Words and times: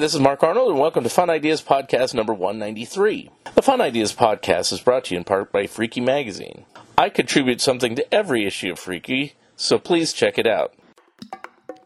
This 0.00 0.14
is 0.14 0.20
Mark 0.20 0.42
Arnold, 0.42 0.70
and 0.70 0.78
welcome 0.78 1.04
to 1.04 1.10
Fun 1.10 1.28
Ideas 1.28 1.60
Podcast 1.60 2.14
number 2.14 2.32
193. 2.32 3.28
The 3.54 3.60
Fun 3.60 3.82
Ideas 3.82 4.14
Podcast 4.14 4.72
is 4.72 4.80
brought 4.80 5.04
to 5.04 5.14
you 5.14 5.18
in 5.18 5.24
part 5.24 5.52
by 5.52 5.66
Freaky 5.66 6.00
Magazine. 6.00 6.64
I 6.96 7.10
contribute 7.10 7.60
something 7.60 7.94
to 7.96 8.14
every 8.14 8.46
issue 8.46 8.72
of 8.72 8.78
Freaky, 8.78 9.34
so 9.56 9.78
please 9.78 10.14
check 10.14 10.38
it 10.38 10.46
out. 10.46 10.72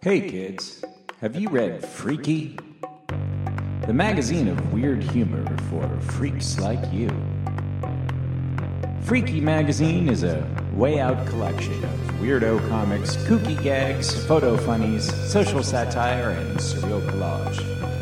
Hey 0.01 0.31
kids, 0.31 0.85
have 1.21 1.35
you 1.35 1.49
read 1.49 1.85
Freaky? 1.85 2.57
The 3.89 3.93
magazine 3.93 4.47
of 4.47 4.73
weird 4.73 5.03
humor 5.03 5.45
for 5.69 5.89
freaks 6.13 6.61
like 6.61 6.93
you. 6.93 7.11
Freaky 9.03 9.41
Magazine 9.41 10.09
is 10.09 10.23
a 10.23 10.47
way 10.73 11.01
out 11.01 11.27
collection 11.27 11.83
of 11.83 11.91
weirdo 12.21 12.61
comics, 12.69 13.17
kooky 13.17 13.61
gags, 13.61 14.25
photo 14.27 14.57
funnies, 14.57 15.13
social 15.29 15.65
satire, 15.65 16.31
and 16.31 16.59
surreal 16.59 17.05
collage. 17.11 17.94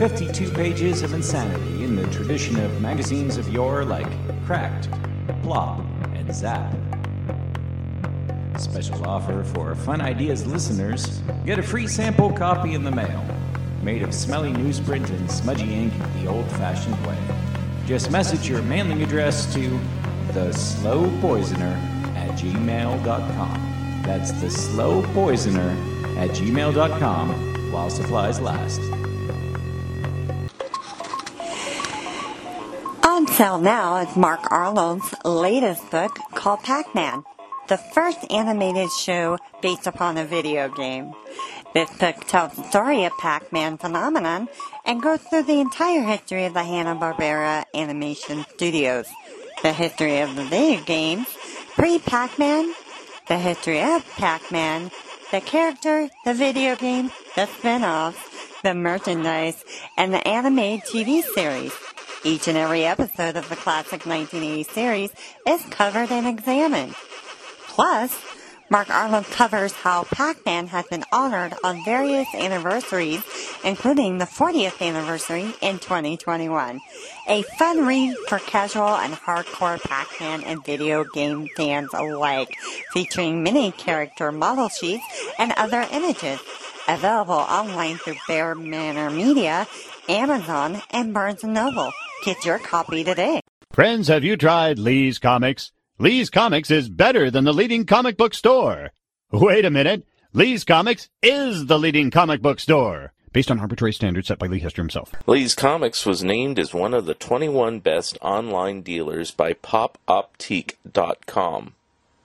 52 0.00 0.50
pages 0.52 1.02
of 1.02 1.12
insanity 1.12 1.84
in 1.84 1.94
the 1.94 2.06
tradition 2.06 2.58
of 2.58 2.80
magazines 2.80 3.36
of 3.36 3.46
yore 3.50 3.84
like 3.84 4.08
Cracked, 4.46 4.88
Plop, 5.42 5.78
and 6.14 6.34
Zap. 6.34 6.74
Special 8.56 9.06
offer 9.06 9.44
for 9.44 9.74
Fun 9.74 10.00
Ideas 10.00 10.46
listeners 10.46 11.20
get 11.44 11.58
a 11.58 11.62
free 11.62 11.86
sample 11.86 12.32
copy 12.32 12.72
in 12.72 12.82
the 12.82 12.90
mail, 12.90 13.22
made 13.82 14.00
of 14.00 14.14
smelly 14.14 14.54
newsprint 14.54 15.10
and 15.10 15.30
smudgy 15.30 15.74
ink 15.74 15.92
the 16.22 16.26
old 16.28 16.50
fashioned 16.52 16.96
way. 17.06 17.18
Just 17.84 18.10
message 18.10 18.48
your 18.48 18.62
mailing 18.62 19.02
address 19.02 19.52
to 19.52 19.78
the 20.32 20.50
slow 20.54 21.10
poisoner 21.20 21.78
at 22.16 22.30
gmail.com. 22.38 24.02
That's 24.06 24.32
the 24.40 24.48
slow 24.48 25.02
poisoner 25.12 25.76
at 26.16 26.30
gmail.com 26.30 27.70
while 27.70 27.90
supplies 27.90 28.40
last. 28.40 28.80
Sale 33.40 33.60
now 33.60 33.96
is 33.96 34.16
Mark 34.16 34.52
Arnold's 34.52 35.14
latest 35.24 35.90
book 35.90 36.14
called 36.34 36.62
Pac-Man, 36.62 37.24
the 37.68 37.78
first 37.78 38.18
animated 38.30 38.90
show 38.90 39.38
based 39.62 39.86
upon 39.86 40.18
a 40.18 40.26
video 40.26 40.68
game. 40.68 41.14
This 41.72 41.88
book 41.96 42.16
tells 42.26 42.52
the 42.52 42.64
story 42.64 43.06
of 43.06 43.16
Pac-Man 43.18 43.78
phenomenon 43.78 44.50
and 44.84 45.00
goes 45.00 45.22
through 45.22 45.44
the 45.44 45.58
entire 45.58 46.02
history 46.02 46.44
of 46.44 46.52
the 46.52 46.62
Hanna-Barbera 46.62 47.64
Animation 47.74 48.44
Studios, 48.56 49.08
the 49.62 49.72
history 49.72 50.18
of 50.18 50.36
the 50.36 50.44
video 50.44 50.82
games, 50.82 51.26
pre-Pac-Man, 51.76 52.74
the 53.26 53.38
history 53.38 53.80
of 53.80 54.04
Pac-Man, 54.16 54.90
the 55.30 55.40
character, 55.40 56.10
the 56.26 56.34
video 56.34 56.76
game, 56.76 57.10
the 57.36 57.46
spin-offs, 57.46 58.20
the 58.62 58.74
merchandise, 58.74 59.64
and 59.96 60.12
the 60.12 60.28
animated 60.28 60.86
TV 60.86 61.22
series. 61.22 61.72
Each 62.22 62.48
and 62.48 62.58
every 62.58 62.84
episode 62.84 63.36
of 63.36 63.48
the 63.48 63.56
classic 63.56 64.04
1980 64.04 64.64
series 64.64 65.10
is 65.48 65.64
covered 65.70 66.10
and 66.10 66.26
examined. 66.26 66.94
Plus, 67.66 68.14
Mark 68.68 68.90
Arnold 68.90 69.24
covers 69.24 69.72
how 69.72 70.04
Pac-Man 70.04 70.66
has 70.68 70.86
been 70.86 71.04
honored 71.10 71.54
on 71.64 71.82
various 71.84 72.28
anniversaries, 72.34 73.22
including 73.64 74.18
the 74.18 74.26
40th 74.26 74.86
anniversary 74.86 75.52
in 75.62 75.78
2021. 75.78 76.80
A 77.26 77.42
fun 77.42 77.86
read 77.86 78.14
for 78.28 78.38
casual 78.38 78.94
and 78.94 79.14
hardcore 79.14 79.80
Pac-Man 79.82 80.44
and 80.44 80.64
video 80.64 81.04
game 81.04 81.48
fans 81.56 81.88
alike, 81.94 82.54
featuring 82.92 83.42
mini 83.42 83.72
character 83.72 84.30
model 84.30 84.68
sheets 84.68 85.04
and 85.38 85.52
other 85.56 85.84
images. 85.90 86.38
Available 86.90 87.34
online 87.34 87.98
through 87.98 88.16
Bear 88.26 88.56
Manor 88.56 89.10
Media, 89.10 89.68
Amazon, 90.08 90.82
and 90.90 91.14
Barnes 91.14 91.44
& 91.44 91.44
Noble. 91.44 91.92
Get 92.24 92.44
your 92.44 92.58
copy 92.58 93.04
today. 93.04 93.40
Friends, 93.70 94.08
have 94.08 94.24
you 94.24 94.36
tried 94.36 94.76
Lee's 94.76 95.20
Comics? 95.20 95.70
Lee's 96.00 96.30
Comics 96.30 96.68
is 96.68 96.88
better 96.88 97.30
than 97.30 97.44
the 97.44 97.52
leading 97.52 97.86
comic 97.86 98.16
book 98.16 98.34
store. 98.34 98.90
Wait 99.30 99.64
a 99.64 99.70
minute. 99.70 100.04
Lee's 100.32 100.64
Comics 100.64 101.08
is 101.22 101.66
the 101.66 101.78
leading 101.78 102.10
comic 102.10 102.42
book 102.42 102.58
store. 102.58 103.12
Based 103.32 103.52
on 103.52 103.60
arbitrary 103.60 103.92
standards 103.92 104.26
set 104.26 104.40
by 104.40 104.48
Lee 104.48 104.58
Hester 104.58 104.82
himself. 104.82 105.12
Lee's 105.28 105.54
Comics 105.54 106.04
was 106.04 106.24
named 106.24 106.58
as 106.58 106.74
one 106.74 106.92
of 106.92 107.06
the 107.06 107.14
21 107.14 107.78
best 107.78 108.18
online 108.20 108.82
dealers 108.82 109.30
by 109.30 109.52
popoptique.com. 109.52 111.74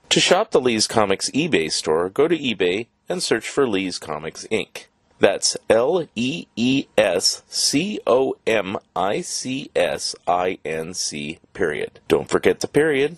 To 0.08 0.20
shop 0.20 0.50
the 0.50 0.60
Lee's 0.60 0.88
Comics 0.88 1.30
eBay 1.30 1.70
store, 1.70 2.10
go 2.10 2.26
to 2.26 2.36
eBay 2.36 2.88
and 3.08 3.22
search 3.22 3.48
for 3.48 3.68
Lee's 3.68 3.98
Comics 3.98 4.46
Inc. 4.50 4.86
That's 5.18 5.56
L 5.70 6.06
E 6.14 6.46
E 6.56 6.86
S 6.98 7.42
C 7.48 8.00
O 8.06 8.36
M 8.46 8.76
I 8.94 9.22
C 9.22 9.70
S 9.74 10.14
I 10.26 10.58
N 10.64 10.92
C, 10.92 11.38
period. 11.54 12.00
Don't 12.08 12.28
forget 12.28 12.60
the 12.60 12.68
period. 12.68 13.16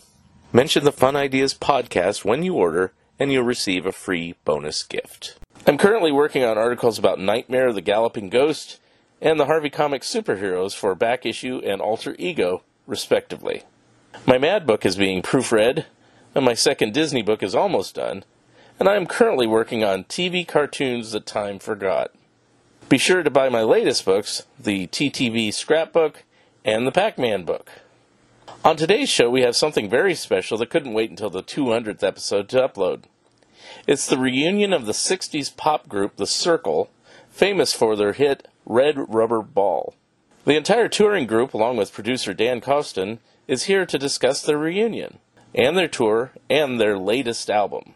Mention 0.52 0.84
the 0.84 0.92
Fun 0.92 1.16
Ideas 1.16 1.54
podcast 1.54 2.24
when 2.24 2.42
you 2.42 2.54
order, 2.54 2.92
and 3.18 3.32
you'll 3.32 3.44
receive 3.44 3.84
a 3.84 3.92
free 3.92 4.36
bonus 4.44 4.84
gift. 4.84 5.38
I'm 5.66 5.76
currently 5.76 6.12
working 6.12 6.44
on 6.44 6.56
articles 6.56 6.98
about 6.98 7.18
Nightmare 7.18 7.72
the 7.72 7.80
Galloping 7.80 8.28
Ghost 8.28 8.78
and 9.20 9.40
the 9.40 9.46
Harvey 9.46 9.68
Comics 9.68 10.12
superheroes 10.12 10.74
for 10.74 10.94
Back 10.94 11.26
Issue 11.26 11.60
and 11.64 11.82
Alter 11.82 12.14
Ego, 12.18 12.62
respectively. 12.86 13.64
My 14.24 14.38
Mad 14.38 14.66
book 14.66 14.86
is 14.86 14.96
being 14.96 15.20
proofread, 15.20 15.84
and 16.34 16.44
my 16.44 16.54
second 16.54 16.94
Disney 16.94 17.22
book 17.22 17.42
is 17.42 17.56
almost 17.56 17.96
done 17.96 18.24
and 18.78 18.88
I 18.88 18.94
am 18.94 19.06
currently 19.06 19.46
working 19.46 19.82
on 19.82 20.04
TV 20.04 20.46
cartoons 20.46 21.10
that 21.12 21.26
time 21.26 21.58
forgot. 21.58 22.12
Be 22.88 22.98
sure 22.98 23.22
to 23.22 23.30
buy 23.30 23.48
my 23.48 23.62
latest 23.62 24.04
books, 24.04 24.44
the 24.58 24.86
TTV 24.86 25.52
Scrapbook 25.52 26.22
and 26.64 26.86
the 26.86 26.92
Pac 26.92 27.18
Man 27.18 27.44
book. 27.44 27.70
On 28.64 28.76
today's 28.76 29.08
show, 29.08 29.28
we 29.30 29.42
have 29.42 29.56
something 29.56 29.90
very 29.90 30.14
special 30.14 30.58
that 30.58 30.70
couldn't 30.70 30.94
wait 30.94 31.10
until 31.10 31.30
the 31.30 31.42
200th 31.42 32.02
episode 32.02 32.48
to 32.50 32.68
upload. 32.68 33.04
It's 33.86 34.06
the 34.06 34.18
reunion 34.18 34.72
of 34.72 34.86
the 34.86 34.92
60s 34.92 35.54
pop 35.56 35.88
group 35.88 36.16
The 36.16 36.24
Cyrkle, 36.24 36.88
famous 37.30 37.72
for 37.72 37.96
their 37.96 38.12
hit 38.12 38.48
Red 38.64 38.96
Rubber 39.08 39.42
Ball. 39.42 39.94
The 40.44 40.56
entire 40.56 40.88
touring 40.88 41.26
group, 41.26 41.52
along 41.52 41.76
with 41.76 41.92
producer 41.92 42.32
Dan 42.32 42.60
Costin, 42.60 43.18
is 43.46 43.64
here 43.64 43.84
to 43.86 43.98
discuss 43.98 44.42
their 44.42 44.58
reunion, 44.58 45.18
and 45.54 45.76
their 45.76 45.88
tour, 45.88 46.32
and 46.48 46.80
their 46.80 46.96
latest 46.96 47.50
album. 47.50 47.94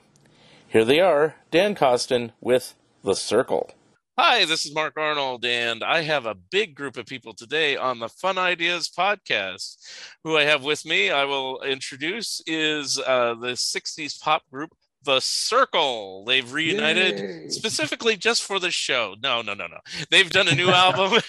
Here 0.72 0.87
they 0.87 1.00
are, 1.00 1.34
Dan 1.50 1.75
Costin 1.75 2.33
with 2.41 2.75
The 3.05 3.12
Cyrkle. 3.12 3.72
Hi, 4.19 4.47
this 4.47 4.65
is 4.65 4.75
Mark 4.75 4.94
Arnold, 4.97 5.44
and 5.44 5.84
I 5.84 6.00
have 6.00 6.25
a 6.25 6.34
big 6.34 6.75
group 6.75 6.97
of 6.97 7.05
people 7.05 7.34
today 7.34 7.77
on 7.77 7.99
the 7.99 8.09
Fun 8.09 8.38
Ideas 8.38 8.88
podcast. 8.88 9.77
Who 10.25 10.38
I 10.38 10.44
have 10.44 10.65
with 10.65 10.87
me, 10.87 11.10
I 11.10 11.25
will 11.25 11.60
introduce, 11.60 12.41
is 12.47 12.98
uh, 12.98 13.34
the 13.34 13.48
60s 13.48 14.19
pop 14.19 14.45
group 14.51 14.71
the 15.04 15.19
Cyrkle. 15.19 16.24
They've 16.27 16.51
reunited 16.51 17.19
Yay. 17.19 17.48
specifically 17.48 18.16
just 18.16 18.42
for 18.42 18.59
the 18.59 18.71
show. 18.71 19.15
No, 19.22 19.42
no, 19.42 19.53
no, 19.54 19.66
no. 19.66 19.78
They've 20.10 20.30
done 20.30 20.48
a 20.48 20.54
new 20.54 20.69
album. 20.71 21.21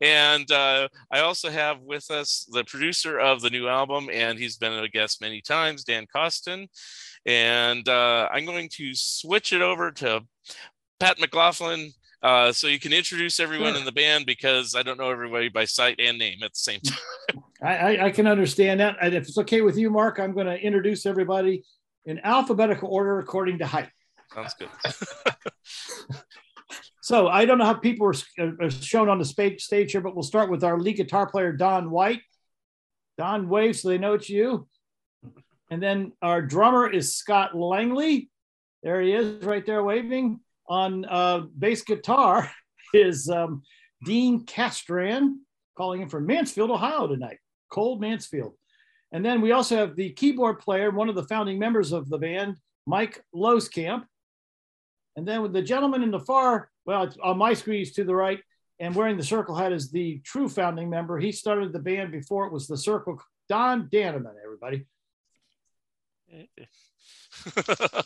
And 0.00 0.50
uh, 0.50 0.88
I 1.12 1.20
also 1.20 1.50
have 1.50 1.80
with 1.82 2.10
us 2.10 2.48
the 2.50 2.64
producer 2.64 3.18
of 3.18 3.42
the 3.42 3.50
new 3.50 3.68
album, 3.68 4.08
and 4.12 4.38
he's 4.38 4.56
been 4.56 4.72
a 4.72 4.88
guest 4.88 5.20
many 5.20 5.40
times, 5.40 5.84
Dan 5.84 6.06
Costin. 6.12 6.68
And 7.28 7.86
uh, 7.86 8.26
I'm 8.32 8.46
going 8.46 8.70
to 8.70 8.94
switch 8.94 9.52
it 9.52 9.60
over 9.60 9.90
to 9.92 10.22
Pat 10.98 11.20
McLaughlin. 11.20 11.92
Uh, 12.22 12.50
so 12.50 12.66
you 12.66 12.80
can 12.80 12.94
introduce 12.94 13.38
everyone 13.38 13.72
sure. 13.72 13.80
in 13.80 13.84
the 13.84 13.92
band 13.92 14.24
because 14.24 14.74
I 14.74 14.82
don't 14.82 14.98
know 14.98 15.10
everybody 15.10 15.50
by 15.50 15.66
sight 15.66 16.00
and 16.00 16.18
name 16.18 16.38
at 16.42 16.52
the 16.52 16.58
same 16.58 16.80
time. 16.80 17.44
I, 17.62 18.06
I, 18.06 18.10
can 18.10 18.26
understand 18.26 18.80
that. 18.80 18.96
And 19.00 19.14
if 19.14 19.28
it's 19.28 19.38
okay 19.38 19.60
with 19.60 19.76
you, 19.76 19.90
Mark, 19.90 20.18
I'm 20.18 20.32
going 20.32 20.46
to 20.46 20.58
introduce 20.58 21.06
everybody 21.06 21.64
in 22.06 22.18
alphabetical 22.24 22.88
order 22.88 23.18
according 23.18 23.58
to 23.58 23.66
height. 23.66 23.90
Sounds 24.34 24.54
good. 24.54 24.70
so 27.02 27.28
I 27.28 27.44
don't 27.44 27.58
know 27.58 27.66
how 27.66 27.74
people 27.74 28.06
are, 28.06 28.54
are 28.60 28.70
shown 28.70 29.08
on 29.08 29.18
the 29.18 29.24
stage 29.24 29.92
here, 29.92 30.00
but 30.00 30.14
we'll 30.14 30.22
start 30.22 30.50
with 30.50 30.64
our 30.64 30.78
lead 30.80 30.96
guitar 30.96 31.28
player, 31.28 31.52
Don 31.52 31.90
White. 31.90 32.22
Don, 33.18 33.48
wave 33.48 33.76
so 33.76 33.88
they 33.88 33.98
know 33.98 34.14
it's 34.14 34.30
you. 34.30 34.66
And 35.70 35.82
then 35.82 36.12
our 36.22 36.42
drummer 36.42 36.90
is 36.90 37.14
Scott 37.14 37.56
Langley. 37.56 38.30
There 38.82 39.00
he 39.00 39.12
is, 39.12 39.42
right 39.44 39.64
there 39.64 39.82
waving. 39.82 40.40
On 40.68 41.04
uh, 41.04 41.42
bass 41.58 41.82
guitar 41.82 42.50
is 42.94 43.28
um, 43.28 43.62
Dean 44.04 44.44
Castran, 44.44 45.36
calling 45.76 46.02
in 46.02 46.08
from 46.08 46.26
Mansfield, 46.26 46.70
Ohio 46.70 47.06
tonight. 47.06 47.38
Cold 47.70 48.00
Mansfield. 48.00 48.54
And 49.12 49.24
then 49.24 49.40
we 49.40 49.52
also 49.52 49.76
have 49.76 49.96
the 49.96 50.10
keyboard 50.10 50.58
player, 50.58 50.90
one 50.90 51.08
of 51.08 51.14
the 51.14 51.24
founding 51.24 51.58
members 51.58 51.92
of 51.92 52.08
the 52.08 52.18
band, 52.18 52.56
Mike 52.86 53.22
Losekamp. 53.34 54.04
And 55.16 55.26
then 55.26 55.42
with 55.42 55.52
the 55.52 55.62
gentleman 55.62 56.02
in 56.02 56.10
the 56.10 56.20
far, 56.20 56.70
well, 56.84 57.12
on 57.22 57.38
my 57.38 57.54
screen, 57.54 57.78
he's 57.78 57.92
to 57.94 58.04
the 58.04 58.14
right, 58.14 58.40
and 58.78 58.94
wearing 58.94 59.16
the 59.16 59.22
Cyrkle 59.22 59.58
hat 59.58 59.72
is 59.72 59.90
the 59.90 60.20
true 60.24 60.48
founding 60.48 60.88
member. 60.88 61.18
He 61.18 61.32
started 61.32 61.72
the 61.72 61.78
band 61.78 62.12
before 62.12 62.46
it 62.46 62.52
was 62.52 62.66
the 62.66 62.76
Cyrkle. 62.76 63.18
Don 63.48 63.88
Dannemann, 63.88 64.34
everybody. 64.44 64.86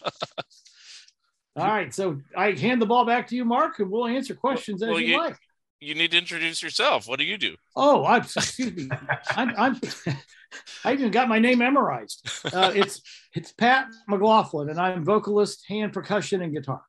All 1.54 1.66
right, 1.66 1.92
so 1.94 2.20
I 2.36 2.52
hand 2.52 2.80
the 2.80 2.86
ball 2.86 3.04
back 3.04 3.26
to 3.28 3.36
you, 3.36 3.44
Mark, 3.44 3.78
and 3.78 3.90
we'll 3.90 4.06
answer 4.06 4.34
questions 4.34 4.80
Well, 4.80 4.96
as 4.96 5.00
you, 5.00 5.06
you- 5.08 5.18
like. 5.18 5.36
You 5.80 5.96
need 5.96 6.12
to 6.12 6.18
introduce 6.18 6.62
yourself. 6.62 7.08
What 7.08 7.18
do 7.18 7.24
you 7.24 7.36
do? 7.36 7.56
Oh, 7.74 8.04
I'm 8.04 8.22
excuse 8.22 8.72
me. 8.72 8.88
I'm, 9.30 9.52
I'm 9.58 9.80
I 10.84 10.92
even 10.92 11.10
got 11.10 11.28
my 11.28 11.40
name 11.40 11.58
memorized. 11.58 12.30
Uh, 12.54 12.70
it's 12.72 13.02
it's 13.34 13.50
Pat 13.50 13.88
McLaughlin, 14.06 14.68
and 14.68 14.78
I'm 14.78 15.04
vocalist, 15.04 15.64
hand 15.68 15.92
percussion, 15.92 16.40
and 16.40 16.54
guitar. 16.54 16.82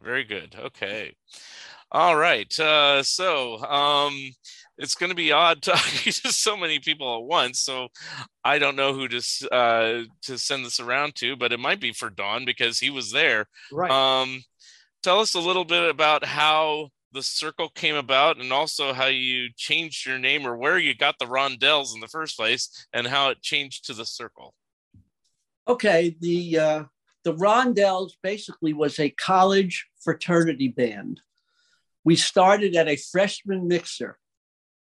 Very 0.00 0.24
good. 0.24 0.56
Okay. 0.58 1.16
All 1.92 2.16
right. 2.16 2.58
Uh, 2.58 3.02
so 3.02 3.58
um, 3.58 4.14
it's 4.80 4.94
going 4.94 5.10
to 5.10 5.16
be 5.16 5.30
odd 5.30 5.62
talking 5.62 6.12
to 6.12 6.32
so 6.32 6.56
many 6.56 6.78
people 6.78 7.16
at 7.16 7.24
once. 7.24 7.60
So 7.60 7.88
I 8.44 8.58
don't 8.58 8.76
know 8.76 8.94
who 8.94 9.08
to 9.08 9.48
uh, 9.52 10.02
to 10.22 10.38
send 10.38 10.64
this 10.64 10.80
around 10.80 11.14
to, 11.16 11.36
but 11.36 11.52
it 11.52 11.60
might 11.60 11.80
be 11.80 11.92
for 11.92 12.10
Don 12.10 12.44
because 12.44 12.78
he 12.78 12.90
was 12.90 13.12
there. 13.12 13.46
Right. 13.70 13.90
Um, 13.90 14.42
tell 15.02 15.20
us 15.20 15.34
a 15.34 15.40
little 15.40 15.64
bit 15.64 15.88
about 15.88 16.24
how 16.24 16.88
the 17.12 17.20
Cyrkle 17.20 17.74
came 17.74 17.96
about, 17.96 18.38
and 18.38 18.52
also 18.52 18.92
how 18.92 19.06
you 19.06 19.48
changed 19.56 20.06
your 20.06 20.18
name 20.18 20.46
or 20.46 20.56
where 20.56 20.78
you 20.78 20.94
got 20.94 21.18
the 21.18 21.26
Rondells 21.26 21.94
in 21.94 22.00
the 22.00 22.08
first 22.08 22.36
place, 22.36 22.86
and 22.92 23.06
how 23.06 23.30
it 23.30 23.42
changed 23.42 23.86
to 23.86 23.94
the 23.94 24.04
circle. 24.04 24.54
okay 25.68 26.16
the 26.20 26.58
uh 26.58 26.84
the 27.22 27.34
rondells 27.34 28.12
basically 28.22 28.72
was 28.72 28.98
a 28.98 29.10
college 29.10 29.86
fraternity 30.00 30.68
band 30.68 31.20
we 32.02 32.16
started 32.16 32.74
at 32.74 32.88
a 32.88 32.96
freshman 32.96 33.68
mixer 33.68 34.19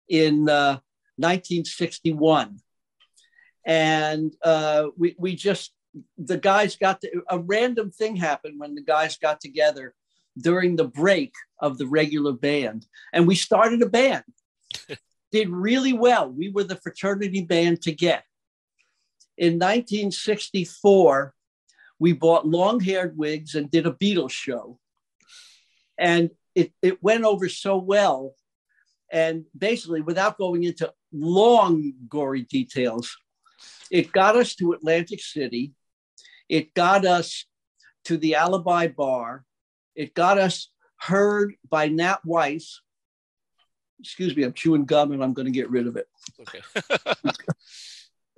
in 0.08 0.48
uh 0.48 0.78
1961 1.16 2.60
and 3.64 4.34
uh 4.42 4.86
we 4.96 5.14
we 5.18 5.34
just 5.34 5.72
the 6.18 6.36
guys 6.36 6.76
got 6.76 7.00
to, 7.00 7.22
a 7.30 7.38
random 7.38 7.90
thing 7.90 8.16
happened 8.16 8.60
when 8.60 8.74
the 8.74 8.82
guys 8.82 9.16
got 9.16 9.40
together 9.40 9.94
during 10.38 10.76
the 10.76 10.84
break 10.84 11.32
of 11.58 11.78
the 11.78 11.86
regular 11.86 12.32
band 12.32 12.86
and 13.12 13.26
we 13.26 13.34
started 13.34 13.80
a 13.82 13.88
band 13.88 14.24
did 15.32 15.48
really 15.48 15.92
well 15.92 16.30
we 16.30 16.50
were 16.50 16.64
the 16.64 16.76
fraternity 16.76 17.42
band 17.42 17.80
to 17.80 17.92
get 17.92 18.24
in 19.38 19.54
1964, 19.54 21.34
we 21.98 22.12
bought 22.12 22.46
long 22.46 22.80
haired 22.80 23.16
wigs 23.16 23.54
and 23.54 23.70
did 23.70 23.86
a 23.86 23.92
Beatles 23.92 24.30
show. 24.30 24.78
And 25.98 26.30
it, 26.54 26.72
it 26.82 27.02
went 27.02 27.24
over 27.24 27.48
so 27.48 27.76
well. 27.76 28.34
And 29.12 29.44
basically, 29.56 30.00
without 30.00 30.38
going 30.38 30.64
into 30.64 30.92
long, 31.12 31.92
gory 32.08 32.42
details, 32.42 33.16
it 33.90 34.12
got 34.12 34.36
us 34.36 34.54
to 34.56 34.72
Atlantic 34.72 35.20
City. 35.20 35.72
It 36.48 36.74
got 36.74 37.04
us 37.04 37.46
to 38.04 38.16
the 38.16 38.34
Alibi 38.34 38.88
Bar. 38.88 39.44
It 39.94 40.14
got 40.14 40.38
us 40.38 40.70
heard 40.98 41.54
by 41.68 41.88
Nat 41.88 42.18
Weiss. 42.24 42.80
Excuse 44.00 44.36
me, 44.36 44.42
I'm 44.42 44.52
chewing 44.52 44.84
gum 44.84 45.12
and 45.12 45.22
I'm 45.22 45.32
going 45.32 45.46
to 45.46 45.52
get 45.52 45.70
rid 45.70 45.86
of 45.86 45.96
it. 45.96 46.06
Okay. 46.40 46.60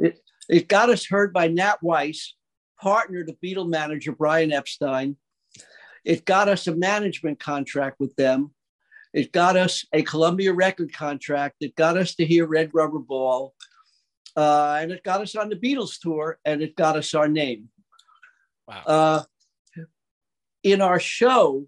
It 0.49 0.67
got 0.67 0.89
us 0.89 1.05
heard 1.07 1.33
by 1.33 1.49
Nat 1.49 1.77
Weiss, 1.83 2.35
partner 2.81 3.23
to 3.23 3.37
Beatle 3.45 3.69
manager 3.69 4.13
Brian 4.13 4.51
Epstein. 4.51 5.17
It 6.05 6.25
got 6.25 6.49
us 6.49 6.67
a 6.67 6.75
management 6.75 7.39
contract 7.39 8.01
with 8.01 8.17
them. 8.17 8.55
It 9.19 9.33
got 9.33 9.57
us 9.57 9.85
a 9.93 10.03
Columbia 10.03 10.53
record 10.53 10.93
contract. 10.93 11.57
It 11.61 11.75
got 11.75 11.97
us 11.97 12.15
to 12.15 12.25
hear 12.25 12.47
Red 12.47 12.71
Rubber 12.73 13.01
Ball. 13.01 13.53
Uh, 14.37 14.79
and 14.81 14.93
it 14.93 15.03
got 15.03 15.21
us 15.21 15.35
on 15.35 15.49
the 15.49 15.57
Beatles 15.57 15.99
tour 15.99 16.39
and 16.45 16.63
it 16.63 16.77
got 16.77 16.97
us 16.97 17.15
our 17.15 17.27
name. 17.27 17.69
Wow. 18.69 18.83
Uh, 18.87 19.23
in 20.63 20.81
our 20.81 21.01
show, 21.01 21.67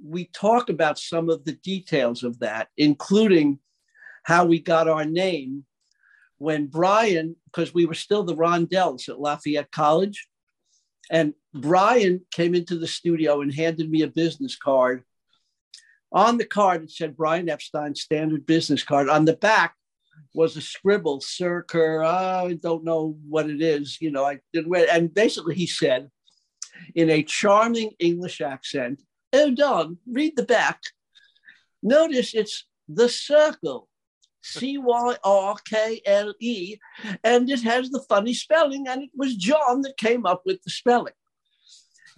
we 0.00 0.26
talk 0.26 0.68
about 0.68 0.96
some 0.96 1.28
of 1.28 1.44
the 1.44 1.54
details 1.54 2.22
of 2.22 2.38
that, 2.38 2.68
including 2.76 3.58
how 4.22 4.44
we 4.44 4.60
got 4.60 4.86
our 4.86 5.04
name 5.04 5.64
when 6.38 6.66
Brian, 6.66 7.34
because 7.46 7.74
we 7.74 7.86
were 7.86 7.94
still 7.94 8.22
the 8.22 8.36
Rondells 8.36 9.08
at 9.08 9.18
Lafayette 9.18 9.72
College, 9.72 10.28
and 11.10 11.34
Brian 11.52 12.20
came 12.30 12.54
into 12.54 12.78
the 12.78 12.86
studio 12.86 13.40
and 13.40 13.52
handed 13.52 13.90
me 13.90 14.02
a 14.02 14.08
business 14.08 14.54
card. 14.54 15.02
On 16.12 16.38
the 16.38 16.44
card, 16.44 16.84
it 16.84 16.90
said 16.90 17.16
Brian 17.16 17.48
Epstein 17.48 17.94
standard 17.94 18.46
business 18.46 18.82
card. 18.82 19.08
On 19.08 19.24
the 19.24 19.34
back 19.34 19.74
was 20.34 20.56
a 20.56 20.60
scribble, 20.60 21.20
Sir 21.20 21.62
Kerr, 21.62 22.02
I 22.02 22.54
don't 22.54 22.84
know 22.84 23.18
what 23.28 23.50
it 23.50 23.60
is. 23.60 23.98
You 24.00 24.10
know, 24.10 24.24
I 24.24 24.38
didn't 24.52 24.70
read. 24.70 24.88
And 24.88 25.12
basically, 25.12 25.54
he 25.54 25.66
said 25.66 26.10
in 26.94 27.10
a 27.10 27.22
charming 27.22 27.90
English 27.98 28.40
accent, 28.40 29.02
Oh, 29.32 29.50
Don, 29.50 29.98
read 30.06 30.36
the 30.36 30.44
back. 30.44 30.80
Notice 31.82 32.34
it's 32.34 32.64
the 32.88 33.04
Cyrkle. 33.04 33.86
C 34.42 34.78
Y 34.78 35.16
R 35.24 35.56
K 35.68 36.00
L 36.06 36.32
E, 36.40 36.76
and 37.24 37.50
it 37.50 37.62
has 37.62 37.90
the 37.90 38.04
funny 38.08 38.32
spelling. 38.32 38.86
And 38.86 39.02
it 39.02 39.10
was 39.14 39.34
John 39.34 39.80
that 39.82 39.96
came 39.96 40.24
up 40.24 40.42
with 40.46 40.62
the 40.62 40.70
spelling. 40.70 41.14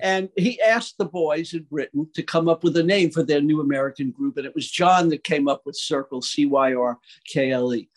And 0.00 0.28
he 0.36 0.60
asked 0.60 0.96
the 0.98 1.04
boys 1.04 1.54
in 1.54 1.64
Britain 1.64 2.08
to 2.14 2.22
come 2.22 2.48
up 2.48 2.62
with 2.62 2.76
a 2.76 2.82
name 2.82 3.10
for 3.10 3.22
their 3.22 3.40
new 3.40 3.60
American 3.60 4.10
group. 4.10 4.36
And 4.36 4.46
it 4.46 4.54
was 4.54 4.70
John 4.70 5.08
that 5.08 5.24
came 5.24 5.48
up 5.48 5.62
with 5.64 5.76
Cyrkle, 5.78 6.22
C 6.22 6.46
Y 6.46 6.74
R 6.74 6.98
K 7.26 7.50
L 7.50 7.74
E. 7.74 7.88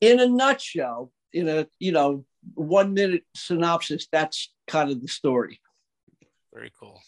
In 0.00 0.20
a 0.20 0.26
nutshell, 0.26 1.10
in 1.32 1.48
a 1.48 1.66
you 1.78 1.92
know 1.92 2.24
one 2.54 2.94
minute 2.94 3.24
synopsis, 3.34 4.06
that's 4.10 4.52
kind 4.66 4.90
of 4.90 5.02
the 5.02 5.08
story. 5.08 5.60
Very 6.52 6.72
cool. 6.78 7.00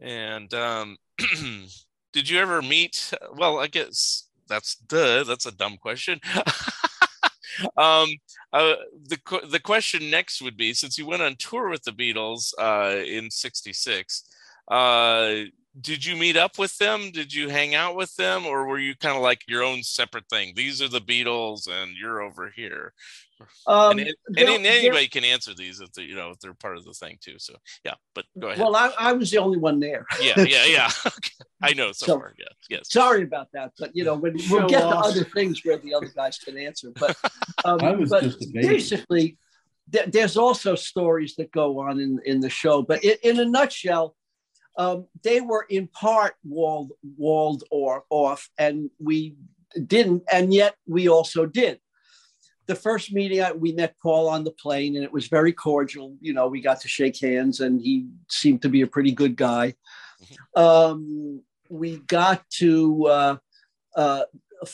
And 0.00 0.52
um, 0.54 0.98
did 2.12 2.28
you 2.28 2.38
ever 2.38 2.60
meet? 2.60 3.12
Well, 3.34 3.58
I 3.58 3.66
guess 3.66 4.28
that's 4.48 4.74
duh. 4.74 5.24
That's 5.24 5.46
a 5.46 5.52
dumb 5.52 5.78
question. 5.78 6.20
um, 7.76 8.08
uh, 8.52 8.74
the 9.08 9.18
the 9.48 9.60
question 9.60 10.10
next 10.10 10.42
would 10.42 10.56
be: 10.56 10.74
since 10.74 10.98
you 10.98 11.06
went 11.06 11.22
on 11.22 11.36
tour 11.36 11.68
with 11.68 11.82
the 11.84 11.92
Beatles 11.92 12.52
uh, 12.58 13.02
in 13.04 13.30
'66, 13.30 14.24
uh, 14.70 15.34
did 15.80 16.04
you 16.04 16.16
meet 16.16 16.36
up 16.36 16.58
with 16.58 16.76
them? 16.78 17.10
Did 17.12 17.32
you 17.32 17.48
hang 17.48 17.74
out 17.74 17.96
with 17.96 18.14
them, 18.16 18.46
or 18.46 18.66
were 18.66 18.78
you 18.78 18.94
kind 18.96 19.16
of 19.16 19.22
like 19.22 19.42
your 19.48 19.62
own 19.62 19.82
separate 19.82 20.28
thing? 20.28 20.52
These 20.56 20.82
are 20.82 20.88
the 20.88 21.00
Beatles, 21.00 21.68
and 21.68 21.96
you're 21.96 22.20
over 22.22 22.52
here. 22.54 22.92
Um, 23.66 23.98
and, 23.98 24.00
and 24.00 24.16
there- 24.28 24.54
and 24.56 24.64
there- 24.64 24.72
anybody 24.78 25.08
can 25.08 25.24
answer 25.24 25.54
these 25.54 25.80
if 25.80 25.92
they, 25.92 26.02
you 26.02 26.14
know 26.14 26.30
if 26.30 26.38
they're 26.40 26.54
part 26.54 26.76
of 26.76 26.84
the 26.84 26.92
thing 26.92 27.18
too. 27.20 27.34
So 27.38 27.54
yeah, 27.84 27.94
but 28.14 28.24
go 28.38 28.48
ahead. 28.48 28.58
well, 28.60 28.74
I, 28.76 28.92
I 28.98 29.12
was 29.12 29.30
the 29.30 29.38
only 29.38 29.58
one 29.58 29.80
there. 29.80 30.06
yeah, 30.20 30.40
yeah, 30.40 30.64
yeah. 30.66 30.90
I 31.62 31.74
know 31.74 31.92
so, 31.92 32.06
So- 32.06 32.18
far. 32.18 32.34
Yeah, 32.38 32.46
yes. 32.70 32.90
Sorry 32.92 33.22
about 33.22 33.48
that, 33.52 33.72
but 33.78 33.94
you 33.94 34.04
know, 34.04 34.14
when 34.14 34.36
we'll 34.50 34.68
get 34.68 34.80
to 34.80 34.88
other 34.88 35.24
things 35.24 35.60
where 35.64 35.78
the 35.78 35.94
other 35.94 36.08
guys 36.14 36.38
can 36.38 36.56
answer. 36.58 36.90
But, 36.98 37.16
um, 37.64 37.80
I 37.80 37.92
was 37.92 38.10
but 38.10 38.22
just 38.24 38.52
basically, 38.52 39.38
th- 39.92 40.06
there's 40.10 40.36
also 40.36 40.74
stories 40.74 41.34
that 41.36 41.52
go 41.52 41.80
on 41.80 42.00
in, 42.00 42.18
in 42.24 42.40
the 42.40 42.50
show. 42.50 42.82
But 42.82 43.04
in, 43.04 43.16
in 43.22 43.40
a 43.40 43.44
nutshell, 43.44 44.16
um, 44.78 45.06
they 45.22 45.40
were 45.40 45.66
in 45.68 45.86
part 45.88 46.34
walled 46.44 46.92
walled 47.16 47.64
or 47.70 48.04
off, 48.10 48.48
and 48.58 48.90
we 48.98 49.36
didn't, 49.86 50.22
and 50.32 50.52
yet 50.52 50.74
we 50.86 51.08
also 51.08 51.46
did. 51.46 51.78
The 52.72 52.80
first 52.80 53.12
meeting, 53.12 53.42
I, 53.42 53.52
we 53.52 53.72
met 53.72 53.96
Paul 54.02 54.28
on 54.28 54.44
the 54.44 54.50
plane, 54.50 54.96
and 54.96 55.04
it 55.04 55.12
was 55.12 55.26
very 55.26 55.52
cordial. 55.52 56.16
You 56.22 56.32
know, 56.32 56.48
we 56.48 56.62
got 56.62 56.80
to 56.80 56.88
shake 56.88 57.20
hands, 57.20 57.60
and 57.60 57.82
he 57.82 58.06
seemed 58.30 58.62
to 58.62 58.70
be 58.70 58.80
a 58.80 58.86
pretty 58.86 59.12
good 59.12 59.36
guy. 59.36 59.74
Um, 60.56 61.42
we 61.68 61.98
got 61.98 62.48
to 62.52 63.06
uh, 63.08 63.36
uh, 63.94 64.22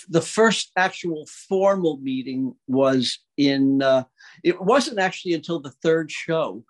the 0.09 0.21
first 0.21 0.71
actual 0.76 1.26
formal 1.49 1.99
meeting 2.00 2.55
was 2.69 3.19
in. 3.37 3.83
Uh, 3.83 4.05
it 4.45 4.62
wasn't 4.62 5.00
actually 5.00 5.35
until 5.35 5.59
the 5.59 5.75
third 5.83 6.09
show, 6.09 6.62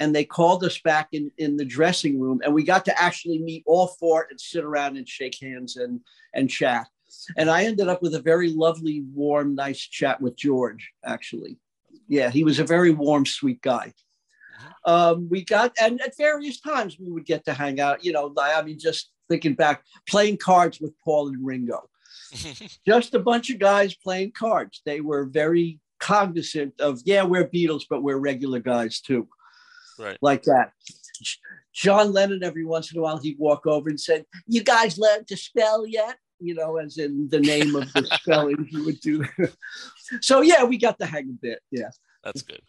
and 0.00 0.12
they 0.12 0.24
called 0.24 0.64
us 0.64 0.80
back 0.80 1.06
in 1.12 1.30
in 1.38 1.56
the 1.56 1.64
dressing 1.64 2.18
room, 2.18 2.40
and 2.44 2.52
we 2.52 2.64
got 2.64 2.84
to 2.86 3.00
actually 3.00 3.38
meet 3.38 3.62
all 3.64 3.86
four 4.00 4.26
and 4.28 4.40
sit 4.40 4.64
around 4.64 4.96
and 4.96 5.08
shake 5.08 5.38
hands 5.40 5.76
and 5.76 6.00
and 6.34 6.50
chat. 6.50 6.88
And 7.36 7.50
I 7.50 7.64
ended 7.64 7.88
up 7.88 8.02
with 8.02 8.14
a 8.14 8.20
very 8.20 8.50
lovely, 8.50 9.04
warm, 9.14 9.54
nice 9.54 9.80
chat 9.80 10.20
with 10.20 10.36
George, 10.36 10.92
actually. 11.04 11.58
Yeah, 12.08 12.30
he 12.30 12.44
was 12.44 12.58
a 12.58 12.64
very 12.64 12.90
warm, 12.90 13.26
sweet 13.26 13.62
guy. 13.62 13.92
Um, 14.84 15.28
we 15.30 15.44
got, 15.44 15.72
and 15.80 16.00
at 16.02 16.16
various 16.16 16.60
times 16.60 16.98
we 16.98 17.10
would 17.10 17.24
get 17.24 17.44
to 17.46 17.54
hang 17.54 17.80
out. 17.80 18.04
You 18.04 18.12
know, 18.12 18.32
I 18.38 18.62
mean, 18.62 18.78
just 18.78 19.10
thinking 19.28 19.54
back, 19.54 19.82
playing 20.08 20.38
cards 20.38 20.80
with 20.80 20.92
Paul 21.04 21.28
and 21.28 21.44
Ringo. 21.44 21.88
just 22.86 23.14
a 23.14 23.18
bunch 23.18 23.50
of 23.50 23.58
guys 23.58 23.94
playing 23.94 24.32
cards. 24.32 24.82
They 24.84 25.00
were 25.00 25.24
very 25.24 25.80
cognizant 26.00 26.74
of, 26.80 27.00
yeah, 27.04 27.24
we're 27.24 27.48
Beatles, 27.48 27.84
but 27.88 28.02
we're 28.02 28.18
regular 28.18 28.60
guys 28.60 29.00
too. 29.00 29.28
Right. 29.98 30.18
Like 30.20 30.42
that. 30.42 30.72
John 31.72 32.12
Lennon, 32.12 32.44
every 32.44 32.64
once 32.64 32.92
in 32.92 32.98
a 32.98 33.02
while, 33.02 33.18
he'd 33.18 33.38
walk 33.38 33.66
over 33.66 33.88
and 33.88 34.00
said, 34.00 34.24
You 34.46 34.62
guys 34.62 34.98
learned 34.98 35.28
to 35.28 35.36
spell 35.36 35.86
yet? 35.86 36.16
You 36.40 36.54
know, 36.54 36.76
as 36.76 36.98
in 36.98 37.28
the 37.30 37.40
name 37.40 37.74
of 37.76 37.92
the 37.92 38.04
spelling 38.20 38.66
you 38.70 38.84
would 38.84 39.00
do. 39.00 39.24
so, 40.20 40.40
yeah, 40.40 40.64
we 40.64 40.76
got 40.78 40.98
to 40.98 41.06
hang 41.06 41.30
a 41.30 41.32
bit. 41.40 41.60
Yeah. 41.70 41.90
That's 42.22 42.42
good. 42.42 42.60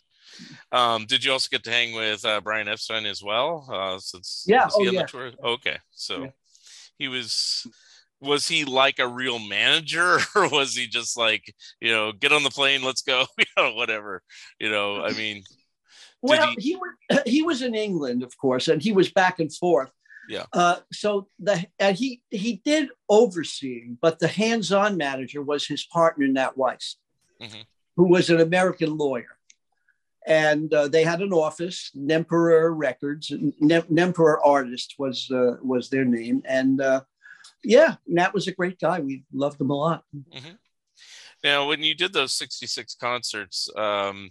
Um, 0.71 1.05
did 1.07 1.23
you 1.23 1.31
also 1.31 1.47
get 1.51 1.63
to 1.63 1.71
hang 1.71 1.93
with 1.95 2.23
uh, 2.25 2.41
Brian 2.41 2.67
Epstein 2.67 3.05
as 3.05 3.23
well? 3.23 3.67
Uh, 3.71 3.99
since 3.99 4.43
yeah, 4.47 4.67
oh, 4.73 4.83
yeah. 4.83 5.05
Okay, 5.43 5.77
so 5.91 6.23
Yeah. 6.23 6.29
he 6.97 7.07
was. 7.07 7.65
Was 8.21 8.47
he 8.47 8.63
like 8.65 8.97
a 8.97 9.07
real 9.07 9.39
manager, 9.39 10.17
or 10.35 10.47
was 10.49 10.73
he 10.73 10.87
just 10.87 11.17
like 11.17 11.53
you 11.81 11.91
know, 11.91 12.11
get 12.13 12.31
on 12.31 12.43
the 12.43 12.49
plane, 12.49 12.81
let's 12.81 13.01
go, 13.01 13.25
you 13.37 13.45
know, 13.57 13.73
whatever, 13.73 14.23
you 14.57 14.69
know? 14.71 15.03
I 15.03 15.11
mean, 15.11 15.43
Well, 16.21 16.47
he- 16.57 16.69
he, 16.69 16.75
was 16.77 17.21
he 17.25 17.41
was 17.43 17.61
in 17.61 17.75
England, 17.75 18.23
of 18.23 18.35
course, 18.37 18.67
and 18.69 18.81
he 18.81 18.93
was 18.93 19.11
back 19.11 19.39
and 19.39 19.53
forth. 19.53 19.91
Yeah. 20.29 20.45
Uh, 20.53 20.77
so 20.91 21.27
the 21.39 21.65
and 21.79 21.95
he 21.97 22.21
he 22.31 22.61
did 22.65 22.89
overseeing, 23.09 23.97
but 24.01 24.19
the 24.19 24.27
hands-on 24.27 24.97
manager 24.97 25.41
was 25.41 25.65
his 25.67 25.83
partner 25.85 26.27
Nat 26.27 26.57
Weiss, 26.57 26.97
Mhm. 27.41 27.65
who 27.95 28.07
was 28.07 28.29
an 28.29 28.39
American 28.41 28.97
lawyer, 28.97 29.37
and 30.25 30.73
uh, 30.73 30.87
they 30.87 31.03
had 31.03 31.21
an 31.21 31.33
office, 31.33 31.91
Nemperor 31.95 32.73
Records, 32.75 33.31
Nem- 33.59 33.83
Nemperor 33.83 34.37
Artist 34.43 34.95
was 34.97 35.29
uh, 35.31 35.57
was 35.61 35.89
their 35.89 36.05
name, 36.05 36.41
and 36.45 36.81
uh, 36.81 37.01
yeah, 37.63 37.95
Nat 38.07 38.33
was 38.33 38.47
a 38.47 38.51
great 38.53 38.79
guy. 38.79 38.99
We 38.99 39.23
loved 39.33 39.59
him 39.61 39.69
a 39.69 39.75
lot. 39.75 40.03
Now, 41.43 41.67
when 41.67 41.83
you 41.83 41.93
did 41.93 42.13
those 42.13 42.33
66 42.33 42.95
concerts, 42.95 43.69
um, 43.75 44.29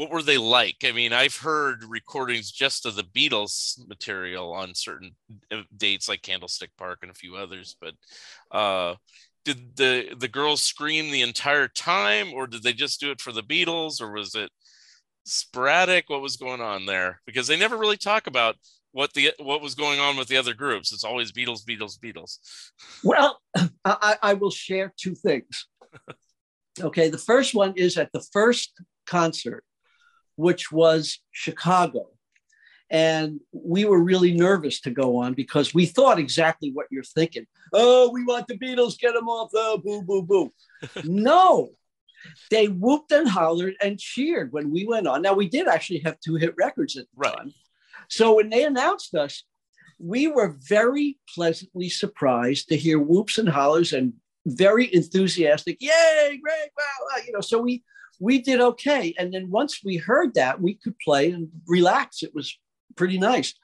what 0.00 0.10
were 0.10 0.22
they 0.22 0.38
like? 0.38 0.76
I 0.82 0.92
mean, 0.92 1.12
I've 1.12 1.36
heard 1.36 1.84
recordings 1.84 2.50
just 2.50 2.86
of 2.86 2.96
the 2.96 3.02
Beatles 3.02 3.86
material 3.86 4.50
on 4.54 4.74
certain 4.74 5.10
uh, 5.52 5.60
dates, 5.76 6.08
like 6.08 6.22
Candlestick 6.22 6.70
Park 6.78 7.00
and 7.02 7.10
a 7.10 7.14
few 7.14 7.36
others. 7.36 7.76
But 7.78 7.92
uh, 8.50 8.94
did 9.44 9.76
the 9.76 10.14
the 10.18 10.26
girls 10.26 10.62
scream 10.62 11.10
the 11.10 11.20
entire 11.20 11.68
time, 11.68 12.32
or 12.32 12.46
did 12.46 12.62
they 12.62 12.72
just 12.72 12.98
do 12.98 13.10
it 13.10 13.20
for 13.20 13.30
the 13.30 13.42
Beatles, 13.42 14.00
or 14.00 14.10
was 14.10 14.34
it 14.34 14.48
sporadic? 15.24 16.08
What 16.08 16.22
was 16.22 16.38
going 16.38 16.62
on 16.62 16.86
there? 16.86 17.20
Because 17.26 17.46
they 17.46 17.58
never 17.58 17.76
really 17.76 17.98
talk 17.98 18.26
about 18.26 18.56
what 18.92 19.12
the 19.12 19.34
what 19.38 19.60
was 19.60 19.74
going 19.74 20.00
on 20.00 20.16
with 20.16 20.28
the 20.28 20.38
other 20.38 20.54
groups. 20.54 20.94
It's 20.94 21.04
always 21.04 21.30
Beatles, 21.30 21.62
Beatles, 21.62 21.98
Beatles. 21.98 22.38
Well, 23.04 23.38
I, 23.84 24.16
I 24.22 24.32
will 24.32 24.50
share 24.50 24.94
two 24.96 25.14
things. 25.14 25.66
Okay, 26.80 27.10
the 27.10 27.18
first 27.18 27.52
one 27.52 27.74
is 27.76 27.98
at 27.98 28.10
the 28.12 28.24
first 28.32 28.80
concert, 29.04 29.64
which 30.40 30.72
was 30.72 31.18
Chicago. 31.32 32.06
And 32.88 33.40
we 33.52 33.84
were 33.84 34.02
really 34.02 34.32
nervous 34.32 34.80
to 34.80 34.90
go 34.90 35.18
on 35.18 35.34
because 35.34 35.72
we 35.74 35.86
thought 35.86 36.18
exactly 36.18 36.70
what 36.72 36.86
you're 36.90 37.04
thinking. 37.04 37.46
Oh, 37.72 38.10
we 38.10 38.24
want 38.24 38.48
the 38.48 38.58
Beatles, 38.58 38.98
get 38.98 39.14
them 39.14 39.28
off. 39.28 39.50
Oh, 39.54 39.78
boo, 39.84 40.02
boo, 40.02 40.22
boo. 40.22 40.52
no, 41.04 41.70
they 42.50 42.66
whooped 42.66 43.12
and 43.12 43.28
hollered 43.28 43.74
and 43.82 43.98
cheered 43.98 44.52
when 44.52 44.70
we 44.70 44.86
went 44.86 45.06
on. 45.06 45.22
Now, 45.22 45.34
we 45.34 45.48
did 45.48 45.68
actually 45.68 46.00
have 46.00 46.18
two 46.20 46.34
hit 46.36 46.54
records 46.58 46.96
at 46.96 47.04
the 47.04 47.16
Right. 47.16 47.36
time. 47.36 47.52
So 48.08 48.34
when 48.36 48.48
they 48.48 48.64
announced 48.64 49.14
us, 49.14 49.44
we 50.00 50.26
were 50.26 50.56
very 50.68 51.18
pleasantly 51.32 51.90
surprised 51.90 52.68
to 52.70 52.76
hear 52.76 52.98
whoops 52.98 53.38
and 53.38 53.48
hollers 53.48 53.92
and 53.92 54.14
very 54.46 54.92
enthusiastic, 54.92 55.76
yay, 55.80 56.40
great, 56.42 56.70
wow, 56.76 56.84
wow," 57.06 57.22
you 57.24 57.32
know. 57.32 57.42
So 57.42 57.60
we 57.60 57.84
we 58.20 58.40
did 58.40 58.60
okay, 58.60 59.14
and 59.18 59.34
then 59.34 59.50
once 59.50 59.80
we 59.82 59.96
heard 59.96 60.34
that, 60.34 60.60
we 60.60 60.74
could 60.74 60.96
play 60.98 61.32
and 61.32 61.48
relax. 61.66 62.22
It 62.22 62.34
was 62.34 62.56
pretty 62.96 63.18
nice. 63.18 63.54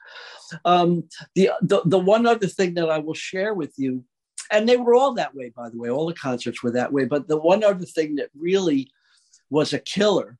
Um, 0.65 1.07
the, 1.35 1.51
the 1.61 1.81
the 1.85 1.99
one 1.99 2.25
other 2.25 2.47
thing 2.47 2.73
that 2.73 2.89
I 2.89 2.97
will 2.97 3.13
share 3.13 3.53
with 3.53 3.73
you, 3.77 4.03
and 4.51 4.67
they 4.67 4.77
were 4.77 4.95
all 4.95 5.13
that 5.13 5.35
way, 5.35 5.53
by 5.55 5.69
the 5.69 5.77
way. 5.77 5.89
All 5.89 6.07
the 6.07 6.13
concerts 6.13 6.61
were 6.63 6.71
that 6.71 6.91
way. 6.91 7.05
But 7.05 7.27
the 7.27 7.37
one 7.37 7.63
other 7.63 7.85
thing 7.85 8.15
that 8.15 8.29
really 8.35 8.91
was 9.49 9.73
a 9.73 9.79
killer 9.79 10.37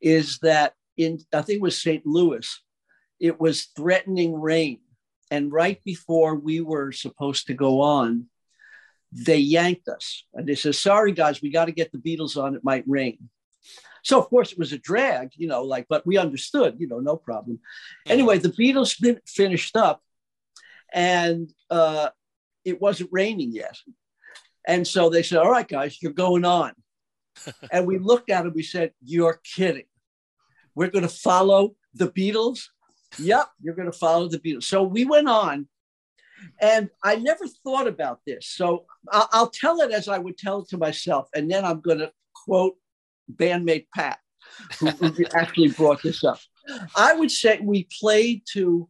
is 0.00 0.38
that 0.42 0.74
in 0.96 1.18
I 1.32 1.42
think 1.42 1.56
it 1.56 1.62
was 1.62 1.80
St. 1.80 2.06
Louis, 2.06 2.46
it 3.18 3.40
was 3.40 3.68
threatening 3.76 4.38
rain. 4.38 4.80
And 5.30 5.50
right 5.50 5.82
before 5.84 6.34
we 6.34 6.60
were 6.60 6.92
supposed 6.92 7.46
to 7.46 7.54
go 7.54 7.80
on, 7.80 8.26
they 9.12 9.36
yanked 9.36 9.88
us. 9.88 10.24
And 10.34 10.48
they 10.48 10.54
said, 10.54 10.74
sorry, 10.74 11.12
guys, 11.12 11.42
we 11.42 11.50
got 11.50 11.66
to 11.66 11.72
get 11.72 11.92
the 11.92 11.98
Beatles 11.98 12.42
on. 12.42 12.54
It 12.54 12.64
might 12.64 12.84
rain. 12.86 13.28
So, 14.02 14.18
of 14.18 14.28
course, 14.28 14.50
it 14.50 14.58
was 14.58 14.72
a 14.72 14.78
drag, 14.78 15.30
you 15.36 15.46
know, 15.46 15.62
like, 15.62 15.86
but 15.88 16.04
we 16.06 16.16
understood, 16.18 16.76
you 16.78 16.88
know, 16.88 16.98
no 16.98 17.16
problem. 17.16 17.60
Anyway, 18.06 18.38
the 18.38 18.48
Beatles 18.48 18.94
fin- 18.94 19.20
finished 19.26 19.76
up 19.76 20.02
and 20.92 21.52
uh, 21.70 22.08
it 22.64 22.80
wasn't 22.80 23.10
raining 23.12 23.52
yet. 23.52 23.76
And 24.66 24.86
so 24.86 25.08
they 25.08 25.22
said, 25.22 25.38
all 25.38 25.50
right, 25.50 25.66
guys, 25.66 25.98
you're 26.02 26.12
going 26.12 26.44
on. 26.44 26.72
and 27.70 27.86
we 27.86 27.98
looked 27.98 28.30
at 28.30 28.46
it, 28.46 28.54
we 28.54 28.62
said, 28.62 28.92
you're 29.04 29.40
kidding. 29.44 29.84
We're 30.74 30.90
going 30.90 31.06
to 31.06 31.08
follow 31.08 31.76
the 31.94 32.08
Beatles. 32.08 32.64
Yep, 33.18 33.46
you're 33.60 33.74
going 33.74 33.90
to 33.90 33.96
follow 33.96 34.28
the 34.28 34.38
Beatles. 34.38 34.64
So 34.64 34.82
we 34.82 35.04
went 35.04 35.28
on, 35.28 35.68
and 36.60 36.90
I 37.02 37.16
never 37.16 37.46
thought 37.46 37.86
about 37.86 38.20
this. 38.26 38.46
So 38.48 38.86
I'll, 39.10 39.50
tell 39.50 39.80
it 39.80 39.92
as 39.92 40.08
I 40.08 40.18
would 40.18 40.38
tell 40.38 40.60
it 40.60 40.68
to 40.70 40.78
myself, 40.78 41.28
and 41.34 41.50
then 41.50 41.64
I'm 41.64 41.80
going 41.80 41.98
to 41.98 42.12
quote 42.44 42.76
bandmate 43.32 43.86
Pat, 43.94 44.18
who, 44.78 44.90
actually 45.34 45.68
brought 45.68 46.02
this 46.02 46.24
up. 46.24 46.38
I 46.96 47.14
would 47.14 47.30
say 47.30 47.58
we 47.60 47.88
played 48.00 48.42
to, 48.52 48.88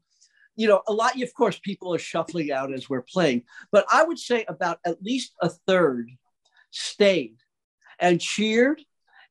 you 0.56 0.68
know, 0.68 0.82
a 0.86 0.92
lot. 0.92 1.20
Of 1.20 1.34
course, 1.34 1.58
people 1.58 1.94
are 1.94 1.98
shuffling 1.98 2.52
out 2.52 2.72
as 2.72 2.88
we're 2.88 3.02
playing, 3.02 3.42
but 3.70 3.84
I 3.90 4.04
would 4.04 4.18
say 4.18 4.44
about 4.48 4.78
at 4.84 5.02
least 5.02 5.32
a 5.40 5.48
third 5.48 6.10
stayed 6.70 7.36
and 7.98 8.20
cheered 8.20 8.82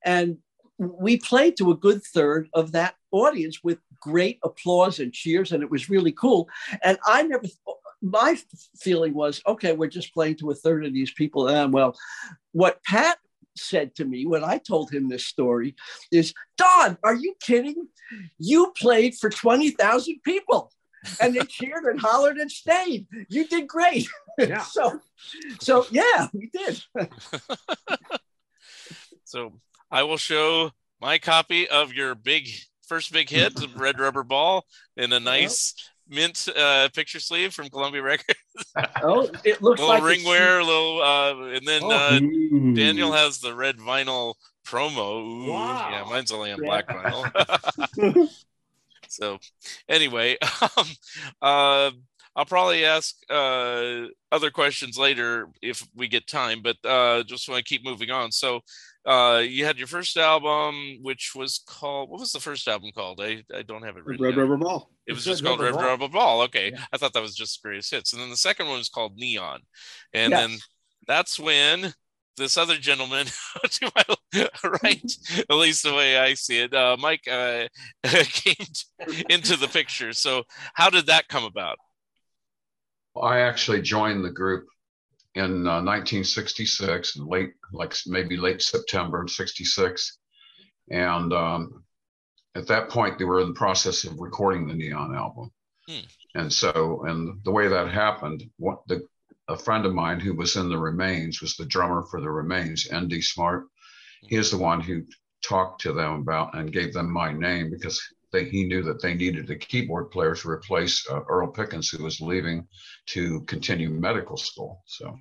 and 0.04 0.38
we 0.78 1.18
played 1.18 1.58
to 1.58 1.72
a 1.72 1.78
good 1.78 2.04
third 2.04 2.50
of 2.54 2.72
that 2.72 2.96
audience 3.12 3.63
with 3.63 3.78
great 4.00 4.40
applause 4.44 5.00
and 5.00 5.13
cheers, 5.13 5.51
and 5.51 5.62
it 5.62 5.70
was 5.70 5.90
really 5.90 6.12
cool. 6.12 6.50
And 6.84 6.98
I 7.06 7.22
never, 7.24 7.46
my 8.01 8.38
feeling 8.79 9.13
was, 9.13 9.41
okay, 9.46 9.74
we're 9.74 9.88
just 9.88 10.13
playing 10.13 10.36
to 10.38 10.51
a 10.51 10.55
third 10.55 10.86
of 10.86 10.93
these 10.93 11.12
people. 11.12 11.48
And 11.48 11.74
well, 11.74 11.96
what 12.51 12.84
Pat 12.84 13.17
said 13.55 13.96
to 13.96 14.05
me 14.05 14.25
when 14.25 14.43
I 14.43 14.58
told 14.58 14.91
him 14.91 15.10
this 15.10 15.25
story 15.25 15.75
is, 16.12 16.34
Don, 16.58 16.98
are 17.03 17.15
you 17.15 17.36
kidding? 17.39 17.88
You 18.38 18.74
played 18.77 19.15
for 19.15 19.29
20,000 19.29 20.20
people. 20.24 20.72
And 21.20 21.34
they 21.34 21.43
cheered 21.46 21.86
and 21.86 22.00
hollered 22.00 22.38
and 22.38 22.51
stayed. 22.51 23.08
You 23.27 23.48
did 23.48 23.67
great. 23.67 24.08
Yeah. 24.38 24.62
so, 24.62 25.00
so 25.60 25.86
yeah, 25.89 26.27
we 26.31 26.51
did. 26.53 26.79
So 29.31 29.53
I 29.89 30.03
will 30.03 30.17
show 30.17 30.72
my 31.00 31.17
copy 31.17 31.65
of 31.65 31.93
your 31.93 32.15
big 32.15 32.50
first 32.86 33.13
big 33.13 33.29
hit, 33.29 33.53
Red 33.77 33.98
Rubber 33.98 34.24
Ball, 34.24 34.65
in 34.98 35.13
a 35.13 35.22
nice 35.22 35.74
mint 36.12 36.48
uh, 36.56 36.89
picture 36.94 37.20
sleeve 37.20 37.53
from 37.53 37.70
Columbia 37.70 38.01
Records. 38.03 38.38
Oh, 39.01 39.24
it 39.44 39.62
looks 39.62 39.80
little 39.80 39.88
like 39.88 40.03
ring 40.03 40.20
it's- 40.20 40.27
wear, 40.27 40.63
little, 40.63 41.01
uh, 41.01 41.34
and 41.56 41.65
then 41.68 41.82
Oh. 41.84 41.89
uh, 41.89 42.20
Daniel 42.75 43.12
has 43.13 43.39
the 43.39 43.56
red 43.56 43.77
vinyl 43.77 44.36
promo. 44.65 45.22
Ooh, 45.48 45.51
Wow. 45.51 45.89
Yeah, 45.89 46.03
mine's 46.10 46.32
only 46.32 46.51
on 46.51 46.62
Yeah. 46.62 46.68
black 46.68 46.88
vinyl. 46.88 48.30
so, 49.08 49.39
anyway, 49.89 50.38
um, 50.62 50.86
uh, 51.41 51.91
I'll 52.36 52.46
probably 52.46 52.86
ask 52.86 53.16
uh, 53.30 54.06
other 54.32 54.52
questions 54.52 54.98
later 54.98 55.48
if 55.62 55.86
we 55.96 56.08
get 56.08 56.28
time, 56.28 56.62
but 56.62 56.78
uh, 56.86 57.24
just 57.24 57.50
want 57.50 57.58
to 57.60 57.70
keep 57.70 57.84
moving 57.84 58.10
on. 58.10 58.32
So, 58.32 58.62
uh, 59.06 59.42
you 59.46 59.66
had 59.66 59.78
your 59.78 59.88
first 59.88 60.16
album, 60.16 61.00
which 61.02 61.34
was 61.36 61.62
called 61.68 62.10
what 62.10 62.20
was 62.20 62.32
the 62.32 62.40
first 62.40 62.68
album 62.68 62.92
called? 62.96 63.20
I, 63.22 63.44
I 63.54 63.64
don't 63.64 63.84
have 63.84 63.98
it. 63.98 64.04
Red 64.06 64.20
down. 64.20 64.36
Rubber 64.38 64.58
Ball. 64.58 64.90
It 65.08 65.14
was 65.14 65.26
just 65.26 65.44
called 65.44 65.60
Rubber 65.60 65.72
Red 65.72 65.82
Ball. 65.82 65.90
Rubber 65.90 66.08
Ball. 66.08 66.42
Okay, 66.44 66.72
Yeah. 66.72 66.86
I 66.94 66.98
thought 66.98 67.12
that 67.14 67.22
was 67.22 67.36
just 67.36 67.62
greatest 67.62 67.92
hits, 67.92 68.14
and 68.14 68.22
then 68.22 68.30
the 68.30 68.38
second 68.38 68.68
one 68.68 68.78
was 68.78 68.90
called 68.90 69.18
Neon, 69.18 69.60
and 70.14 70.32
Yes. 70.32 70.40
then 70.48 70.58
that's 71.08 71.40
when 71.40 71.94
this 72.38 72.56
other 72.58 72.78
gentleman 72.78 73.26
to 73.70 73.92
my 73.94 74.04
right, 74.84 75.12
at 75.50 75.56
least 75.56 75.84
the 75.84 75.94
way 75.94 76.18
I 76.18 76.34
see 76.36 76.60
it, 76.62 76.74
uh, 76.74 76.96
Mike 76.98 77.28
uh, 77.30 77.68
came 78.06 78.56
into 79.30 79.58
the 79.58 79.68
picture. 79.68 80.14
So, 80.14 80.44
how 80.76 80.90
did 80.90 81.08
that 81.08 81.28
come 81.28 81.44
about? 81.44 81.78
I 83.20 83.39
actually 83.39 83.82
joined 83.82 84.24
the 84.24 84.32
group 84.32 84.68
in 85.36 85.68
uh, 85.68 85.82
1966, 85.84 87.18
late, 87.18 87.53
like 87.72 87.94
maybe 88.06 88.38
late 88.38 88.62
September 88.62 89.22
of 89.22 89.30
66. 89.30 90.18
And 90.89 91.34
um, 91.34 91.84
at 92.56 92.68
that 92.68 92.89
point, 92.89 93.18
they 93.18 93.25
were 93.25 93.41
in 93.41 93.50
the 93.50 93.53
process 93.53 94.03
of 94.03 94.20
recording 94.20 94.68
the 94.68 94.74
Neon 94.74 95.15
album. 95.15 95.51
Hmm. 95.88 96.06
And 96.36 96.51
so, 96.51 97.03
and 97.06 97.41
the 97.44 97.51
way 97.51 97.68
that 97.68 97.89
happened, 97.89 98.44
what 98.58 98.80
the 98.88 99.01
a 99.48 99.58
friend 99.58 99.86
of 99.86 99.94
mine 99.94 100.20
who 100.20 100.34
was 100.34 100.56
in 100.56 100.70
the 100.70 100.77
Remains 100.77 101.41
was 101.41 101.56
the 101.56 101.65
drummer 101.65 102.03
for 102.03 102.22
the 102.22 102.30
Remains, 102.30 102.88
N.D. 102.89 103.22
Smart. 103.22 103.68
He 104.22 104.36
is 104.36 104.51
the 104.51 104.58
one 104.58 104.80
who 104.80 105.03
talked 105.44 105.82
to 105.82 105.94
them 105.94 106.22
about 106.22 106.56
and 106.56 106.72
gave 106.72 106.94
them 106.94 107.12
my 107.12 107.34
name 107.34 107.70
because 107.70 108.01
they, 108.32 108.46
he 108.46 108.64
knew 108.64 108.82
that 108.84 109.02
they 109.02 109.14
needed 109.14 109.50
a 109.50 109.56
keyboard 109.56 110.12
player 110.12 110.36
to 110.36 110.50
replace 110.50 111.06
uh, 111.10 111.22
Earl 111.30 111.48
Pickens, 111.48 111.90
who 111.90 112.04
was 112.04 112.22
leaving 112.22 112.68
to 113.08 113.42
continue 113.42 113.90
medical 113.90 114.38
school. 114.38 114.82
So, 114.86 115.18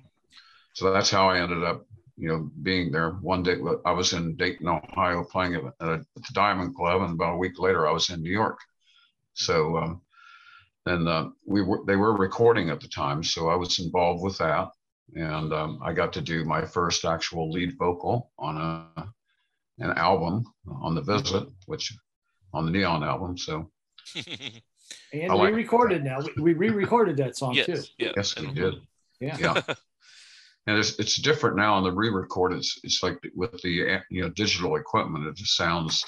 so 0.73 0.91
that's 0.91 1.11
how 1.11 1.29
I 1.29 1.39
ended 1.39 1.63
up, 1.63 1.85
you 2.17 2.29
know, 2.29 2.49
being 2.61 2.91
there. 2.91 3.11
One 3.11 3.43
day 3.43 3.57
I 3.85 3.91
was 3.91 4.13
in 4.13 4.35
Dayton, 4.35 4.67
Ohio, 4.67 5.23
playing 5.23 5.55
at, 5.55 5.63
at, 5.81 5.89
at 5.89 6.05
the 6.15 6.33
Diamond 6.33 6.75
Club, 6.75 7.01
and 7.01 7.13
about 7.13 7.35
a 7.35 7.37
week 7.37 7.59
later 7.59 7.87
I 7.87 7.91
was 7.91 8.09
in 8.09 8.21
New 8.21 8.31
York. 8.31 8.59
So, 9.33 9.77
um, 9.77 10.01
and 10.85 11.07
uh, 11.07 11.29
we 11.45 11.61
were 11.61 11.81
they 11.85 11.95
were 11.95 12.15
recording 12.17 12.69
at 12.69 12.79
the 12.79 12.87
time, 12.87 13.23
so 13.23 13.49
I 13.49 13.55
was 13.55 13.79
involved 13.79 14.23
with 14.23 14.37
that, 14.39 14.69
and 15.15 15.53
um, 15.53 15.79
I 15.83 15.93
got 15.93 16.11
to 16.13 16.21
do 16.21 16.43
my 16.43 16.65
first 16.65 17.05
actual 17.05 17.51
lead 17.51 17.77
vocal 17.77 18.31
on 18.39 18.57
a 18.57 19.05
an 19.79 19.91
album 19.97 20.43
on 20.81 20.95
the 20.95 21.01
Visit, 21.01 21.47
which 21.65 21.93
on 22.53 22.65
the 22.65 22.71
Neon 22.71 23.03
album. 23.03 23.37
So, 23.37 23.69
and 25.13 25.39
we 25.39 25.49
recorded 25.49 26.03
now. 26.03 26.19
We, 26.37 26.41
we 26.41 26.53
re-recorded 26.53 27.17
that 27.17 27.37
song 27.37 27.53
yes, 27.53 27.65
too. 27.65 27.83
Yeah, 27.97 28.11
yes, 28.15 28.39
we 28.39 28.47
did. 28.51 28.75
Yeah. 29.19 29.37
Yeah. 29.39 29.61
and 30.67 30.77
it's 30.77 30.99
it's 30.99 31.15
different 31.17 31.55
now 31.55 31.75
on 31.75 31.83
the 31.83 31.91
re-record. 31.91 32.53
It's 32.53 32.79
it's 32.83 33.01
like 33.03 33.17
with 33.35 33.61
the 33.61 34.01
you 34.09 34.21
know 34.21 34.29
digital 34.29 34.75
equipment, 34.75 35.27
it 35.27 35.35
just 35.35 35.55
sounds 35.55 36.03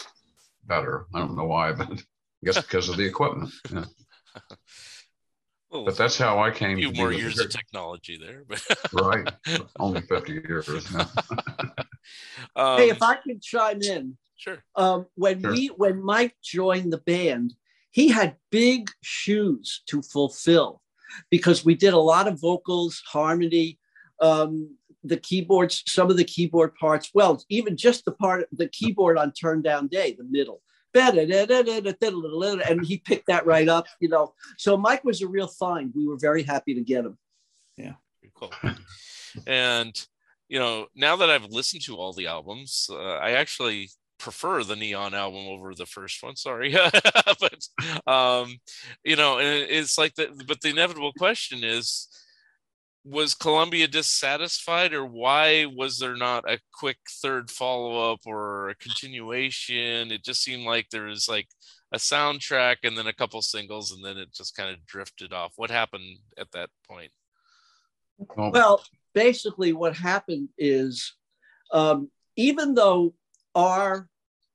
better. 0.65 1.05
I 1.13 1.19
don't 1.19 1.35
know 1.35 1.45
why, 1.45 1.71
but 1.77 1.91
I 1.91 1.97
guess 2.43 2.61
because 2.61 2.89
of 2.89 2.97
the 2.97 3.05
equipment. 3.05 3.51
Yeah. 3.71 3.85
Well, 5.69 5.85
But 5.85 5.97
that's 5.97 6.19
how 6.19 6.37
I 6.37 6.51
came. 6.51 6.77
a 6.77 6.81
few 6.81 6.91
to 6.91 6.97
more 6.97 7.11
years 7.11 7.37
the- 7.37 7.45
of 7.45 7.49
technology 7.49 8.15
there, 8.17 8.43
but 8.47 8.63
right. 8.93 9.27
Only 9.79 10.01
fifty 10.01 10.33
years. 10.33 10.69
Um, 12.55 12.77
hey, 12.77 12.89
if 12.89 13.01
I 13.01 13.15
could 13.15 13.41
chime 13.41 13.81
in, 13.81 14.15
sure. 14.35 14.63
um, 14.75 15.05
when 15.15 15.41
Sure. 15.41 15.51
we 15.51 15.67
when 15.67 16.01
Mike 16.03 16.35
joined 16.43 16.91
the 16.93 16.97
band, 16.99 17.53
he 17.91 18.09
had 18.09 18.37
big 18.51 18.89
shoes 19.01 19.81
to 19.87 20.01
fulfill 20.01 20.81
because 21.29 21.63
we 21.63 21.75
did 21.75 21.93
a 21.93 21.99
lot 21.99 22.27
of 22.27 22.39
vocals, 22.39 23.01
harmony, 23.07 23.79
um, 24.19 24.75
the 25.03 25.17
keyboards, 25.17 25.83
some 25.87 26.09
of 26.09 26.17
the 26.17 26.23
keyboard 26.23 26.73
parts. 26.75 27.11
Well, 27.13 27.43
even 27.49 27.75
just 27.77 28.05
the 28.05 28.13
part, 28.13 28.47
the 28.51 28.67
keyboard 28.69 29.17
on 29.17 29.31
Turn 29.33 29.61
Down 29.61 29.87
Day, 29.87 30.15
the 30.17 30.23
middle. 30.23 30.61
And 30.95 32.85
he 32.85 32.97
picked 32.99 33.27
that 33.27 33.45
right 33.45 33.67
up, 33.67 33.87
you 33.99 34.09
know. 34.09 34.33
So 34.57 34.77
Mike 34.77 35.03
was 35.03 35.21
a 35.21 35.27
real 35.27 35.47
find. 35.47 35.91
We 35.95 36.07
were 36.07 36.17
very 36.17 36.43
happy 36.43 36.73
to 36.75 36.81
get 36.81 37.05
him. 37.05 37.17
Yeah. 37.77 37.93
cool. 38.35 38.53
and 39.47 39.93
you 40.49 40.59
know, 40.59 40.87
now 40.95 41.15
that 41.15 41.29
I've 41.29 41.45
listened 41.45 41.81
to 41.85 41.95
all 41.97 42.13
the 42.13 42.27
albums, 42.27 42.87
uh, 42.91 42.95
I 42.97 43.31
actually 43.31 43.89
prefer 44.23 44.63
the 44.63 44.77
Neon 44.77 45.13
album 45.13 45.47
over 45.47 45.75
the 45.75 45.85
first 45.85 46.23
one. 46.23 46.37
Sorry, 46.37 46.73
but 47.39 47.67
um, 48.07 48.55
you 49.03 49.17
know, 49.17 49.37
and 49.37 49.69
it's 49.69 49.97
like 49.97 50.15
that 50.15 50.47
but 50.47 50.61
the 50.61 50.69
inevitable 50.69 51.13
question 51.13 51.63
is. 51.63 52.07
Was 53.05 53.33
Columbia 53.33 53.89
dissatisfied, 53.89 54.93
or 54.93 55.05
why 55.05 55.65
was 55.65 55.99
there 55.99 56.15
not 56.15 56.49
a 56.49 56.57
quick 56.73 56.99
third 57.21 57.51
follow 57.51 58.13
up 58.13 58.19
or 58.25 58.69
a 58.69 58.75
continuation? 58.75 60.09
It 60.09 60.23
just 60.23 60.41
seemed 60.41 60.63
like 60.63 60.87
there 60.89 61.07
was 61.07 61.27
like 61.27 61.49
a 61.91 61.97
soundtrack 61.97 62.77
and 62.85 62.97
then 62.97 63.07
a 63.07 63.13
couple 63.13 63.41
singles, 63.41 63.91
and 63.91 64.05
then 64.05 64.17
it 64.17 64.33
just 64.33 64.55
kind 64.55 64.69
of 64.69 64.85
drifted 64.85 65.33
off. 65.33 65.51
What 65.57 65.69
happened 65.69 66.19
at 66.37 66.49
that 66.53 66.69
point? 66.87 67.11
Well, 68.37 68.51
Well, 68.51 68.83
basically, 69.13 69.73
what 69.73 69.97
happened 69.97 70.47
is 70.57 71.13
um, 71.73 72.09
even 72.37 72.73
though 72.73 73.15
our 73.53 74.07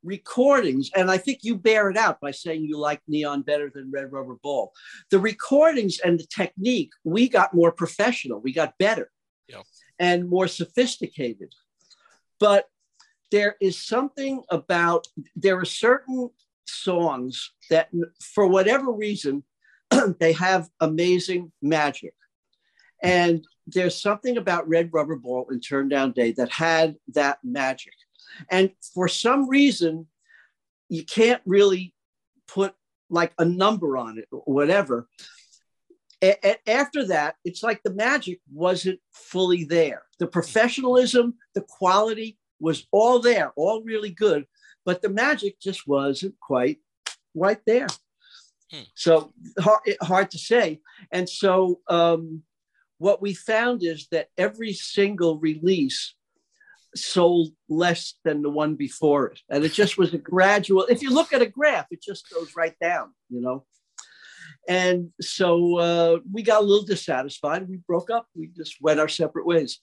recordings, 0.03 0.91
and 0.95 1.11
I 1.11 1.19
think 1.19 1.41
you 1.43 1.57
bear 1.57 1.91
it 1.91 1.97
out 1.97 2.21
by 2.21 2.31
saying 2.31 2.65
you 2.65 2.79
like 2.79 3.01
Neon 3.09 3.43
better 3.43 3.71
than 3.75 3.91
Red 3.91 4.13
Rubber 4.13 4.37
Ball, 4.43 4.73
the 5.11 5.19
recordings 5.19 5.99
and 6.01 6.19
the 6.19 6.27
technique, 6.27 6.91
we 7.05 7.29
got 7.29 7.55
more 7.55 7.73
professional, 7.73 8.41
we 8.41 8.53
got 8.53 8.79
better 8.79 9.11
Yeah. 9.49 9.63
and 9.99 10.29
more 10.29 10.49
sophisticated. 10.49 11.53
But 12.39 12.67
there 13.31 13.57
is 13.61 13.79
something 13.85 14.43
about, 14.51 15.07
there 15.37 15.59
are 15.59 15.65
certain 15.65 16.31
songs 16.67 17.53
that, 17.71 17.89
for 18.21 18.47
whatever 18.47 18.93
reason, 18.93 19.43
they 20.21 20.33
have 20.33 20.69
amazing 20.81 21.53
magic. 21.61 22.15
And 23.03 23.45
there's 23.67 24.01
something 24.01 24.39
about 24.39 24.69
Red 24.69 24.91
Rubber 24.93 25.17
Ball 25.17 25.47
and 25.51 25.63
Turn 25.63 25.89
Down 25.89 26.13
Day 26.13 26.33
that 26.33 26.51
had 26.51 26.97
that 27.15 27.39
magic. 27.45 27.93
And 28.51 28.71
for 28.95 29.09
some 29.09 29.49
reason, 29.49 30.07
you 30.89 31.05
can't 31.05 31.43
really 31.45 31.95
put 32.47 32.75
like 33.11 33.33
a 33.39 33.45
number 33.45 33.97
on 33.97 34.19
it 34.19 34.27
or 34.31 34.43
whatever. 34.47 35.09
A- 36.23 36.71
after 36.71 37.07
that, 37.07 37.37
it's 37.45 37.63
like 37.63 37.83
the 37.83 37.95
magic 37.95 38.41
wasn't 38.53 39.01
fully 39.13 39.65
there. 39.65 40.03
The 40.19 40.27
professionalism, 40.27 41.35
the 41.55 41.61
quality 41.63 42.39
was 42.61 42.87
all 42.91 43.21
there, 43.21 43.53
all 43.57 43.83
really 43.83 44.11
good, 44.11 44.47
but 44.85 45.01
the 45.01 45.09
magic 45.09 45.61
just 45.61 45.87
wasn't 45.87 46.39
quite 46.41 46.79
right 47.35 47.61
there. 47.67 47.87
Hmm. 48.73 48.83
So 48.95 49.33
hard, 49.59 49.81
hard 50.03 50.31
to 50.33 50.39
say. 50.39 50.81
And 51.13 51.29
so 51.29 51.81
um, 51.89 52.43
what 52.99 53.23
we 53.23 53.33
found 53.33 53.83
is 53.83 54.09
that 54.11 54.29
every 54.37 54.73
single 54.73 55.39
release 55.39 56.15
sold 56.95 57.51
less 57.69 58.15
than 58.25 58.43
the 58.43 58.51
one 58.51 58.75
before 58.75 59.29
it. 59.29 59.41
And 59.51 59.65
it 59.65 59.73
just 59.73 59.99
was 59.99 60.15
a 60.15 60.19
gradual, 60.19 60.85
if 60.85 61.03
you 61.03 61.13
look 61.13 61.33
at 61.33 61.43
a 61.43 61.47
graph, 61.47 61.87
it 61.91 62.03
just 62.03 62.31
goes 62.31 62.55
right 62.57 62.75
down, 62.81 63.13
you 63.29 63.41
know. 63.41 63.65
And 64.69 65.11
so 65.21 65.79
uh, 65.79 66.19
we 66.31 66.43
got 66.43 66.63
a 66.63 66.65
little 66.65 66.85
dissatisfied. 66.85 67.69
We 67.69 67.77
broke 67.77 68.11
up. 68.11 68.27
We 68.35 68.49
just 68.49 68.77
went 68.81 69.01
our 69.01 69.09
separate 69.09 69.47
ways. 69.47 69.81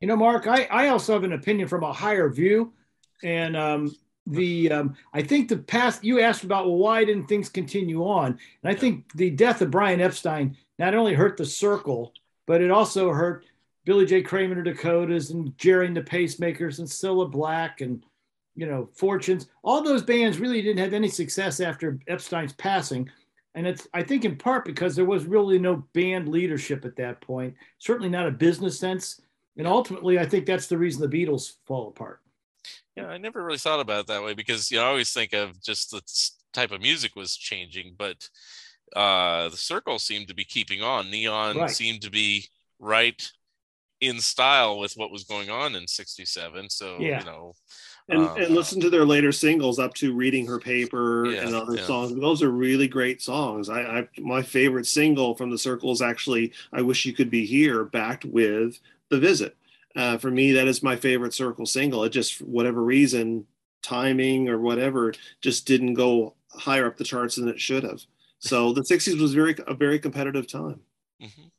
You 0.00 0.08
know, 0.08 0.16
Mark, 0.16 0.46
I, 0.46 0.64
I 0.70 0.88
also 0.88 1.14
have 1.14 1.24
an 1.24 1.32
opinion 1.32 1.68
from 1.68 1.82
a 1.84 1.92
higher 1.92 2.28
view. 2.28 2.74
And 3.22 3.56
um, 3.56 3.94
the 4.26 4.70
um, 4.70 4.96
I 5.12 5.22
think 5.22 5.48
the 5.48 5.58
past 5.58 6.04
you 6.04 6.20
asked 6.20 6.44
about 6.44 6.66
well, 6.66 6.76
why 6.76 7.04
didn't 7.04 7.26
things 7.26 7.48
continue 7.48 8.04
on? 8.04 8.38
And 8.62 8.72
I 8.72 8.74
think 8.74 9.12
the 9.14 9.30
death 9.30 9.62
of 9.62 9.70
Brian 9.70 10.00
Epstein 10.00 10.56
not 10.78 10.94
only 10.94 11.14
hurt 11.14 11.36
the 11.36 11.44
Cyrkle, 11.44 12.10
but 12.46 12.60
it 12.60 12.70
also 12.70 13.10
hurt 13.10 13.44
Billy 13.84 14.06
J. 14.06 14.22
Kramer 14.22 14.54
and 14.54 14.64
Dakotas 14.64 15.30
and 15.30 15.56
Gerry 15.58 15.86
and 15.86 15.96
the 15.96 16.02
Pacemakers 16.02 16.78
and 16.78 16.88
Cilla 16.88 17.30
Black 17.30 17.80
and 17.80 18.04
you 18.54 18.66
know 18.66 18.88
Fortunes. 18.94 19.48
All 19.62 19.82
those 19.82 20.02
bands 20.02 20.38
really 20.38 20.62
didn't 20.62 20.78
have 20.82 20.94
any 20.94 21.08
success 21.08 21.60
after 21.60 21.98
Epstein's 22.08 22.52
passing. 22.54 23.10
And 23.54 23.66
it's 23.66 23.86
I 23.94 24.02
think 24.02 24.24
in 24.24 24.36
part 24.36 24.64
because 24.64 24.96
there 24.96 25.04
was 25.04 25.26
really 25.26 25.58
no 25.58 25.84
band 25.92 26.28
leadership 26.28 26.84
at 26.84 26.96
that 26.96 27.20
point, 27.20 27.54
certainly 27.78 28.08
not 28.08 28.26
a 28.26 28.32
business 28.32 28.78
sense. 28.78 29.20
And 29.56 29.66
ultimately, 29.66 30.18
I 30.18 30.26
think 30.26 30.46
that's 30.46 30.66
the 30.66 30.78
reason 30.78 31.08
the 31.08 31.24
Beatles 31.24 31.52
fall 31.64 31.88
apart. 31.88 32.20
Yeah, 32.96 33.06
I 33.06 33.18
never 33.18 33.44
really 33.44 33.58
thought 33.58 33.78
about 33.80 34.00
it 34.00 34.06
that 34.08 34.22
way 34.24 34.34
because 34.34 34.70
you 34.70 34.78
know 34.78 34.84
I 34.84 34.88
always 34.88 35.12
think 35.12 35.32
of 35.32 35.62
just 35.62 35.90
the 35.90 36.00
type 36.52 36.72
of 36.72 36.80
music 36.80 37.14
was 37.14 37.36
changing, 37.36 37.94
but 37.98 38.28
uh 38.96 39.48
the 39.50 39.56
Cyrkle 39.56 40.00
seemed 40.00 40.28
to 40.28 40.34
be 40.34 40.44
keeping 40.44 40.82
on. 40.82 41.10
Neon 41.10 41.58
Right. 41.58 41.70
seemed 41.70 42.02
to 42.02 42.10
be 42.10 42.48
right 42.80 43.30
in 44.08 44.20
style 44.20 44.78
with 44.78 44.94
what 44.94 45.10
was 45.10 45.24
going 45.24 45.50
on 45.50 45.74
in 45.74 45.86
67. 45.86 46.70
So, 46.70 47.00
Yeah. 47.00 47.18
you 47.18 47.24
know, 47.24 47.54
and, 48.08 48.30
um, 48.30 48.36
and 48.36 48.54
listen 48.54 48.80
to 48.80 48.90
their 48.90 49.04
later 49.04 49.32
singles 49.32 49.78
up 49.78 49.94
to 49.94 50.14
reading 50.14 50.46
her 50.46 50.58
paper 50.58 51.32
Yeah, 51.32 51.40
and 51.40 51.54
other 51.54 51.76
yeah. 51.76 51.82
songs 51.84 52.14
those 52.20 52.42
are 52.42 52.50
really 52.50 52.88
great 52.88 53.22
songs 53.22 53.68
I, 53.68 53.80
I 53.82 54.08
my 54.20 54.42
favorite 54.42 54.86
single 54.86 55.34
from 55.34 55.50
the 55.50 55.56
Cyrkle 55.56 55.92
is 55.92 56.02
actually 56.02 56.52
i 56.72 56.82
wish 56.82 57.04
you 57.04 57.12
could 57.14 57.30
be 57.30 57.46
here 57.46 57.84
backed 57.84 58.24
with 58.24 58.78
the 59.10 59.18
visit 59.18 59.56
uh, 59.96 60.18
for 60.18 60.30
me 60.30 60.52
that 60.52 60.66
is 60.68 60.82
my 60.82 60.96
favorite 60.96 61.32
Cyrkle 61.32 61.66
single 61.68 62.04
it 62.04 62.10
just 62.10 62.34
for 62.34 62.44
whatever 62.44 62.82
reason 62.82 63.46
timing 63.82 64.48
or 64.48 64.58
whatever 64.58 65.14
just 65.40 65.66
didn't 65.66 65.94
go 65.94 66.34
higher 66.50 66.86
up 66.86 66.96
the 66.96 67.04
charts 67.04 67.36
than 67.36 67.48
it 67.48 67.60
should 67.60 67.84
have 67.84 68.02
so 68.38 68.72
the 68.72 68.84
60s 68.84 69.20
was 69.20 69.34
very 69.34 69.54
a 69.66 69.74
very 69.74 69.98
competitive 69.98 70.46
time 70.46 70.80
mhm. 71.20 71.50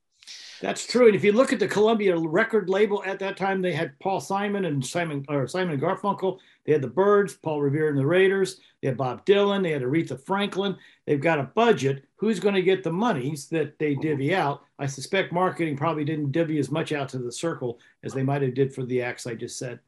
That's 0.65 0.87
true. 0.87 1.05
And 1.05 1.15
if 1.15 1.23
you 1.23 1.31
look 1.31 1.53
at 1.53 1.59
the 1.59 1.67
Columbia 1.67 2.17
record 2.17 2.69
label 2.69 3.03
at 3.05 3.19
that 3.19 3.37
time, 3.37 3.61
they 3.61 3.71
had 3.71 3.99
Paul 3.99 4.19
Simon 4.19 4.65
and 4.65 4.83
Simon 4.83 5.23
or 5.29 5.47
Simon 5.47 5.75
and 5.75 5.83
Garfunkel. 5.83 6.39
They 6.65 6.71
had 6.71 6.81
the 6.81 6.87
Byrds, 6.87 7.35
Paul 7.35 7.61
Revere 7.61 7.89
and 7.89 7.97
the 7.99 8.07
Raiders. 8.07 8.59
They 8.81 8.87
had 8.87 8.97
Bob 8.97 9.23
Dylan. 9.27 9.61
They 9.61 9.69
had 9.69 9.83
Aretha 9.83 10.19
Franklin. 10.19 10.75
They've 11.05 11.21
got 11.21 11.37
a 11.37 11.43
budget. 11.43 12.05
Who's 12.15 12.39
going 12.39 12.55
to 12.55 12.63
get 12.63 12.83
the 12.83 12.91
monies 12.91 13.47
that 13.49 13.77
they 13.77 13.93
divvy 13.93 14.33
out? 14.33 14.63
I 14.79 14.87
suspect 14.87 15.31
marketing 15.31 15.77
probably 15.77 16.03
didn't 16.03 16.31
divvy 16.31 16.57
as 16.57 16.71
much 16.71 16.91
out 16.91 17.09
to 17.09 17.19
the 17.19 17.29
Cyrkle 17.29 17.77
as 18.03 18.13
they 18.13 18.23
might 18.23 18.41
have 18.41 18.55
did 18.55 18.73
for 18.73 18.83
the 18.83 19.03
acts 19.03 19.27
I 19.27 19.35
just 19.35 19.59
said. 19.59 19.79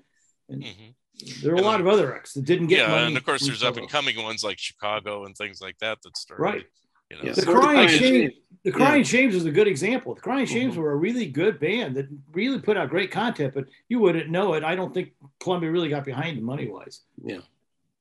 And 0.47 0.61
Mhm. 0.61 0.93
There 1.41 1.53
are 1.53 1.57
a 1.57 1.61
lot 1.61 1.81
of 1.81 1.87
other 1.87 2.15
acts 2.15 2.33
that 2.35 2.45
didn't 2.45 2.67
get 2.67 2.81
yeah, 2.81 2.89
money. 2.89 3.07
and 3.07 3.17
of 3.17 3.25
course 3.25 3.43
there's 3.43 3.63
up 3.63 3.77
and 3.77 3.89
coming 3.89 4.21
ones 4.21 4.43
like 4.43 4.59
Chicago 4.59 5.25
and 5.25 5.35
things 5.35 5.59
like 5.59 5.79
that 5.79 6.03
that 6.03 6.15
started. 6.15 6.43
Right. 6.43 6.67
You 7.09 7.17
know, 7.17 7.23
Yeah. 7.23 7.31
The 7.33 7.41
Or 7.41 7.45
the 7.45 7.51
Crying 7.59 7.75
Crying 7.75 7.89
Shame, 7.89 8.29
Shame. 8.29 8.31
the 8.63 8.71
Crying 8.71 9.03
Shames 9.03 9.35
is 9.35 9.45
a 9.45 9.51
good 9.51 9.67
example. 9.67 10.13
The 10.15 10.21
Crying 10.21 10.45
Shames 10.45 10.75
were 10.77 10.91
a 10.91 10.95
really 10.95 11.25
good 11.27 11.59
band 11.59 11.95
that 11.95 12.07
really 12.33 12.59
put 12.59 12.77
out 12.77 12.89
great 12.89 13.11
content, 13.11 13.53
but 13.53 13.65
you 13.89 13.99
wouldn't 13.99 14.29
know 14.29 14.53
it. 14.55 14.63
I 14.63 14.75
don't 14.75 14.93
think 14.93 15.13
Columbia 15.39 15.71
really 15.71 15.89
got 15.89 16.03
behind 16.05 16.37
them 16.37 16.43
money 16.45 16.67
wise. 16.67 17.01
Yeah. 17.23 17.39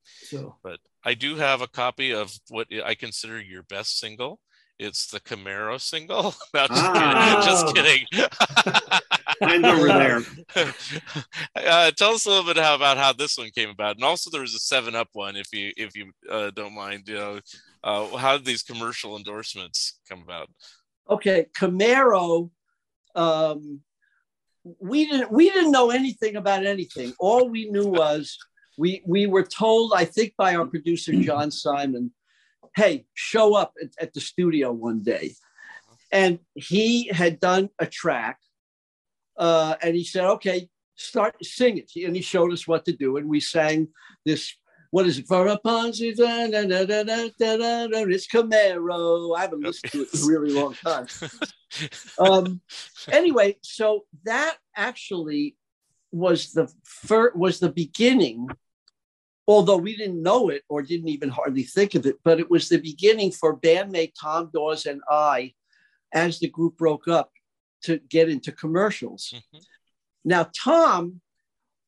So 0.05 0.57
but 0.63 0.79
I 1.05 1.15
do 1.15 1.37
have 1.37 1.61
a 1.63 1.67
copy 1.69 2.13
of 2.13 2.33
what 2.49 2.69
I 2.85 2.95
consider 2.95 3.41
your 3.41 3.63
best 3.65 3.99
single. 3.99 4.41
It's 4.79 5.07
the 5.07 5.21
Camaro 5.21 5.81
single. 5.81 6.35
No, 6.55 6.67
just 6.69 7.67
Ah. 7.67 7.73
kidding. 7.75 8.07
Just 8.13 8.39
kidding. 9.41 9.63
we're 9.63 9.87
there. 9.89 10.21
uh, 11.57 11.91
tell 11.93 12.13
us 12.15 12.27
a 12.27 12.31
little 12.31 12.45
bit 12.45 12.63
how, 12.63 12.75
about 12.75 12.97
how 12.99 13.13
this 13.13 13.39
one 13.39 13.51
came 13.51 13.71
about, 13.71 13.97
and 13.97 14.05
also 14.05 14.31
there 14.31 14.41
was 14.43 14.55
a 14.55 14.59
Seven 14.59 14.95
Up 14.95 15.09
one, 15.13 15.37
if 15.37 15.53
you 15.53 15.73
if 15.77 15.97
you 15.97 16.13
uh, 16.31 16.51
don't 16.51 16.75
mind. 16.75 17.09
You 17.09 17.15
know, 17.15 17.41
uh, 17.87 18.17
how 18.17 18.37
did 18.37 18.45
these 18.45 18.65
commercial 18.65 19.17
endorsements 19.17 20.01
come 20.09 20.21
about? 20.21 20.51
Okay, 21.09 21.47
Camaro. 21.57 22.51
Um, 23.15 23.81
we 24.81 25.09
didn't 25.09 25.31
we 25.31 25.49
didn't 25.51 25.71
know 25.71 25.91
anything 25.91 26.35
about 26.35 26.67
anything. 26.67 27.15
All 27.21 27.49
we 27.49 27.71
knew 27.71 27.87
was 27.87 28.37
we 28.77 29.03
we 29.07 29.27
were 29.27 29.45
told, 29.45 29.93
I 29.95 30.05
think, 30.05 30.35
by 30.37 30.57
our 30.57 30.67
producer 30.67 31.13
John 31.13 31.53
Simon, 31.53 32.13
"Hey, 32.75 33.07
show 33.15 33.55
up 33.55 33.73
at, 33.81 33.91
at 34.01 34.13
the 34.13 34.21
studio 34.21 34.73
one 34.73 35.05
day," 35.05 35.35
and 36.11 36.41
he 36.55 37.07
had 37.07 37.39
done 37.39 37.71
a 37.79 37.87
track, 37.87 38.41
uh, 39.37 39.77
and 39.81 39.95
he 39.95 40.03
said, 40.03 40.25
"Okay, 40.25 40.69
start 40.97 41.37
sing 41.45 41.79
it," 41.79 41.93
and 42.05 42.17
he 42.17 42.23
showed 42.23 42.53
us 42.53 42.67
what 42.67 42.85
to 42.87 42.93
do, 42.93 43.17
and 43.17 43.29
we 43.29 43.39
sang 43.39 43.87
this. 44.25 44.53
What 44.97 45.07
is 45.07 45.19
it 45.19 45.29
for 45.29 45.47
a 45.47 45.59
Ponzi? 45.59 46.17
Da, 46.17 46.47
da, 46.47 46.65
da, 46.65 46.87
da, 46.87 47.03
da, 47.05 47.29
da, 47.59 47.87
da, 47.87 48.05
it's 48.09 48.27
Camaro. 48.27 49.37
I 49.37 49.43
haven't 49.43 49.63
oh. 49.63 49.69
listened 49.69 49.93
to 49.93 50.01
it 50.01 50.09
in 50.15 50.23
a 50.23 50.27
really 50.27 50.55
long 50.55 50.73
time. 50.73 51.07
um, 52.19 52.63
anyway, 53.07 53.59
so 53.61 54.07
that 54.25 54.57
actually 54.75 55.55
was 56.13 56.53
the 56.53 56.73
fir- 56.83 57.35
was 57.35 57.61
the 57.61 57.69
beginning, 57.71 58.49
although 59.47 59.77
we 59.77 59.95
didn't 59.95 60.23
know 60.23 60.49
it 60.49 60.63
or 60.71 60.81
didn't 60.81 61.09
even 61.09 61.29
hardly 61.29 61.65
think 61.65 61.95
of 61.95 62.07
it, 62.07 62.17
but 62.25 62.41
it 62.41 62.51
was 62.51 62.71
the 62.71 62.79
beginning 62.79 63.33
for 63.33 63.55
bandmate 63.55 64.15
Tom 64.19 64.49
Dawes 64.51 64.87
and 64.87 65.03
I, 65.11 65.53
as 66.15 66.39
the 66.39 66.49
group 66.49 66.79
broke 66.79 67.07
up, 67.07 67.33
to 67.83 67.99
get 67.99 68.31
into 68.31 68.51
commercials. 68.51 69.35
Mm-hmm. 69.37 69.59
Now 70.25 70.49
Tom 70.59 71.21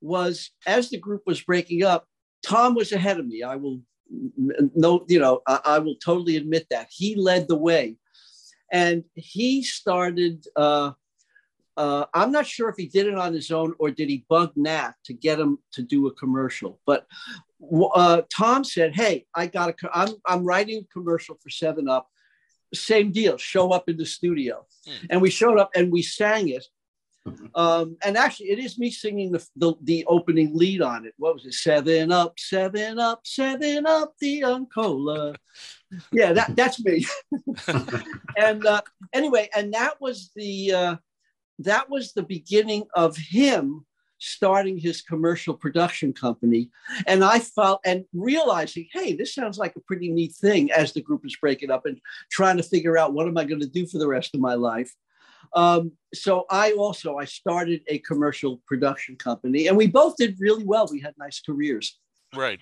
was 0.03 0.51
as 0.67 0.91
the 0.91 0.99
group 0.99 1.23
was 1.25 1.41
breaking 1.41 1.85
up, 1.85 2.07
Tom 2.43 2.75
was 2.75 2.93
ahead 2.93 3.19
of 3.19 3.27
me. 3.27 3.43
I 3.43 3.57
will 3.57 3.81
no, 4.11 5.05
you 5.09 5.21
know, 5.21 5.43
I, 5.47 5.61
I 5.65 5.79
will 5.79 5.97
totally 5.97 6.37
admit 6.37 6.67
that. 6.71 6.89
He 6.91 7.15
led 7.15 7.49
the 7.49 7.57
way. 7.57 7.97
And 8.73 9.05
he 9.15 9.63
started, 9.63 10.47
uh, 10.57 10.93
uh, 11.77 12.07
I'm 12.13 12.33
not 12.33 12.47
sure 12.47 12.69
if 12.69 12.77
he 12.77 12.87
did 12.87 13.07
it 13.07 13.15
on 13.15 13.33
his 13.33 13.51
own 13.51 13.75
or 13.79 13.91
did 13.91 14.09
he 14.09 14.25
bug 14.29 14.53
Nat 14.57 14.93
to 15.05 15.15
get 15.15 15.39
him 15.39 15.59
to 15.73 15.83
do 15.83 16.07
a 16.07 16.15
commercial. 16.15 16.81
But 16.87 17.07
uh, 17.95 18.23
Tom 18.35 18.65
said, 18.65 18.95
Hey, 18.95 19.27
I 19.35 19.47
got 19.47 19.71
a, 19.71 19.75
I'm, 19.93 20.15
I'm 20.27 20.45
writing 20.45 20.85
a 20.85 20.93
commercial 20.93 21.39
for 21.43 21.51
7 21.51 21.89
Up. 21.89 22.09
Same 22.75 23.13
deal, 23.13 23.39
show 23.39 23.73
up 23.73 23.89
in 23.89 23.97
the 23.97 24.05
studio. 24.05 24.67
Hmm. 24.87 25.07
And 25.11 25.23
we 25.23 25.31
showed 25.31 25.59
up 25.59 25.71
and 25.75 25.91
we 25.91 26.03
sang 26.03 26.49
it. 26.49 26.67
Um, 27.55 27.97
and 28.05 28.17
actually, 28.17 28.51
it 28.51 28.59
is 28.59 28.79
me 28.79 28.91
singing 28.91 29.33
the, 29.33 29.47
the 29.57 29.75
the 29.83 30.05
opening 30.07 30.57
lead 30.57 30.83
on 30.83 31.07
it. 31.07 31.15
What 31.19 31.35
was 31.35 31.47
it? 31.47 31.55
Seven 31.55 32.13
up, 32.13 32.39
seven 32.39 32.99
up, 32.99 33.21
seven 33.25 33.87
up, 33.87 34.15
the 34.21 34.43
Uncola. 34.43 35.35
Yeah, 36.13 36.33
that 36.33 36.57
that's 36.57 36.83
me. 36.85 37.07
and 38.37 38.67
uh, 38.67 38.83
anyway, 39.13 39.49
and 39.57 39.73
that 39.75 40.01
was 40.01 40.31
the 40.37 40.73
uh, 40.73 40.97
that 41.61 41.91
was 41.91 42.13
the 42.13 42.23
beginning 42.23 42.85
of 42.95 43.17
him 43.17 43.85
starting 44.19 44.77
his 44.77 45.01
commercial 45.01 45.55
production 45.55 46.13
company. 46.13 46.71
And 47.07 47.25
I 47.25 47.39
felt 47.39 47.81
and 47.85 48.05
realizing, 48.13 48.89
hey, 48.93 49.15
this 49.15 49.35
sounds 49.35 49.59
like 49.59 49.77
a 49.77 49.81
pretty 49.81 50.11
neat 50.11 50.33
thing 50.33 50.71
as 50.73 50.93
the 50.93 51.01
group 51.01 51.25
is 51.25 51.37
breaking 51.37 51.71
up 51.71 51.87
and 51.87 52.01
trying 52.31 52.57
to 52.57 52.63
figure 52.63 52.99
out 52.99 53.13
what 53.13 53.29
am 53.29 53.39
I 53.39 53.45
going 53.45 53.61
to 53.61 53.69
do 53.69 53.87
for 53.87 53.99
the 53.99 54.09
rest 54.09 54.35
of 54.35 54.41
my 54.41 54.55
life. 54.55 54.93
Um, 55.55 55.93
so 56.15 56.45
I 56.51 56.73
also 56.73 57.17
I 57.17 57.25
started 57.25 57.83
a 57.89 57.99
commercial 57.99 58.61
production 58.67 59.17
company, 59.17 59.69
and 59.69 59.77
we 59.77 59.87
both 59.87 60.17
did 60.17 60.37
really 60.39 60.65
well. 60.65 60.89
We 60.91 61.01
had 61.01 61.15
nice 61.19 61.41
careers. 61.41 61.99
Right. 62.35 62.61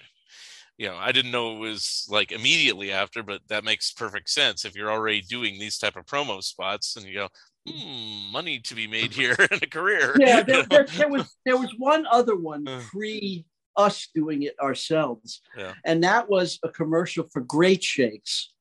You 0.79 0.89
know, 0.89 0.97
I 0.97 1.11
didn't 1.13 1.31
know 1.31 1.57
it 1.57 1.61
was 1.61 2.07
like 2.11 2.33
immediately 2.33 2.93
after, 2.93 3.23
but 3.23 3.41
that 3.49 3.65
makes 3.65 3.93
perfect 3.93 4.29
sense. 4.29 4.65
If 4.65 4.77
you're 4.77 4.91
already 4.93 5.23
doing 5.23 5.59
these 5.59 5.79
type 5.79 5.97
of 5.97 6.05
promo 6.07 6.43
spots, 6.43 6.97
and 6.97 7.07
you 7.07 7.15
go, 7.15 7.29
hmm, 7.67 8.31
money 8.31 8.61
to 8.61 8.75
be 8.75 8.87
made 8.87 9.13
here 9.15 9.35
in 9.51 9.59
a 9.63 9.67
career. 9.67 10.15
Yeah, 10.19 10.43
there, 10.43 10.63
there, 10.71 10.85
there 10.85 11.09
was 11.09 11.35
there 11.47 11.57
was 11.57 11.73
one 11.79 12.07
other 12.11 12.37
one 12.37 12.67
Uh. 12.69 12.83
pre 12.91 13.47
us 13.77 14.09
doing 14.15 14.43
it 14.43 14.55
ourselves, 14.61 15.43
Yeah. 15.57 15.75
and 15.85 16.03
that 16.05 16.29
was 16.31 16.59
a 16.63 16.69
commercial 16.71 17.27
for 17.31 17.43
Great 17.43 17.85
Shakes. 17.85 18.53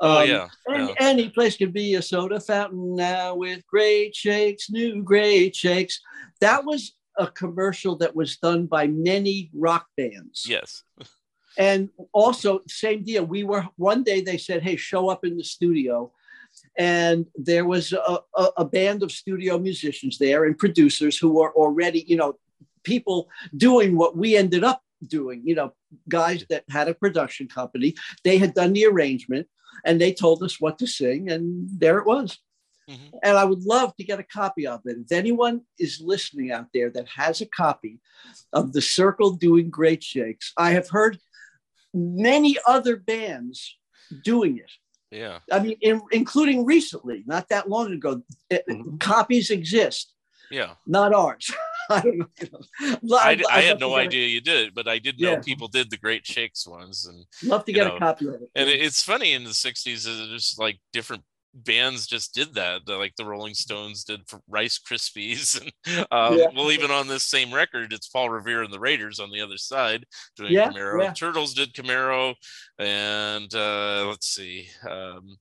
Oh 0.00 0.22
Um, 0.22 0.28
yeah. 0.28 0.48
Any, 0.68 0.84
yeah. 0.84 0.94
any 1.00 1.28
place 1.28 1.56
could 1.56 1.72
be 1.72 1.94
a 1.94 2.02
soda 2.02 2.40
fountain 2.40 2.94
now 2.94 3.34
with 3.34 3.66
great 3.66 4.14
shakes, 4.14 4.70
new 4.70 5.02
great 5.02 5.56
shakes. 5.56 6.00
That 6.40 6.64
was 6.64 6.94
a 7.16 7.26
commercial 7.26 7.96
that 7.96 8.14
was 8.14 8.36
done 8.36 8.66
by 8.66 8.86
many 8.86 9.50
rock 9.52 9.86
bands. 9.96 10.46
Yes. 10.48 10.84
And 11.56 11.88
also, 12.12 12.60
same 12.68 13.02
deal. 13.02 13.24
We 13.24 13.42
were 13.42 13.66
one 13.76 14.04
day 14.04 14.20
they 14.20 14.38
said, 14.38 14.62
"Hey, 14.62 14.76
show 14.76 15.08
up 15.08 15.24
in 15.24 15.36
the 15.36 15.42
studio," 15.42 16.12
and 16.76 17.26
there 17.34 17.64
was 17.64 17.92
a, 17.92 18.20
a, 18.36 18.48
a 18.58 18.64
band 18.64 19.02
of 19.02 19.10
studio 19.10 19.58
musicians 19.58 20.18
there 20.18 20.44
and 20.44 20.56
producers 20.56 21.18
who 21.18 21.30
were 21.30 21.52
already, 21.54 22.04
you 22.06 22.16
know, 22.16 22.38
people 22.84 23.28
doing 23.56 23.96
what 23.96 24.16
we 24.16 24.36
ended 24.36 24.62
up 24.62 24.80
doing. 25.08 25.42
You 25.44 25.56
know, 25.56 25.72
guys 26.08 26.44
that 26.48 26.62
had 26.70 26.86
a 26.86 26.94
production 26.94 27.48
company. 27.48 27.96
They 28.22 28.38
had 28.38 28.54
done 28.54 28.72
the 28.72 28.86
arrangement, 28.86 29.48
and 29.84 30.00
they 30.00 30.12
told 30.12 30.42
us 30.42 30.60
what 30.60 30.78
to 30.78 30.86
sing, 30.86 31.30
and 31.30 31.68
there 31.78 31.98
it 31.98 32.06
was. 32.06 32.38
Mhm. 32.88 33.12
And 33.22 33.36
I 33.36 33.44
would 33.44 33.64
love 33.64 33.94
to 33.96 34.04
get 34.04 34.18
a 34.18 34.24
copy 34.24 34.66
of 34.66 34.80
it. 34.86 34.96
If 34.98 35.12
anyone 35.12 35.60
is 35.78 36.00
listening 36.00 36.50
out 36.52 36.68
there 36.72 36.90
that 36.90 37.06
has 37.08 37.40
a 37.42 37.46
copy 37.46 38.00
of 38.52 38.72
The 38.72 38.80
Cyrkle 38.80 39.38
doing 39.38 39.68
Great 39.68 40.02
Shakes, 40.02 40.52
I 40.56 40.70
have 40.70 40.88
heard 40.88 41.18
many 41.92 42.56
other 42.66 42.96
bands 42.96 43.76
doing 44.24 44.56
it. 44.58 44.70
Yeah. 45.10 45.40
I 45.52 45.58
mean, 45.60 45.76
in, 45.80 46.00
including 46.12 46.64
recently, 46.64 47.24
not 47.26 47.48
that 47.50 47.68
long 47.68 47.92
ago. 47.92 48.22
Mm-hmm. 48.50 48.96
Copies 48.98 49.50
exist, 49.50 50.14
Yeah. 50.50 50.74
not 50.86 51.12
ours. 51.14 51.50
I 51.90 52.00
don't 52.02 52.18
know. 52.18 52.26
you 52.40 52.98
know. 53.02 53.16
I, 53.16 53.30
I 53.50 53.58
I'd 53.58 53.64
had 53.64 53.80
no 53.80 53.88
to 53.90 53.94
get 53.94 53.98
a- 54.00 54.06
idea 54.06 54.26
you 54.28 54.40
did 54.40 54.66
it, 54.68 54.74
but 54.74 54.86
I 54.88 54.98
did 54.98 55.20
know 55.20 55.32
Yeah. 55.32 55.40
people 55.40 55.68
did 55.68 55.90
the 55.90 55.96
Great 55.98 56.26
Shakes 56.26 56.66
ones, 56.66 57.06
and 57.06 57.24
Love 57.50 57.64
to 57.64 57.72
get 57.72 57.86
know, 57.86 57.96
a 57.96 57.98
copy 57.98 58.26
of 58.28 58.34
it. 58.34 58.50
and 58.54 58.68
it- 58.68 58.80
it's 58.80 59.02
funny 59.02 59.32
in 59.32 59.44
the 59.44 59.50
'60s, 59.50 60.06
uh, 60.06 60.26
just 60.34 60.58
like 60.58 60.78
different 60.92 61.22
bands 61.54 62.06
just 62.06 62.34
did 62.34 62.54
that. 62.54 62.86
Like 62.86 63.14
the 63.16 63.24
Rolling 63.24 63.54
Stones 63.54 64.04
did 64.04 64.20
for 64.28 64.40
Rice 64.48 64.78
Krispies, 64.78 65.60
and 65.86 66.06
um, 66.12 66.38
Yeah. 66.38 66.46
well, 66.54 66.70
even 66.70 66.90
on 66.90 67.08
this 67.08 67.24
same 67.24 67.52
record, 67.52 67.92
it's 67.92 68.06
Paul 68.08 68.28
Revere 68.30 68.62
and 68.62 68.72
the 68.72 68.78
Raiders 68.78 69.18
on 69.18 69.30
the 69.30 69.40
other 69.40 69.56
side 69.56 70.04
doing 70.36 70.52
Yeah, 70.52 70.70
Camaro. 70.70 71.02
yeah. 71.02 71.12
Turtles 71.14 71.54
did 71.54 71.72
Camaro, 71.72 72.34
and 72.78 73.52
uh, 73.54 74.06
let's 74.08 74.28
see. 74.28 74.68
Um, 74.88 75.36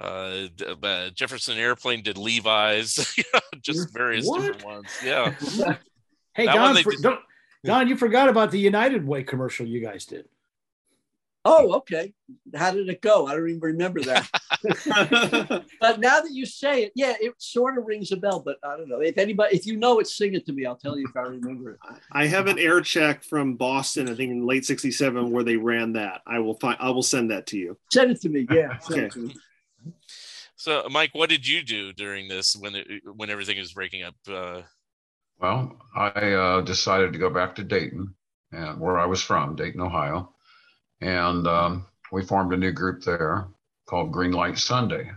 uh, 0.00 0.48
uh, 0.82 1.10
Jefferson 1.10 1.58
Airplane 1.58 2.02
did 2.02 2.18
Levi's, 2.18 3.14
just 3.62 3.92
various 3.92 4.26
What? 4.26 4.40
different 4.40 4.64
ones. 4.64 4.88
Yeah, 5.04 5.34
Hey, 6.34 6.46
That 6.46 6.54
Don, 6.54 6.74
they 6.74 6.82
for, 6.82 6.90
did- 6.92 7.02
don't, 7.02 7.20
Don, 7.64 7.88
you 7.88 7.96
forgot 7.96 8.28
about 8.28 8.50
the 8.50 8.58
United 8.58 9.06
Way 9.06 9.22
commercial 9.22 9.66
you 9.66 9.80
guys 9.80 10.04
did. 10.04 10.28
Oh, 11.46 11.74
okay. 11.74 12.14
How 12.54 12.70
did 12.70 12.88
it 12.88 13.02
go? 13.02 13.26
I 13.26 13.32
don't 13.34 13.46
even 13.50 13.60
remember 13.60 14.00
that. 14.00 14.26
but 15.80 16.00
now 16.00 16.20
that 16.20 16.30
you 16.30 16.46
say 16.46 16.84
it, 16.84 16.92
yeah, 16.94 17.14
it 17.20 17.34
sort 17.36 17.76
of 17.76 17.84
rings 17.84 18.12
a 18.12 18.16
bell. 18.16 18.40
But 18.40 18.56
I 18.64 18.78
don't 18.78 18.88
know 18.88 19.00
if 19.02 19.18
anybody, 19.18 19.54
if 19.54 19.66
you 19.66 19.76
know 19.76 19.98
it, 20.00 20.06
sing 20.06 20.32
it 20.34 20.46
to 20.46 20.54
me. 20.54 20.64
I'll 20.64 20.74
tell 20.76 20.98
you 20.98 21.06
if 21.06 21.14
I 21.14 21.20
remember 21.20 21.72
it. 21.72 21.78
I 22.12 22.26
have 22.26 22.46
an 22.46 22.58
air 22.58 22.80
check 22.80 23.22
from 23.22 23.56
Boston, 23.56 24.08
I 24.08 24.14
think 24.14 24.30
in 24.30 24.46
late 24.46 24.64
'67, 24.64 25.30
where 25.30 25.44
they 25.44 25.56
ran 25.58 25.92
that. 25.92 26.22
I 26.26 26.38
will 26.38 26.54
find. 26.54 26.78
I 26.80 26.88
will 26.90 27.02
send 27.02 27.30
that 27.30 27.46
to 27.48 27.58
you. 27.58 27.76
Send 27.92 28.10
it 28.12 28.22
to 28.22 28.30
me. 28.30 28.46
Yeah. 28.50 28.78
Send 28.78 29.00
it 29.02 29.04
Okay. 29.04 29.20
to 29.20 29.26
me. 29.26 29.36
So, 30.64 30.88
Mike, 30.90 31.10
what 31.12 31.28
did 31.28 31.46
you 31.46 31.62
do 31.62 31.92
during 31.92 32.26
this 32.26 32.56
when 32.56 32.74
it, 32.74 32.86
when 33.16 33.28
everything 33.28 33.58
was 33.58 33.74
breaking 33.74 34.02
up? 34.02 34.14
Uh, 34.26 34.62
Well, 35.38 35.76
I 35.94 36.32
uh, 36.32 36.60
decided 36.62 37.12
to 37.12 37.18
go 37.18 37.28
back 37.28 37.54
to 37.56 37.62
Dayton, 37.62 38.14
and 38.50 38.80
where 38.80 38.98
I 38.98 39.04
was 39.04 39.20
from, 39.20 39.56
Dayton, 39.56 39.82
Ohio, 39.82 40.32
and 41.02 41.46
um, 41.46 41.86
we 42.12 42.24
formed 42.24 42.54
a 42.54 42.56
new 42.56 42.72
group 42.72 43.02
there 43.02 43.46
called 43.84 44.10
Green 44.10 44.32
Lyte 44.32 44.56
Sunday, 44.56 45.10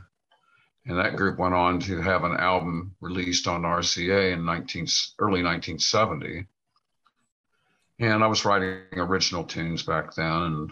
and 0.85 0.97
that 0.97 1.15
group 1.15 1.39
went 1.39 1.53
on 1.53 1.79
to 1.79 2.01
have 2.01 2.25
an 2.25 2.35
album 2.35 2.93
released 2.99 3.47
on 3.47 3.61
RCA 3.61 4.33
in 4.33 4.43
19 4.43 4.85
early 5.19 5.43
1970. 5.43 6.45
and 7.99 8.21
I 8.21 8.27
was 8.27 8.43
writing 8.43 8.99
original 8.99 9.45
tunes 9.45 9.81
back 9.83 10.13
then, 10.13 10.41
and 10.41 10.71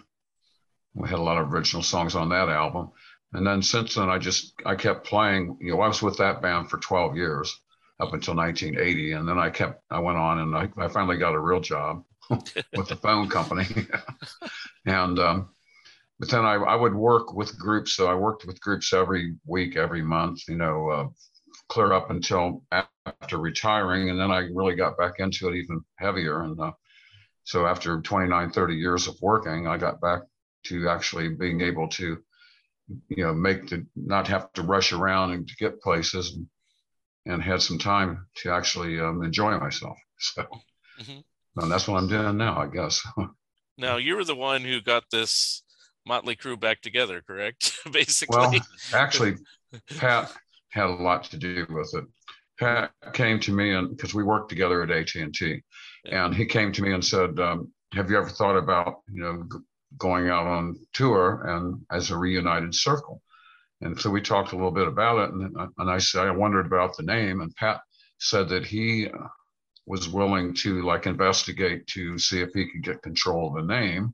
we 0.95 1.07
had 1.07 1.19
a 1.19 1.23
lot 1.23 1.37
of 1.37 1.53
original 1.53 1.81
songs 1.81 2.13
on 2.13 2.27
that 2.27 2.49
album. 2.49 2.91
And 3.35 3.45
then 3.45 3.61
since 3.61 3.95
then, 3.95 4.09
I 4.09 4.17
just 4.17 4.53
I 4.65 4.75
kept 4.75 5.05
playing. 5.05 5.57
You 5.59 5.73
know, 5.73 5.81
I 5.81 5.87
was 5.87 6.01
with 6.01 6.17
that 6.17 6.41
band 6.41 6.69
for 6.69 6.77
12 6.77 7.15
years 7.17 7.59
up 7.99 8.13
until 8.13 8.35
1980, 8.35 9.13
and 9.13 9.27
then 9.27 9.37
I 9.37 9.49
kept 9.49 9.83
I 9.91 9.99
went 9.99 10.17
on 10.17 10.39
and 10.39 10.55
I, 10.55 10.69
I 10.77 10.87
finally 10.87 11.17
got 11.17 11.35
a 11.35 11.39
real 11.39 11.59
job 11.59 12.03
with 12.29 12.87
the 12.87 12.95
phone 12.95 13.29
company, 13.29 13.65
and 14.85 15.19
um, 15.19 15.49
but 16.19 16.29
then 16.29 16.45
I, 16.45 16.53
I 16.53 16.75
would 16.75 16.95
work 16.95 17.33
with 17.33 17.59
groups. 17.59 17.93
So 17.93 18.07
I 18.07 18.15
worked 18.15 18.45
with 18.45 18.61
groups 18.61 18.93
every 18.93 19.35
week, 19.45 19.75
every 19.75 20.01
month. 20.01 20.47
You 20.47 20.55
know, 20.55 20.89
uh, 20.89 21.07
clear 21.67 21.91
up 21.91 22.11
until 22.11 22.63
after 22.71 23.37
retiring, 23.37 24.09
and 24.09 24.19
then 24.19 24.31
I 24.31 24.47
really 24.53 24.75
got 24.75 24.97
back 24.97 25.15
into 25.19 25.49
it 25.49 25.55
even 25.55 25.83
heavier. 25.97 26.43
And 26.43 26.59
uh, 26.59 26.71
so 27.43 27.65
after 27.65 28.01
29, 28.01 28.51
30 28.51 28.75
years 28.75 29.07
of 29.07 29.15
working, 29.21 29.67
I 29.67 29.77
got 29.77 29.99
back 29.99 30.21
to 30.65 30.89
actually 30.89 31.29
being 31.29 31.61
able 31.61 31.87
to 31.89 32.23
you 33.09 33.23
know 33.23 33.33
make 33.33 33.67
the 33.67 33.85
not 33.95 34.27
have 34.27 34.51
to 34.53 34.61
rush 34.61 34.93
around 34.93 35.31
and 35.31 35.47
to 35.47 35.55
get 35.55 35.81
places 35.81 36.35
and, 36.35 36.47
and 37.25 37.43
had 37.43 37.61
some 37.61 37.77
time 37.79 38.25
to 38.37 38.51
actually 38.51 38.99
um, 38.99 39.23
enjoy 39.23 39.57
myself. 39.57 39.97
So 40.17 40.43
mm-hmm. 41.01 41.19
and 41.61 41.69
that's 41.69 41.89
what 41.89 41.97
i'm 41.97 42.07
doing 42.07 42.37
now 42.37 42.57
i 42.57 42.67
guess. 42.67 43.05
Now 43.77 43.97
you 43.97 44.15
were 44.15 44.23
the 44.23 44.33
one 44.33 44.61
who 44.61 44.79
got 44.79 45.03
this 45.11 45.61
motley 46.05 46.37
crew 46.37 46.55
back 46.55 46.79
together 46.79 47.21
correct? 47.27 47.73
Basically. 47.91 48.37
Well 48.37 48.53
actually 48.93 49.35
pat 49.97 50.31
had 50.69 50.85
a 50.85 51.03
lot 51.03 51.25
to 51.25 51.37
do 51.37 51.65
with 51.69 51.93
it. 51.95 52.05
Pat 52.57 52.91
came 53.11 53.41
to 53.41 53.51
me 53.51 53.73
and 53.73 53.89
because 53.89 54.13
we 54.13 54.23
worked 54.23 54.47
together 54.47 54.81
at 54.81 54.89
at&t 54.89 55.61
yeah. 56.05 56.25
and 56.25 56.33
he 56.33 56.45
came 56.45 56.71
to 56.71 56.81
me 56.81 56.93
and 56.93 57.03
said 57.03 57.37
um, 57.41 57.69
have 57.91 58.09
you 58.09 58.17
ever 58.17 58.29
thought 58.29 58.55
about 58.55 59.01
you 59.11 59.21
know 59.21 59.43
going 59.97 60.29
out 60.29 60.47
on 60.47 60.79
tour 60.93 61.43
and 61.47 61.85
as 61.91 62.11
a 62.11 62.17
reunited 62.17 62.71
Cyrkle. 62.71 63.19
And 63.81 63.99
so 63.99 64.09
we 64.09 64.21
talked 64.21 64.53
a 64.53 64.55
little 64.55 64.71
bit 64.71 64.87
about 64.87 65.29
it. 65.29 65.33
And, 65.33 65.55
and 65.77 65.89
I 65.89 65.97
said, 65.97 66.27
I 66.27 66.31
wondered 66.31 66.65
about 66.65 66.95
the 66.95 67.03
name. 67.03 67.41
And 67.41 67.55
Pat 67.55 67.81
said 68.19 68.49
that 68.49 68.65
he 68.65 69.07
uh, 69.07 69.27
was 69.85 70.09
willing 70.09 70.53
to 70.55 70.81
like 70.83 71.05
investigate 71.05 71.85
to 71.87 72.17
see 72.17 72.41
if 72.41 72.49
he 72.53 72.69
could 72.69 72.83
get 72.83 73.03
control 73.03 73.49
of 73.49 73.55
the 73.55 73.73
name, 73.73 74.13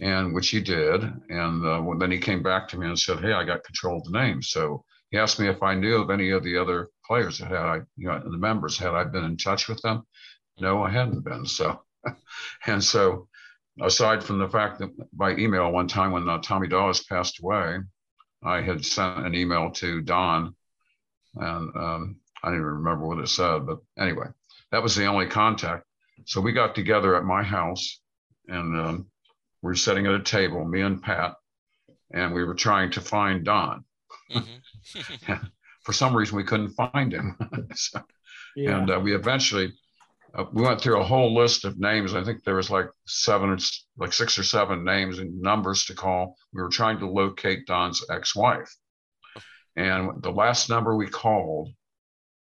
and 0.00 0.34
which 0.34 0.50
he 0.50 0.60
did. 0.60 1.02
And 1.28 1.64
uh, 1.64 1.82
then 1.98 2.10
he 2.10 2.18
came 2.18 2.42
back 2.42 2.68
to 2.68 2.78
me 2.78 2.86
and 2.86 2.98
said, 2.98 3.20
Hey, 3.20 3.32
I 3.32 3.44
got 3.44 3.64
control 3.64 3.98
of 3.98 4.04
the 4.04 4.18
name. 4.18 4.42
So 4.42 4.84
he 5.10 5.18
asked 5.18 5.38
me 5.38 5.48
if 5.48 5.62
I 5.62 5.74
knew 5.74 5.96
of 5.96 6.10
any 6.10 6.30
of 6.30 6.42
the 6.42 6.58
other 6.58 6.88
players 7.06 7.38
that 7.38 7.48
had 7.48 7.58
I, 7.58 7.80
you 7.96 8.08
know, 8.08 8.20
the 8.24 8.38
members, 8.38 8.78
had 8.78 8.94
I 8.94 9.04
been 9.04 9.24
in 9.24 9.36
touch 9.36 9.68
with 9.68 9.80
them? 9.82 10.02
No, 10.58 10.82
I 10.82 10.90
hadn't 10.90 11.24
been. 11.24 11.46
So, 11.46 11.80
and 12.66 12.82
so 12.82 13.28
aside 13.80 14.22
from 14.22 14.38
the 14.38 14.48
fact 14.48 14.78
that 14.78 14.90
by 15.12 15.32
email 15.36 15.70
one 15.70 15.88
time 15.88 16.12
when 16.12 16.28
uh, 16.28 16.38
Tommy 16.38 16.68
Dawes 16.68 17.04
passed 17.04 17.40
away, 17.40 17.78
I 18.44 18.60
had 18.60 18.84
sent 18.84 19.26
an 19.26 19.34
email 19.34 19.70
to 19.72 20.00
Don, 20.00 20.54
and 21.36 21.76
um, 21.76 22.16
I 22.42 22.48
didn't 22.48 22.60
even 22.60 22.74
remember 22.74 23.06
what 23.06 23.18
it 23.18 23.28
said, 23.28 23.66
but 23.66 23.78
anyway, 23.98 24.26
that 24.72 24.82
was 24.82 24.94
the 24.94 25.06
only 25.06 25.26
contact. 25.26 25.84
So 26.26 26.40
we 26.40 26.52
got 26.52 26.74
together 26.74 27.16
at 27.16 27.24
my 27.24 27.42
house, 27.42 28.00
and 28.48 28.78
um, 28.78 29.06
we 29.62 29.68
were 29.68 29.76
sitting 29.76 30.06
at 30.06 30.14
a 30.14 30.22
table, 30.22 30.64
me 30.64 30.82
and 30.82 31.02
Pat, 31.02 31.34
and 32.12 32.34
we 32.34 32.44
were 32.44 32.54
trying 32.54 32.90
to 32.92 33.00
find 33.00 33.44
Don. 33.44 33.84
Mm-hmm. 34.30 35.32
For 35.84 35.92
some 35.92 36.16
reason, 36.16 36.36
we 36.36 36.44
couldn't 36.44 36.70
find 36.70 37.12
him, 37.12 37.36
so, 37.74 38.00
yeah. 38.54 38.78
and 38.78 38.90
uh, 38.90 39.00
we 39.00 39.14
eventually 39.14 39.72
uh, 40.34 40.44
we 40.52 40.62
went 40.62 40.80
through 40.80 41.00
a 41.00 41.04
whole 41.04 41.34
list 41.34 41.64
of 41.64 41.78
names. 41.78 42.14
I 42.14 42.24
think 42.24 42.42
there 42.42 42.54
was 42.54 42.70
like 42.70 42.86
seven, 43.06 43.58
like 43.98 44.12
six 44.12 44.38
or 44.38 44.42
seven 44.42 44.84
names 44.84 45.18
and 45.18 45.40
numbers 45.40 45.84
to 45.86 45.94
call. 45.94 46.36
We 46.52 46.62
were 46.62 46.70
trying 46.70 46.98
to 47.00 47.10
locate 47.10 47.66
Don's 47.66 48.04
ex-wife, 48.10 48.74
and 49.76 50.22
the 50.22 50.30
last 50.30 50.70
number 50.70 50.96
we 50.96 51.06
called, 51.06 51.68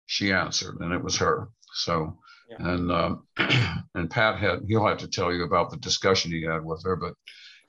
she 0.06 0.32
answered, 0.32 0.76
and 0.80 0.92
it 0.92 1.02
was 1.02 1.16
her. 1.16 1.48
So, 1.74 2.18
yeah. 2.50 2.68
and 2.68 2.92
um, 2.92 3.26
and 3.94 4.10
Pat 4.10 4.38
had 4.38 4.60
he'll 4.68 4.86
have 4.86 4.98
to 4.98 5.08
tell 5.08 5.32
you 5.32 5.42
about 5.42 5.70
the 5.70 5.78
discussion 5.78 6.30
he 6.30 6.44
had 6.44 6.64
with 6.64 6.84
her, 6.84 6.94
but 6.94 7.14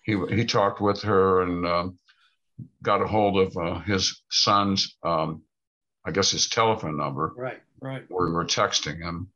he 0.03 0.17
he 0.29 0.45
talked 0.45 0.79
with 0.79 1.01
her 1.01 1.41
and 1.41 1.65
um, 1.65 1.99
got 2.83 3.01
a 3.01 3.07
hold 3.07 3.39
of 3.39 3.57
uh, 3.57 3.79
his 3.79 4.21
son's, 4.29 4.95
um, 5.03 5.41
I 6.05 6.11
guess 6.11 6.29
his 6.29 6.49
telephone 6.49 6.97
number. 6.97 7.33
Right, 7.35 7.61
right. 7.81 8.03
we 8.09 8.31
were 8.31 8.45
texting 8.45 9.01
him 9.01 9.29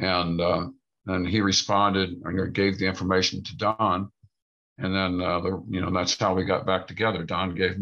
and 0.00 0.40
uh, 0.40 0.66
and 1.06 1.26
he 1.26 1.40
responded 1.40 2.10
and 2.24 2.54
gave 2.54 2.78
the 2.78 2.86
information 2.86 3.42
to 3.44 3.56
Don, 3.56 4.10
and 4.78 4.94
then 4.94 5.20
uh, 5.20 5.40
the, 5.40 5.62
you 5.68 5.80
know 5.80 5.90
that's 5.92 6.18
how 6.18 6.34
we 6.34 6.44
got 6.44 6.66
back 6.66 6.86
together. 6.86 7.22
Don 7.22 7.54
gave, 7.54 7.76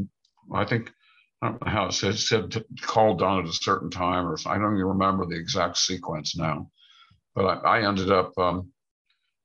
I 0.53 0.65
think, 0.65 0.93
I 1.41 1.49
don't 1.49 1.65
know 1.65 1.71
how 1.71 1.87
it 1.87 1.93
said, 1.93 2.19
said 2.19 2.51
to 2.53 2.65
call 2.83 3.15
Don 3.15 3.45
at 3.45 3.51
a 3.51 3.53
certain 3.53 3.91
time, 3.91 4.27
or 4.27 4.37
I 4.47 4.59
don't 4.59 4.75
even 4.75 4.87
remember 4.87 5.27
the 5.27 5.39
exact 5.39 5.79
sequence 5.79 6.37
now, 6.37 6.71
but 7.35 7.45
I, 7.45 7.79
I 7.79 7.89
ended 7.89 8.11
up 8.11 8.37
um, 8.39 8.73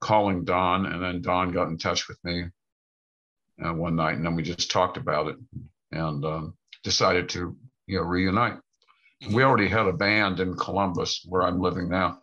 calling 0.01 0.43
Don, 0.43 0.85
and 0.87 1.01
then 1.01 1.21
Don 1.21 1.51
got 1.51 1.67
in 1.67 1.77
touch 1.77 2.07
with 2.07 2.17
me 2.23 2.45
uh, 3.63 3.73
one 3.73 3.95
night, 3.95 4.15
and 4.15 4.25
then 4.25 4.35
we 4.35 4.43
just 4.43 4.71
talked 4.71 4.97
about 4.97 5.27
it 5.27 5.35
and 5.91 6.25
um, 6.25 6.57
decided 6.83 7.29
to 7.29 7.55
you 7.85 7.97
know 7.97 8.03
reunite. 8.03 8.57
We 9.31 9.43
already 9.43 9.69
had 9.69 9.85
a 9.85 9.93
band 9.93 10.41
in 10.41 10.57
Columbus 10.57 11.25
where 11.29 11.43
I'm 11.43 11.61
living 11.61 11.87
now 11.87 12.19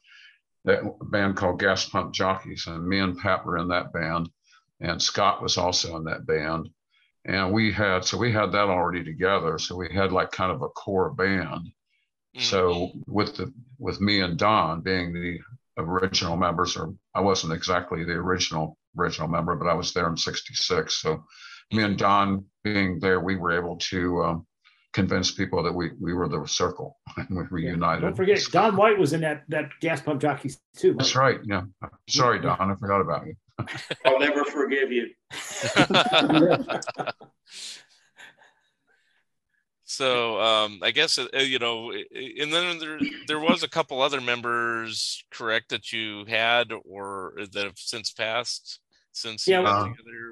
that 0.64 0.82
band 1.10 1.36
called 1.36 1.60
Gas 1.60 1.88
Pump 1.88 2.12
Jockeys, 2.12 2.66
and 2.66 2.86
me 2.86 2.98
and 2.98 3.18
Pat 3.18 3.44
were 3.44 3.58
in 3.58 3.68
that 3.68 3.92
band, 3.92 4.28
and 4.80 5.00
Scott 5.00 5.42
was 5.42 5.56
also 5.56 5.96
in 5.96 6.04
that 6.04 6.26
band, 6.26 6.68
and 7.24 7.52
we 7.52 7.72
had 7.72 8.04
so 8.04 8.18
we 8.18 8.32
had 8.32 8.52
that 8.52 8.68
already 8.68 9.04
together, 9.04 9.58
so 9.58 9.76
we 9.76 9.88
had 9.92 10.12
like 10.12 10.32
kind 10.32 10.52
of 10.52 10.62
a 10.62 10.68
core 10.68 11.10
band. 11.10 11.66
Mm-hmm. 12.36 12.42
So 12.42 12.92
with 13.06 13.36
the 13.36 13.52
with 13.78 14.00
me 14.00 14.20
and 14.20 14.38
Don 14.38 14.82
being 14.82 15.12
the 15.12 15.38
original 15.78 16.36
members, 16.36 16.76
or 16.76 16.94
I 17.14 17.20
wasn't 17.20 17.52
exactly 17.52 18.04
the 18.04 18.12
original 18.12 18.78
original 18.98 19.28
member, 19.28 19.56
but 19.56 19.68
I 19.68 19.74
was 19.74 19.92
there 19.92 20.08
in 20.08 20.16
'66. 20.16 20.94
So 20.94 21.24
me 21.72 21.82
and 21.82 21.98
Don 21.98 22.44
being 22.64 22.98
there, 23.00 23.20
we 23.20 23.36
were 23.36 23.52
able 23.52 23.76
to 23.76 24.22
um, 24.22 24.46
convince 24.92 25.30
people 25.30 25.62
that 25.62 25.72
we 25.72 25.90
we 26.00 26.12
were 26.12 26.28
the 26.28 26.38
Cyrkle 26.38 26.94
and 27.16 27.28
we 27.30 27.44
reunited. 27.50 28.02
Yeah, 28.02 28.08
don't 28.08 28.16
forget, 28.16 28.42
Don 28.50 28.76
White 28.76 28.98
was 28.98 29.12
in 29.12 29.20
that 29.20 29.44
that 29.48 29.70
gas 29.80 30.00
pump 30.00 30.20
jockeys 30.20 30.60
too. 30.76 30.94
That's 30.94 31.14
right. 31.14 31.38
Yeah. 31.44 31.62
Sorry, 32.08 32.40
Don. 32.40 32.58
I 32.60 32.74
forgot 32.74 33.00
about 33.00 33.26
you. 33.26 33.34
I'll 34.04 34.18
never 34.18 34.44
forgive 34.44 34.90
you. 34.90 35.10
so 39.84 40.40
um, 40.40 40.80
I 40.82 40.90
guess 40.92 41.18
uh, 41.18 41.28
you 41.38 41.58
know, 41.58 41.92
and 41.92 42.52
then 42.52 42.78
there 42.78 42.98
there 43.26 43.40
was 43.40 43.62
a 43.62 43.68
couple 43.68 44.00
other 44.02 44.20
members, 44.20 45.24
correct, 45.30 45.68
that 45.70 45.92
you 45.92 46.24
had 46.26 46.72
or 46.84 47.34
that 47.52 47.64
have 47.64 47.78
since 47.78 48.10
passed. 48.10 48.80
Since 49.12 49.48
yeah, 49.48 49.62
uh, 49.62 49.88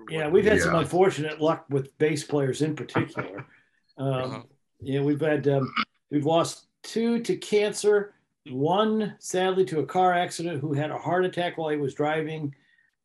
yeah, 0.09 0.29
we've 0.29 0.45
had 0.45 0.59
yeah. 0.59 0.65
some 0.65 0.77
unfortunate 0.77 1.41
luck 1.41 1.67
with 1.69 1.99
bass 1.99 2.23
players 2.23 2.63
in 2.63 2.77
particular. 2.77 3.45
Um, 3.99 4.13
uh-huh. 4.13 4.43
Yeah, 4.81 5.01
we've 5.01 5.21
had 5.21 5.49
um, 5.49 5.73
we've 6.11 6.27
lost 6.27 6.67
two 6.83 7.21
to 7.21 7.37
cancer, 7.37 8.15
one 8.51 9.15
sadly 9.19 9.65
to 9.67 9.81
a 9.81 9.87
car 9.87 10.15
accident 10.15 10.61
who 10.61 10.73
had 10.73 10.91
a 10.91 10.99
heart 10.99 11.25
attack 11.25 11.59
while 11.59 11.71
he 11.71 11.77
was 11.77 11.95
driving 11.95 12.55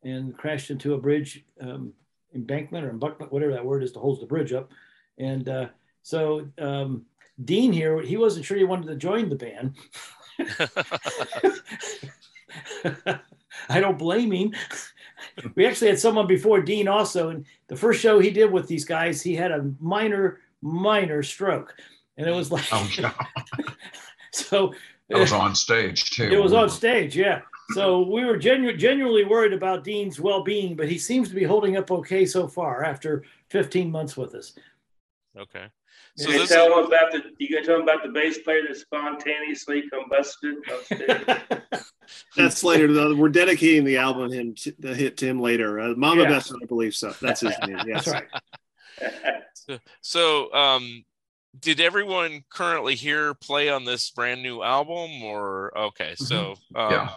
and 0.04 0.36
crashed 0.36 0.70
into 0.70 0.94
a 0.94 0.98
bridge 0.98 1.44
um, 1.60 1.92
embankment 2.34 2.84
or 2.84 2.90
embankment, 2.90 3.32
whatever 3.32 3.52
that 3.52 3.64
word 3.64 3.82
is 3.82 3.92
that 3.92 4.00
holds 4.00 4.20
the 4.20 4.26
bridge 4.26 4.52
up. 4.52 4.70
And 5.18 5.48
uh, 5.48 5.68
so 6.02 6.48
um, 6.58 7.04
Dean 7.44 7.72
here, 7.72 8.00
he 8.00 8.16
wasn't 8.16 8.44
sure 8.44 8.56
he 8.56 8.64
wanted 8.64 8.88
to 8.88 8.96
join 8.96 9.28
the 9.28 9.36
band. 9.36 9.74
I 13.68 13.80
don't 13.80 13.98
blame 13.98 14.32
him. 14.32 14.52
We 15.54 15.66
actually 15.66 15.88
had 15.88 15.98
someone 15.98 16.26
before 16.26 16.60
Dean 16.60 16.86
also, 16.86 17.30
and 17.30 17.46
the 17.68 17.76
first 17.76 18.00
show 18.00 18.18
he 18.18 18.30
did 18.30 18.52
with 18.52 18.68
these 18.68 18.84
guys, 18.84 19.22
he 19.22 19.34
had 19.34 19.50
a 19.50 19.70
minor 19.80 20.40
minor 20.64 21.22
stroke. 21.22 21.74
And 22.16 22.26
it 22.26 22.32
was 22.32 22.50
like, 22.50 22.64
oh, 22.72 22.90
so 24.32 24.74
it 25.08 25.16
was 25.16 25.32
on 25.32 25.54
stage 25.54 26.10
too. 26.10 26.30
It 26.30 26.42
was 26.42 26.52
on 26.52 26.70
stage, 26.70 27.16
yeah. 27.16 27.42
So 27.72 28.02
we 28.02 28.24
were 28.24 28.36
genu- 28.36 28.76
genuinely 28.76 29.24
worried 29.24 29.52
about 29.52 29.84
Dean's 29.84 30.20
well-being, 30.20 30.76
but 30.76 30.88
he 30.88 30.98
seems 30.98 31.28
to 31.28 31.34
be 31.34 31.44
holding 31.44 31.76
up 31.76 31.90
okay 31.90 32.26
so 32.26 32.46
far 32.46 32.84
after 32.84 33.24
15 33.50 33.90
months 33.90 34.16
with 34.16 34.34
us. 34.34 34.54
Okay. 35.36 35.66
So 36.16 36.30
you 36.30 36.46
tell 36.46 36.66
is... 36.66 36.78
him 36.78 36.86
about 36.86 37.12
the 37.12 37.22
you 37.38 37.48
can 37.48 37.64
tell 37.64 37.76
him 37.76 37.82
about 37.82 38.02
the 38.04 38.10
bass 38.10 38.38
player 38.38 38.62
that 38.68 38.76
spontaneously 38.76 39.84
combusted. 39.90 40.54
That's 42.36 42.62
later. 42.62 43.16
We're 43.16 43.28
dedicating 43.30 43.84
the 43.84 43.96
album 43.96 44.30
him 44.32 44.54
to, 44.56 44.74
the 44.78 44.94
hit 44.94 45.16
to 45.18 45.26
him 45.26 45.40
later. 45.40 45.80
Uh, 45.80 45.94
Mama 45.96 46.22
yeah. 46.22 46.28
Best, 46.28 46.52
I 46.60 46.66
believe 46.66 46.94
so. 46.94 47.14
That's 47.20 47.40
his 47.40 47.54
name. 47.66 47.80
Yes. 47.86 48.04
That's 48.04 48.08
right. 48.08 49.42
So, 49.66 49.78
so 50.00 50.52
um, 50.54 51.04
did 51.60 51.80
everyone 51.80 52.42
currently 52.50 52.94
here 52.96 53.32
play 53.34 53.68
on 53.68 53.84
this 53.84 54.10
brand 54.10 54.42
new 54.42 54.62
album 54.62 55.22
or 55.22 55.76
okay 55.78 56.14
so 56.16 56.54
um, 56.74 56.90
Yeah. 56.90 57.08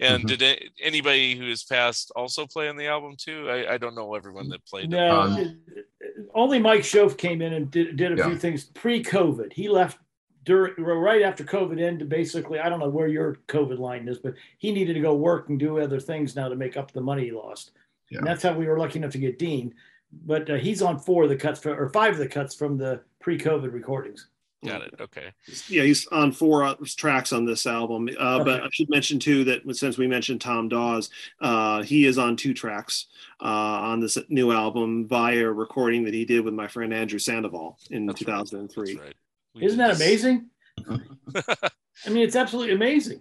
and 0.00 0.24
Mhm. 0.24 0.26
did 0.28 0.42
a- 0.42 0.70
anybody 0.82 1.34
who 1.34 1.48
has 1.48 1.64
passed 1.64 2.12
also 2.14 2.46
play 2.46 2.68
on 2.68 2.76
the 2.76 2.86
album 2.86 3.14
too 3.18 3.48
i, 3.48 3.74
I 3.74 3.78
don't 3.78 3.94
know 3.94 4.14
everyone 4.14 4.48
that 4.50 4.64
played. 4.66 4.90
No, 4.90 5.20
Um, 5.20 5.36
it- 5.38 5.56
it- 5.76 5.86
only 6.34 6.58
Mike 6.58 6.80
Schoaf 6.82 7.16
came 7.18 7.40
in 7.42 7.52
and 7.54 7.70
did, 7.70 7.96
did 7.96 8.12
a 8.12 8.16
Yeah. 8.16 8.26
few 8.28 8.36
things 8.36 8.64
pre-COVID. 8.64 9.52
He 9.52 9.68
left 9.68 9.98
during 10.44 10.74
right 10.82 11.22
after 11.22 11.44
COVID 11.44 11.80
ended. 11.80 12.08
Basically, 12.08 12.58
I 12.58 12.68
don't 12.70 12.80
know 12.80 12.88
where 12.88 13.08
your 13.08 13.36
COVID 13.48 13.78
line 13.78 14.06
is, 14.08 14.18
but 14.18 14.34
he 14.58 14.72
needed 14.72 14.94
to 14.94 15.00
go 15.00 15.14
work 15.14 15.48
and 15.48 15.58
do 15.58 15.78
other 15.78 16.00
things 16.00 16.34
now 16.36 16.48
to 16.48 16.54
make 16.56 16.76
up 16.76 16.92
the 16.92 17.00
money 17.00 17.24
he 17.24 17.32
lost. 17.32 17.72
Yeah. 18.10 18.18
And 18.18 18.26
that's 18.26 18.42
how 18.42 18.54
we 18.54 18.66
were 18.66 18.78
lucky 18.78 18.98
enough 18.98 19.12
to 19.12 19.18
get 19.18 19.38
Dean. 19.38 19.74
But 20.12 20.48
uh, 20.50 20.54
he's 20.54 20.82
on 20.82 20.98
four 20.98 21.24
of 21.24 21.28
the 21.28 21.36
cuts 21.36 21.60
for, 21.60 21.74
or 21.74 21.88
five 21.90 22.12
of 22.12 22.18
the 22.18 22.28
cuts 22.28 22.54
from 22.54 22.76
the 22.78 23.02
pre-COVID 23.20 23.72
recordings. 23.72 24.28
got 24.64 24.82
it 24.82 24.94
okay 25.00 25.32
yeah, 25.68 25.82
he's 25.82 26.06
on 26.08 26.32
four 26.32 26.64
uh, 26.64 26.74
tracks 26.96 27.32
on 27.32 27.44
this 27.44 27.66
album. 27.66 28.08
Uh, 28.18 28.42
But 28.42 28.62
I 28.62 28.68
should 28.72 28.88
mention 28.88 29.18
too 29.18 29.44
that 29.44 29.62
since 29.76 29.98
we 29.98 30.06
mentioned 30.06 30.40
Tom 30.40 30.68
Dawes, 30.68 31.10
uh, 31.40 31.82
he 31.82 32.06
is 32.06 32.18
on 32.18 32.36
two 32.36 32.54
tracks 32.54 33.06
uh, 33.40 33.44
on 33.44 34.00
this 34.00 34.16
new 34.28 34.52
album 34.52 35.06
via 35.06 35.46
a 35.46 35.52
recording 35.52 36.04
that 36.04 36.14
he 36.14 36.24
did 36.24 36.44
with 36.44 36.54
my 36.54 36.66
friend 36.66 36.92
Andrew 36.94 37.18
Sandoval 37.18 37.78
in 37.90 38.06
That's 38.06 38.22
right. 38.22 38.46
2003. 38.46 38.94
That's 38.94 39.04
right 39.04 39.14
Isn't 39.62 39.78
that 39.78 39.96
amazing? 39.96 40.46
I 40.88 42.10
mean, 42.10 42.24
it's 42.24 42.36
absolutely 42.36 42.74
amazing. 42.74 43.20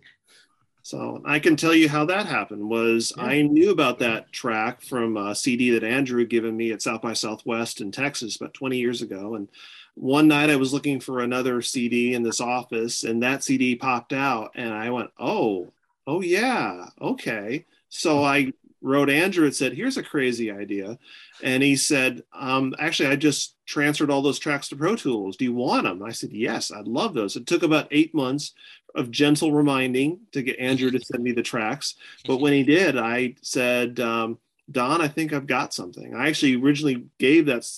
So 0.85 1.19
I 1.25 1.39
can 1.39 1.55
tell 1.55 1.73
you 1.73 1.89
how 1.89 2.05
that 2.05 2.27
happened. 2.27 2.69
Was 2.69 3.11
Yeah. 3.17 3.23
I 3.23 3.41
knew 3.41 3.71
about 3.71 3.97
that 3.99 4.31
track 4.31 4.81
from 4.81 5.17
a 5.17 5.33
CD 5.33 5.71
that 5.71 5.83
Andrew 5.83 6.19
had 6.19 6.29
given 6.29 6.55
me 6.55 6.71
at 6.71 6.83
South 6.83 7.01
by 7.01 7.13
Southwest 7.13 7.81
in 7.81 7.91
Texas 7.91 8.35
about 8.35 8.53
20 8.53 8.77
years 8.77 9.01
ago, 9.01 9.33
and 9.33 9.49
one 9.95 10.27
night 10.27 10.51
I 10.51 10.57
was 10.57 10.73
looking 10.73 10.99
for 10.99 11.21
another 11.21 11.63
CD 11.63 12.13
in 12.13 12.21
this 12.21 12.39
office, 12.39 13.03
and 13.03 13.23
that 13.23 13.43
CD 13.43 13.75
popped 13.75 14.13
out, 14.13 14.51
and 14.53 14.71
I 14.75 14.91
went, 14.91 15.09
"Oh, 15.17 15.73
oh 16.05 16.21
yeah, 16.21 16.89
okay." 17.01 17.65
So 17.89 18.23
I 18.23 18.53
wrote 18.85 19.09
Andrew 19.09 19.45
and 19.45 19.55
said, 19.55 19.73
"Here's 19.73 19.97
a 19.97 20.03
crazy 20.03 20.51
idea," 20.51 20.97
and 21.43 21.61
he 21.63 21.75
said, 21.75 22.23
um, 22.33 22.73
"Actually, 22.79 23.09
I 23.09 23.15
just 23.15 23.55
transferred 23.65 24.11
all 24.11 24.21
those 24.21 24.39
tracks 24.39 24.69
to 24.69 24.75
Pro 24.75 24.95
Tools. 24.95 25.35
Do 25.35 25.45
you 25.45 25.53
want 25.53 25.83
them?" 25.83 26.03
I 26.03 26.11
said, 26.11 26.31
"Yes, 26.31 26.71
I'd 26.71 26.87
love 26.87 27.13
those." 27.13 27.35
It 27.35 27.47
took 27.47 27.63
about 27.63 27.87
eight 27.91 28.13
months 28.13 28.53
of 28.95 29.11
gentle 29.11 29.51
reminding 29.51 30.19
to 30.31 30.41
get 30.41 30.59
Andrew 30.59 30.89
to 30.91 30.99
send 30.99 31.23
me 31.23 31.31
the 31.33 31.43
tracks. 31.43 31.95
But 32.25 32.37
when 32.37 32.53
he 32.53 32.63
did, 32.63 32.97
I 32.97 33.35
said, 33.41 33.99
um, 33.99 34.37
Don, 34.71 35.01
I 35.01 35.07
think 35.07 35.33
I've 35.33 35.47
got 35.47 35.73
something. 35.73 36.15
I 36.15 36.27
actually 36.29 36.55
originally 36.55 37.05
gave 37.19 37.45
that 37.47 37.69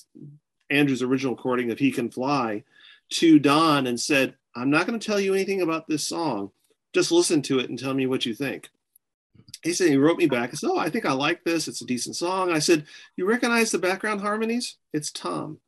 Andrew's 0.70 1.02
original 1.02 1.36
recording 1.36 1.72
of 1.72 1.80
He 1.80 1.92
Can 1.92 2.10
Fly 2.10 2.64
to 3.10 3.40
Don 3.40 3.88
and 3.88 4.00
said, 4.00 4.36
I'm 4.56 4.70
not 4.70 4.88
going 4.88 5.00
to 5.00 5.06
tell 5.06 5.20
you 5.20 5.34
anything 5.34 5.62
about 5.62 5.88
this 5.88 6.08
song. 6.08 6.52
Just 6.94 7.12
listen 7.12 7.42
to 7.44 7.60
it 7.60 7.70
and 7.70 7.78
tell 7.78 7.94
me 7.94 8.08
what 8.08 8.26
you 8.26 8.34
think. 8.34 8.70
He 9.64 9.74
said, 9.74 9.90
he 9.90 9.98
wrote 9.98 10.18
me 10.18 10.28
back. 10.28 10.50
I 10.52 10.54
said, 10.54 10.70
Oh, 10.72 10.78
I 10.78 10.90
think 10.90 11.06
I 11.06 11.14
like 11.14 11.44
this. 11.44 11.68
It's 11.68 11.82
a 11.82 11.86
decent 11.86 12.16
song. 12.16 12.52
I 12.52 12.60
said, 12.60 12.86
You 13.16 13.26
recognize 13.28 13.72
the 13.72 13.80
background 13.80 14.22
harmonies? 14.22 14.78
It's 14.94 15.12
Tom. 15.12 15.60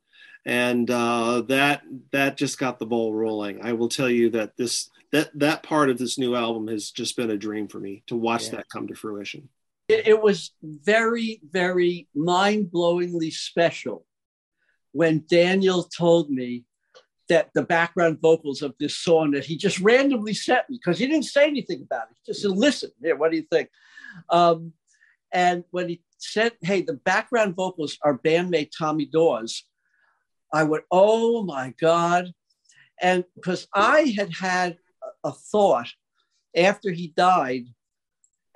And 0.46 0.90
uh, 0.90 1.42
that 1.48 1.82
that 2.12 2.36
just 2.38 2.58
got 2.58 2.78
the 2.78 2.86
ball 2.86 3.12
rolling. 3.12 3.60
I 3.62 3.74
will 3.74 3.88
tell 3.90 4.08
you 4.08 4.30
that 4.30 4.56
this 4.56 4.88
that 5.12 5.30
that 5.38 5.62
part 5.62 5.90
of 5.90 5.98
this 5.98 6.18
new 6.18 6.34
album 6.34 6.68
has 6.68 6.90
just 6.90 7.16
been 7.16 7.30
a 7.30 7.36
dream 7.36 7.68
for 7.68 7.78
me 7.78 8.02
to 8.06 8.16
watch 8.16 8.44
Yeah. 8.46 8.56
that 8.56 8.68
come 8.70 8.86
to 8.88 8.94
fruition. 8.94 9.48
it, 9.88 10.06
it 10.06 10.22
was 10.22 10.52
very, 10.62 11.40
very 11.50 12.08
mind 12.14 12.70
blowingly 12.72 13.30
special 13.32 14.06
when 14.92 15.24
Daniel 15.28 15.82
told 15.84 16.30
me 16.30 16.64
that 17.30 17.48
the 17.54 17.62
background 17.62 18.18
vocals 18.20 18.60
of 18.60 18.74
this 18.78 18.98
song 18.98 19.30
that 19.30 19.44
he 19.44 19.56
just 19.56 19.78
randomly 19.80 20.34
sent 20.34 20.68
me 20.68 20.78
because 20.82 20.98
he 20.98 21.06
didn't 21.06 21.24
say 21.24 21.46
anything 21.46 21.80
about 21.80 22.08
it. 22.10 22.16
He 22.22 22.32
just 22.32 22.42
said, 22.42 22.50
listen, 22.50 22.90
here, 23.00 23.16
what 23.16 23.30
do 23.30 23.38
you 23.38 23.46
think? 23.50 23.70
Um, 24.28 24.72
and 25.32 25.64
when 25.70 25.88
he 25.88 26.02
said, 26.18 26.52
hey, 26.60 26.82
the 26.82 26.94
background 26.94 27.54
vocals 27.54 27.96
are 28.02 28.18
bandmate 28.18 28.70
Tommy 28.76 29.06
Dawes, 29.06 29.62
I 30.52 30.64
went, 30.64 30.84
oh 30.90 31.44
my 31.44 31.72
God. 31.80 32.32
And 33.00 33.24
because 33.36 33.68
I 33.72 34.12
had 34.16 34.34
had 34.34 34.76
a- 35.24 35.32
thought 35.32 35.88
after 36.56 36.90
he 36.90 37.14
died, 37.16 37.66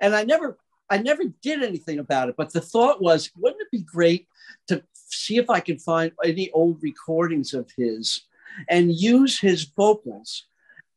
and 0.01 0.13
I 0.13 0.23
never 0.23 0.57
I 0.87 0.97
never 0.99 1.23
did 1.41 1.63
anything 1.63 1.97
about 1.97 2.29
it, 2.29 2.35
but 2.37 2.53
the 2.53 2.61
thought 2.61 3.01
was, 3.01 3.31
wouldn't 3.35 3.61
it 3.61 3.71
be 3.71 3.81
great 3.81 4.27
to 4.67 4.83
see 4.93 5.37
if 5.37 5.49
I 5.49 5.59
can 5.59 5.79
find 5.79 6.11
any 6.23 6.51
old 6.51 6.83
recordings 6.83 7.55
of 7.55 7.71
his 7.75 8.27
and 8.69 8.93
use 8.93 9.39
his 9.39 9.63
vocals 9.63 10.47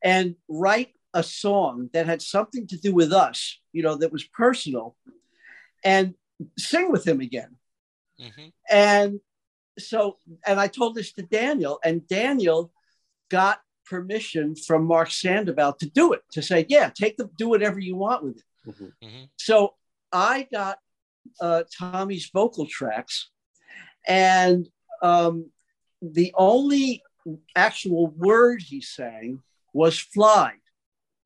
and 0.02 0.36
write 0.48 0.94
a 1.14 1.22
song 1.22 1.90
that 1.92 2.06
had 2.06 2.22
something 2.22 2.66
to 2.66 2.76
do 2.76 2.94
with 2.94 3.12
us, 3.12 3.58
you 3.72 3.82
know, 3.82 3.96
that 3.96 4.12
was 4.12 4.24
personal 4.24 4.96
and 5.84 6.14
sing 6.58 6.92
with 6.92 7.06
him 7.06 7.20
again. 7.20 7.56
Mhm. 8.20 8.52
And 8.70 9.20
so, 9.78 10.18
and 10.46 10.60
I 10.60 10.68
told 10.68 10.94
this 10.94 11.12
to 11.12 11.22
Daniel, 11.22 11.78
and 11.84 12.06
Daniel 12.06 12.72
got 13.28 13.60
permission 13.86 14.54
from 14.54 14.84
Mark 14.84 15.10
Sandoval 15.10 15.72
to 15.74 15.88
do 15.88 16.12
it, 16.12 16.22
to 16.32 16.42
say, 16.42 16.66
yeah, 16.68 16.90
take 16.90 17.16
the, 17.16 17.30
do 17.38 17.48
whatever 17.48 17.78
you 17.78 17.96
want 17.96 18.24
with 18.24 18.38
it. 18.38 18.44
Mhm. 19.02 19.30
So 19.36 19.76
I 20.12 20.48
got 20.52 20.78
uh, 21.40 21.64
Tommy's 21.76 22.30
vocal 22.32 22.66
tracks, 22.66 23.30
and 24.06 24.68
um, 25.02 25.50
the 26.00 26.32
only 26.36 27.02
actual 27.54 28.08
word 28.08 28.62
he 28.62 28.80
sang 28.80 29.42
was 29.72 29.98
fly. 29.98 30.52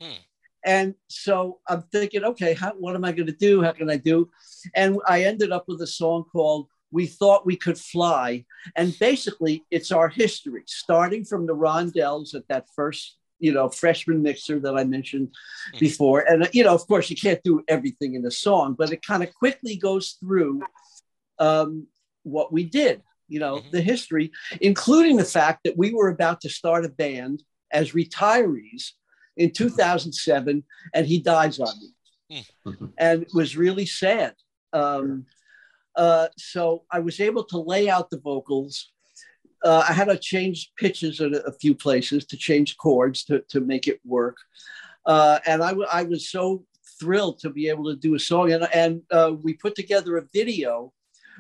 Hmm. 0.01 0.23
And 0.65 0.95
so 1.09 1.59
I'm 1.69 1.83
thinking, 1.93 2.25
okay, 2.25 2.55
how, 2.55 2.73
what 2.73 2.95
am 2.95 3.05
I 3.05 3.13
going 3.13 3.27
to 3.27 3.33
do? 3.33 3.63
How 3.63 3.73
can 3.73 3.91
I 3.91 3.97
do? 3.97 4.31
And 4.75 4.99
I 5.07 5.25
ended 5.25 5.51
up 5.51 5.65
with 5.67 5.81
a 5.83 5.87
song 5.87 6.25
called 6.31 6.69
We 6.93 7.07
Thought 7.07 7.47
We 7.47 7.57
Could 7.57 7.79
Fly. 7.79 8.45
And 8.77 8.97
basically, 8.99 9.65
it's 9.71 9.91
our 9.91 10.09
history, 10.09 10.63
starting 10.67 11.25
from 11.25 11.47
the 11.47 11.55
Rondells 11.55 12.35
at 12.35 12.47
that 12.49 12.67
first, 12.77 13.17
you 13.41 13.53
know, 13.53 13.69
freshman 13.69 14.23
mixer 14.23 14.61
that 14.61 14.77
I 14.77 14.85
mentioned 14.85 15.35
before. 15.81 16.21
And, 16.21 16.45
uh, 16.45 16.49
you 16.53 16.63
know, 16.63 16.75
of 16.75 16.87
course, 16.87 17.11
you 17.11 17.17
can't 17.17 17.43
do 17.43 17.65
everything 17.67 18.15
in 18.15 18.25
a 18.25 18.31
song, 18.31 18.77
but 18.79 18.93
it 18.93 19.05
kind 19.05 19.25
of 19.25 19.35
quickly 19.35 19.77
goes 19.77 20.17
through 20.21 20.63
um, 21.41 21.89
what 22.23 22.53
we 22.53 22.65
did, 22.65 23.03
you 23.33 23.41
know, 23.41 23.57
Mhm. 23.57 23.71
the 23.71 23.81
history, 23.81 24.31
including 24.61 25.17
the 25.17 25.25
fact 25.39 25.61
that 25.65 25.77
we 25.79 25.93
were 25.93 26.11
about 26.11 26.41
to 26.43 26.49
start 26.51 26.85
a 26.85 26.89
band 26.89 27.43
as 27.71 27.93
retirees 27.93 28.91
in 29.37 29.51
2007, 29.51 30.63
and 30.95 31.07
he 31.07 31.19
dies 31.19 31.59
on 31.59 31.75
me. 31.81 31.91
And 32.99 33.23
it 33.23 33.31
was 33.35 33.57
really 33.57 33.87
sad. 33.87 34.35
Um, 34.73 35.27
uh, 35.97 36.29
so 36.39 36.85
I 36.91 37.01
was 37.01 37.21
able 37.21 37.45
to 37.45 37.59
lay 37.59 37.89
out 37.89 38.11
the 38.11 38.19
vocals. 38.21 38.93
Uh, 39.65 39.85
I 39.89 39.93
had 39.93 40.09
to 40.09 40.19
change 40.19 40.73
pitches 40.77 41.21
in 41.21 41.35
a, 41.35 41.39
a 41.39 41.53
few 41.53 41.75
places 41.75 42.25
to 42.27 42.37
change 42.37 42.77
chords 42.77 43.25
to, 43.25 43.41
to 43.53 43.61
make 43.61 43.87
it 43.87 44.01
work. 44.05 44.37
Uh, 45.07 45.39
and 45.47 45.63
I, 45.63 45.69
w- 45.69 45.89
I 46.01 46.03
was 46.05 46.29
so 46.31 46.65
thrilled 46.99 47.39
to 47.41 47.51
be 47.51 47.69
able 47.69 47.85
to 47.91 47.97
do 47.97 48.15
a 48.15 48.19
song. 48.19 48.53
And, 48.53 48.67
and 48.73 49.03
uh, 49.11 49.33
we 49.43 49.55
put 49.55 49.75
together 49.75 50.17
a 50.17 50.27
video 50.33 50.93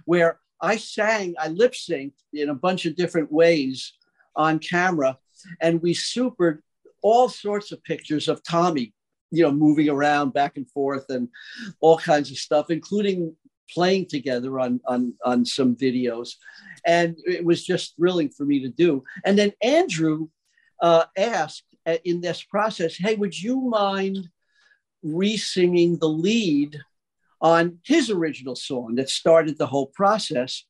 where 0.05 0.38
I 0.62 0.77
sang, 0.77 1.35
I 1.38 1.48
lip 1.48 1.72
synced 1.72 2.22
in 2.33 2.48
a 2.48 2.55
bunch 2.55 2.87
of 2.87 2.96
different 2.96 3.31
ways 3.31 3.92
on 4.37 4.61
camera. 4.61 5.18
And 5.61 5.83
we 5.83 5.92
supered 5.92 6.61
all 7.03 7.29
sorts 7.29 7.72
of 7.72 7.83
pictures 7.83 8.29
of 8.29 8.42
Tommy, 8.44 8.94
you 9.33 9.42
know, 9.42 9.51
moving 9.51 9.88
around 9.88 10.33
back 10.33 10.57
and 10.57 10.70
forth 10.70 11.07
and 11.11 11.29
all 11.81 11.98
kinds 11.98 12.31
of 12.31 12.38
stuff, 12.38 12.70
including 12.70 13.35
playing 13.68 14.07
together 14.07 14.61
on, 14.61 14.81
on, 14.87 15.14
on 15.25 15.44
some 15.44 15.75
videos. 15.75 16.35
And 16.87 17.16
it 17.27 17.44
was 17.44 17.64
just 17.64 17.96
thrilling 17.96 18.31
for 18.31 18.44
me 18.44 18.61
to 18.61 18.68
do. 18.68 19.03
And 19.25 19.37
then 19.37 19.53
Andrew 19.61 20.29
uh, 20.81 21.07
asked 21.16 21.64
uh, 21.87 21.96
in 22.05 22.20
this 22.20 22.42
process, 22.42 22.96
hey, 22.96 23.16
would 23.16 23.40
you 23.40 23.61
mind 23.61 24.29
re-singing 25.03 25.99
the 25.99 26.09
lead 26.09 26.78
on 27.43 27.78
his 27.84 28.09
original 28.09 28.57
song 28.57 28.95
that 28.95 29.11
started 29.11 29.59
the 29.59 29.66
whole 29.66 29.88
process? 29.88 30.64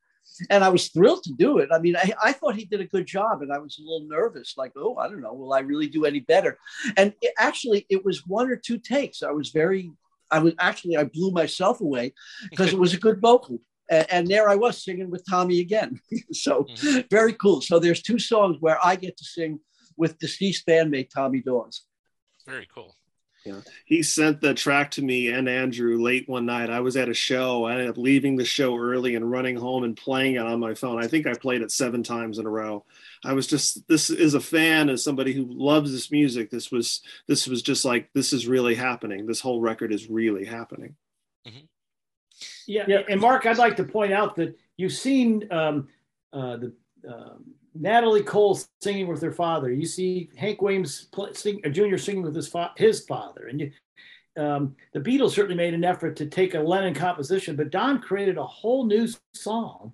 And 0.48 0.64
I 0.64 0.70
was 0.70 0.88
thrilled 0.88 1.22
to 1.24 1.32
do 1.34 1.58
it. 1.58 1.68
I 1.70 1.78
mean, 1.78 1.94
I, 1.94 2.10
I 2.22 2.32
thought 2.32 2.56
he 2.56 2.64
did 2.64 2.80
a 2.80 2.86
good 2.86 3.06
job, 3.06 3.42
and 3.42 3.52
I 3.52 3.58
was 3.58 3.78
a 3.78 3.82
little 3.82 4.08
nervous, 4.08 4.54
like, 4.56 4.72
oh, 4.76 4.96
I 4.96 5.06
don't 5.08 5.20
know, 5.20 5.34
will 5.34 5.52
I 5.52 5.60
really 5.60 5.88
do 5.88 6.06
any 6.06 6.20
better? 6.20 6.58
And 6.96 7.12
it, 7.20 7.34
actually, 7.38 7.84
it 7.90 8.02
was 8.02 8.26
one 8.26 8.48
or 8.50 8.56
two 8.56 8.78
takes. 8.78 9.22
I 9.22 9.30
was 9.30 9.50
very, 9.50 9.90
I 10.30 10.38
was 10.38 10.54
actually, 10.58 10.96
I 10.96 11.04
blew 11.04 11.30
myself 11.32 11.82
away 11.82 12.14
because 12.50 12.72
it 12.72 12.78
was 12.78 12.94
a 12.94 12.98
good 12.98 13.20
vocal. 13.20 13.58
And, 13.90 14.06
and 14.10 14.26
there 14.26 14.48
I 14.48 14.54
was 14.54 14.82
singing 14.82 15.10
with 15.10 15.22
Tommy 15.28 15.60
again. 15.60 16.00
so 16.32 16.64
Mhm. 16.64 17.10
very 17.10 17.34
cool. 17.34 17.60
So 17.60 17.78
there's 17.78 18.00
two 18.02 18.18
songs 18.18 18.56
where 18.60 18.78
I 18.82 18.96
get 18.96 19.18
to 19.18 19.24
sing 19.24 19.60
with 19.98 20.18
deceased 20.18 20.66
bandmate 20.66 21.10
Tommy 21.10 21.42
Dawes. 21.42 21.82
Very 22.46 22.66
cool. 22.74 22.96
Yeah. 23.44 23.60
He 23.84 24.02
sent 24.02 24.40
the 24.40 24.54
track 24.54 24.92
to 24.92 25.02
me 25.02 25.28
and 25.28 25.48
Andrew 25.48 26.00
late 26.00 26.28
one 26.28 26.46
night. 26.46 26.70
I 26.70 26.80
was 26.80 26.96
at 26.96 27.08
a 27.08 27.14
show. 27.14 27.64
I 27.64 27.72
ended 27.72 27.88
up 27.88 27.98
leaving 27.98 28.36
the 28.36 28.44
show 28.44 28.76
early 28.76 29.16
and 29.16 29.30
running 29.30 29.56
home 29.56 29.82
and 29.82 29.96
playing 29.96 30.36
it 30.36 30.46
on 30.46 30.60
my 30.60 30.74
phone. 30.74 31.02
I 31.02 31.08
think 31.08 31.26
I 31.26 31.34
played 31.34 31.62
it 31.62 31.72
seven 31.72 32.02
times 32.02 32.38
in 32.38 32.46
a 32.46 32.50
row. 32.50 32.84
I 33.24 33.32
was 33.32 33.46
just 33.46 33.86
this 33.88 34.10
is 34.10 34.34
a 34.34 34.40
fan 34.40 34.88
as 34.88 35.02
somebody 35.02 35.32
who 35.32 35.44
loves 35.44 35.92
this 35.92 36.10
music. 36.12 36.50
This 36.50 36.70
was 36.70 37.02
this 37.26 37.48
was 37.48 37.62
just 37.62 37.84
like 37.84 38.12
this 38.12 38.32
is 38.32 38.46
really 38.46 38.76
happening. 38.76 39.26
This 39.26 39.40
whole 39.40 39.60
record 39.60 39.92
is 39.92 40.08
really 40.08 40.44
happening. 40.44 40.94
Yeah, 42.66 42.84
yeah. 42.86 43.02
And 43.08 43.20
Mark, 43.20 43.46
I'd 43.46 43.58
like 43.58 43.76
to 43.76 43.84
point 43.84 44.12
out 44.12 44.36
that 44.36 44.56
you've 44.76 44.92
seen 44.92 45.48
um, 45.50 45.88
uh, 46.32 46.56
the 46.56 46.72
um 47.08 47.44
Natalie 47.74 48.22
Cole 48.22 48.58
singing 48.80 49.08
with 49.08 49.22
her 49.22 49.32
father. 49.32 49.72
You 49.72 49.86
see 49.86 50.30
Hank 50.36 50.60
Williams 50.60 51.08
play, 51.12 51.32
sing, 51.32 51.60
uh, 51.64 51.68
Jr. 51.68 51.96
singing 51.96 52.22
with 52.22 52.34
his 52.34 52.48
fa- 52.48 52.72
his 52.76 53.04
father, 53.06 53.46
and 53.46 53.60
you, 53.60 53.72
um, 54.36 54.76
the 54.92 55.00
Beatles 55.00 55.30
certainly 55.30 55.56
made 55.56 55.74
an 55.74 55.84
effort 55.84 56.16
to 56.16 56.26
take 56.26 56.54
a 56.54 56.60
Lennon 56.60 56.94
composition, 56.94 57.56
but 57.56 57.70
Don 57.70 58.00
created 58.00 58.38
a 58.38 58.44
whole 58.44 58.84
new 58.84 59.08
song, 59.34 59.92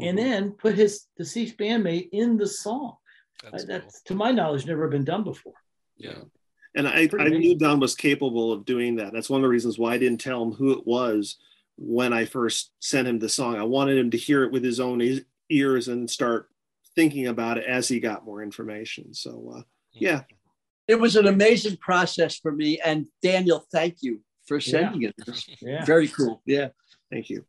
and 0.00 0.18
then 0.18 0.52
put 0.52 0.74
his 0.74 1.06
deceased 1.16 1.56
bandmate 1.56 2.10
in 2.12 2.36
the 2.36 2.46
song. 2.46 2.96
That's 3.42 3.64
Uh, 3.64 3.66
That's, 3.66 4.02
to 4.02 4.14
my 4.14 4.30
knowledge, 4.30 4.66
never 4.66 4.88
been 4.88 5.04
done 5.04 5.24
before. 5.24 5.54
Yeah. 5.96 6.18
And 6.74 6.88
I, 6.88 7.08
I 7.18 7.28
knew. 7.28 7.56
Don 7.56 7.80
was 7.80 7.94
capable 7.94 8.52
of 8.52 8.64
doing 8.64 8.96
that. 8.96 9.12
That's 9.12 9.30
one 9.30 9.38
of 9.38 9.42
the 9.42 9.48
reasons 9.48 9.78
why 9.78 9.94
I 9.94 9.98
didn't 9.98 10.20
tell 10.20 10.42
him 10.42 10.52
who 10.52 10.72
it 10.72 10.86
was 10.86 11.36
when 11.76 12.12
I 12.12 12.24
first 12.24 12.72
sent 12.80 13.06
him 13.06 13.18
the 13.18 13.28
song. 13.28 13.56
I 13.56 13.62
wanted 13.62 13.96
him 13.96 14.10
to 14.10 14.16
hear 14.16 14.42
it 14.42 14.52
with 14.52 14.64
his 14.64 14.80
own 14.80 15.00
ears 15.50 15.88
and 15.88 16.10
start 16.10 16.48
thinking 16.94 17.26
about 17.26 17.58
it 17.58 17.64
as 17.64 17.88
he 17.88 18.00
got 18.00 18.24
more 18.24 18.42
information. 18.42 19.14
So, 19.14 19.52
uh, 19.56 19.62
yeah. 19.92 20.22
It 20.86 21.00
was 21.00 21.16
an 21.16 21.26
amazing 21.26 21.78
process 21.78 22.38
for 22.38 22.52
me. 22.52 22.78
And 22.84 23.06
Daniel, 23.22 23.66
thank 23.72 23.96
you 24.02 24.20
for 24.46 24.60
sending 24.60 25.02
it. 25.02 25.14
Yeah. 25.60 25.84
Very 25.84 26.08
cool. 26.08 26.42
Yeah. 26.44 26.68
Thank 27.10 27.30
you. 27.30 27.44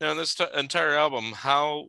Now, 0.00 0.10
in 0.10 0.18
this 0.18 0.34
t- 0.34 0.44
entire 0.54 0.94
album, 0.94 1.32
how 1.32 1.86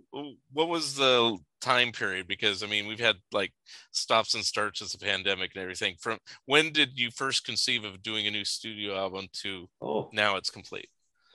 what 0.53 0.69
was 0.69 0.95
the 0.95 1.37
time 1.59 1.91
period? 1.91 2.27
Because 2.27 2.63
I 2.63 2.67
mean, 2.67 2.87
we've 2.87 2.99
had 2.99 3.17
like 3.33 3.51
stops 3.91 4.33
and 4.33 4.45
starts 4.45 4.81
as 4.81 4.93
the 4.93 4.97
pandemic 4.97 5.51
and 5.53 5.61
everything. 5.61 5.95
From 5.99 6.19
when 6.45 6.71
did 6.71 6.97
you 6.97 7.11
first 7.11 7.45
conceive 7.45 7.83
of 7.83 8.01
doing 8.01 8.25
a 8.25 8.31
new 8.31 8.45
studio 8.45 8.95
album 8.95 9.27
to 9.41 9.67
Oh, 9.81 10.09
now 10.13 10.37
it's 10.37 10.49
complete? 10.49 10.87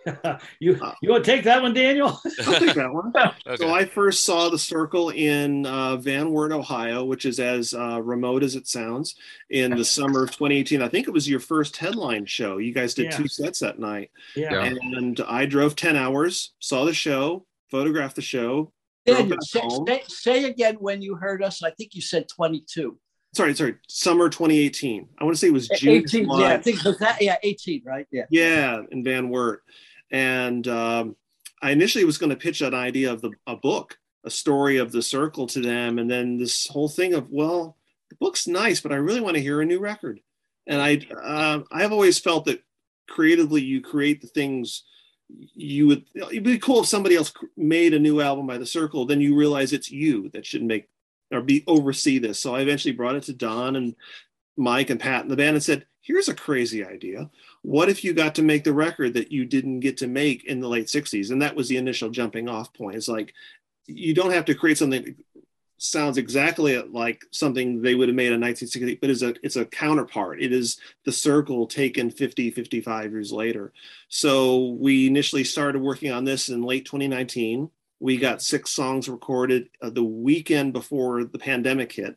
you 0.61 0.79
you 1.01 1.11
want 1.11 1.25
to 1.25 1.31
take 1.31 1.45
that 1.45 1.63
one, 1.63 1.75
Daniel? 1.75 2.21
I'll 2.47 2.59
take 2.59 2.75
that 2.75 2.93
one. 2.93 3.13
Okay. 3.47 3.57
So 3.57 3.73
I 3.75 3.85
first 3.85 4.25
saw 4.25 4.49
the 4.49 4.57
Cyrkle 4.57 5.15
in 5.15 5.67
uh, 5.67 5.97
Van 5.97 6.31
Wert, 6.31 6.53
Ohio, 6.53 7.05
which 7.05 7.25
is 7.25 7.39
as 7.41 7.75
uh, 7.75 8.01
remote 8.03 8.43
as 8.43 8.55
it 8.55 8.69
sounds, 8.69 9.17
in 9.51 9.73
the 9.77 9.85
summer 9.85 10.23
of 10.25 10.31
2018. 10.31 10.81
I 10.81 10.89
think 10.89 11.09
it 11.09 11.11
was 11.11 11.29
your 11.29 11.41
first 11.41 11.77
headline 11.77 12.25
show. 12.27 12.59
You 12.59 12.73
guys 12.73 12.95
did 12.95 13.07
Yeah. 13.07 13.17
two 13.17 13.29
sets 13.29 13.59
that 13.61 13.79
night. 13.79 14.11
Yeah. 14.37 14.53
Yeah. 14.53 14.75
And 14.97 15.21
I 15.27 15.47
drove 15.47 15.77
10 15.77 15.97
hours, 15.97 16.53
saw 16.61 16.85
the 16.85 16.95
show, 16.95 17.47
photographed 17.71 18.17
the 18.17 18.23
show. 18.23 18.73
Daniel, 19.05 19.37
say, 19.41 19.61
say, 19.87 20.03
say 20.07 20.45
again 20.45 20.77
when 20.77 21.03
you 21.03 21.17
heard 21.17 21.43
us. 21.43 21.63
I 21.63 21.71
think 21.73 21.95
you 21.95 22.01
said 22.01 22.29
22. 22.29 22.97
Sorry, 23.35 23.55
sorry, 23.55 23.77
summer 23.89 24.29
2018. 24.29 25.09
I 25.19 25.25
want 25.25 25.35
to 25.35 25.41
say 25.41 25.49
it 25.49 25.53
was 25.53 25.67
June. 25.69 25.95
18, 26.05 26.31
yeah, 26.39 26.53
I 26.53 26.59
think 26.59 26.85
was 26.85 26.99
that, 26.99 27.21
yeah, 27.23 27.37
18, 27.43 27.83
right? 27.85 28.07
Yeah. 28.13 28.25
Yeah, 28.31 28.83
in 28.91 29.03
Van 29.03 29.31
Wert. 29.31 29.63
And 30.13 30.69
um, 30.69 31.17
I 31.63 31.71
initially 31.71 32.05
was 32.05 32.19
going 32.19 32.31
to 32.31 32.37
pitch 32.37 32.61
an 32.61 32.75
idea 32.75 33.13
of 33.13 33.23
the, 33.23 33.33
a 33.47 33.57
book, 33.57 33.99
a 34.25 34.31
story 34.31 34.77
of 34.77 34.93
the 34.93 34.99
Cyrkle 34.99 35.51
to 35.53 35.61
them. 35.61 35.99
And 35.99 36.09
then 36.09 36.37
this 36.37 36.67
whole 36.69 36.89
thing 36.89 37.15
of, 37.15 37.31
well, 37.31 37.77
the 38.11 38.17
book's 38.17 38.47
nice, 38.47 38.81
but 38.81 38.93
I 38.93 38.97
really 38.97 39.21
want 39.21 39.37
to 39.37 39.43
hear 39.43 39.61
a 39.61 39.67
new 39.67 39.81
record. 39.81 40.21
And 40.67 40.81
I, 40.81 41.01
uh, 41.21 41.63
I've 41.73 41.93
always 41.93 42.19
felt 42.19 42.45
that 42.45 42.63
creatively 43.09 43.63
you 43.63 43.81
create 43.81 44.21
the 44.21 44.29
things 44.29 44.85
you 45.55 45.87
would, 45.87 46.05
it'd 46.15 46.45
be 46.45 46.59
cool 46.59 46.81
if 46.81 46.87
somebody 46.87 47.17
else 47.17 47.33
made 47.57 47.95
a 47.95 47.99
new 47.99 48.21
album 48.21 48.47
by 48.47 48.59
the 48.59 48.65
Cyrkle, 48.65 49.09
then 49.09 49.21
you 49.21 49.35
realize 49.35 49.73
it's 49.73 49.91
you 49.91 50.29
that 50.31 50.45
should 50.45 50.63
make 50.63 50.89
or 51.33 51.41
be 51.41 51.65
oversee 51.67 52.19
this. 52.19 52.39
So 52.39 52.55
I 52.55 52.61
eventually 52.61 52.93
brought 52.93 53.15
it 53.15 53.23
to 53.25 53.33
Don 53.33 53.77
and 53.77 53.97
Mike 54.59 54.91
and 54.91 55.01
Pat 55.01 55.23
and 55.23 55.31
the 55.31 55.37
band 55.37 55.57
and 55.57 55.63
said, 55.63 55.87
here's 56.03 56.29
a 56.29 56.35
crazy 56.35 56.85
idea. 56.85 57.31
What 57.63 57.89
if 57.89 58.03
you 58.03 58.13
got 58.13 58.35
to 58.37 58.43
make 58.43 58.65
the 58.65 58.73
record 58.73 59.15
that 59.15 59.31
you 59.31 59.45
didn't 59.45 59.81
get 59.81 59.97
to 59.99 60.09
make 60.09 60.45
in 60.45 60.61
the 60.61 60.69
late 60.69 60.87
60s? 60.87 61.31
And 61.31 61.41
that 61.43 61.55
was 61.55 61.69
the 61.69 61.77
initial 61.77 62.11
jumping 62.11 62.49
off 62.49 62.73
point. 62.75 62.97
It's 62.97 63.09
like 63.09 63.33
you 63.87 64.15
don't 64.15 64.33
have 64.33 64.45
to 64.47 64.55
create 64.55 64.79
something 64.79 65.05
that 65.05 65.17
sounds 65.79 66.17
exactly 66.17 66.81
like 66.81 67.25
something 67.33 67.83
they 67.83 67.95
would 67.95 68.09
have 68.09 68.15
made 68.15 68.33
in 68.33 68.41
1960, 68.41 68.97
but 68.97 69.11
it's 69.11 69.23
a 69.23 69.35
it's 69.43 69.57
a 69.57 69.65
counterpart. 69.65 70.41
It 70.41 70.53
is 70.53 70.79
the 71.05 71.11
Cyrkle 71.11 71.69
taken 71.69 72.11
50, 72.11 72.51
55 72.53 73.11
years 73.11 73.33
later. 73.33 73.73
So 74.09 74.77
we 74.79 75.07
initially 75.07 75.45
started 75.45 75.83
working 75.83 76.13
on 76.13 76.25
this 76.25 76.49
in 76.49 76.63
late 76.63 76.85
2019. 76.85 77.71
We 77.99 78.17
got 78.17 78.43
six 78.43 78.71
songs 78.71 79.09
recorded 79.09 79.69
uh, 79.81 79.91
the 79.91 80.05
weekend 80.05 80.73
before 80.73 81.25
the 81.25 81.39
pandemic 81.39 81.93
hit 81.93 82.17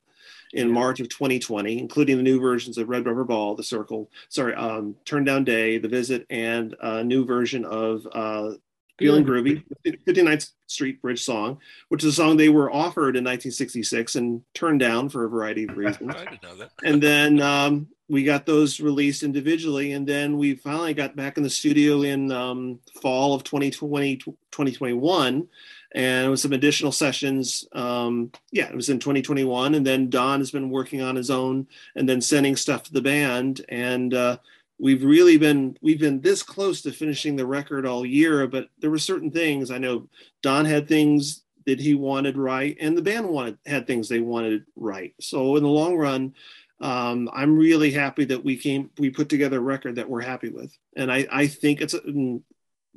in 0.56 0.72
March 0.72 1.00
of 1.00 1.10
2020, 1.10 1.78
including 1.78 2.18
the 2.18 2.24
new 2.24 2.40
versions 2.40 2.78
of 2.78 2.90
Red 2.90 3.06
Rubber 3.06 3.26
Ball, 3.26 3.56
The 3.56 3.64
Circle, 3.64 4.10
sorry, 4.30 4.56
um, 4.56 4.96
Turn 5.06 5.24
Down 5.24 5.44
Day, 5.44 5.78
The 5.78 5.88
Visit, 5.90 6.26
and 6.30 6.76
a 6.82 7.04
new 7.04 7.26
version 7.26 7.66
of 7.66 8.08
uh, 8.12 8.52
Feeling 8.98 9.26
Groovy, 9.26 9.62
59th 9.86 10.52
Street 10.68 11.02
Bridge 11.02 11.24
song, 11.24 11.60
which 11.90 12.04
is 12.04 12.14
a 12.14 12.16
song 12.16 12.38
they 12.38 12.48
were 12.48 12.72
offered 12.72 13.18
in 13.18 13.26
1966 13.26 14.16
and 14.16 14.42
turned 14.54 14.80
down 14.80 15.10
for 15.10 15.26
a 15.26 15.30
variety 15.30 15.66
of 15.66 15.76
reasons. 15.78 16.16
I 16.16 16.24
didn't 16.24 16.44
know 16.44 16.56
that. 16.56 16.72
and 16.84 17.04
then 17.04 17.42
um, 17.42 17.88
we 18.08 18.24
got 18.24 18.46
those 18.46 18.80
released 18.80 19.24
individually 19.24 19.92
and 19.92 20.08
then 20.08 20.38
we 20.38 20.56
finally 20.56 20.94
got 20.94 21.16
back 21.16 21.36
in 21.36 21.44
the 21.44 21.50
studio 21.50 22.04
in 22.04 22.32
um, 22.32 22.80
fall 23.02 23.34
of 23.34 23.44
2020 23.44 24.18
2021 24.18 25.48
and 25.96 26.30
with 26.30 26.40
some 26.40 26.54
additional 26.54 26.92
sessions 26.92 27.68
um, 27.74 28.32
yeah 28.52 28.68
it 28.68 28.76
was 28.76 28.90
in 28.90 29.00
2021 29.00 29.74
and 29.74 29.88
then 29.88 30.10
don 30.10 30.40
has 30.40 30.52
been 30.52 30.70
working 30.70 31.02
on 31.02 31.16
his 31.16 31.32
own 31.32 31.66
and 31.96 32.08
then 32.08 32.22
sending 32.22 32.56
stuff 32.56 32.84
to 32.84 32.94
the 32.94 33.02
band 33.02 33.66
and 33.70 34.14
uh, 34.14 34.38
we've 34.78 35.04
really 35.04 35.38
been 35.38 35.78
we've 35.82 36.00
been 36.00 36.22
this 36.22 36.44
close 36.44 36.82
to 36.82 36.92
finishing 36.92 37.36
the 37.36 37.46
record 37.46 37.86
all 37.86 38.06
year 38.06 38.48
but 38.48 38.70
there 38.80 38.92
were 38.92 38.98
certain 38.98 39.32
things. 39.32 39.72
I 39.72 39.78
know 39.78 40.08
don 40.42 40.66
had 40.66 40.88
things 40.88 41.44
that 41.66 41.80
he 41.80 41.96
wanted 41.96 42.38
right 42.38 42.78
and 42.80 42.98
the 42.98 43.02
band 43.02 43.28
wanted 43.28 43.58
had 43.66 43.88
things 43.88 44.10
they 44.10 44.20
wanted 44.20 44.66
right. 44.76 45.14
So 45.20 45.56
in 45.56 45.64
the 45.64 45.70
long 45.70 45.96
run 45.96 46.34
um, 46.82 47.30
i'm 47.32 47.58
really 47.58 47.90
happy 47.90 48.26
that 48.26 48.44
we 48.44 48.58
came 48.58 48.90
we 48.98 49.10
put 49.10 49.30
together 49.30 49.58
a 49.60 49.62
record 49.62 49.96
that 49.96 50.10
we're 50.10 50.22
happy 50.22 50.50
with. 50.50 50.76
And 50.96 51.12
i 51.12 51.26
i 51.32 51.48
think 51.48 51.82
it's 51.82 51.96
mm, 51.96 52.42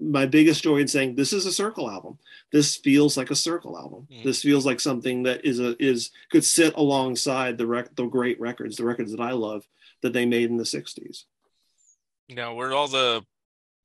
my 0.01 0.27
biggest 0.27 0.63
joy 0.63 0.79
in 0.79 0.89
saying 0.89 1.15
this 1.15 1.33
is 1.33 1.47
a 1.47 1.51
Cyrkle 1.51 1.93
album. 1.93 2.19
This 2.53 2.77
feels 2.77 3.17
like 3.17 3.31
a 3.31 3.35
Cyrkle 3.35 3.77
album. 3.79 4.07
Mm. 4.11 4.23
this 4.25 4.43
feels 4.43 4.65
like 4.65 4.81
something 4.81 5.25
that 5.25 5.45
is 5.45 5.61
a 5.61 5.77
is 5.83 6.11
could 6.31 6.45
sit 6.45 6.75
alongside 6.77 7.59
the 7.59 7.67
rec- 7.67 7.95
the 7.97 8.07
great 8.07 8.41
records 8.41 8.77
the 8.77 8.85
records 8.85 9.11
that 9.11 9.21
i 9.21 9.33
love 9.33 9.67
that 10.03 10.13
they 10.13 10.25
made 10.27 10.49
in 10.51 10.57
the 10.57 10.65
60s 10.65 11.25
Now, 12.29 12.55
were 12.55 12.73
all 12.73 12.89
the 12.89 13.25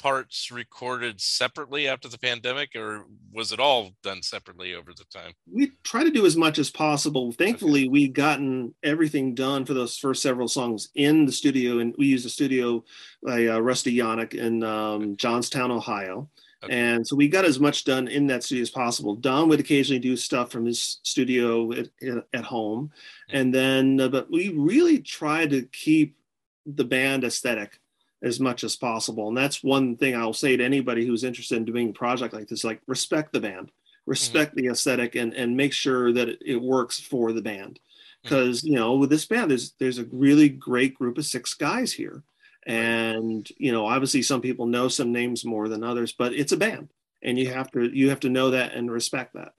parts 0.04 0.51
recorded 0.51 1.22
separately 1.22 1.88
after 1.88 2.10
the 2.10 2.18
pandemic, 2.18 2.72
or 2.76 3.06
was 3.32 3.54
it 3.54 3.60
all 3.60 3.91
done 4.04 4.22
separately 4.22 4.76
over 4.76 4.91
the 4.91 5.06
time? 5.06 5.32
we 5.49 5.72
try 5.84 6.04
to 6.04 6.12
do 6.12 6.26
as 6.26 6.36
much 6.36 6.60
as 6.60 6.70
possible. 6.70 7.32
Thankfully, 7.32 7.88
we've 7.88 8.12
gotten 8.12 8.76
everything 8.84 9.34
done 9.34 9.64
for 9.64 9.74
those 9.74 9.97
first 9.97 10.22
several 10.22 10.49
songs 10.49 10.89
in 10.95 11.26
the 11.26 11.32
studio, 11.32 11.80
and 11.80 11.95
we 11.97 12.08
used 12.08 12.26
a 12.26 12.30
studio 12.30 12.84
by 13.24 13.47
uh, 13.47 13.60
Rusty 13.60 13.95
Yannick 13.95 14.34
in 14.34 14.62
um, 14.66 15.16
Johnstown, 15.16 15.72
Ohio. 15.72 16.30
Okay. 16.66 16.78
And 16.78 17.08
so 17.08 17.16
we 17.16 17.30
got 17.30 17.45
as 17.45 17.62
much 17.62 17.86
done 17.86 18.10
in 18.10 18.28
that 18.28 18.43
studio 18.43 18.62
as 18.62 18.70
possible. 18.70 19.16
Don 19.16 19.47
would 19.47 19.62
occasionally 19.62 19.99
do 19.99 20.18
stuff 20.18 20.51
from 20.51 20.66
his 20.66 20.99
studio 21.04 21.72
at, 21.72 21.88
at 22.34 22.43
home, 22.43 22.91
and 23.30 23.54
then 23.54 24.01
uh, 24.01 24.10
but 24.10 24.30
we 24.30 24.49
really 24.49 24.99
tried 24.99 25.51
to 25.51 25.62
keep 25.62 26.18
the 26.66 26.84
band 26.84 27.24
aesthetic 27.24 27.80
as 28.24 28.39
much 28.39 28.63
as 28.63 28.76
possible. 28.76 29.28
And 29.28 29.38
that's 29.38 29.63
one 29.63 29.97
thing 29.97 30.15
I'll 30.15 30.34
say 30.34 30.57
to 30.57 30.63
anybody 30.63 31.05
who's 31.05 31.24
interested 31.24 31.57
in 31.57 31.65
doing 31.65 31.89
a 31.89 31.93
project 31.93 32.34
like 32.34 32.47
this: 32.47 32.63
like 32.63 32.82
respect 32.88 33.34
the 33.34 33.41
band 33.41 33.71
respect 34.05 34.55
the 34.55 34.67
aesthetic 34.67 35.15
and 35.15 35.34
and 35.34 35.55
make 35.55 35.74
sure 35.74 36.11
that 36.11 36.30
it, 36.30 36.39
it 36.45 36.61
works 36.61 36.99
for 36.99 37.32
the 37.32 37.41
band. 37.41 37.80
Because 38.21 38.63
you 38.63 38.76
know 38.76 38.95
with 38.95 39.09
this 39.09 39.26
band 39.26 39.51
there's 39.51 39.74
there's 39.80 39.99
a 39.99 40.07
really 40.11 40.49
great 40.49 40.95
group 40.95 41.17
of 41.17 41.26
six 41.26 41.53
guys 41.53 41.91
here. 41.91 42.24
And 42.65 43.47
you 43.57 43.71
know 43.71 43.86
obviously 43.86 44.21
some 44.21 44.41
people 44.41 44.65
know 44.65 44.88
some 44.88 45.11
names 45.11 45.45
more 45.45 45.67
than 45.67 45.84
others 45.84 46.13
but 46.13 46.34
it's 46.34 46.51
a 46.51 46.57
band. 46.57 46.89
And 47.21 47.38
you 47.38 47.53
have 47.53 47.71
to 47.71 47.86
you 47.95 48.09
have 48.09 48.21
to 48.21 48.30
know 48.30 48.51
that 48.51 48.74
and 48.74 48.91
respect 48.91 49.34
that. 49.34 49.53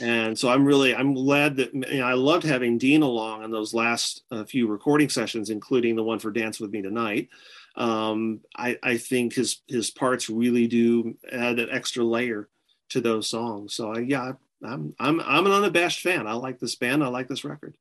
And 0.00 0.36
so 0.36 0.48
i'm 0.48 0.64
really 0.64 0.92
i'm 0.92 1.14
glad 1.14 1.56
that 1.56 1.72
you 1.72 1.98
know, 1.98 2.06
i 2.06 2.14
loved 2.14 2.42
having 2.42 2.78
dean 2.78 3.02
along 3.02 3.44
on 3.44 3.52
those 3.52 3.72
last 3.72 4.24
uh, 4.32 4.44
few 4.44 4.66
recording 4.66 5.08
sessions 5.08 5.50
including 5.50 5.94
the 5.94 6.02
one 6.02 6.18
for 6.18 6.32
dance 6.32 6.58
with 6.58 6.72
me 6.72 6.82
tonight 6.82 7.28
um, 7.76 8.40
I, 8.56 8.78
I 8.82 8.96
think 8.98 9.34
his 9.34 9.60
his 9.66 9.90
parts 9.90 10.28
really 10.28 10.66
do 10.66 11.16
add 11.30 11.58
an 11.58 11.68
extra 11.70 12.04
layer 12.04 12.48
to 12.90 13.00
those 13.00 13.28
songs. 13.28 13.74
So 13.74 13.92
I, 13.92 14.00
yeah, 14.00 14.32
I'm 14.62 14.94
I'm 14.98 15.20
I'm 15.20 15.46
an 15.46 15.52
unabashed 15.52 16.00
fan. 16.00 16.26
I 16.26 16.34
like 16.34 16.58
this 16.58 16.76
band. 16.76 17.02
I 17.02 17.08
like 17.08 17.28
this 17.28 17.44
record. 17.44 17.76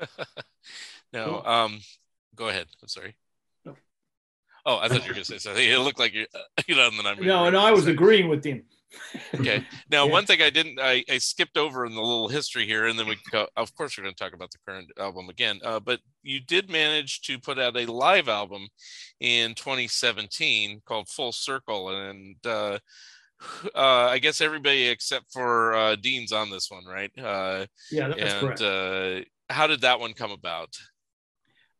No, 1.12 1.42
um, 1.44 1.80
go 2.34 2.48
ahead. 2.48 2.66
I'm 2.82 2.88
sorry. 2.88 3.14
Oh, 4.66 4.78
I 4.78 4.88
thought 4.88 5.02
you 5.02 5.08
were 5.08 5.14
going 5.14 5.24
to 5.24 5.24
say 5.24 5.38
something. 5.38 5.68
It 5.68 5.78
looked 5.78 5.98
like 5.98 6.14
you're 6.14 6.26
you 6.66 6.74
know, 6.74 6.88
and 6.88 6.98
then 6.98 7.06
I'm 7.06 7.24
No, 7.24 7.44
and 7.44 7.56
I 7.56 7.70
was 7.70 7.86
agreeing 7.86 8.28
with 8.28 8.44
him. 8.44 8.64
Okay. 9.34 9.64
Now, 9.90 10.04
Yeah. 10.06 10.12
one 10.12 10.26
thing 10.26 10.42
I 10.42 10.50
didn't, 10.50 10.78
I, 10.80 11.04
I 11.10 11.18
skipped 11.18 11.56
over 11.56 11.86
in 11.86 11.94
the 11.94 12.00
little 12.00 12.28
history 12.28 12.66
here, 12.66 12.86
and 12.86 12.98
then 12.98 13.06
we 13.06 13.16
go. 13.30 13.46
Of 13.56 13.74
course, 13.74 13.96
we're 13.96 14.04
going 14.04 14.14
to 14.14 14.22
talk 14.24 14.34
about 14.34 14.50
the 14.50 14.58
current 14.66 14.90
album 14.98 15.28
again. 15.28 15.60
Uh, 15.64 15.80
but 15.80 16.00
you 16.22 16.40
did 16.40 16.70
manage 16.70 17.20
to 17.22 17.38
put 17.38 17.58
out 17.58 17.76
a 17.76 17.86
live 17.90 18.28
album 18.28 18.66
in 19.20 19.54
2017 19.54 20.82
called 20.86 21.08
Full 21.08 21.32
Circle, 21.32 21.90
and 21.90 22.36
uh, 22.46 22.78
uh, 23.74 24.08
I 24.10 24.18
guess 24.18 24.40
everybody 24.40 24.86
except 24.88 25.32
for 25.32 25.74
uh, 25.74 25.96
Dean's 25.96 26.32
on 26.32 26.50
this 26.50 26.70
one, 26.70 26.84
right? 26.86 27.10
Uh, 27.18 27.66
Yeah, 27.90 28.08
that's 28.08 28.20
and 28.34 28.40
correct. 28.58 28.60
uh, 28.62 29.20
how 29.52 29.66
did 29.66 29.82
that 29.82 30.00
one 30.00 30.12
come 30.14 30.30
about? 30.30 30.70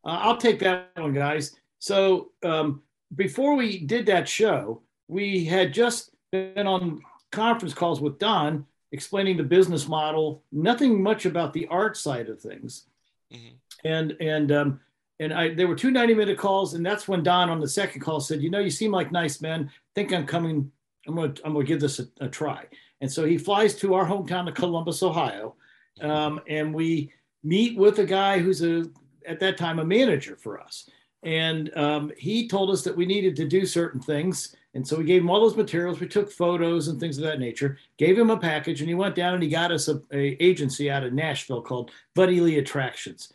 Uh, 0.03 0.19
I'll 0.21 0.37
take 0.37 0.59
that 0.59 0.91
one, 0.95 1.13
guys. 1.13 1.55
So 1.79 2.31
um, 2.43 2.83
before 3.15 3.55
we 3.55 3.79
did 3.85 4.05
that 4.07 4.27
show, 4.29 4.83
we 5.07 5.45
had 5.45 5.73
just 5.73 6.14
been 6.31 6.67
on 6.67 7.01
conference 7.31 7.73
calls 7.73 8.01
with 8.01 8.19
Don 8.19 8.65
explaining 8.91 9.37
the 9.37 9.43
business 9.43 9.87
model. 9.87 10.43
Nothing 10.51 11.01
much 11.01 11.25
about 11.25 11.53
the 11.53 11.67
art 11.67 11.97
side 11.97 12.29
of 12.29 12.39
things, 12.41 12.85
Mhm. 13.33 13.53
and 13.83 14.17
and 14.19 14.51
um, 14.51 14.79
and 15.19 15.33
I 15.33 15.53
there 15.53 15.67
were 15.67 15.75
two 15.75 15.91
90 15.91 16.13
minute 16.13 16.37
calls, 16.37 16.73
and 16.73 16.85
that's 16.85 17.07
when 17.07 17.23
Don 17.23 17.49
on 17.49 17.59
the 17.59 17.67
second 17.67 18.01
call 18.01 18.19
said, 18.19 18.41
"You 18.41 18.49
know, 18.49 18.59
you 18.59 18.69
seem 18.69 18.91
like 18.91 19.11
nice 19.11 19.41
men. 19.41 19.71
Think 19.93 20.13
I'm 20.13 20.25
coming. 20.25 20.71
I'm 21.07 21.15
gonna 21.15 21.33
I'm 21.43 21.53
gonna 21.53 21.65
give 21.65 21.81
this 21.81 21.99
a, 21.99 22.07
a 22.19 22.27
try." 22.27 22.65
And 23.01 23.11
so 23.11 23.25
he 23.25 23.37
flies 23.37 23.75
to 23.75 23.93
our 23.93 24.05
hometown 24.07 24.47
of 24.47 24.55
Columbus, 24.55 25.03
Ohio, 25.03 25.55
um, 26.01 26.39
and 26.47 26.73
we 26.73 27.11
meet 27.43 27.77
with 27.77 27.99
a 27.99 28.05
guy 28.05 28.39
who's 28.39 28.61
a 28.63 28.85
at 29.27 29.39
that 29.39 29.57
time 29.57 29.79
a 29.79 29.85
manager 29.85 30.35
for 30.35 30.59
us. 30.59 30.89
And 31.23 31.75
um, 31.75 32.11
he 32.17 32.47
told 32.47 32.69
us 32.69 32.83
that 32.83 32.95
we 32.95 33.05
needed 33.07 33.35
to 33.37 33.47
do 33.47 33.65
certain 33.65 33.99
things. 33.99 34.55
And 34.75 34.85
so 34.85 34.97
we 34.97 35.05
gave 35.05 35.21
him 35.21 35.29
all 35.29 35.39
those 35.39 35.55
materials. 35.55 36.01
We 36.01 36.07
took 36.07 36.29
photos 36.29 36.89
and 36.89 36.99
things 36.99 37.17
of 37.17 37.23
that 37.23 37.39
nature, 37.39 37.77
gave 37.97 38.19
him 38.19 38.29
a 38.29 38.37
package, 38.37 38.81
and 38.81 38.89
he 38.89 38.93
went 38.93 39.15
down 39.15 39.33
and 39.33 39.41
he 39.41 39.47
got 39.47 39.71
us 39.71 39.87
a, 39.87 40.01
a 40.11 40.43
agency 40.43 40.91
out 40.91 41.03
of 41.03 41.13
Nashville 41.13 41.61
called 41.61 41.91
Buddy 42.13 42.41
Lee 42.41 42.57
Attractions. 42.57 43.31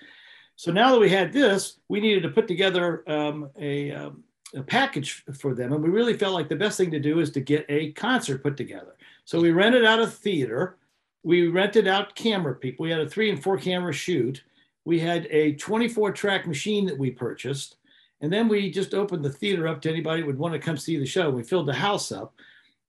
So 0.57 0.71
now 0.71 0.93
that 0.93 1.01
we 1.01 1.09
had 1.09 1.33
this, 1.33 1.79
we 1.89 2.01
needed 2.01 2.23
to 2.25 2.29
put 2.29 2.47
together 2.47 3.03
um, 3.11 3.49
a, 3.59 3.91
um, 3.91 4.23
a 4.55 4.63
package 4.63 5.25
for 5.39 5.55
them. 5.55 5.73
And 5.73 5.83
we 5.83 5.89
really 5.89 6.13
felt 6.13 6.35
like 6.35 6.51
the 6.51 6.57
best 6.57 6.77
thing 6.77 6.91
to 6.91 7.01
do 7.01 7.21
is 7.21 7.31
to 7.31 7.41
get 7.41 7.65
a 7.71 7.93
concert 7.93 8.43
put 8.43 8.59
together. 8.59 8.95
So 9.25 9.41
we 9.41 9.51
rented 9.51 9.87
out 9.87 9.99
a 9.99 10.07
theater. 10.07 10.77
We 11.23 11.49
rented 11.49 11.89
out 11.89 12.15
camera 12.15 12.55
people. 12.55 12.85
We 12.85 12.91
had 12.91 13.01
a 13.01 13.09
three 13.09 13.31
and 13.31 13.43
four 13.43 13.57
camera 13.57 13.95
shoot. 13.95 14.43
We 14.85 14.99
had 14.99 15.27
a 15.31 15.55
24 15.55 16.13
track 16.13 16.47
machine 16.47 16.85
that 16.85 16.99
we 16.99 17.11
purchased. 17.11 17.77
And 18.21 18.33
then 18.33 18.49
we 18.49 18.71
just 18.71 18.95
opened 18.95 19.25
the 19.25 19.31
theater 19.31 19.67
up 19.67 19.81
to 19.83 19.91
anybody 19.91 20.21
who 20.21 20.27
would 20.27 20.39
want 20.39 20.55
to 20.55 20.61
come 20.61 20.77
see 20.77 20.99
the 20.99 21.07
show. 21.07 21.31
We 21.31 21.43
filled 21.43 21.67
the 21.67 21.75
house 21.75 22.13
up. 22.13 22.35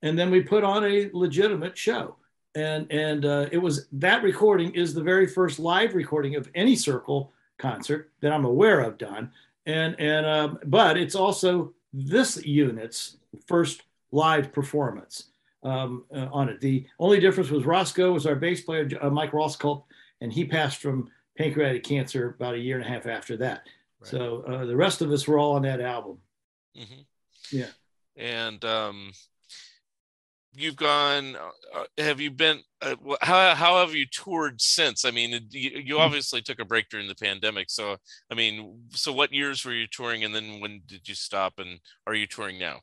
And 0.01 0.17
then 0.17 0.32
we 0.32 0.41
put 0.41 0.63
on 0.63 0.84
a 0.84 1.09
legitimate 1.13 1.77
show. 1.77 2.15
And, 2.55 2.91
and 2.91 3.25
uh, 3.25 3.47
it 3.51 3.59
was 3.59 3.88
that 3.93 4.23
recording 4.23 4.73
is 4.73 4.93
the 4.93 5.03
very 5.03 5.27
first 5.27 5.59
live 5.59 5.95
recording 5.95 6.36
of 6.36 6.49
any 6.53 6.75
Cyrkle 6.75 7.29
concert 7.57 8.11
that 8.21 8.34
I'm 8.34 8.45
aware 8.45 8.82
of, 8.82 8.97
Don. 8.97 9.32
And, 9.65 9.97
and 9.99 10.25
um, 10.25 10.59
but 10.65 10.97
it's 10.97 11.15
also 11.15 11.73
this 11.93 12.43
unit's 12.45 13.17
first 13.45 13.84
live 14.11 14.51
performance 14.51 15.25
um, 15.63 16.03
uh, 16.13 16.27
on 16.32 16.49
it. 16.49 16.59
The 16.59 16.86
only 16.99 17.19
difference 17.19 17.49
was 17.49 17.65
Roscoe 17.65 18.13
was 18.13 18.25
our 18.25 18.36
bass 18.36 18.61
player, 18.61 18.89
uh, 19.01 19.09
Mike 19.09 19.34
Roscoe, 19.34 19.86
and 20.19 20.34
he 20.34 20.43
passed 20.43 20.79
from 20.79 21.09
pancreatic 21.38 21.84
cancer 21.84 22.36
about 22.38 22.55
a 22.55 22.59
year 22.59 22.77
and 22.77 22.86
a 22.86 22.89
half 22.89 23.05
after 23.05 23.38
that. 23.38 23.67
So 24.04 24.43
uh, 24.47 24.66
the 24.66 24.76
rest 24.76 25.02
of 25.02 25.12
us 25.12 25.28
were 25.28 25.38
all 25.38 25.54
on 25.56 25.62
that 25.64 25.82
album. 25.82 26.18
Mhm. 26.78 27.06
Yeah. 27.52 27.68
And 28.16 28.64
um, 28.66 29.12
you've 30.54 30.76
gone. 30.76 31.36
Uh, 31.74 31.84
have 31.97 32.20
you 32.20 32.32
been? 32.32 32.60
Uh, 32.82 32.95
how 33.22 33.54
how 33.56 33.80
have 33.80 33.93
you 33.93 34.06
toured 34.06 34.60
since? 34.62 35.06
I 35.06 35.12
mean, 35.12 35.47
you, 35.52 35.70
you 35.86 35.95
Hmm. 35.95 36.02
obviously 36.02 36.41
took 36.41 36.60
a 36.60 36.66
break 36.66 36.89
during 36.89 37.08
the 37.08 37.16
pandemic. 37.16 37.70
So 37.70 37.97
I 38.32 38.36
mean, 38.36 38.82
so 38.91 39.14
what 39.14 39.32
years 39.34 39.64
were 39.64 39.74
you 39.74 39.88
touring, 39.88 40.24
and 40.24 40.34
then 40.34 40.60
when 40.60 40.82
did 40.88 41.08
you 41.08 41.16
stop? 41.16 41.60
And 41.60 41.80
are 42.08 42.16
you 42.16 42.28
touring 42.28 42.58
now? 42.60 42.82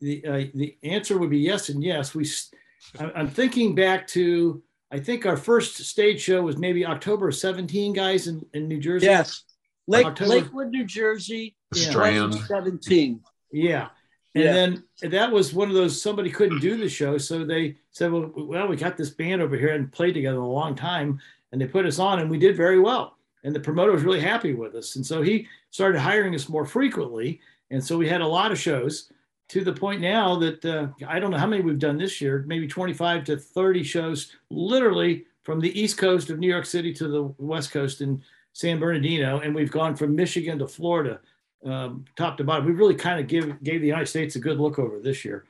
The 0.00 0.24
uh, 0.26 0.44
the 0.54 0.76
answer 0.82 1.18
would 1.18 1.30
be 1.30 1.38
yes 1.38 1.68
and 1.68 1.82
yes. 1.82 2.14
We, 2.14 2.24
s- 2.24 2.50
I- 2.98 3.12
I'm 3.14 3.28
thinking 3.28 3.74
back 3.74 4.06
to 4.08 4.62
I 4.90 4.98
think 4.98 5.26
our 5.26 5.36
first 5.36 5.76
stage 5.76 6.20
show 6.20 6.42
was 6.42 6.58
maybe 6.58 6.84
October 6.84 7.28
of 7.28 7.34
17, 7.36 7.92
guys, 7.92 8.26
in, 8.26 8.44
in 8.52 8.68
New 8.68 8.78
Jersey. 8.80 9.06
Yes. 9.06 9.44
Lake, 9.86 10.06
October- 10.06 10.30
Lakewood, 10.30 10.68
New 10.70 10.84
Jersey, 10.84 11.54
The 11.72 11.78
Yeah. 11.80 11.90
Strand. 11.90 12.32
2017. 12.32 13.20
Yeah. 13.50 13.88
And 14.34 14.44
Yeah. 14.44 14.52
then 14.52 15.10
that 15.10 15.32
was 15.32 15.52
one 15.52 15.68
of 15.68 15.74
those 15.74 16.00
somebody 16.00 16.30
couldn't 16.30 16.60
do 16.60 16.76
the 16.76 16.88
show, 16.88 17.18
so 17.18 17.44
they 17.44 17.76
said, 17.90 18.12
"Well, 18.12 18.30
well, 18.36 18.68
we 18.68 18.76
got 18.76 18.96
this 18.96 19.10
band 19.10 19.42
over 19.42 19.56
here 19.56 19.70
and 19.70 19.92
played 19.92 20.14
together 20.14 20.38
a 20.38 20.46
long 20.46 20.74
time," 20.74 21.20
and 21.50 21.60
they 21.60 21.66
put 21.66 21.84
us 21.86 21.98
on, 21.98 22.18
and 22.18 22.30
we 22.30 22.38
did 22.38 22.56
very 22.56 22.78
well. 22.78 23.18
And 23.44 23.54
the 23.54 23.60
promoter 23.60 23.92
was 23.92 24.04
really 24.04 24.20
happy 24.20 24.54
with 24.54 24.74
us, 24.74 24.96
and 24.96 25.04
so 25.04 25.20
he 25.20 25.48
started 25.70 25.98
hiring 26.00 26.34
us 26.34 26.48
more 26.48 26.64
frequently, 26.64 27.40
and 27.70 27.82
so 27.84 27.98
we 27.98 28.08
had 28.08 28.20
a 28.22 28.26
lot 28.26 28.52
of 28.52 28.58
shows 28.58 29.10
to 29.48 29.64
the 29.64 29.72
point 29.72 30.00
now 30.00 30.36
that 30.36 30.64
uh, 30.64 30.88
I 31.06 31.18
don't 31.18 31.30
know 31.30 31.36
how 31.38 31.46
many 31.46 31.60
we've 31.62 31.78
done 31.78 31.98
this 31.98 32.20
year, 32.20 32.44
maybe 32.46 32.66
25 32.66 33.24
to 33.24 33.36
30 33.36 33.82
shows, 33.82 34.34
literally 34.50 35.26
from 35.42 35.60
the 35.60 35.78
east 35.78 35.98
coast 35.98 36.30
of 36.30 36.38
New 36.38 36.48
York 36.48 36.64
City 36.64 36.92
to 36.94 37.08
the 37.08 37.24
west 37.38 37.70
coast 37.72 38.00
in 38.00 38.22
San 38.52 38.78
Bernardino, 38.78 39.40
and 39.40 39.54
we've 39.54 39.70
gone 39.70 39.94
from 39.96 40.14
Michigan 40.14 40.58
to 40.58 40.66
Florida 40.66 41.20
um, 41.64 42.04
top 42.16 42.36
to 42.38 42.44
bottom. 42.44 42.66
We 42.66 42.72
really 42.72 42.94
kind 42.94 43.20
of 43.20 43.26
give 43.28 43.62
gave 43.62 43.80
the 43.80 43.86
United 43.86 44.06
States 44.06 44.36
a 44.36 44.40
good 44.40 44.58
look 44.58 44.78
over 44.78 44.98
this 44.98 45.24
year. 45.24 45.44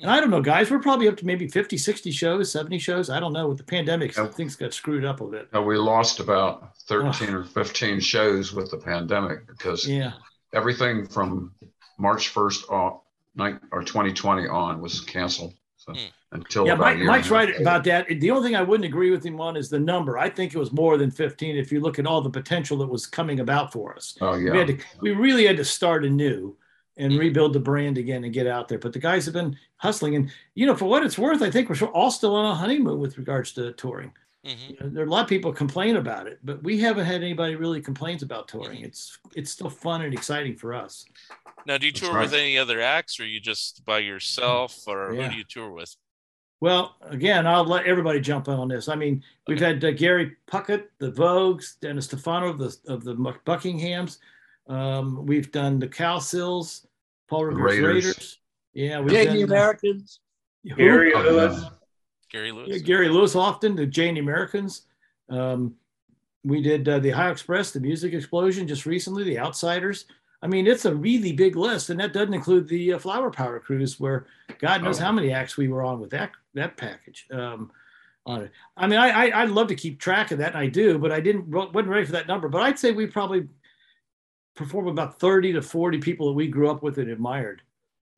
And 0.00 0.10
I 0.10 0.18
don't 0.20 0.30
know, 0.30 0.40
guys, 0.40 0.70
we're 0.70 0.78
probably 0.78 1.08
up 1.08 1.16
to 1.18 1.26
maybe 1.26 1.46
50, 1.46 1.76
60 1.76 2.10
shows, 2.10 2.50
70 2.50 2.78
shows. 2.78 3.10
I 3.10 3.20
don't 3.20 3.32
know. 3.32 3.48
With 3.48 3.58
the 3.58 3.64
pandemic, 3.64 4.14
things 4.34 4.56
got 4.56 4.72
screwed 4.72 5.04
up 5.04 5.20
a 5.20 5.26
bit. 5.26 5.48
Uh, 5.54 5.62
we 5.62 5.76
lost 5.76 6.20
about 6.20 6.76
13 6.88 7.30
or 7.30 7.44
15 7.44 8.00
shows 8.00 8.52
with 8.52 8.70
the 8.70 8.78
pandemic 8.78 9.46
because 9.46 9.86
Yeah. 9.86 10.12
everything 10.52 11.06
from 11.06 11.52
March 11.98 12.32
1st 12.32 12.70
on, 12.70 12.98
night 13.34 13.58
or 13.72 13.82
2020 13.82 14.48
on 14.48 14.80
was 14.80 15.00
canceled. 15.00 15.54
So 15.84 15.92
Hmm. 15.92 15.98
until 16.32 16.66
Yeah, 16.66 16.74
Mike, 16.74 16.98
Mike's 16.98 17.30
right 17.30 17.48
later. 17.48 17.60
about 17.60 17.84
that. 17.84 18.06
The 18.08 18.30
only 18.30 18.48
thing 18.48 18.56
I 18.56 18.62
wouldn't 18.62 18.86
agree 18.86 19.10
with 19.10 19.24
him 19.24 19.40
on 19.40 19.56
is 19.56 19.68
the 19.68 19.78
number. 19.78 20.18
I 20.18 20.30
think 20.30 20.54
it 20.54 20.58
was 20.58 20.72
more 20.72 20.96
than 20.96 21.10
15 21.10 21.56
if 21.56 21.70
you 21.70 21.80
look 21.80 21.98
at 21.98 22.06
all 22.06 22.20
the 22.22 22.30
potential 22.30 22.78
that 22.78 22.86
was 22.86 23.06
coming 23.06 23.40
about 23.40 23.72
for 23.72 23.94
us. 23.94 24.16
Oh 24.20 24.36
We, 24.36 24.44
yeah, 24.44 24.54
had 24.54 24.66
to, 24.68 24.78
we 25.02 25.10
really 25.12 25.46
had 25.46 25.58
to 25.58 25.64
start 25.64 26.04
anew 26.04 26.56
and 26.96 27.18
rebuild 27.18 27.52
the 27.52 27.60
brand 27.60 27.98
again 27.98 28.24
and 28.24 28.32
get 28.32 28.46
out 28.46 28.68
there. 28.68 28.78
But 28.78 28.92
the 28.92 28.98
guys 28.98 29.24
have 29.26 29.34
been 29.34 29.56
hustling. 29.76 30.16
And, 30.16 30.30
you 30.54 30.64
know, 30.64 30.76
for 30.76 30.86
what 30.86 31.04
it's 31.04 31.18
worth, 31.18 31.42
I 31.42 31.50
think 31.50 31.68
we're 31.68 31.86
all 31.88 32.10
still 32.10 32.34
on 32.34 32.50
a 32.50 32.54
honeymoon 32.54 32.98
with 33.00 33.18
regards 33.18 33.52
to 33.52 33.72
touring. 33.72 34.12
Mhm. 34.44 34.70
You 34.70 34.76
know, 34.80 34.88
there 34.90 35.02
are 35.04 35.06
a 35.06 35.10
lot 35.10 35.22
of 35.22 35.28
people 35.28 35.52
complain 35.52 35.96
about 35.96 36.26
it, 36.26 36.38
but 36.44 36.62
we 36.62 36.78
haven't 36.78 37.06
had 37.06 37.22
anybody 37.22 37.56
really 37.56 37.80
complains 37.80 38.22
about 38.22 38.46
touring. 38.48 38.82
It's 38.82 39.18
it's 39.34 39.50
still 39.50 39.70
fun 39.70 40.02
and 40.02 40.12
exciting 40.12 40.56
for 40.56 40.74
us. 40.74 41.06
Now, 41.66 41.78
do 41.78 41.86
you 41.86 41.92
That's 41.92 42.06
tour 42.06 42.20
with 42.20 42.34
any 42.34 42.58
other 42.58 42.80
acts, 42.80 43.18
or 43.18 43.26
you 43.26 43.40
just 43.40 43.84
by 43.86 44.00
yourself, 44.00 44.86
or 44.86 45.14
Yeah. 45.14 45.24
who 45.24 45.30
do 45.32 45.36
you 45.38 45.44
tour 45.44 45.70
with? 45.70 45.96
Well, 46.60 46.96
again, 47.02 47.46
I'll 47.46 47.64
let 47.64 47.86
everybody 47.86 48.20
jump 48.20 48.48
in 48.48 48.54
on 48.54 48.68
this. 48.68 48.88
I 48.88 48.94
mean, 48.94 49.22
we've 49.46 49.60
had 49.60 49.82
uh, 49.84 49.90
Gary 49.92 50.36
Puckett, 50.46 50.88
the 50.98 51.10
Vogues, 51.10 51.78
Dennis 51.80 52.06
Tufano 52.06 52.50
of 52.50 52.58
the 52.58 52.76
of 52.92 53.04
the 53.04 53.14
Buckinghams. 53.46 54.18
Um, 54.66 55.24
we've 55.26 55.50
done 55.52 55.78
the 55.78 55.88
Cowsills, 55.88 56.86
Paul 57.28 57.46
Rivers 57.46 57.62
Raiders. 57.78 57.94
Raiders. 58.06 58.38
Yeah, 58.74 59.00
we've 59.00 59.10
Janie 59.12 59.26
done, 59.26 59.36
the 59.36 59.42
Americans. 59.42 60.20
Who? 60.68 60.74
Gary 60.76 61.14
Lewis. 61.14 61.62
Gary 62.34 62.50
Lewis. 62.52 62.68
Yeah, 62.68 62.78
Gary 62.78 63.08
Lewis 63.08 63.36
often, 63.36 63.76
the 63.76 63.86
Jane 63.86 64.16
Americans. 64.18 64.82
Um, 65.28 65.76
we 66.42 66.60
did 66.60 66.88
uh, 66.88 66.98
the 66.98 67.12
Ohio 67.12 67.30
Express, 67.30 67.70
the 67.70 67.78
Music 67.80 68.12
Explosion 68.12 68.66
just 68.66 68.86
recently, 68.86 69.22
the 69.24 69.38
Outsiders. 69.38 70.06
I 70.42 70.46
mean, 70.48 70.66
it's 70.66 70.84
a 70.84 70.94
really 70.94 71.32
big 71.32 71.54
list, 71.56 71.88
and 71.90 71.98
that 72.00 72.12
doesn't 72.12 72.34
include 72.34 72.68
the 72.68 72.94
uh, 72.94 72.98
Flower 72.98 73.30
Power 73.30 73.58
Cruise, 73.60 73.98
where 74.00 74.26
God 74.58 74.82
knows 74.82 75.00
Oh. 75.00 75.04
how 75.04 75.12
many 75.12 75.30
acts 75.32 75.56
we 75.56 75.68
were 75.68 75.82
on 75.84 76.00
with 76.00 76.10
that 76.10 76.32
that 76.54 76.76
package. 76.76 77.26
Um, 77.30 77.70
on 78.26 78.42
it. 78.42 78.50
I 78.76 78.86
mean, 78.86 78.98
I, 78.98 79.08
I 79.28 79.42
I'd 79.42 79.50
love 79.50 79.68
to 79.68 79.74
keep 79.74 80.00
track 80.00 80.32
of 80.32 80.38
that, 80.38 80.48
and 80.54 80.58
I 80.58 80.66
do, 80.66 80.98
but 80.98 81.12
I 81.12 81.20
didn't 81.20 81.48
wasn't 81.48 81.86
ready 81.88 82.04
for 82.04 82.12
that 82.12 82.26
number. 82.26 82.48
But 82.48 82.62
I'd 82.62 82.78
say 82.78 82.90
we 82.92 83.06
probably 83.06 83.48
perform 84.56 84.88
about 84.88 85.18
thirty 85.20 85.52
to 85.52 85.62
forty 85.62 85.98
people 85.98 86.26
that 86.26 86.32
we 86.34 86.48
grew 86.48 86.68
up 86.70 86.82
with 86.82 86.98
and 86.98 87.10
admired. 87.10 87.62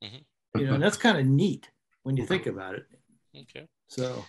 Mhm. 0.02 0.24
You 0.56 0.66
know, 0.66 0.74
and 0.74 0.82
that's 0.82 0.96
kind 0.96 1.18
of 1.18 1.26
neat 1.26 1.68
when 2.02 2.16
you 2.16 2.24
think 2.26 2.46
about 2.46 2.74
it. 2.76 2.86
Okay. 3.42 3.68
So. 3.88 4.24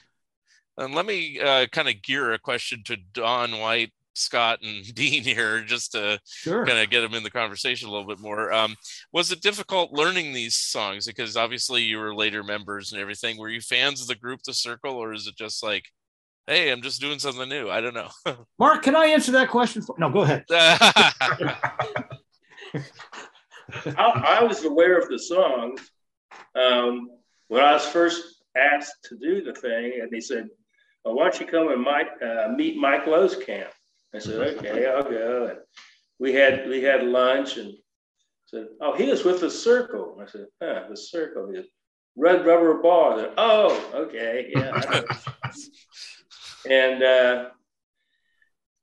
And 0.78 0.94
let 0.94 1.06
me 1.06 1.40
uh, 1.40 1.66
kind 1.72 1.90
of 1.90 2.02
gear 2.04 2.34
a 2.34 2.40
question 2.40 2.84
to 2.86 2.98
Don 3.14 3.60
White, 3.60 3.92
Scott, 4.14 4.60
and 4.62 4.84
Dean 4.96 5.24
here, 5.24 5.62
just 5.64 5.94
to 5.94 6.20
Sure. 6.26 6.66
kind 6.66 6.80
of 6.80 6.90
get 6.90 7.02
them 7.02 7.16
in 7.16 7.24
the 7.24 7.32
conversation 7.32 7.90
a 7.90 7.92
little 7.92 8.08
bit 8.08 8.20
more. 8.20 8.54
Um, 8.54 8.76
was 9.12 9.32
it 9.32 9.42
difficult 9.42 9.92
learning 9.92 10.34
these 10.34 10.56
songs? 10.56 11.08
Because 11.08 11.36
obviously 11.36 11.82
you 11.82 11.98
were 11.98 12.14
later 12.14 12.44
members 12.44 12.92
and 12.92 13.02
everything. 13.02 13.38
Were 13.38 13.50
you 13.50 13.62
fans 13.62 14.02
of 14.02 14.08
the 14.08 14.16
group 14.16 14.44
The 14.44 14.52
Cyrkle, 14.52 14.94
or 14.94 15.14
is 15.14 15.26
it 15.28 15.36
just 15.36 15.64
like, 15.64 15.86
hey, 16.46 16.72
I'm 16.72 16.82
just 16.84 17.02
doing 17.02 17.18
something 17.20 17.50
new? 17.50 17.70
I 17.70 17.82
don't 17.82 17.96
know. 17.96 18.10
Mark, 18.60 18.84
can 18.84 18.96
I 18.96 19.08
answer 19.08 19.32
that 19.34 19.50
question? 19.50 19.82
For- 19.82 19.96
no, 19.98 20.10
go 20.12 20.22
ahead. 20.22 20.46
I, 20.52 21.14
I 24.40 24.44
was 24.44 24.64
aware 24.64 24.98
of 24.98 25.10
the 25.10 25.20
songs 25.20 25.82
um, 26.56 27.10
when 27.48 27.64
I 27.64 27.74
was 27.74 27.86
first 27.86 28.37
asked 28.58 29.06
to 29.06 29.18
do 29.18 29.44
the 29.44 29.54
thing, 29.54 30.00
and 30.02 30.10
he 30.14 30.22
said, 30.22 30.50
well, 31.04 31.16
"Why 31.16 31.30
don't 31.30 31.40
you 31.40 31.46
come 31.46 31.70
and 31.70 31.82
Mike, 31.82 32.10
uh, 32.22 32.50
meet 32.56 32.78
Mike 32.78 33.06
Losekamp?" 33.06 33.72
I 34.14 34.20
said, 34.20 34.58
"Okay, 34.58 34.86
I'll 34.88 35.04
go." 35.04 35.48
And 35.48 35.60
we 36.20 36.34
had 36.34 36.68
we 36.68 36.82
had 36.82 37.04
lunch 37.04 37.58
and 37.58 37.74
said, 38.46 38.68
"Oh, 38.82 38.96
he 38.96 39.10
was 39.10 39.24
with 39.24 39.42
the 39.42 39.48
Cyrkle." 39.48 40.22
I 40.22 40.26
said, 40.26 40.48
"Huh, 40.62 40.84
the 40.90 40.96
Cyrkle." 40.96 41.50
He 41.50 41.58
said, 41.58 41.66
Red 42.18 42.46
Rubber 42.46 42.82
Ball. 42.82 43.20
Said, 43.20 43.34
oh, 43.38 43.92
okay, 43.94 44.52
yeah. 44.54 45.02
and 46.70 47.04
uh, 47.04 47.50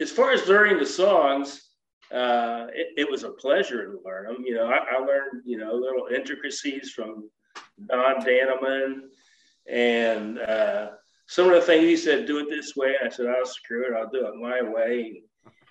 as 0.00 0.10
far 0.10 0.30
as 0.30 0.46
learning 0.46 0.78
the 0.78 0.86
songs, 0.86 1.68
uh, 2.12 2.66
it, 2.72 2.88
it, 2.96 3.10
was 3.10 3.24
a 3.24 3.30
pleasure 3.30 3.84
to 3.86 3.98
learn 4.04 4.26
them. 4.26 4.44
You 4.46 4.54
know, 4.54 4.66
I, 4.66 4.96
I, 4.96 4.98
learned 5.00 5.42
you 5.44 5.58
know 5.58 5.74
little 5.74 6.06
intricacies 6.14 6.92
from 6.92 7.28
Don 7.88 8.20
Dannemann, 8.20 9.00
and 9.68 10.38
uh, 10.38 10.90
some 11.26 11.46
of 11.46 11.54
the 11.54 11.60
things 11.60 11.84
he 11.84 11.96
said, 11.96 12.26
"Do 12.26 12.38
it 12.38 12.48
this 12.48 12.76
way." 12.76 12.94
I 13.02 13.08
said, 13.08 13.26
"I'll 13.26 13.46
screw 13.46 13.86
it. 13.86 13.96
I'll 13.96 14.10
do 14.10 14.26
it 14.26 14.34
my 14.36 14.62
way." 14.62 15.22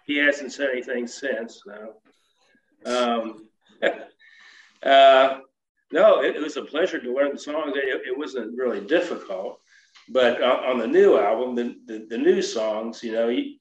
He 0.06 0.18
hasn't 0.18 0.52
said 0.52 0.70
anything 0.72 1.08
since. 1.08 1.62
No. 1.66 1.94
Um, 2.86 3.50
uh, 4.84 5.40
no, 5.92 6.22
it, 6.22 6.36
it, 6.36 6.42
was 6.42 6.58
a 6.58 6.64
pleasure 6.64 7.00
to 7.00 7.14
learn 7.14 7.34
the 7.34 7.40
songs. 7.40 7.74
It, 7.76 8.02
it 8.08 8.18
wasn't 8.18 8.58
really 8.58 8.82
difficult, 8.82 9.60
but 10.10 10.42
on, 10.42 10.72
on 10.72 10.80
the 10.80 10.88
new 10.88 11.18
album, 11.18 11.56
the, 11.56 11.76
the, 11.86 12.08
the 12.10 12.18
new 12.18 12.42
songs, 12.42 13.04
you 13.04 13.14
know, 13.14 13.30
you, 13.30 13.58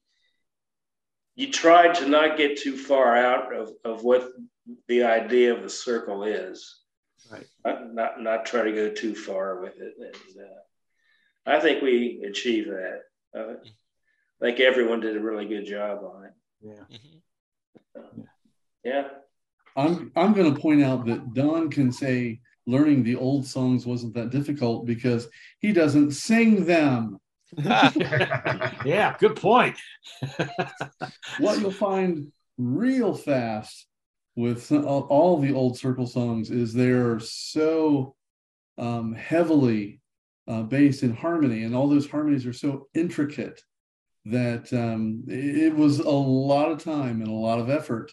you 1.35 1.51
tried 1.51 1.95
to 1.95 2.07
not 2.07 2.37
get 2.37 2.57
too 2.57 2.75
far 2.75 3.15
out 3.15 3.55
of, 3.55 3.71
of 3.85 4.03
what 4.03 4.29
the 4.87 5.03
idea 5.03 5.53
of 5.53 5.61
the 5.61 5.67
Cyrkle 5.67 6.27
is. 6.27 6.82
Right. 7.33 7.45
Not, 7.65 7.93
not, 7.93 8.21
not 8.21 8.45
try 8.45 8.63
to 8.63 8.71
go 8.71 8.89
too 8.89 9.15
far 9.15 9.61
with 9.61 9.73
it. 9.77 9.93
And 9.99 10.45
uh, 10.45 11.55
I 11.57 11.59
think 11.59 11.81
we 11.81 12.23
achieved 12.27 12.69
that. 12.69 13.01
Uh, 13.35 13.53
I 14.41 14.45
think 14.45 14.59
everyone 14.59 14.99
did 14.99 15.17
a 15.17 15.21
really 15.21 15.45
good 15.45 15.65
job 15.65 16.03
on 16.03 16.25
it. 16.25 16.33
Yeah. 16.61 16.97
Mm-hmm. 17.97 18.21
yeah. 18.83 19.07
I'm 19.75 20.11
I'm 20.15 20.33
going 20.33 20.53
to 20.53 20.61
point 20.61 20.83
out 20.83 21.05
that 21.07 21.33
Don 21.33 21.71
can 21.71 21.91
say 21.91 22.39
learning 22.67 23.03
the 23.03 23.15
old 23.15 23.47
songs 23.47 23.85
wasn't 23.85 24.13
that 24.13 24.29
difficult 24.29 24.85
because 24.85 25.27
he 25.59 25.73
doesn't 25.73 26.11
sing 26.11 26.65
them. 26.65 27.19
yeah, 27.57 29.15
good 29.19 29.35
point. 29.35 29.75
what 31.39 31.59
you'll 31.59 31.71
find 31.71 32.31
real 32.57 33.15
fast 33.15 33.87
with 34.35 34.71
all 34.71 35.39
the 35.39 35.53
old 35.53 35.77
Cyrkle 35.77 36.09
songs 36.09 36.49
is 36.49 36.73
they're 36.73 37.19
so 37.19 38.15
um, 38.77 39.13
heavily 39.13 40.01
uh, 40.47 40.63
based 40.63 41.03
in 41.03 41.15
harmony, 41.15 41.63
and 41.63 41.75
all 41.75 41.87
those 41.87 42.09
harmonies 42.09 42.45
are 42.45 42.53
so 42.53 42.87
intricate 42.93 43.61
that 44.25 44.71
um, 44.73 45.23
it 45.27 45.75
was 45.75 45.99
a 45.99 46.09
lot 46.09 46.71
of 46.71 46.83
time 46.83 47.21
and 47.21 47.29
a 47.29 47.33
lot 47.33 47.59
of 47.59 47.69
effort 47.69 48.11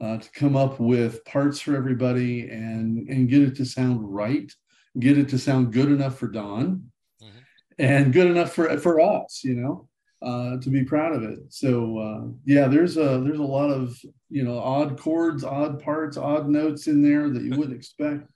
uh, 0.00 0.18
to 0.18 0.30
come 0.32 0.56
up 0.56 0.78
with 0.80 1.24
parts 1.24 1.60
for 1.60 1.76
everybody 1.76 2.48
and 2.50 3.08
and 3.08 3.28
get 3.28 3.42
it 3.42 3.56
to 3.56 3.64
sound 3.64 4.00
right, 4.02 4.52
get 4.98 5.18
it 5.18 5.28
to 5.30 5.38
sound 5.38 5.72
good 5.72 5.88
enough 5.88 6.18
for 6.18 6.28
Don, 6.28 6.90
mm-hmm. 7.22 7.38
and 7.78 8.12
good 8.12 8.26
enough 8.26 8.52
for 8.52 8.76
for 8.78 9.00
us, 9.00 9.42
you 9.42 9.54
know, 9.54 9.88
uh, 10.24 10.56
to 10.58 10.70
be 10.70 10.84
proud 10.84 11.14
of 11.14 11.22
it. 11.22 11.38
So 11.50 11.98
uh, 11.98 12.28
yeah, 12.46 12.66
there's 12.66 12.96
a 12.96 13.20
there's 13.24 13.38
a 13.38 13.42
lot 13.42 13.70
of 13.70 13.96
you 14.30 14.42
know 14.42 14.58
odd 14.58 14.98
chords, 14.98 15.44
odd 15.44 15.82
parts, 15.82 16.16
odd 16.16 16.48
notes 16.48 16.86
in 16.86 17.02
there 17.02 17.28
that 17.28 17.42
you 17.42 17.50
wouldn't 17.58 17.76
expect, 17.76 18.26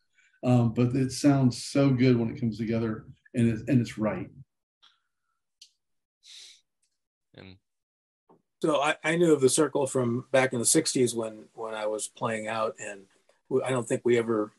um, 0.44 0.74
but 0.74 0.94
it 0.94 1.12
sounds 1.12 1.64
so 1.64 1.90
good 1.90 2.18
when 2.18 2.30
it 2.30 2.38
comes 2.38 2.58
together 2.58 3.06
and 3.34 3.48
it, 3.48 3.68
and 3.68 3.80
it's 3.80 3.96
right. 3.96 4.28
And 7.34 7.56
So 8.62 8.82
I, 8.82 8.96
I 9.02 9.16
knew 9.16 9.32
of 9.32 9.40
the 9.40 9.46
Cyrkle 9.46 9.88
from 9.88 10.26
back 10.30 10.52
in 10.52 10.58
the 10.58 10.66
'60s 10.66 11.16
when 11.16 11.46
when 11.54 11.74
I 11.74 11.86
was 11.86 12.06
playing 12.06 12.48
out, 12.48 12.76
and 12.78 13.02
I 13.64 13.70
don't 13.70 13.88
think 13.88 14.02
we 14.04 14.18
ever 14.18 14.52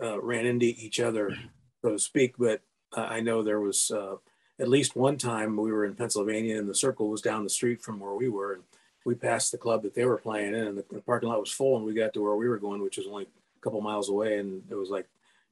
uh, 0.00 0.20
ran 0.20 0.46
into 0.46 0.66
each 0.66 1.00
other, 1.00 1.36
so 1.82 1.90
to 1.90 1.98
speak. 1.98 2.34
But 2.38 2.60
uh, 2.96 3.00
I 3.00 3.20
know 3.20 3.42
there 3.42 3.60
was 3.60 3.90
uh, 3.90 4.16
at 4.58 4.68
least 4.68 4.96
one 4.96 5.18
time 5.18 5.56
we 5.56 5.72
were 5.72 5.84
in 5.84 5.94
Pennsylvania, 5.94 6.58
and 6.58 6.68
the 6.68 6.72
Cyrkle 6.72 7.10
was 7.10 7.22
down 7.22 7.44
the 7.44 7.50
street 7.50 7.82
from 7.82 8.00
where 8.00 8.14
we 8.14 8.28
were, 8.28 8.54
and 8.54 8.62
we 9.04 9.14
passed 9.14 9.52
the 9.52 9.58
club 9.58 9.82
that 9.82 9.94
they 9.94 10.04
were 10.04 10.18
playing 10.18 10.54
in, 10.54 10.66
and 10.66 10.78
the, 10.78 10.84
the 10.90 11.00
parking 11.00 11.28
lot 11.28 11.40
was 11.40 11.52
full, 11.52 11.76
and 11.76 11.84
we 11.84 11.94
got 11.94 12.12
to 12.14 12.22
where 12.22 12.36
we 12.36 12.48
were 12.48 12.58
going, 12.58 12.82
which 12.82 12.96
was 12.96 13.06
only 13.06 13.24
a 13.24 13.60
couple 13.62 13.80
miles 13.80 14.08
away, 14.08 14.38
and 14.38 14.62
it 14.70 14.74
was 14.74 14.90
like, 14.90 15.06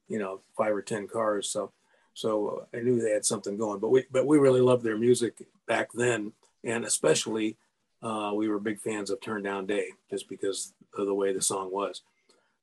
you 0.07 0.19
know, 0.19 0.41
five 0.57 0.73
or 0.73 0.81
ten 0.81 1.07
cars. 1.07 1.49
So, 1.49 1.71
so 2.13 2.67
I 2.73 2.79
knew 2.79 2.99
they 2.99 3.11
had 3.11 3.25
something 3.25 3.57
going. 3.57 3.79
But 3.79 3.89
we 3.89 4.05
but 4.11 4.27
we 4.27 4.37
really 4.37 4.61
loved 4.61 4.83
their 4.83 4.97
music 4.97 5.41
back 5.67 5.91
then 5.93 6.33
and 6.65 6.83
especially 6.83 7.57
uh, 8.01 8.31
we 8.35 8.49
were 8.49 8.59
big 8.59 8.81
fans 8.81 9.09
of 9.09 9.21
Turn 9.21 9.43
Down 9.43 9.65
Day 9.65 9.89
just 10.09 10.27
because 10.27 10.73
of 10.97 11.05
the 11.05 11.13
way 11.13 11.31
the 11.31 11.41
song 11.41 11.71
was. 11.71 12.01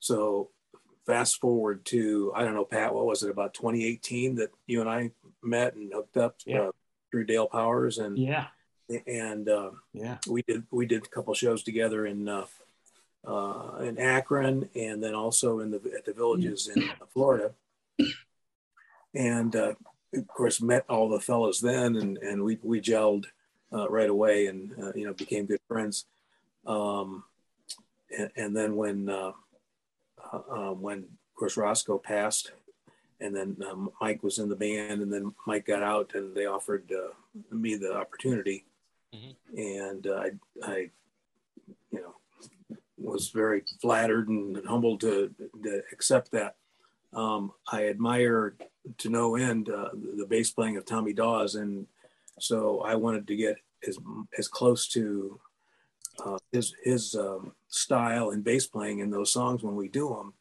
So 0.00 0.50
fast 1.06 1.40
forward 1.40 1.84
to 1.86 2.32
I 2.34 2.44
don't 2.44 2.54
know, 2.54 2.64
Pat, 2.64 2.94
what 2.94 3.06
was 3.06 3.22
it 3.22 3.30
about 3.30 3.54
2018 3.54 4.36
that 4.36 4.50
you 4.66 4.80
and 4.80 4.90
I 4.90 5.12
met 5.42 5.74
and 5.74 5.92
hooked 5.92 6.16
up 6.16 6.36
yeah. 6.46 6.60
uh, 6.60 6.70
through 7.10 7.24
Dale 7.24 7.46
Powers 7.46 7.98
and 7.98 8.18
yeah, 8.18 8.46
and 9.06 9.48
uh, 9.48 9.70
yeah, 9.92 10.18
we 10.28 10.42
did 10.42 10.64
we 10.70 10.86
did 10.86 11.04
a 11.04 11.08
couple 11.08 11.34
shows 11.34 11.62
together 11.62 12.06
in 12.06 12.28
uh, 12.28 12.46
uh, 13.26 13.78
in 13.80 13.98
Akron 13.98 14.68
and 14.74 15.02
then 15.02 15.14
also 15.14 15.60
in 15.60 15.70
the 15.70 15.80
at 15.96 16.04
the 16.04 16.12
villages 16.12 16.68
in 16.68 16.90
Florida, 17.12 17.52
and 19.14 19.54
uh, 19.56 19.74
of 20.14 20.26
course 20.28 20.60
met 20.60 20.84
all 20.88 21.08
the 21.08 21.20
fellas 21.20 21.60
then 21.60 21.96
and 21.96 22.18
and 22.18 22.42
we 22.42 22.58
we 22.62 22.80
gelled 22.80 23.26
uh, 23.72 23.88
right 23.88 24.10
away 24.10 24.46
and 24.46 24.72
uh, 24.82 24.92
you 24.94 25.06
know 25.06 25.14
became 25.14 25.46
good 25.46 25.60
friends. 25.68 26.06
Um, 26.66 27.24
and, 28.16 28.30
and, 28.36 28.56
then 28.56 28.76
when 28.76 29.08
uh, 29.08 29.32
uh 30.32 30.40
um, 30.50 30.82
when 30.82 30.98
of 30.98 31.34
course 31.34 31.56
Roscoe 31.56 31.98
passed, 31.98 32.52
and 33.22 33.34
then 33.34 33.56
um, 33.70 33.90
Mike 34.00 34.22
was 34.22 34.38
in 34.38 34.48
the 34.48 34.56
band, 34.56 35.00
and 35.00 35.12
then 35.12 35.34
Mike 35.46 35.66
got 35.66 35.82
out, 35.82 36.12
and 36.14 36.34
they 36.34 36.46
offered 36.46 36.90
uh, 36.92 37.12
me 37.54 37.76
the 37.76 37.94
opportunity, 37.94 38.64
mm-hmm. 39.14 39.56
and 39.56 40.06
uh, 40.06 40.14
I, 40.14 40.30
I, 40.62 40.90
you 41.90 42.00
know, 42.00 42.76
was 42.98 43.30
very 43.30 43.62
flattered 43.80 44.28
and 44.28 44.64
humbled 44.66 45.00
to, 45.02 45.32
to 45.62 45.82
accept 45.92 46.32
that. 46.32 46.56
Um, 47.12 47.52
I 47.70 47.88
admire 47.88 48.54
to 48.98 49.08
no 49.08 49.36
end 49.36 49.68
uh, 49.68 49.90
the 49.92 50.26
bass 50.26 50.50
playing 50.50 50.76
of 50.76 50.84
Tommy 50.84 51.12
Dawes, 51.12 51.54
and 51.54 51.86
so 52.40 52.80
I 52.80 52.96
wanted 52.96 53.26
to 53.28 53.36
get 53.36 53.56
as 53.86 53.98
as 54.38 54.48
close 54.48 54.88
to 54.88 55.38
uh, 56.24 56.38
his 56.50 56.74
his 56.82 57.14
um, 57.14 57.52
style 57.68 58.30
and 58.30 58.42
bass 58.42 58.66
playing 58.66 58.98
in 59.00 59.10
those 59.10 59.32
songs 59.32 59.62
when 59.62 59.76
we 59.76 59.88
do 59.88 60.08
them. 60.08 60.32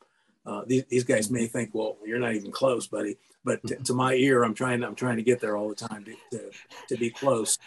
Uh, 0.45 0.63
these, 0.65 0.85
these 0.85 1.03
guys 1.03 1.29
may 1.29 1.45
think, 1.45 1.69
well, 1.73 1.97
you're 2.05 2.19
not 2.19 2.33
even 2.33 2.51
close, 2.51 2.87
buddy. 2.87 3.17
But 3.43 3.65
t- 3.65 3.75
to 3.75 3.93
my 3.93 4.13
ear, 4.13 4.43
I'm 4.43 4.53
trying 4.53 4.83
I'm 4.83 4.95
trying 4.95 5.17
to 5.17 5.23
get 5.23 5.39
there 5.39 5.57
all 5.57 5.69
the 5.69 5.75
time 5.75 6.05
to, 6.05 6.15
to, 6.31 6.51
to 6.89 6.97
be 6.97 7.09
close. 7.09 7.57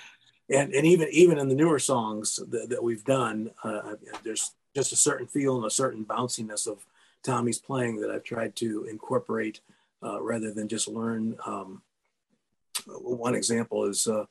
And 0.50 0.74
and 0.74 0.86
even 0.86 1.08
even 1.10 1.38
in 1.38 1.48
the 1.48 1.54
newer 1.54 1.78
songs 1.78 2.36
that, 2.36 2.68
that 2.68 2.82
we've 2.82 3.04
done, 3.04 3.50
uh, 3.62 3.94
there's 4.22 4.52
just 4.74 4.92
a 4.92 4.96
certain 4.96 5.26
feel 5.26 5.56
and 5.56 5.66
a 5.66 5.70
certain 5.70 6.04
bounciness 6.04 6.66
of 6.66 6.84
Tommy's 7.22 7.58
playing 7.58 8.00
that 8.00 8.10
I've 8.10 8.24
tried 8.24 8.54
to 8.56 8.84
incorporate 8.84 9.60
uh, 10.02 10.22
rather 10.22 10.52
than 10.52 10.68
just 10.68 10.88
learn. 10.88 11.36
Um, 11.46 11.82
one 12.86 13.34
example 13.34 13.84
is 13.84 14.06
uh, 14.06 14.26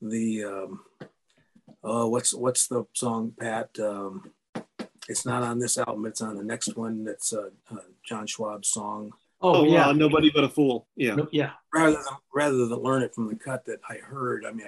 the 0.00 0.44
um, 0.44 0.80
uh, 1.82 2.06
what's 2.06 2.32
what's 2.32 2.68
the 2.68 2.84
song, 2.92 3.32
Pat? 3.38 3.70
Um, 3.80 4.30
it's 5.08 5.26
not 5.26 5.42
on 5.42 5.58
this 5.58 5.78
album. 5.78 6.06
It's 6.06 6.20
on 6.20 6.36
the 6.36 6.44
next 6.44 6.76
one. 6.76 7.04
That's 7.04 7.32
uh, 7.32 7.50
uh, 7.70 7.76
John 8.04 8.26
Schwab's 8.26 8.68
song. 8.68 9.12
Oh, 9.40 9.56
oh 9.56 9.64
yeah, 9.64 9.88
uh, 9.88 9.92
nobody 9.92 10.30
but 10.30 10.44
a 10.44 10.48
fool. 10.48 10.86
Yeah, 10.96 11.16
yeah. 11.30 11.52
Rather 11.72 11.96
than 11.96 12.16
rather 12.34 12.66
than 12.66 12.78
learn 12.78 13.02
it 13.02 13.14
from 13.14 13.28
the 13.28 13.36
cut 13.36 13.64
that 13.66 13.80
I 13.88 13.96
heard, 13.96 14.44
I 14.44 14.52
mean, 14.52 14.66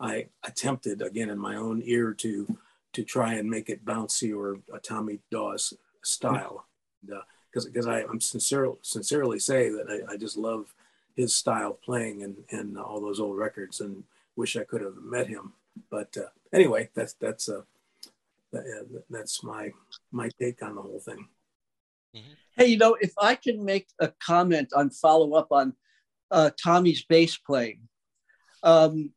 I, 0.00 0.06
I 0.08 0.26
attempted 0.44 1.02
again 1.02 1.30
in 1.30 1.38
my 1.38 1.56
own 1.56 1.82
ear 1.84 2.14
to 2.14 2.58
to 2.92 3.02
try 3.02 3.34
and 3.34 3.50
make 3.50 3.68
it 3.68 3.84
bouncy 3.84 4.36
or 4.36 4.60
a 4.72 4.78
Tommy 4.78 5.18
Dawes 5.30 5.74
style, 6.02 6.66
because 7.04 7.66
because 7.66 7.86
uh, 7.86 8.02
I'm 8.08 8.20
sincerely 8.20 8.76
sincerely 8.82 9.38
say 9.40 9.68
that 9.68 10.04
I, 10.08 10.12
I 10.12 10.16
just 10.16 10.36
love 10.36 10.72
his 11.16 11.34
style 11.34 11.72
of 11.72 11.82
playing 11.82 12.22
and 12.22 12.36
and 12.50 12.78
all 12.78 13.00
those 13.00 13.20
old 13.20 13.36
records 13.36 13.80
and 13.80 14.04
wish 14.36 14.56
I 14.56 14.64
could 14.64 14.80
have 14.80 14.96
met 14.96 15.26
him. 15.26 15.54
But 15.90 16.16
uh, 16.16 16.28
anyway, 16.52 16.90
that's 16.94 17.14
that's 17.14 17.48
uh, 17.48 17.62
that's 19.10 19.42
my 19.44 19.70
my 20.12 20.28
take 20.40 20.62
on 20.62 20.76
the 20.76 20.82
whole 20.82 21.00
thing. 21.00 21.28
Mm-hmm. 22.16 22.32
Hey, 22.56 22.66
you 22.66 22.78
know, 22.78 22.96
if 23.00 23.12
I 23.20 23.34
can 23.34 23.64
make 23.64 23.88
a 24.00 24.12
comment 24.24 24.72
on 24.74 24.90
follow 24.90 25.34
up 25.34 25.48
on 25.50 25.74
uh, 26.30 26.50
Tommy's 26.62 27.04
bass 27.04 27.36
playing, 27.36 27.80
um, 28.62 29.10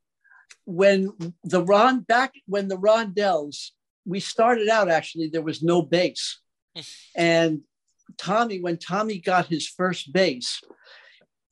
when 0.66 1.14
the 1.44 1.64
Ron 1.64 2.02
back 2.02 2.34
when 2.46 2.68
the 2.68 2.78
Rondells 2.78 3.72
we 4.06 4.20
started 4.20 4.70
out 4.70 4.90
actually 4.90 5.28
there 5.28 5.42
was 5.42 5.62
no 5.62 5.82
bass, 5.82 6.40
and 7.16 7.62
Tommy, 8.18 8.62
when 8.62 8.78
Tommy 8.78 9.20
got 9.20 9.48
his 9.48 9.68
first 9.68 10.14
bass, 10.14 10.62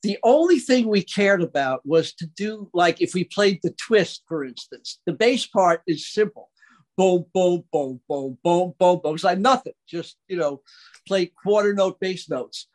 the 0.04 0.18
only 0.24 0.60
thing 0.60 0.88
we 0.88 1.04
cared 1.04 1.42
about 1.42 1.86
was 1.86 2.14
to 2.14 2.28
do 2.28 2.70
like 2.74 3.02
if 3.02 3.14
we 3.14 3.24
played 3.24 3.60
the 3.64 3.72
twist, 3.72 4.24
for 4.28 4.46
instance, 4.46 5.00
the 5.06 5.14
bass 5.14 5.48
part 5.48 5.82
is 5.88 6.12
simple. 6.12 6.50
Boom, 6.98 7.26
boom, 7.34 7.64
boom, 7.72 8.00
boom, 8.08 8.38
boom, 8.44 8.74
boom, 8.80 9.00
boom. 9.04 9.16
It's 9.16 9.24
like 9.24 9.40
nothing. 9.40 9.74
Just, 9.88 10.18
you 10.28 10.38
know, 10.38 10.62
play 11.08 11.28
quarter 11.28 11.74
note 11.74 12.00
bass 12.00 12.30
notes. 12.30 12.68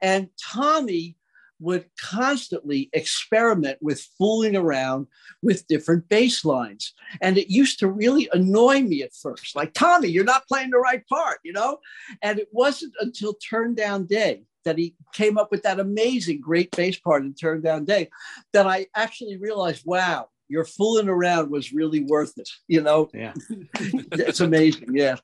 And 0.00 0.28
Tommy 0.42 1.16
would 1.58 1.86
constantly 1.98 2.90
experiment 2.92 3.78
with 3.80 4.06
fooling 4.18 4.56
around 4.56 5.06
with 5.42 5.66
different 5.68 6.08
bass 6.08 6.44
lines. 6.44 6.92
And 7.22 7.38
it 7.38 7.48
used 7.48 7.78
to 7.78 7.88
really 7.88 8.28
annoy 8.32 8.80
me 8.80 9.02
at 9.02 9.14
first. 9.14 9.56
Like, 9.56 9.72
Tommy, 9.72 10.08
you're 10.08 10.24
not 10.24 10.46
playing 10.48 10.70
the 10.70 10.78
right 10.78 11.06
part, 11.08 11.38
you 11.44 11.52
know? 11.52 11.78
And 12.22 12.38
it 12.38 12.48
wasn't 12.52 12.92
until 13.00 13.34
Turn 13.34 13.74
Down 13.74 14.06
Day 14.06 14.42
that 14.64 14.76
he 14.76 14.94
came 15.14 15.38
up 15.38 15.50
with 15.50 15.62
that 15.62 15.80
amazing 15.80 16.40
great 16.40 16.70
bass 16.76 16.98
part 16.98 17.22
in 17.22 17.32
Turn 17.32 17.62
Down 17.62 17.84
Day 17.84 18.10
that 18.52 18.66
I 18.66 18.86
actually 18.94 19.36
realized, 19.36 19.86
wow, 19.86 20.28
your 20.48 20.64
fooling 20.64 21.08
around 21.08 21.50
was 21.50 21.72
really 21.72 22.04
worth 22.04 22.36
it. 22.38 22.48
You 22.68 22.82
know? 22.82 23.08
Yeah. 23.12 23.34
it's 23.80 24.40
amazing. 24.40 24.94
Yeah. 24.94 25.16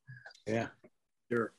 Yeah. 0.46 0.68
Sure. 1.30 1.52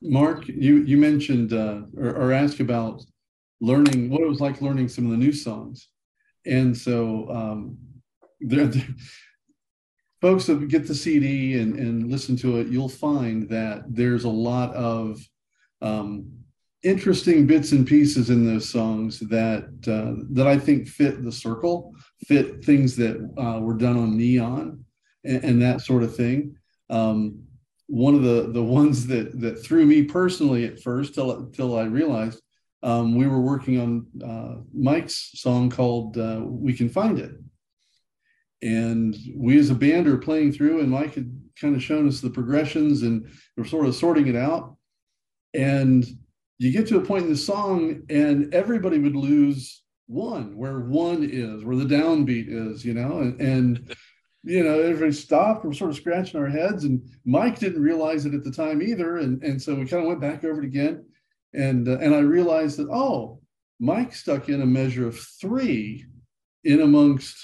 Mark, 0.00 0.46
you 0.48 0.76
you 0.82 0.96
mentioned 0.96 1.52
uh, 1.52 1.82
or, 1.96 2.10
or 2.16 2.32
asked 2.32 2.60
about 2.60 3.04
learning 3.60 4.08
what 4.10 4.22
it 4.22 4.28
was 4.28 4.40
like 4.40 4.62
learning 4.62 4.88
some 4.88 5.04
of 5.04 5.10
the 5.10 5.16
new 5.16 5.32
songs, 5.32 5.88
and 6.46 6.76
so 6.76 7.28
um, 7.28 7.76
there, 8.40 8.66
there, 8.66 8.86
folks 10.20 10.46
that 10.46 10.68
get 10.68 10.86
the 10.86 10.94
CD 10.94 11.58
and, 11.60 11.78
and 11.78 12.10
listen 12.10 12.36
to 12.36 12.58
it, 12.58 12.68
you'll 12.68 12.88
find 12.88 13.48
that 13.50 13.84
there's 13.88 14.24
a 14.24 14.28
lot 14.28 14.72
of 14.74 15.20
um, 15.82 16.43
interesting 16.84 17.46
bits 17.46 17.72
and 17.72 17.86
pieces 17.86 18.30
in 18.30 18.46
those 18.46 18.68
songs 18.68 19.18
that 19.18 19.64
uh, 19.88 20.22
that 20.32 20.46
I 20.46 20.58
think 20.58 20.86
fit 20.86 21.24
the 21.24 21.30
Cyrkle, 21.30 21.92
fit 22.26 22.64
things 22.64 22.94
that 22.96 23.16
uh, 23.38 23.60
were 23.60 23.74
done 23.74 23.96
on 23.96 24.16
Neon, 24.16 24.84
and, 25.24 25.44
and 25.44 25.62
that 25.62 25.80
sort 25.80 26.02
of 26.02 26.14
thing. 26.14 26.56
Um, 26.90 27.42
one 27.86 28.14
of 28.14 28.22
the 28.22 28.50
the 28.52 28.62
ones 28.62 29.06
that 29.08 29.40
that 29.40 29.64
threw 29.64 29.86
me 29.86 30.04
personally 30.04 30.66
at 30.66 30.80
first 30.80 31.14
till 31.14 31.46
till 31.46 31.76
I 31.76 31.84
realized 31.84 32.40
um, 32.82 33.16
we 33.16 33.26
were 33.26 33.40
working 33.40 33.80
on 33.80 34.06
uh, 34.22 34.60
Mike's 34.72 35.30
song 35.34 35.70
called 35.70 36.18
uh, 36.18 36.42
"We 36.44 36.74
Can 36.74 36.90
Find 36.90 37.18
It," 37.18 37.32
and 38.62 39.16
we 39.34 39.58
as 39.58 39.70
a 39.70 39.74
band 39.74 40.06
are 40.06 40.18
playing 40.18 40.52
through, 40.52 40.80
and 40.80 40.90
Mike 40.90 41.14
had 41.14 41.34
kind 41.58 41.74
of 41.74 41.82
shown 41.82 42.06
us 42.06 42.20
the 42.20 42.30
progressions, 42.30 43.02
and 43.02 43.26
we're 43.56 43.64
sort 43.64 43.86
of 43.86 43.94
sorting 43.94 44.26
it 44.26 44.36
out, 44.36 44.76
and 45.54 46.04
you 46.58 46.70
get 46.70 46.86
to 46.88 46.98
a 46.98 47.04
point 47.04 47.24
in 47.24 47.30
the 47.30 47.36
song, 47.36 48.02
and 48.08 48.54
everybody 48.54 48.98
would 48.98 49.16
lose 49.16 49.82
one 50.06 50.56
where 50.56 50.80
one 50.80 51.28
is 51.28 51.64
where 51.64 51.76
the 51.76 51.84
downbeat 51.84 52.44
is 52.46 52.84
you 52.84 52.92
know 52.92 53.20
and, 53.20 53.40
and 53.40 53.96
you 54.44 54.62
know, 54.62 54.78
everybody 54.78 55.12
stopped. 55.12 55.64
We're 55.64 55.72
sort 55.72 55.90
of 55.90 55.96
scratching 55.96 56.38
our 56.38 56.48
heads, 56.48 56.84
and 56.84 57.02
Mike 57.24 57.58
didn't 57.58 57.82
realize 57.82 58.26
it 58.26 58.34
at 58.34 58.44
the 58.44 58.50
time 58.50 58.82
either, 58.82 59.16
and 59.18 59.42
and 59.42 59.60
so 59.60 59.74
we 59.74 59.86
kind 59.86 60.02
of 60.02 60.08
went 60.08 60.20
back 60.20 60.44
over 60.44 60.62
it 60.62 60.66
again, 60.66 61.04
and 61.54 61.88
uh, 61.88 61.98
and 61.98 62.14
I 62.14 62.18
realized 62.18 62.78
that 62.78 62.90
oh, 62.90 63.40
Mike 63.80 64.14
stuck 64.14 64.50
in 64.50 64.60
a 64.60 64.66
measure 64.66 65.08
of 65.08 65.18
three 65.18 66.04
in 66.64 66.82
amongst 66.82 67.36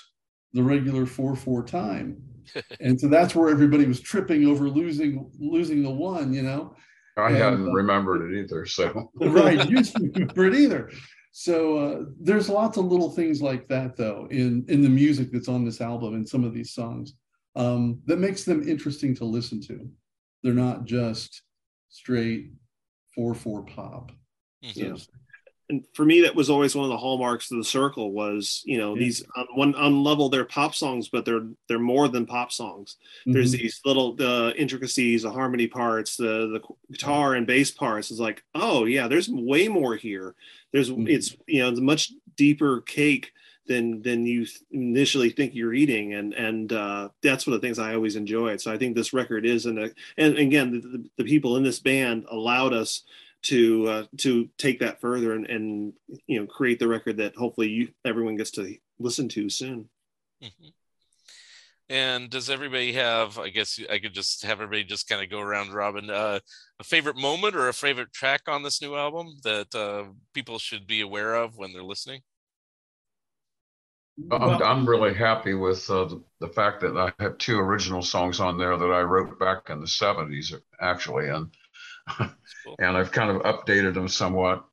the 0.52 0.62
regular 0.62 1.06
four 1.06 1.34
four 1.34 1.64
time, 1.64 2.22
and 2.80 3.00
so 3.00 3.08
that's 3.08 3.34
where 3.34 3.48
everybody 3.48 3.86
was 3.86 4.00
tripping 4.00 4.46
over 4.46 4.68
losing 4.68 5.30
losing 5.38 5.82
the 5.82 5.90
one, 5.90 6.34
you 6.34 6.42
know. 6.42 6.76
I 7.16 7.28
And, 7.28 7.36
hadn't 7.36 7.68
uh, 7.68 7.72
remembered 7.72 8.30
it 8.30 8.38
either. 8.38 8.66
So 8.66 9.11
right, 9.20 9.68
you 9.68 9.82
didn't 9.82 10.14
remember 10.14 10.46
it 10.46 10.54
either. 10.54 10.90
So 11.32 11.76
uh, 11.76 12.04
there's 12.20 12.48
lots 12.48 12.76
of 12.76 12.86
little 12.86 13.11
things 13.11 13.40
like 13.40 13.68
that, 13.68 13.96
though, 13.96 14.26
in 14.30 14.64
in 14.68 14.82
the 14.82 14.88
music 14.88 15.30
that's 15.32 15.48
on 15.48 15.64
this 15.64 15.80
album 15.80 16.14
and 16.14 16.28
some 16.28 16.44
of 16.44 16.54
these 16.54 16.72
songs 16.72 17.14
um, 17.56 18.00
that 18.06 18.18
makes 18.18 18.44
them 18.44 18.68
interesting 18.68 19.14
to 19.16 19.24
listen 19.24 19.61
to. 19.62 19.88
They're 20.42 20.52
not 20.54 20.84
just 20.84 21.42
straight 21.88 22.50
four 23.14 23.34
four 23.34 23.64
pop. 23.64 24.12
Yeah. 24.61 24.94
And 25.71 25.85
for 25.95 26.05
me, 26.05 26.21
that 26.23 26.35
was 26.35 26.51
always 26.51 26.75
one 26.75 26.85
of 26.85 26.91
the 26.91 26.97
hallmarks 26.99 27.51
of 27.51 27.59
the 27.59 27.62
Cyrkle 27.64 28.11
was, 28.11 28.62
you 28.66 28.77
know, 28.77 28.95
Yeah. 28.95 29.01
these 29.05 29.23
on 29.37 29.47
one 29.55 29.75
on 29.77 30.03
level 30.03 30.29
they're 30.29 30.45
pop 30.45 30.75
songs, 30.75 31.09
but 31.09 31.25
they're 31.25 31.49
they're 31.68 31.79
more 31.79 32.09
than 32.09 32.27
pop 32.27 32.51
songs. 32.53 32.97
There's 33.25 33.55
Mhm. 33.55 33.59
these 33.59 33.81
little 33.85 34.14
the 34.14 34.53
intricacies, 34.59 35.23
the 35.23 35.31
harmony 35.31 35.68
parts, 35.68 36.16
the 36.16 36.49
the 36.49 36.61
guitar 36.93 37.35
and 37.37 37.47
bass 37.47 37.71
parts. 37.71 38.11
It's 38.11 38.21
like, 38.21 38.43
oh 38.55 38.85
yeah, 38.85 39.07
there's 39.09 39.29
way 39.29 39.68
more 39.68 39.97
here. 39.97 40.35
There's 40.73 40.91
Mhm. 40.91 41.09
it's 41.09 41.37
you 41.47 41.61
know 41.61 41.71
it's 41.71 41.79
a 41.79 41.83
much 41.83 42.12
deeper 42.37 42.81
cake 42.83 43.33
than 43.66 44.03
than 44.03 44.27
you 44.27 44.47
initially 44.73 45.31
think 45.31 45.55
you're 45.55 45.73
eating, 45.75 46.14
and 46.14 46.35
and 46.35 46.73
uh, 46.73 47.11
that's 47.23 47.47
one 47.47 47.55
of 47.55 47.61
the 47.61 47.66
things 47.66 47.79
I 47.79 47.95
always 47.95 48.16
enjoyed. 48.16 48.61
So 48.61 48.73
I 48.73 48.77
think 48.79 48.97
this 48.97 49.12
record 49.12 49.47
is 49.47 49.66
an 49.66 49.95
and 50.16 50.37
again 50.37 50.73
the, 50.73 51.05
the 51.16 51.25
people 51.25 51.57
in 51.57 51.62
this 51.62 51.79
band 51.79 52.27
allowed 52.29 52.73
us 52.75 53.05
to 53.43 53.88
uh, 53.88 54.05
to 54.18 54.49
take 54.59 54.80
that 54.80 55.01
further 55.01 55.32
and, 55.32 55.47
and 55.47 55.93
you 56.26 56.41
know 56.41 56.47
create 56.47 56.78
the 56.78 56.88
record 56.88 57.16
that 57.18 57.36
hopefully 57.36 57.68
you 57.68 57.88
everyone 58.05 58.36
gets 58.36 58.51
to 58.53 58.74
listen 58.99 59.28
to 59.30 59.49
soon. 59.49 59.88
And 61.91 62.30
does 62.30 62.49
everybody 62.49 62.93
have? 62.93 63.36
I 63.36 63.49
guess 63.49 63.80
I 63.91 63.99
could 63.99 64.14
just 64.14 64.45
have 64.45 64.61
everybody 64.61 64.84
just 64.84 65.09
kind 65.09 65.24
of 65.24 65.28
go 65.28 65.41
around 65.41 65.72
robin. 65.72 66.09
Uh, 66.09 66.38
a 66.78 66.84
favorite 66.84 67.16
moment 67.16 67.57
or 67.57 67.68
a 67.68 67.72
favorite 67.72 68.12
track 68.12 68.43
on 68.47 68.62
this 68.62 68.80
new 68.80 68.95
album 68.95 69.34
that 69.43 69.74
uh, 69.74 70.05
people 70.32 70.61
should 70.61 70.86
be 70.86 71.01
aware 71.01 71.34
of 71.34 71.57
when 71.57 71.72
they're 71.72 71.82
listening? 71.82 72.20
I'm, 74.30 74.62
I'm 74.62 74.88
really 74.88 75.14
happy 75.14 75.55
with 75.55 75.88
uh, 75.91 76.05
the, 76.05 76.22
the 76.41 76.49
fact 76.49 76.80
that 76.82 76.97
I 76.97 77.12
have 77.22 77.38
two 77.38 77.59
original 77.59 78.03
songs 78.03 78.38
on 78.38 78.57
there 78.57 78.76
that 78.76 78.93
I 78.93 79.01
wrote 79.01 79.41
back 79.41 79.70
in 79.70 79.80
the 79.80 79.86
70s, 79.86 80.55
actually, 80.80 81.28
and 81.28 81.49
and 82.78 82.96
I've 82.96 83.12
kind 83.12 83.30
of 83.30 83.42
updated 83.42 83.94
them 83.94 84.08
somewhat 84.08 84.64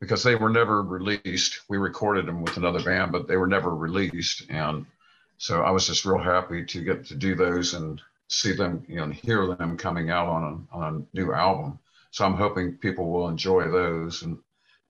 because 0.00 0.22
they 0.22 0.34
were 0.34 0.50
never 0.50 0.82
released. 0.82 1.60
We 1.68 1.78
recorded 1.78 2.26
them 2.26 2.42
with 2.42 2.56
another 2.56 2.82
band, 2.82 3.12
but 3.12 3.26
they 3.26 3.36
were 3.36 3.46
never 3.46 3.74
released, 3.74 4.44
and 4.50 4.86
so 5.38 5.62
I 5.62 5.70
was 5.70 5.86
just 5.86 6.04
real 6.04 6.18
happy 6.18 6.64
to 6.64 6.84
get 6.84 7.04
to 7.06 7.14
do 7.14 7.34
those 7.34 7.74
and 7.74 8.00
see 8.28 8.52
them, 8.52 8.84
you 8.88 8.96
know, 8.96 9.04
and 9.04 9.14
hear 9.14 9.46
them 9.54 9.76
coming 9.76 10.10
out 10.10 10.26
on 10.28 10.66
a, 10.72 10.76
on 10.76 10.94
a 10.94 11.16
new 11.16 11.32
album. 11.32 11.78
So 12.10 12.24
I'm 12.24 12.34
hoping 12.34 12.74
people 12.74 13.10
will 13.10 13.28
enjoy 13.28 13.70
those, 13.70 14.22
and 14.22 14.38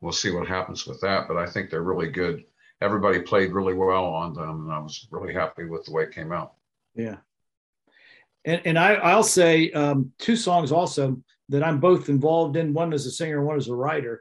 we'll 0.01 0.13
see 0.13 0.31
what 0.31 0.49
happens 0.49 0.87
with 0.87 1.01
that. 1.03 1.29
But 1.29 1.37
I 1.37 1.47
think 1.47 1.71
they're 1.71 1.83
really 1.83 2.09
good 2.09 2.45
everybody 2.81 3.21
played 3.21 3.53
really 3.53 3.75
well 3.75 4.07
on 4.07 4.35
them, 4.35 4.65
and 4.65 4.73
I 4.73 4.79
was 4.79 5.07
really 5.11 5.35
happy 5.35 5.65
with 5.65 5.85
the 5.85 5.93
way 5.93 6.05
it 6.05 6.13
came 6.15 6.33
out. 6.33 6.55
Yeah. 6.95 7.17
And, 8.45 8.63
and 8.65 8.79
I, 8.79 8.95
I'll 8.95 9.23
say 9.23 9.71
um, 9.73 10.13
two 10.19 10.37
songs 10.37 10.73
also 10.73 11.21
that 11.49 11.63
I'm 11.63 11.81
both 11.81 12.09
involved 12.09 12.57
in. 12.57 12.75
One 12.75 12.93
as 12.93 13.07
a 13.07 13.11
singer, 13.11 13.45
one 13.45 13.57
as 13.57 13.69
a 13.69 13.75
writer. 13.75 14.21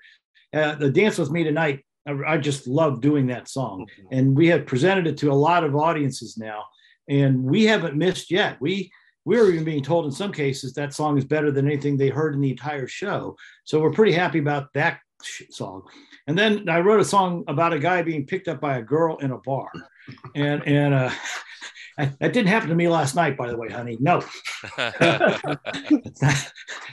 Uh, 0.54 0.76
the 0.76 0.90
Dance 0.90 1.18
with 1.18 1.32
Me 1.32 1.44
Tonight, 1.44 1.86
I, 2.08 2.14
I 2.26 2.38
just 2.38 2.68
love 2.68 3.02
doing 3.02 3.28
that 3.28 3.48
song. 3.48 3.88
And 4.12 4.36
we 4.36 4.48
have 4.48 4.66
presented 4.66 5.08
it 5.08 5.18
to 5.18 5.32
a 5.32 5.34
lot 5.34 5.64
of 5.64 5.76
audiences 5.76 6.38
now. 6.38 6.64
And 7.10 7.44
we 7.44 7.66
haven't 7.66 7.96
missed 7.96 8.32
yet. 8.32 8.60
We 8.60 8.92
we 9.26 9.38
were 9.38 9.52
even 9.52 9.66
being 9.66 9.84
told 9.84 10.06
in 10.06 10.12
some 10.12 10.32
cases 10.32 10.72
that 10.74 10.94
song 10.94 11.18
is 11.18 11.26
better 11.26 11.52
than 11.52 11.68
anything 11.68 11.98
they 11.98 12.08
heard 12.08 12.34
in 12.34 12.40
the 12.40 12.52
entire 12.52 12.88
show. 12.88 13.36
So 13.66 13.82
we're 13.82 13.92
pretty 13.92 14.14
happy 14.14 14.40
about 14.40 14.72
that 14.74 15.00
sh- 15.22 15.44
song. 15.50 15.84
And 16.28 16.38
then 16.38 16.70
I 16.70 16.80
wrote 16.80 17.02
a 17.02 17.06
song 17.06 17.44
about 17.50 17.74
a 17.74 17.80
guy 17.80 18.02
being 18.04 18.26
picked 18.26 18.48
up 18.48 18.62
by 18.62 18.78
a 18.78 18.82
girl 18.82 19.18
in 19.18 19.32
a 19.32 19.38
bar. 19.40 19.70
And 20.34 20.66
and 20.66 20.94
uh 20.94 21.12
that 21.98 22.20
didn't 22.34 22.48
happen 22.48 22.70
to 22.70 22.76
me 22.76 22.88
last 22.88 23.16
night, 23.16 23.36
by 23.38 23.50
the 23.50 23.58
way, 23.58 23.70
honey. 23.70 23.98
No. 24.00 24.22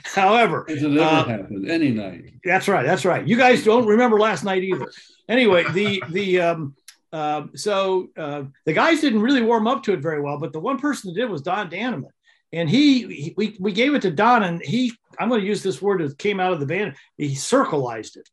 However, 0.05 0.65
If 0.67 0.81
it 0.81 0.85
ever 0.85 0.99
uh, 0.99 1.23
happened, 1.25 1.69
any 1.69 1.91
night. 1.91 2.33
that's 2.43 2.67
right. 2.67 2.85
That's 2.85 3.05
right. 3.05 3.27
You 3.27 3.37
guys 3.37 3.63
don't 3.63 3.85
remember 3.85 4.19
last 4.19 4.43
night 4.43 4.63
either. 4.63 4.91
Anyway, 5.29 5.65
the 5.73 6.01
the 6.09 6.41
um, 6.41 6.75
uh, 7.11 7.43
so 7.55 8.09
uh, 8.17 8.43
the 8.65 8.73
guys 8.73 9.01
didn't 9.01 9.21
really 9.21 9.41
warm 9.41 9.67
up 9.67 9.83
to 9.83 9.93
it 9.93 10.01
very 10.01 10.21
well, 10.21 10.39
but 10.39 10.53
the 10.53 10.59
one 10.59 10.77
person 10.79 11.13
that 11.13 11.19
did 11.19 11.29
was 11.29 11.41
Don 11.41 11.69
Dannemann, 11.69 12.09
and 12.51 12.69
he, 12.69 13.07
he 13.07 13.33
we 13.37 13.57
we 13.59 13.71
gave 13.71 13.93
it 13.95 14.01
to 14.03 14.11
Don, 14.11 14.43
and 14.43 14.61
he 14.61 14.93
I'm 15.19 15.29
going 15.29 15.41
to 15.41 15.47
use 15.47 15.63
this 15.63 15.81
word 15.81 16.01
that 16.01 16.17
came 16.17 16.39
out 16.39 16.53
of 16.53 16.59
the 16.59 16.65
band. 16.65 16.95
He 17.17 17.29
circleized 17.35 18.17
it. 18.17 18.29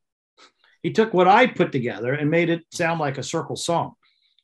He 0.82 0.92
took 0.92 1.14
what 1.14 1.28
I 1.28 1.46
put 1.46 1.70
together 1.70 2.12
and 2.12 2.30
made 2.30 2.50
it 2.50 2.64
sound 2.72 2.98
like 2.98 3.18
a 3.18 3.20
Cyrkle 3.22 3.56
song, 3.56 3.94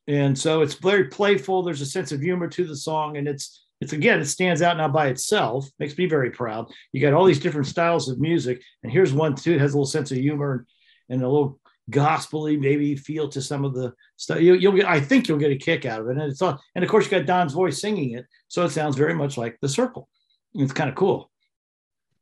and 0.09 0.37
so 0.37 0.63
it's 0.63 0.75
very 0.75 1.05
playful. 1.05 1.63
There's 1.63 1.81
a 1.81 1.87
sense 1.87 2.11
of 2.11 2.21
humor 2.21 2.49
to 2.49 2.67
the 2.67 2.77
song, 2.77 3.17
and 3.17 3.29
it's 3.29 3.67
it's 3.81 3.93
again 3.93 4.21
it 4.21 4.27
stands 4.27 4.63
out 4.63 4.77
now 4.77 4.89
by 4.89 5.09
itself. 5.09 5.69
Makes 5.79 5.97
me 5.97 6.07
very 6.07 6.31
proud. 6.31 6.71
You 6.93 7.01
got 7.01 7.13
all 7.13 7.25
these 7.25 7.39
different 7.39 7.69
styles 7.69 8.09
of 8.09 8.19
music, 8.19 8.61
and 8.83 8.91
here's 8.91 9.13
one 9.13 9.37
too. 9.37 9.53
It 9.53 9.61
has 9.61 9.75
a 9.75 9.77
little 9.77 9.87
sense 9.87 10.11
of 10.11 10.19
humor 10.19 10.67
and 11.09 11.23
a 11.23 11.29
little 11.29 11.61
gospely 11.91 12.57
maybe 12.57 12.97
feel 12.97 13.29
to 13.29 13.41
some 13.41 13.65
of 13.65 13.75
the 13.75 13.93
stuff. 14.17 14.41
You, 14.41 14.55
you'll 14.55 14.73
get, 14.73 14.87
I 14.87 15.01
think 15.01 15.29
you'll 15.29 15.39
get 15.39 15.53
a 15.53 15.57
kick 15.57 15.87
out 15.87 16.01
of 16.01 16.09
it, 16.09 16.19
and 16.19 16.23
it's 16.23 16.43
all, 16.43 16.61
and 16.75 16.85
of 16.85 16.91
course 16.91 17.05
you 17.05 17.11
got 17.11 17.27
Don's 17.27 17.53
voice 17.53 17.81
singing 17.81 18.13
it, 18.13 18.27
so 18.49 18.65
it 18.65 18.71
sounds 18.71 18.97
very 18.97 19.15
much 19.15 19.37
like 19.39 19.59
the 19.61 19.69
Cyrkle. 19.69 20.07
It's 20.55 20.73
kind 20.73 20.91
of 20.91 20.97
cool. 20.97 21.31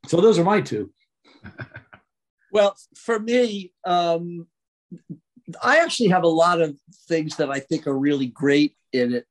So 0.07 0.21
those 0.21 0.37
are 0.39 0.43
my 0.43 0.61
two. 0.61 0.91
Well, 2.49 2.75
for 2.95 3.19
me, 3.19 3.73
um, 3.85 4.47
I 5.63 5.77
actually 5.79 6.09
have 6.09 6.23
a 6.23 6.27
lot 6.27 6.61
of 6.61 6.77
things 7.07 7.37
that 7.37 7.49
I 7.49 7.59
think 7.59 7.87
are 7.87 7.97
really 7.97 8.27
great 8.27 8.75
in 8.91 9.13
it. 9.13 9.25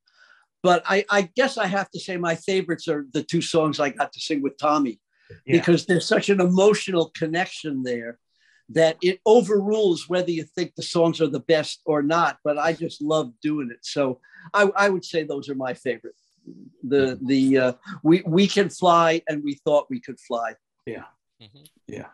But 0.63 0.83
I, 0.87 1.05
I 1.11 1.31
guess 1.37 1.59
I 1.59 1.67
have 1.67 1.91
to 1.91 2.01
say 2.01 2.17
my 2.17 2.35
favorites 2.35 2.89
are 2.89 3.07
the 3.13 3.23
two 3.23 3.43
songs 3.43 3.79
I 3.79 3.91
got 3.91 4.13
to 4.15 4.21
sing 4.21 4.43
with 4.43 4.57
Tommy 4.59 5.01
Yeah. 5.29 5.59
because 5.59 5.87
there's 5.87 6.09
such 6.09 6.29
an 6.29 6.41
emotional 6.41 7.11
connection 7.11 7.83
there 7.83 8.19
that 8.71 8.97
it 9.01 9.21
overrules 9.25 10.09
whether 10.09 10.31
you 10.31 10.43
think 10.43 10.75
the 10.75 10.83
songs 10.83 11.21
are 11.21 11.29
the 11.29 11.41
best 11.41 11.83
or 11.85 12.03
not. 12.03 12.39
But 12.43 12.59
I 12.59 12.73
just 12.73 13.01
love 13.01 13.33
doing 13.43 13.71
it. 13.71 13.79
So 13.83 14.21
I, 14.55 14.71
I 14.75 14.89
would 14.89 15.05
say 15.05 15.23
those 15.23 15.49
are 15.49 15.55
my 15.55 15.75
favorite. 15.75 16.17
The 16.83 17.19
the 17.23 17.59
uh, 17.59 17.73
we 18.05 18.23
we 18.25 18.47
can 18.47 18.69
fly 18.71 19.21
and 19.29 19.43
we 19.43 19.55
thought 19.65 19.91
we 19.91 20.01
could 20.01 20.21
fly. 20.21 20.55
Yeah. 20.87 21.05
Yeah. 21.87 22.07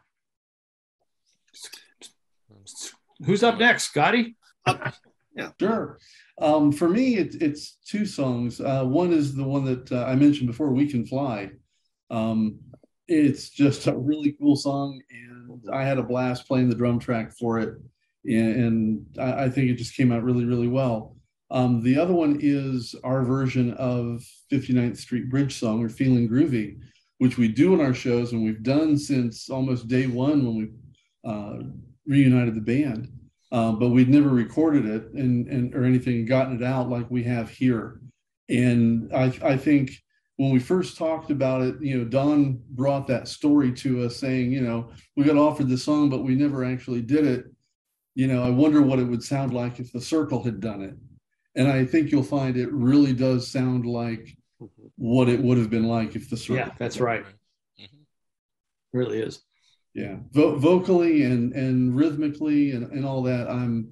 Who's 3.25 3.43
up 3.43 3.59
next, 3.59 3.85
Scotty? 3.85 4.37
Yeah. 5.35 5.51
Sure. 5.59 5.99
Um, 6.41 6.73
for 6.73 6.89
me, 6.89 7.17
it, 7.17 7.41
it's 7.41 7.79
two 7.87 8.05
songs. 8.05 8.61
Uh, 8.61 8.85
one 8.85 9.13
is 9.13 9.35
the 9.35 9.45
one 9.45 9.65
that 9.65 9.91
uh, 9.91 10.05
I 10.05 10.15
mentioned 10.15 10.47
before, 10.49 10.71
"We 10.73 10.87
Can 10.87 11.07
Fly." 11.07 11.51
Um, 12.11 12.59
it's 13.09 13.51
just 13.51 13.87
a 13.87 13.97
really 13.97 14.37
cool 14.39 14.57
song, 14.57 15.01
and 15.11 15.63
I 15.73 15.85
had 15.85 15.99
a 15.99 16.03
blast 16.03 16.47
playing 16.47 16.69
the 16.69 16.75
drum 16.75 16.99
track 16.99 17.33
for 17.39 17.59
it, 17.59 17.75
and, 18.25 18.57
and 18.57 19.07
I, 19.19 19.45
I 19.45 19.49
think 19.49 19.71
it 19.71 19.75
just 19.77 19.97
came 19.97 20.13
out 20.13 20.23
really, 20.23 20.45
really 20.45 20.69
well. 20.69 21.17
Um, 21.51 21.83
the 21.83 21.99
other 21.99 22.15
one 22.15 22.39
is 22.41 22.95
our 23.05 23.25
version 23.25 23.73
of 23.75 24.25
59th 24.51 24.97
Street 24.97 25.31
Bridge 25.31 25.59
song, 25.59 25.83
or 25.85 25.89
"Feeling 25.89 26.29
Groovy," 26.29 26.79
which 27.19 27.39
we 27.39 27.49
do 27.49 27.75
in 27.75 27.81
our 27.81 27.95
shows, 27.95 28.33
and 28.33 28.45
we've 28.45 28.63
done 28.63 28.99
since 28.99 29.49
almost 29.49 29.89
day 29.89 30.07
one 30.07 30.45
when 30.45 30.57
we 30.57 31.31
uh, 31.31 31.59
reunited 32.07 32.55
the 32.55 32.61
band 32.61 33.09
uh, 33.53 33.71
but 33.71 33.91
we'd 33.91 34.09
never 34.09 34.31
recorded 34.31 34.87
it 34.87 35.13
and, 35.13 35.47
and 35.47 35.75
or 35.75 35.85
anything, 35.85 36.25
gotten 36.25 36.57
it 36.57 36.65
out 36.65 36.89
like 36.89 37.09
we 37.11 37.23
have 37.23 37.51
here. 37.51 38.01
And 38.49 39.13
I, 39.15 39.25
I 39.45 39.57
think 39.59 39.93
when 40.37 40.51
we 40.51 40.59
first 40.59 40.97
talked 40.97 41.31
about 41.31 41.61
it, 41.61 41.75
you 41.81 41.99
know, 41.99 42.05
Don 42.05 42.63
brought 42.71 43.07
that 43.09 43.29
story 43.29 43.71
to 43.75 44.05
us 44.05 44.17
saying, 44.17 44.53
you 44.53 44.63
know, 44.63 44.91
we 45.17 45.25
got 45.25 45.37
offered 45.37 45.69
the 45.69 45.77
song, 45.77 46.09
but 46.09 46.25
we 46.25 46.35
never 46.35 46.65
actually 46.65 47.03
did 47.03 47.27
it. 47.27 47.45
You 48.15 48.27
know, 48.27 48.43
I 48.43 48.49
wonder 48.49 48.81
what 48.81 48.99
it 48.99 49.05
would 49.05 49.23
sound 49.23 49.53
like 49.53 49.79
if 49.79 49.93
the 49.93 49.99
Cyrkle 49.99 50.45
had 50.45 50.59
done 50.59 50.81
it. 50.81 50.95
And 51.55 51.69
I 51.69 51.85
think 51.85 52.11
you'll 52.11 52.23
find 52.23 52.57
it 52.57 52.73
really 52.73 53.13
does 53.13 53.47
sound 53.47 53.85
like 53.85 54.35
what 54.97 55.29
it 55.29 55.41
would 55.41 55.59
have 55.59 55.69
been 55.69 55.89
like 55.89 56.17
if 56.17 56.31
the 56.31 56.37
Cyrkle. 56.37 56.57
Yeah, 56.57 56.71
that's 56.79 57.01
right. 57.01 57.27
Really 58.95 59.21
is. 59.21 59.43
Yeah, 59.95 60.17
Vo- 60.33 60.57
vocally 60.57 61.25
and 61.25 61.53
and 61.53 61.95
rhythmically 61.95 62.73
and, 62.73 62.91
and 62.93 63.05
all 63.05 63.23
that, 63.25 63.49
I'm 63.49 63.91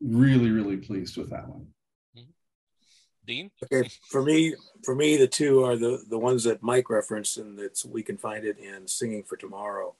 really 0.00 0.50
really 0.50 0.78
pleased 0.78 1.16
with 1.16 1.30
that 1.30 1.48
one. 1.48 1.66
Dean? 3.26 3.50
Okay, 3.64 3.88
for 4.10 4.22
me, 4.22 4.54
for 4.84 4.94
me, 4.94 5.16
the 5.16 5.26
two 5.26 5.64
are 5.64 5.76
the 5.76 6.02
the 6.08 6.18
ones 6.18 6.44
that 6.44 6.62
Mike 6.62 6.90
referenced, 6.90 7.38
and 7.38 7.58
that's 7.58 7.84
we 7.84 8.02
can 8.02 8.16
find 8.18 8.44
it 8.44 8.58
in 8.58 8.86
"Singing 8.86 9.22
for 9.22 9.36
Tomorrow." 9.36 9.94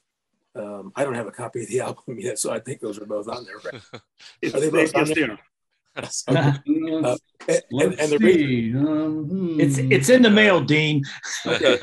Um, 0.56 0.92
I 0.94 1.04
don't 1.04 1.14
have 1.14 1.26
a 1.26 1.32
copy 1.32 1.62
of 1.62 1.68
the 1.68 1.80
album 1.88 2.18
yet, 2.18 2.38
so 2.38 2.52
I 2.52 2.58
think 2.60 2.80
those 2.80 2.98
are 2.98 3.06
both 3.06 3.28
on 3.28 3.44
there. 3.44 3.58
Right? 3.64 4.54
Are 4.54 4.60
they 4.60 4.70
both 4.70 4.94
on 4.94 5.06
Yes, 5.06 5.14
there? 5.16 5.30
are. 5.32 5.38
Okay. 5.96 6.52
Uh, 7.04 7.16
and, 7.46 7.62
and, 7.70 8.00
and 8.00 8.10
the 8.10 8.18
Let's 8.18 8.20
reason, 8.20 8.48
see. 8.48 8.76
Um, 8.76 9.24
hmm. 9.26 9.60
It's 9.60 9.78
it's 9.78 10.08
in 10.08 10.22
the 10.22 10.30
mail, 10.30 10.60
Dean. 10.60 11.04
okay, 11.46 11.78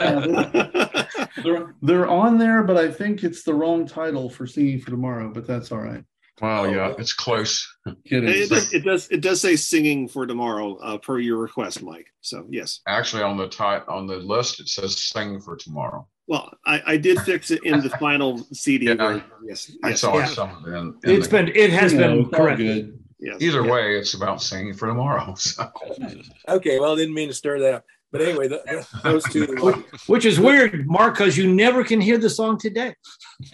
they're, 1.43 1.75
they're 1.81 2.07
on 2.09 2.37
there, 2.37 2.63
but 2.63 2.77
I 2.77 2.91
think 2.91 3.23
it's 3.23 3.43
the 3.43 3.53
wrong 3.53 3.85
title 3.87 4.29
for 4.29 4.45
Singing 4.47 4.79
for 4.79 4.91
Tomorrow. 4.91 5.31
But 5.33 5.47
that's 5.47 5.71
all 5.71 5.79
right. 5.79 6.03
Wow, 6.41 6.63
yeah, 6.63 6.93
it's 6.97 7.13
close. 7.13 7.67
Kidding. 8.05 8.27
it, 8.29 8.49
does, 8.49 8.73
it 8.73 8.83
does 8.83 9.07
it 9.11 9.21
does 9.21 9.39
say 9.39 9.55
singing 9.55 10.07
for 10.07 10.25
tomorrow 10.25 10.75
uh, 10.77 10.97
per 10.97 11.19
your 11.19 11.37
request, 11.37 11.83
Mike. 11.83 12.07
So 12.21 12.47
yes. 12.49 12.79
Actually, 12.87 13.21
on 13.23 13.37
the 13.37 13.47
ti- 13.47 13.85
on 13.87 14.07
the 14.07 14.17
list, 14.17 14.59
it 14.59 14.67
says 14.67 14.97
"Sing 14.97 15.39
for 15.39 15.55
Tomorrow." 15.55 16.07
Well, 16.27 16.51
I, 16.65 16.81
I 16.87 16.97
did 16.97 17.19
fix 17.21 17.51
it 17.51 17.63
in 17.63 17.81
the 17.81 17.89
final 17.99 18.39
CD. 18.53 18.87
Yeah. 18.87 18.95
version. 18.95 19.23
Yes. 19.45 19.71
I 19.83 19.89
yes. 19.89 20.01
saw 20.01 20.17
Yeah. 20.17 20.25
some 20.25 20.49
of 20.55 20.65
it 20.67 20.75
in. 20.75 20.87
in 21.03 21.15
It's 21.17 21.27
the- 21.27 21.31
been 21.43 21.47
it 21.49 21.69
has 21.71 21.93
You 21.93 21.99
know, 21.99 22.07
been 22.15 22.19
it's 22.25 22.35
correct. 22.37 22.57
good. 22.57 22.99
Yes. 23.19 23.37
Either 23.41 23.63
Yeah. 23.63 23.71
way, 23.71 23.97
it's 23.97 24.15
about 24.15 24.41
singing 24.41 24.73
for 24.73 24.87
tomorrow. 24.87 25.35
So. 25.37 25.69
okay. 26.49 26.79
Well, 26.79 26.93
I 26.93 26.95
didn't 26.95 27.13
mean 27.13 27.27
to 27.27 27.35
stir 27.35 27.59
that 27.59 27.73
up, 27.75 27.85
but 28.11 28.21
anyway, 28.21 28.49
th 28.49 28.61
th- 28.67 28.85
those 29.03 29.23
two. 29.23 29.55
uh, 29.63 29.81
Which 30.07 30.25
is 30.25 30.39
weird, 30.39 30.87
Mark, 30.87 31.13
because 31.13 31.37
you 31.37 31.53
never 31.53 31.83
can 31.83 32.01
hear 32.01 32.17
the 32.17 32.29
song 32.29 32.57
today. 32.57 32.95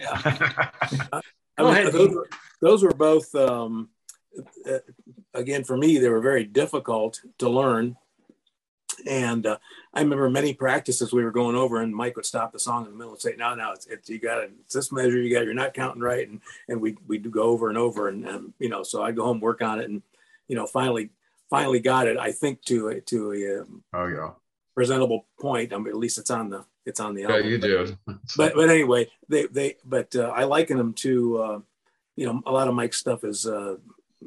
I 0.00 1.22
Go 1.58 1.72
mean, 1.72 1.90
those, 1.90 2.10
were, 2.10 2.28
those 2.60 2.82
were 2.82 2.94
both, 2.94 3.34
um, 3.34 3.88
uh, 4.68 4.78
again, 5.34 5.64
for 5.64 5.76
me, 5.76 5.98
they 5.98 6.08
were 6.08 6.20
very 6.20 6.44
difficult 6.44 7.20
to 7.38 7.48
learn. 7.48 7.96
And 9.06 9.46
uh, 9.46 9.58
I 9.94 10.00
remember 10.00 10.28
many 10.28 10.54
practices 10.54 11.12
we 11.12 11.22
were 11.22 11.30
going 11.30 11.54
over, 11.54 11.80
and 11.80 11.94
Mike 11.94 12.16
would 12.16 12.26
stop 12.26 12.52
the 12.52 12.58
song 12.58 12.84
in 12.84 12.90
the 12.90 12.96
middle 12.96 13.12
and 13.12 13.22
say, 13.22 13.34
"No, 13.38 13.54
no, 13.54 13.70
it's, 13.70 13.86
it's 13.86 14.10
you 14.10 14.18
got 14.18 14.42
it. 14.42 14.50
It's 14.64 14.74
this 14.74 14.90
measure. 14.90 15.20
You 15.20 15.32
got. 15.32 15.44
You're 15.44 15.54
not 15.54 15.72
counting 15.72 16.02
right." 16.02 16.28
And 16.28 16.40
and 16.68 16.80
we 16.80 16.96
we 17.06 17.18
do 17.18 17.30
go 17.30 17.44
over 17.44 17.68
and 17.68 17.78
over, 17.78 18.08
and 18.08 18.28
um, 18.28 18.54
you 18.58 18.68
know, 18.68 18.82
so 18.82 19.04
I'd 19.04 19.14
go 19.14 19.24
home 19.24 19.38
work 19.38 19.62
on 19.62 19.78
it, 19.78 19.88
and 19.88 20.02
you 20.48 20.56
know, 20.56 20.66
finally 20.66 21.10
finally 21.48 21.80
got 21.80 22.08
it. 22.08 22.18
I 22.18 22.32
think 22.32 22.62
to 22.62 23.00
to 23.00 23.32
a 23.32 23.60
um, 23.62 23.84
Oh 23.92 24.06
yeah, 24.06 24.30
presentable 24.78 25.26
point. 25.40 25.72
I 25.72 25.78
mean, 25.78 25.88
at 25.88 25.96
least 25.96 26.18
it's 26.18 26.30
on 26.30 26.50
the 26.50 26.64
it's 26.86 27.00
on 27.00 27.16
the 27.16 27.22
yeah, 27.22 27.38
you 27.38 27.58
did. 27.58 27.98
but 28.36 28.54
but 28.54 28.70
anyway, 28.70 29.10
they 29.28 29.46
they 29.46 29.74
but 29.84 30.14
uh, 30.14 30.32
I 30.36 30.44
liken 30.44 30.78
them 30.78 30.92
to 31.04 31.38
uh, 31.38 31.60
you 32.14 32.26
know 32.26 32.40
a 32.46 32.52
lot 32.52 32.68
of 32.68 32.74
Mike's 32.74 32.98
stuff 32.98 33.24
is 33.24 33.44
uh, 33.44 33.74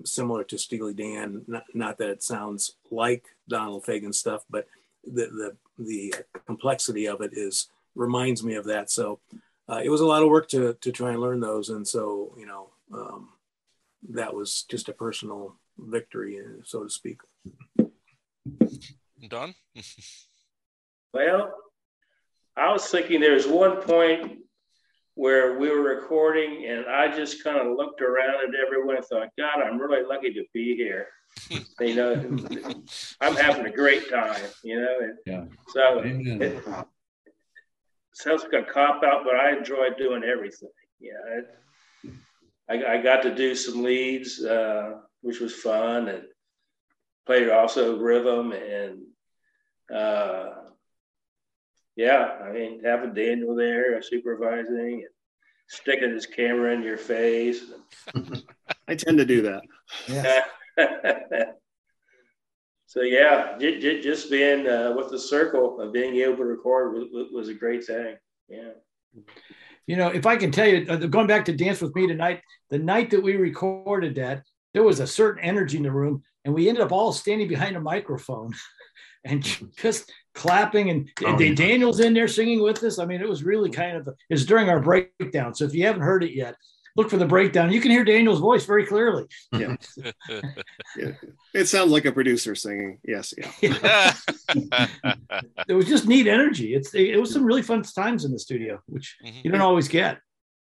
similar 0.04 0.44
to 0.44 0.58
Steely 0.58 0.94
Dan. 0.94 1.46
Not 1.48 1.64
not 1.74 1.98
that 2.00 2.10
it 2.10 2.22
sounds 2.22 2.76
like 2.92 3.24
Donald 3.48 3.86
Fagen 3.86 4.14
stuff, 4.14 4.44
but 4.50 4.68
the 5.06 5.28
the 5.28 5.58
the 5.80 6.14
complexity 6.46 7.08
of 7.08 7.22
it 7.22 7.32
is 7.32 7.70
reminds 7.96 8.44
me 8.44 8.56
of 8.56 8.66
that. 8.66 8.92
So 8.92 9.22
uh, 9.70 9.80
it 9.82 9.90
was 9.90 10.02
a 10.02 10.06
lot 10.06 10.22
of 10.22 10.28
work 10.28 10.50
to 10.50 10.74
to 10.74 10.92
try 10.92 11.12
and 11.12 11.22
learn 11.22 11.40
those, 11.40 11.70
and 11.70 11.88
so 11.88 12.36
you 12.38 12.46
know 12.46 12.72
um, 12.94 13.30
that 14.10 14.36
was 14.36 14.66
just 14.70 14.90
a 14.90 14.94
personal 14.94 15.56
victory, 15.78 16.42
uh, 16.42 16.60
so 16.66 16.84
to 16.84 16.90
speak. 16.90 17.20
Don? 19.30 19.56
Well, 21.14 21.54
I 22.58 22.72
was 22.72 22.88
thinking 22.88 23.20
there's 23.20 23.48
one 23.48 23.82
point 23.82 24.40
where 25.16 25.58
we 25.60 25.70
were 25.70 25.82
recording 25.82 26.66
and 26.68 26.86
I 26.86 27.14
just 27.16 27.44
kind 27.44 27.58
of 27.58 27.76
looked 27.76 28.02
around 28.02 28.36
at 28.48 28.56
everyone 28.66 28.96
and 28.96 29.06
thought, 29.06 29.30
God, 29.38 29.62
I'm 29.64 29.78
really 29.80 30.04
lucky 30.08 30.34
to 30.34 30.44
be 30.54 30.76
here. 30.76 31.08
you 31.80 31.96
know, 31.96 32.14
I'm 33.22 33.36
having 33.36 33.66
a 33.66 33.72
great 33.72 34.10
time, 34.10 34.42
you 34.64 34.80
know. 34.80 34.98
And 35.02 35.18
Yeah. 35.26 35.46
so 35.70 36.00
Amen. 36.04 36.42
it 36.42 36.64
sounds 38.14 38.44
like 38.44 38.54
a 38.68 38.72
cop 38.72 39.04
out, 39.04 39.24
but 39.26 39.36
I 39.36 39.56
enjoy 39.56 39.90
doing 39.98 40.24
everything. 40.24 40.70
Yeah. 41.00 41.42
I, 42.70 42.94
I 42.98 43.02
got 43.02 43.22
to 43.24 43.36
do 43.36 43.54
some 43.56 43.84
leads, 43.84 44.44
uh, 44.44 44.94
which 45.22 45.40
was 45.42 45.54
fun, 45.54 46.08
and 46.08 46.24
played 47.26 47.50
also 47.50 47.98
rhythm 47.98 48.54
and 48.54 49.00
uh, 49.94 50.50
yeah, 52.02 52.32
I 52.44 52.52
mean, 52.52 52.82
having 52.84 53.14
Daniel 53.14 53.56
there 53.56 54.02
supervising 54.02 55.04
and 55.06 55.14
sticking 55.68 56.12
his 56.12 56.26
camera 56.26 56.74
in 56.74 56.82
your 56.82 56.98
face. 56.98 57.62
I 58.88 58.96
tend 58.96 59.20
to 59.20 59.26
do 59.26 59.44
that. 59.44 59.62
Yeah. 60.08 60.42
so 62.88 63.02
yeah, 63.04 63.56
j- 63.60 63.80
j- 63.80 64.02
just 64.02 64.32
being 64.32 64.68
uh, 64.68 64.96
with 64.98 65.10
the 65.10 65.18
Cyrkle 65.18 65.80
and 65.82 65.94
being 65.94 66.16
able 66.16 66.38
to 66.38 66.46
record 66.46 66.94
was, 66.94 67.28
was 67.32 67.50
a 67.50 67.54
great 67.54 67.86
thing. 67.86 68.16
Yeah. 68.50 68.72
You 69.86 69.96
know, 69.96 70.08
if 70.08 70.26
I 70.26 70.38
can 70.38 70.52
tell 70.52 70.68
you, 70.68 70.88
uh, 70.90 70.96
going 70.96 71.28
back 71.28 71.46
to 71.46 71.56
Dance 71.56 71.82
with 71.82 71.96
Me 71.96 72.08
tonight, 72.08 72.42
the 72.72 72.80
night 72.80 73.12
that 73.12 73.22
we 73.22 73.36
recorded 73.36 74.16
that, 74.16 74.44
there 74.74 74.84
was 74.84 75.00
a 75.00 75.08
certain 75.08 75.44
energy 75.44 75.78
in 75.78 75.84
the 75.84 75.92
room, 75.92 76.24
and 76.46 76.54
we 76.54 76.68
ended 76.68 76.84
up 76.84 76.92
all 76.92 77.12
standing 77.12 77.48
behind 77.48 77.76
a 77.76 77.82
microphone 77.82 78.54
and 79.24 79.44
just 79.78 80.12
clapping. 80.34 80.90
And 80.90 81.10
Oh, 81.26 81.38
Da- 81.38 81.46
yeah. 81.50 81.56
Daniel's 81.56 82.00
in 82.00 82.14
there 82.14 82.28
singing 82.28 82.62
with 82.62 82.84
us. 82.84 83.00
I 83.00 83.06
mean, 83.06 83.22
it 83.22 83.28
was 83.30 83.44
really 83.44 83.70
kind 83.70 83.98
of, 83.98 84.08
it 84.08 84.16
was 84.34 84.46
during 84.46 84.70
our 84.70 84.80
breakdown. 84.80 85.54
So 85.56 85.66
if 85.66 85.74
you 85.74 85.86
haven't 85.86 86.02
heard 86.02 86.24
it 86.24 86.34
yet, 86.36 86.56
look 86.98 87.10
for 87.10 87.18
the 87.18 87.26
breakdown. 87.26 87.72
You 87.72 87.80
can 87.82 87.92
hear 87.92 88.04
Daniel's 88.04 88.40
voice 88.40 88.66
very 88.66 88.86
clearly. 88.86 89.26
Yeah. 89.54 89.76
yeah. 90.98 91.12
It 91.54 91.66
sounds 91.68 91.92
like 91.92 92.06
a 92.06 92.12
producer 92.12 92.56
singing. 92.56 93.00
Yes. 93.06 93.34
Yeah. 93.62 94.14
It 95.68 95.74
was 95.74 95.86
just 95.88 96.08
neat 96.08 96.28
energy. 96.28 96.74
It's, 96.76 96.94
it 96.94 97.20
was 97.20 97.32
some 97.32 97.46
really 97.46 97.62
fun 97.62 97.84
times 97.84 98.26
in 98.26 98.32
the 98.32 98.40
studio, 98.40 98.82
which 98.88 99.18
Mhm. 99.26 99.44
you 99.46 99.52
don't 99.52 99.62
always 99.62 99.88
get. 99.88 100.20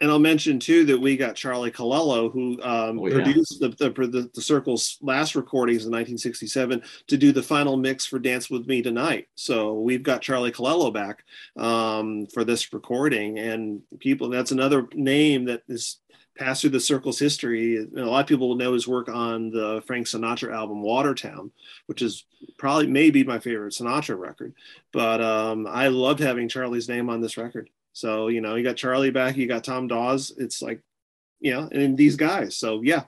And 0.00 0.10
I'll 0.12 0.18
mention 0.20 0.60
too 0.60 0.84
that 0.86 1.00
we 1.00 1.16
got 1.16 1.34
Charlie 1.34 1.72
Calello, 1.72 2.32
who 2.32 2.52
um, 2.62 3.00
Oh, 3.00 3.08
yeah. 3.08 3.14
produced 3.14 3.58
the, 3.58 3.70
the, 3.70 3.90
the 3.90 4.30
the 4.32 4.40
Cyrkle's 4.40 4.96
last 5.02 5.34
recordings 5.34 5.84
in 5.86 5.90
1967, 5.90 6.82
to 7.08 7.16
do 7.16 7.32
the 7.32 7.42
final 7.42 7.76
mix 7.76 8.06
for 8.06 8.20
"Dance 8.20 8.48
with 8.48 8.66
Me 8.68 8.80
Tonight." 8.80 9.26
So 9.34 9.74
we've 9.74 10.04
got 10.04 10.22
Charlie 10.22 10.52
Calello 10.52 10.92
back 10.94 11.24
um, 11.56 12.26
for 12.32 12.44
this 12.44 12.72
recording, 12.72 13.38
and 13.40 13.82
people. 13.98 14.28
That's 14.28 14.52
another 14.52 14.86
name 14.94 15.46
that 15.46 15.62
is 15.68 15.98
passed 16.38 16.60
through 16.60 16.70
the 16.70 16.78
Cyrkle's 16.78 17.18
history. 17.18 17.78
And 17.78 17.98
a 17.98 18.08
lot 18.08 18.20
of 18.20 18.28
people 18.28 18.48
will 18.48 18.56
know 18.56 18.74
his 18.74 18.86
work 18.86 19.08
on 19.08 19.50
the 19.50 19.82
Frank 19.84 20.06
Sinatra 20.06 20.54
album 20.54 20.80
"Watertown," 20.80 21.50
which 21.86 22.02
is 22.02 22.24
probably 22.56 22.86
maybe 22.86 23.24
my 23.24 23.40
favorite 23.40 23.74
Sinatra 23.74 24.16
record. 24.16 24.54
But 24.92 25.20
um, 25.20 25.66
I 25.66 25.88
loved 25.88 26.20
having 26.20 26.48
Charlie's 26.48 26.88
name 26.88 27.10
on 27.10 27.20
this 27.20 27.36
record. 27.36 27.68
So, 27.98 28.28
you 28.28 28.40
know, 28.40 28.54
you 28.54 28.62
got 28.62 28.76
Charlie 28.76 29.10
back, 29.10 29.36
you 29.36 29.48
got 29.48 29.64
Tom 29.64 29.88
Dawes. 29.88 30.32
It's 30.38 30.62
like, 30.62 30.80
you 31.40 31.52
know, 31.52 31.68
and 31.72 31.96
these 31.98 32.14
guys. 32.14 32.56
So, 32.56 32.80
yeah, 32.80 33.02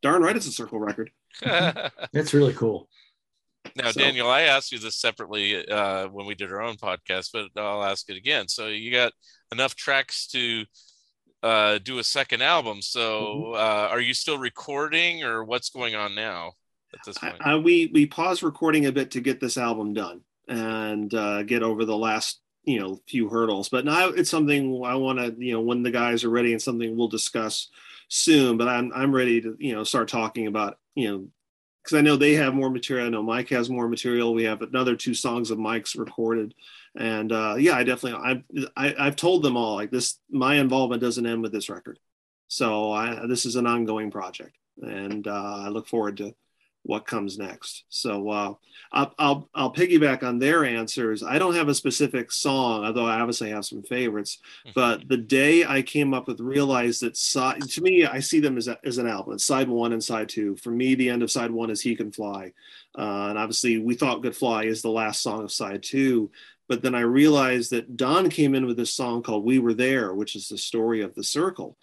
darn 0.00 0.22
right, 0.22 0.34
it's 0.34 0.46
a 0.46 0.62
Cyrkle 0.62 0.80
record. 0.80 1.10
That's 1.42 2.32
really 2.32 2.54
cool. 2.54 2.88
Now, 3.76 3.90
So- 3.90 4.00
Daniel, 4.00 4.30
I 4.30 4.42
asked 4.42 4.72
you 4.72 4.78
this 4.78 4.96
separately 4.96 5.68
uh, 5.68 6.08
when 6.08 6.24
we 6.24 6.34
did 6.34 6.50
our 6.50 6.62
own 6.62 6.76
podcast, 6.76 7.32
but 7.34 7.48
I'll 7.60 7.84
ask 7.84 8.08
it 8.08 8.16
again. 8.16 8.48
So 8.48 8.68
you 8.68 8.90
got 8.90 9.12
enough 9.52 9.74
tracks 9.74 10.26
to 10.28 10.64
uh, 11.42 11.78
do 11.84 11.98
a 11.98 12.04
second 12.04 12.40
album. 12.40 12.80
So 12.80 13.52
uh, 13.52 13.88
are 13.90 14.00
you 14.00 14.14
still 14.14 14.38
recording, 14.38 15.22
or 15.22 15.44
what's 15.44 15.68
going 15.68 15.94
on 15.94 16.14
now 16.14 16.52
at 16.94 17.00
this 17.04 17.18
point? 17.18 17.34
I, 17.40 17.56
we 17.56 17.90
we 17.92 18.06
paused 18.06 18.42
recording 18.42 18.86
a 18.86 18.92
bit 18.92 19.10
to 19.10 19.20
get 19.20 19.38
this 19.38 19.58
album 19.58 19.92
done 19.92 20.22
and 20.48 21.12
uh, 21.12 21.42
get 21.42 21.62
over 21.62 21.84
the 21.84 21.96
last 21.96 22.40
you 22.64 22.80
know 22.80 23.00
few 23.08 23.28
hurdles. 23.28 23.68
But 23.68 23.84
now 23.84 24.08
it's 24.08 24.30
something 24.30 24.82
I 24.84 24.94
want 24.94 25.18
to 25.18 25.34
you 25.44 25.52
know 25.52 25.60
when 25.60 25.82
the 25.82 25.90
guys 25.90 26.24
are 26.24 26.30
ready 26.30 26.52
and 26.52 26.62
something 26.62 26.96
we'll 26.96 27.08
discuss 27.08 27.68
soon. 28.08 28.56
But 28.56 28.68
I'm 28.68 28.92
I'm 28.94 29.14
ready 29.14 29.40
to 29.40 29.56
you 29.58 29.74
know 29.74 29.84
start 29.84 30.08
talking 30.08 30.46
about 30.46 30.78
you 30.94 31.10
know 31.10 31.28
because 31.82 31.96
I 31.96 32.02
know 32.02 32.16
they 32.16 32.34
have 32.34 32.54
more 32.54 32.70
material. 32.70 33.06
I 33.06 33.10
know 33.10 33.22
Mike 33.22 33.48
has 33.50 33.70
more 33.70 33.88
material. 33.88 34.34
We 34.34 34.44
have 34.44 34.62
another 34.62 34.96
two 34.96 35.14
songs 35.14 35.50
of 35.50 35.58
Mike's 35.58 35.96
recorded, 35.96 36.54
and 36.96 37.32
uh, 37.32 37.56
yeah, 37.58 37.74
I 37.74 37.84
definitely 37.84 38.20
I've 38.22 38.70
I, 38.76 38.94
I've 38.98 39.16
told 39.16 39.42
them 39.42 39.56
all 39.56 39.76
like 39.76 39.90
this. 39.90 40.18
My 40.30 40.56
involvement 40.56 41.02
doesn't 41.02 41.26
end 41.26 41.42
with 41.42 41.52
this 41.52 41.70
record, 41.70 41.98
so 42.48 42.92
I, 42.92 43.26
this 43.26 43.46
is 43.46 43.56
an 43.56 43.66
ongoing 43.66 44.10
project, 44.10 44.56
and 44.82 45.26
uh, 45.26 45.64
I 45.64 45.68
look 45.68 45.88
forward 45.88 46.18
to 46.18 46.34
what 46.82 47.06
comes 47.06 47.38
next. 47.38 47.84
So 47.88 48.30
uh, 48.30 48.54
I'll, 48.92 49.14
I'll 49.18 49.48
I'll 49.54 49.72
piggyback 49.72 50.22
on 50.22 50.38
their 50.38 50.64
answers. 50.64 51.22
I 51.22 51.38
don't 51.38 51.54
have 51.54 51.68
a 51.68 51.74
specific 51.74 52.32
song, 52.32 52.84
although 52.84 53.06
I 53.06 53.20
obviously 53.20 53.50
have 53.50 53.64
some 53.64 53.82
favorites. 53.82 54.38
But 54.74 55.08
the 55.08 55.16
day 55.16 55.64
I 55.64 55.82
came 55.82 56.14
up 56.14 56.26
with 56.26 56.40
realized 56.40 57.02
that 57.02 57.16
side 57.16 57.62
to 57.62 57.82
me, 57.82 58.06
I 58.06 58.20
see 58.20 58.40
them 58.40 58.56
as, 58.56 58.66
a, 58.68 58.78
as 58.84 58.98
an 58.98 59.06
album. 59.06 59.34
It's 59.34 59.44
side 59.44 59.68
one 59.68 59.92
and 59.92 60.02
side 60.02 60.28
two. 60.28 60.56
For 60.56 60.70
me, 60.70 60.94
the 60.94 61.10
end 61.10 61.22
of 61.22 61.30
side 61.30 61.50
one 61.50 61.70
is 61.70 61.82
"He 61.82 61.94
Can 61.94 62.12
Fly," 62.12 62.52
uh, 62.98 63.26
and 63.28 63.38
obviously, 63.38 63.78
"We 63.78 63.94
Thought 63.94 64.22
Good 64.22 64.36
Fly" 64.36 64.64
is 64.64 64.82
the 64.82 64.90
last 64.90 65.22
song 65.22 65.44
of 65.44 65.52
side 65.52 65.82
two. 65.82 66.30
But 66.66 66.82
then 66.82 66.94
I 66.94 67.00
realized 67.00 67.72
that 67.72 67.96
Don 67.96 68.30
came 68.30 68.54
in 68.54 68.64
with 68.64 68.76
this 68.76 68.92
song 68.92 69.22
called 69.22 69.44
"We 69.44 69.58
Were 69.58 69.74
There," 69.74 70.14
which 70.14 70.34
is 70.34 70.48
the 70.48 70.58
story 70.58 71.02
of 71.02 71.14
the 71.14 71.22
Cyrkle, 71.22 71.74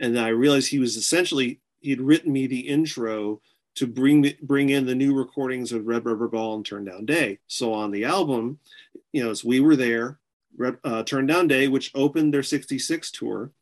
and 0.00 0.16
then 0.16 0.24
I 0.24 0.28
realized 0.28 0.70
he 0.70 0.78
was 0.78 0.96
essentially 0.96 1.60
he 1.80 1.90
had 1.90 2.00
written 2.00 2.32
me 2.32 2.46
the 2.46 2.60
intro 2.60 3.40
to 3.76 3.86
bring 3.86 4.34
bring 4.42 4.70
in 4.70 4.86
the 4.86 4.94
new 4.94 5.14
recordings 5.14 5.72
of 5.72 5.86
Red 5.86 6.04
Rubber 6.04 6.28
Ball 6.28 6.56
and 6.56 6.66
Turn 6.66 6.84
Down 6.84 7.06
Day. 7.06 7.38
So 7.46 7.72
on 7.72 7.90
the 7.90 8.04
album, 8.04 8.58
you 9.12 9.22
know, 9.22 9.30
as 9.30 9.44
we 9.44 9.60
were 9.60 9.76
there, 9.76 10.18
Red, 10.56 10.78
uh, 10.84 11.02
Turn 11.04 11.26
Down 11.26 11.46
Day, 11.46 11.68
which 11.68 11.92
opened 11.94 12.34
their 12.34 12.42
'66 12.42 13.10
tour, 13.12 13.52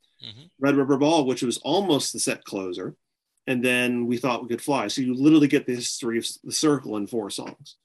Red 0.58 0.76
Rubber 0.76 0.96
Ball, 0.96 1.26
which 1.26 1.42
was 1.42 1.58
almost 1.58 2.12
the 2.12 2.20
set 2.20 2.44
closer, 2.44 2.94
and 3.46 3.62
then 3.62 4.06
we 4.06 4.16
thought 4.16 4.42
we 4.42 4.48
could 4.48 4.62
fly. 4.62 4.88
So 4.88 5.02
you 5.02 5.14
literally 5.14 5.48
get 5.48 5.66
the 5.66 5.74
history 5.74 6.18
of 6.18 6.26
the 6.42 6.52
Cyrkle 6.52 6.96
in 6.96 7.06
four 7.06 7.28
songs. 7.30 7.76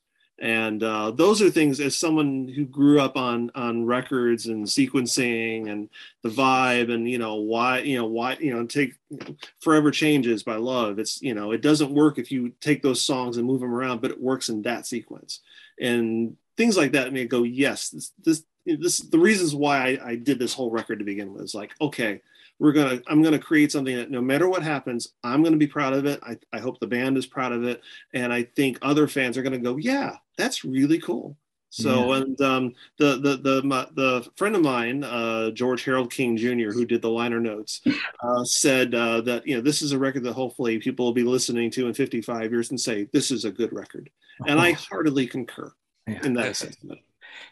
And 0.42 0.82
uh, 0.84 1.12
those 1.12 1.42
are 1.42 1.50
things 1.50 1.82
as 1.82 1.98
someone 1.98 2.48
who 2.48 2.64
grew 2.64 3.02
up 3.02 3.18
on 3.18 3.52
on 3.56 3.86
records 3.86 4.46
and 4.46 4.66
sequencing 4.66 5.70
and 5.70 5.90
the 6.22 6.30
vibe 6.30 6.94
and 6.94 7.10
you 7.10 7.18
know 7.18 7.36
why 7.36 7.80
you 7.80 7.98
know 7.98 8.06
why 8.06 8.38
you 8.40 8.54
know 8.54 8.66
take 8.66 8.96
you 9.10 9.18
know, 9.18 9.36
forever 9.60 9.92
changes 9.92 10.44
by 10.44 10.56
love 10.56 10.98
it's 10.98 11.22
you 11.22 11.34
know 11.34 11.52
it 11.52 11.62
doesn't 11.62 11.94
work 11.94 12.18
if 12.18 12.32
you 12.32 12.54
take 12.62 12.82
those 12.82 13.02
songs 13.02 13.36
and 13.36 13.46
move 13.46 13.60
them 13.60 13.74
around 13.74 14.00
but 14.00 14.12
it 14.12 14.22
works 14.22 14.48
in 14.48 14.62
that 14.62 14.88
sequence. 14.88 15.42
And 15.82 16.38
things 16.56 16.78
like 16.78 16.94
that 16.94 17.12
make 17.12 17.30
go 17.30 17.44
yes 17.44 17.90
this 17.90 18.12
this 18.24 18.44
this 18.66 19.00
the 19.00 19.20
reasons 19.20 19.54
why 19.54 20.00
I, 20.02 20.10
I 20.12 20.16
did 20.16 20.40
this 20.40 20.54
whole 20.54 20.72
record 20.72 21.00
to 21.00 21.06
begin 21.06 21.34
with 21.34 21.44
is 21.44 21.56
like 21.56 21.74
okay 21.82 22.22
we're 22.60 22.72
gonna 22.74 23.02
i'm 23.08 23.22
gonna 23.24 23.40
create 23.40 23.72
something 23.72 23.96
that 23.96 24.12
no 24.12 24.22
matter 24.22 24.48
what 24.50 24.64
happens 24.64 25.14
i'm 25.24 25.44
gonna 25.44 25.58
be 25.58 25.68
proud 25.68 25.94
of 25.94 26.06
it 26.06 26.20
i, 26.24 26.38
I 26.54 26.60
hope 26.60 26.80
the 26.80 26.88
band 26.88 27.18
is 27.18 27.26
proud 27.26 27.52
of 27.52 27.64
it 27.64 27.82
and 28.14 28.32
i 28.32 28.44
think 28.44 28.78
other 28.82 29.08
fans 29.08 29.38
are 29.38 29.44
gonna 29.44 29.58
go 29.58 29.78
yeah 29.78 30.18
that's 30.38 30.64
really 30.64 31.00
cool 31.00 31.38
so 31.72 32.10
Yeah. 32.14 32.18
and 32.22 32.42
um, 32.42 32.74
the 32.98 33.18
the 33.20 33.38
the 33.38 33.62
my, 33.64 33.88
the 33.94 34.28
friend 34.38 34.56
of 34.56 34.64
mine, 34.64 35.04
uh, 35.04 35.52
George 35.52 35.84
Harold 35.84 36.12
King 36.12 36.36
Jr., 36.36 36.72
who 36.72 36.84
did 36.84 37.04
the 37.04 37.12
liner 37.12 37.40
notes, 37.40 37.82
uh, 38.24 38.44
said 38.44 38.96
uh, 38.96 39.22
that 39.22 39.46
you 39.46 39.56
know 39.56 39.62
this 39.62 39.84
is 39.84 39.92
a 39.92 40.00
record 40.00 40.24
that 40.24 40.34
hopefully 40.34 40.80
people 40.80 41.06
will 41.06 41.14
be 41.14 41.22
listening 41.22 41.70
to 41.72 41.86
in 41.86 41.94
55 41.94 42.52
years 42.52 42.72
and 42.72 42.82
say 42.82 43.08
this 43.14 43.30
is 43.30 43.46
a 43.46 43.52
good 43.52 43.72
record, 43.72 44.10
and 44.48 44.60
I 44.60 44.72
heartily 44.72 45.28
concur 45.28 45.72
in 46.08 46.34
that 46.34 46.48
assessment. 46.48 47.02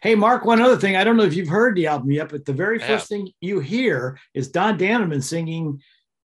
Hey, 0.02 0.16
Mark, 0.16 0.46
one 0.46 0.62
other 0.62 0.78
thing. 0.78 0.96
I 0.96 1.04
don't 1.04 1.18
know 1.18 1.24
if 1.24 1.34
you've 1.34 1.48
heard 1.48 1.76
the 1.76 1.88
album 1.88 2.12
yet, 2.12 2.30
but 2.30 2.46
the 2.46 2.54
very 2.54 2.82
I 2.82 2.88
first 2.88 3.08
thing 3.08 3.32
you 3.42 3.60
hear 3.60 4.20
is 4.34 4.50
Don 4.50 4.78
Dannemann 4.78 5.24
singing 5.24 5.82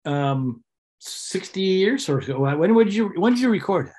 um, 0.05 0.63
60 0.99 1.61
years 1.61 2.09
or 2.09 2.21
so. 2.21 2.39
When 2.39 2.75
would 2.75 2.93
you 2.93 3.09
when 3.15 3.33
did 3.33 3.41
you 3.41 3.49
record 3.49 3.87
it? 3.87 3.93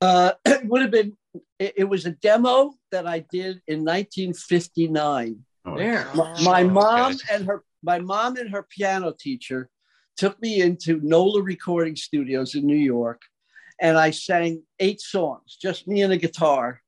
Uh, 0.00 0.32
it 0.44 0.66
would 0.66 0.82
have 0.82 0.90
been. 0.90 1.16
It, 1.58 1.74
it 1.78 1.84
was 1.84 2.06
a 2.06 2.12
demo 2.12 2.74
that 2.90 3.06
I 3.06 3.20
did 3.30 3.60
in 3.66 3.84
1959. 3.84 5.44
There. 5.76 6.08
My, 6.14 6.42
my 6.42 6.62
mom 6.62 7.16
and 7.30 7.44
her 7.46 7.64
my 7.82 7.98
mom 7.98 8.36
and 8.36 8.50
her 8.50 8.66
piano 8.68 9.12
teacher 9.18 9.68
took 10.16 10.40
me 10.40 10.62
into 10.62 11.00
NOLA 11.02 11.42
Recording 11.42 11.96
Studios 11.96 12.54
in 12.54 12.66
New 12.66 12.76
York, 12.76 13.20
and 13.80 13.98
I 13.98 14.10
sang 14.10 14.62
eight 14.78 15.00
songs, 15.00 15.56
just 15.60 15.86
me 15.86 16.02
and 16.02 16.12
a 16.12 16.16
guitar. 16.16 16.80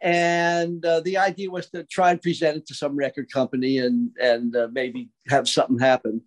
And 0.00 0.84
uh, 0.84 1.00
the 1.00 1.18
idea 1.18 1.50
was 1.50 1.70
to 1.70 1.84
try 1.84 2.10
and 2.10 2.20
present 2.20 2.58
it 2.58 2.66
to 2.66 2.74
some 2.74 2.96
record 2.96 3.30
company 3.30 3.78
and 3.78 4.10
and 4.20 4.54
uh, 4.54 4.68
maybe 4.72 5.08
have 5.28 5.48
something 5.48 5.78
happen. 5.78 6.22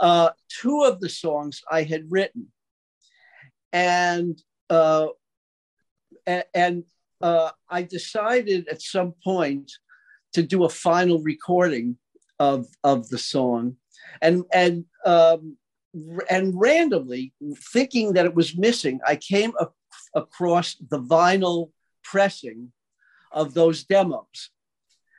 Uh, 0.00 0.30
two 0.48 0.82
of 0.82 1.00
the 1.00 1.08
songs 1.08 1.62
I 1.70 1.82
had 1.82 2.10
written, 2.10 2.48
and 3.72 4.40
uh, 4.70 5.08
and 6.26 6.84
uh, 7.20 7.50
I 7.68 7.82
decided 7.82 8.68
at 8.68 8.82
some 8.82 9.14
point 9.22 9.70
to 10.32 10.42
do 10.42 10.64
a 10.64 10.68
final 10.68 11.22
recording 11.22 11.96
of 12.38 12.66
of 12.82 13.08
the 13.08 13.18
song, 13.18 13.76
and 14.20 14.44
and 14.52 14.84
um, 15.04 15.56
and 16.28 16.52
randomly 16.58 17.32
thinking 17.72 18.14
that 18.14 18.26
it 18.26 18.34
was 18.34 18.56
missing, 18.56 19.00
I 19.06 19.16
came 19.16 19.52
ac- 19.60 19.70
across 20.14 20.76
the 20.90 21.00
vinyl 21.00 21.70
pressing 22.04 22.72
of 23.32 23.54
those 23.54 23.84
demos, 23.84 24.50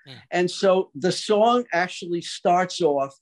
hmm. 0.06 0.14
and 0.32 0.50
so 0.50 0.92
the 0.96 1.12
song 1.12 1.66
actually 1.74 2.22
starts 2.22 2.82
off 2.82 3.14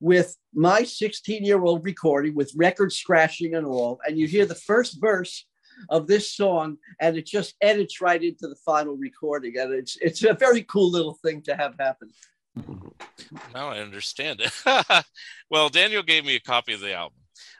with 0.00 0.36
my 0.54 0.82
16 0.82 1.44
year 1.44 1.62
old 1.62 1.84
recording 1.84 2.34
with 2.34 2.52
record 2.56 2.92
scratching 2.92 3.54
and 3.54 3.66
all. 3.66 4.00
And 4.06 4.18
you 4.18 4.26
hear 4.26 4.46
the 4.46 4.54
first 4.54 5.00
verse 5.00 5.46
of 5.90 6.06
this 6.06 6.34
song 6.34 6.78
and 7.00 7.16
it 7.16 7.26
just 7.26 7.54
edits 7.60 8.00
right 8.00 8.22
into 8.22 8.48
the 8.48 8.56
final 8.64 8.96
recording. 8.96 9.58
And 9.58 9.72
it's, 9.72 9.96
it's 10.00 10.24
a 10.24 10.34
very 10.34 10.62
cool 10.62 10.90
little 10.90 11.18
thing 11.22 11.42
to 11.42 11.56
have 11.56 11.74
happen. 11.78 12.10
Mm-hmm. 12.58 13.36
Now 13.54 13.68
I 13.68 13.80
understand 13.80 14.40
it. 14.40 14.52
well, 15.50 15.68
Daniel 15.68 16.02
gave 16.02 16.24
me 16.24 16.36
a 16.36 16.40
copy 16.40 16.72
of 16.72 16.80
the 16.80 16.94
album, 16.94 17.18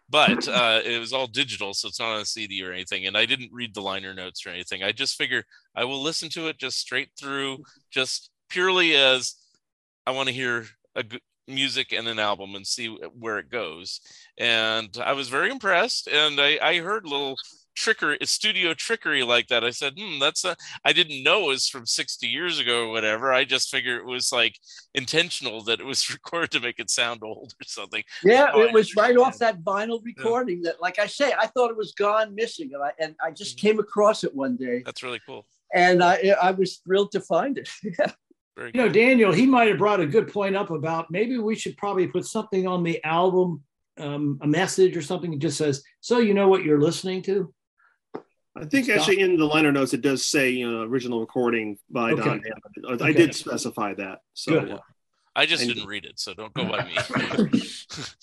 but 0.08 0.46
uh, 0.48 0.80
it 0.84 0.98
was 0.98 1.12
all 1.12 1.26
digital, 1.26 1.74
so 1.74 1.88
it's 1.88 2.00
not 2.00 2.14
on 2.14 2.20
a 2.20 2.24
CD 2.24 2.62
or 2.62 2.72
anything. 2.72 3.06
And 3.06 3.16
I 3.16 3.26
didn't 3.26 3.52
read 3.52 3.74
the 3.74 3.82
liner 3.82 4.14
notes 4.14 4.46
or 4.46 4.50
anything. 4.50 4.82
I 4.82 4.92
just 4.92 5.16
figure 5.16 5.44
I 5.74 5.84
will 5.84 6.02
listen 6.02 6.28
to 6.30 6.48
it 6.48 6.58
just 6.58 6.78
straight 6.78 7.10
through, 7.18 7.58
just 7.90 8.30
purely 8.48 8.94
as 8.96 9.34
I 10.06 10.12
want 10.12 10.28
to 10.28 10.34
hear 10.34 10.66
a 10.94 11.02
good 11.02 11.20
music 11.48 11.92
and 11.92 12.08
an 12.08 12.18
album 12.18 12.54
and 12.54 12.66
see 12.66 12.88
where 13.18 13.38
it 13.38 13.50
goes. 13.50 14.00
And 14.38 14.96
I 15.02 15.12
was 15.12 15.28
very 15.28 15.50
impressed. 15.50 16.08
And 16.08 16.40
I, 16.40 16.58
I 16.62 16.78
heard 16.78 17.04
little 17.04 17.36
trickery, 17.76 18.18
studio 18.22 18.74
trickery 18.74 19.22
like 19.22 19.46
that. 19.48 19.64
I 19.64 19.70
said, 19.70 19.94
hmm, 19.98 20.18
that's 20.18 20.44
a, 20.44 20.56
I 20.84 20.92
didn't 20.92 21.22
know 21.22 21.44
it 21.44 21.48
was 21.48 21.68
from 21.68 21.86
60 21.86 22.26
years 22.26 22.58
ago 22.58 22.86
or 22.86 22.90
whatever. 22.90 23.32
I 23.32 23.44
just 23.44 23.70
figured 23.70 24.00
it 24.00 24.06
was 24.06 24.32
like 24.32 24.58
intentional 24.94 25.62
that 25.64 25.80
it 25.80 25.86
was 25.86 26.10
recorded 26.12 26.50
to 26.52 26.60
make 26.60 26.78
it 26.78 26.90
sound 26.90 27.22
old 27.22 27.52
or 27.60 27.64
something. 27.64 28.02
Yeah, 28.24 28.52
So 28.52 28.62
I 28.62 28.64
it 28.64 28.72
was 28.72 28.96
right 28.96 29.16
off 29.16 29.38
that 29.38 29.62
vinyl 29.62 30.00
recording 30.04 30.62
that, 30.62 30.80
like 30.80 30.98
I 30.98 31.06
say, 31.06 31.32
I 31.38 31.46
thought 31.46 31.70
it 31.70 31.76
was 31.76 31.92
gone 31.92 32.34
missing. 32.34 32.70
And 32.74 32.82
I, 32.82 32.92
and 32.98 33.14
I 33.24 33.30
just 33.30 33.58
came 33.58 33.78
across 33.78 34.24
it 34.24 34.34
one 34.34 34.56
day. 34.56 34.82
That's 34.84 35.02
really 35.02 35.20
cool. 35.26 35.46
And 35.74 36.02
I, 36.02 36.34
I 36.40 36.52
was 36.52 36.78
thrilled 36.78 37.12
to 37.12 37.20
find 37.20 37.58
it. 37.58 37.68
Yeah. 37.98 38.12
Very 38.56 38.70
You 38.74 38.80
know, 38.80 38.88
Daniel, 38.88 39.32
he 39.32 39.46
might 39.46 39.68
have 39.68 39.78
brought 39.78 40.00
a 40.00 40.06
good 40.06 40.32
point 40.32 40.56
up 40.56 40.70
about 40.70 41.10
maybe 41.10 41.36
we 41.36 41.54
should 41.54 41.76
probably 41.76 42.06
put 42.06 42.24
something 42.24 42.66
on 42.66 42.82
the 42.82 43.02
album, 43.04 43.62
um, 43.98 44.38
a 44.40 44.46
message 44.46 44.96
or 44.96 45.02
something 45.02 45.30
that 45.30 45.40
just 45.40 45.58
says, 45.58 45.82
so 46.00 46.18
you 46.18 46.32
know 46.32 46.48
what 46.48 46.64
you're 46.64 46.80
listening 46.80 47.22
to. 47.22 47.52
I 48.56 48.64
think 48.64 48.86
Stop. 48.86 48.98
actually 48.98 49.20
in 49.20 49.36
the 49.36 49.44
liner 49.44 49.70
notes 49.70 49.92
it 49.92 50.00
does 50.00 50.24
say 50.24 50.50
you 50.50 50.70
know 50.70 50.82
original 50.82 51.20
recording 51.20 51.78
by 51.90 52.12
Okay. 52.12 52.22
Don 52.22 52.40
Dannemann. 52.40 53.02
I 53.02 53.10
Okay. 53.10 53.12
did 53.12 53.34
specify 53.34 53.94
that. 53.94 54.20
So 54.34 54.60
Good. 54.60 54.70
uh, 54.72 54.78
I 55.34 55.44
just 55.46 55.62
And- 55.62 55.72
didn't 55.74 55.86
read 55.88 56.04
it, 56.06 56.18
so 56.18 56.32
don't 56.34 56.54
go 56.54 56.64
by 56.64 56.84
me. 56.84 56.96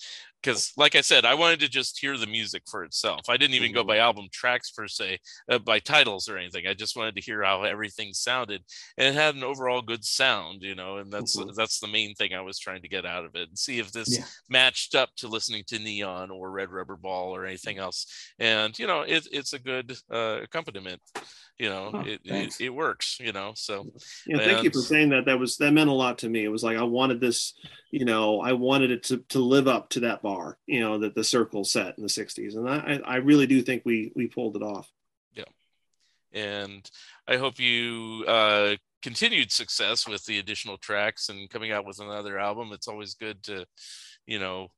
Because, 0.44 0.72
like 0.76 0.94
I 0.94 1.00
said, 1.00 1.24
I 1.24 1.34
wanted 1.34 1.60
to 1.60 1.68
just 1.68 1.98
hear 1.98 2.18
the 2.18 2.26
music 2.26 2.62
for 2.70 2.84
itself. 2.84 3.22
I 3.30 3.38
didn't 3.38 3.54
even 3.54 3.72
go 3.72 3.82
by 3.82 3.96
album 3.98 4.26
tracks 4.30 4.70
per 4.70 4.86
se, 4.86 5.18
uh, 5.48 5.58
by 5.58 5.78
titles 5.78 6.28
or 6.28 6.36
anything. 6.36 6.66
I 6.66 6.74
just 6.74 6.96
wanted 6.96 7.14
to 7.16 7.22
hear 7.22 7.42
how 7.42 7.62
everything 7.62 8.12
sounded, 8.12 8.62
and 8.98 9.08
it 9.08 9.14
had 9.14 9.34
an 9.36 9.42
overall 9.44 9.80
good 9.80 10.04
sound, 10.04 10.62
you 10.62 10.74
know. 10.74 10.98
And 10.98 11.10
that's 11.10 11.38
that's 11.56 11.80
the 11.80 11.88
main 11.88 12.14
thing 12.14 12.34
I 12.34 12.42
was 12.42 12.58
trying 12.58 12.82
to 12.82 12.88
get 12.88 13.06
out 13.06 13.24
of 13.24 13.34
it, 13.34 13.48
and 13.48 13.58
see 13.58 13.78
if 13.78 13.90
this 13.90 14.18
Yeah. 14.18 14.24
matched 14.48 14.94
up 14.94 15.10
to 15.16 15.28
listening 15.28 15.64
to 15.68 15.78
Neon 15.78 16.30
or 16.30 16.50
Red 16.50 16.70
Rubber 16.70 16.96
Ball 16.96 17.34
or 17.34 17.46
anything 17.46 17.78
else. 17.78 18.06
And 18.38 18.78
you 18.78 18.86
know, 18.86 19.00
it, 19.02 19.26
it's 19.32 19.52
a 19.54 19.58
good 19.58 19.96
uh, 20.12 20.40
accompaniment. 20.42 21.00
You 21.58 21.68
know, 21.68 21.90
Oh, 21.94 22.00
it, 22.00 22.20
it 22.24 22.60
it 22.60 22.70
works. 22.70 23.18
You 23.20 23.32
know, 23.32 23.52
so 23.54 23.86
yeah, 24.26 24.38
thank 24.38 24.64
you 24.64 24.70
for 24.70 24.80
saying 24.80 25.10
that. 25.10 25.24
That 25.26 25.38
was 25.38 25.56
that 25.58 25.72
meant 25.72 25.88
a 25.88 25.92
lot 25.92 26.18
to 26.18 26.28
me. 26.28 26.44
It 26.44 26.48
was 26.48 26.64
like 26.64 26.76
I 26.76 26.82
wanted 26.82 27.20
this, 27.20 27.54
you 27.92 28.04
know, 28.04 28.40
I 28.40 28.52
wanted 28.54 28.90
it 28.90 29.04
to 29.04 29.18
to 29.28 29.38
live 29.38 29.68
up 29.68 29.88
to 29.90 30.00
that 30.00 30.20
bar, 30.20 30.33
you 30.66 30.80
know, 30.80 30.98
that 30.98 31.14
the 31.14 31.22
Cyrkle 31.22 31.66
set 31.66 31.96
in 31.96 32.02
the 32.02 32.08
'60s, 32.08 32.56
and 32.56 32.68
I 32.68 33.00
I 33.04 33.16
really 33.16 33.46
do 33.46 33.62
think 33.62 33.82
we 33.84 34.12
we 34.14 34.26
pulled 34.26 34.56
it 34.56 34.62
off. 34.62 34.90
Yeah. 35.32 35.44
And 36.32 36.88
I 37.28 37.36
hope 37.36 37.58
you 37.58 38.24
uh, 38.26 38.76
continued 39.02 39.52
success 39.52 40.08
with 40.08 40.24
the 40.24 40.38
additional 40.38 40.78
tracks 40.78 41.28
and 41.28 41.50
coming 41.50 41.72
out 41.72 41.86
with 41.86 42.00
another 42.00 42.38
album. 42.38 42.70
It's 42.72 42.88
always 42.88 43.14
good 43.14 43.42
to, 43.44 43.66
you 44.26 44.38
know, 44.38 44.70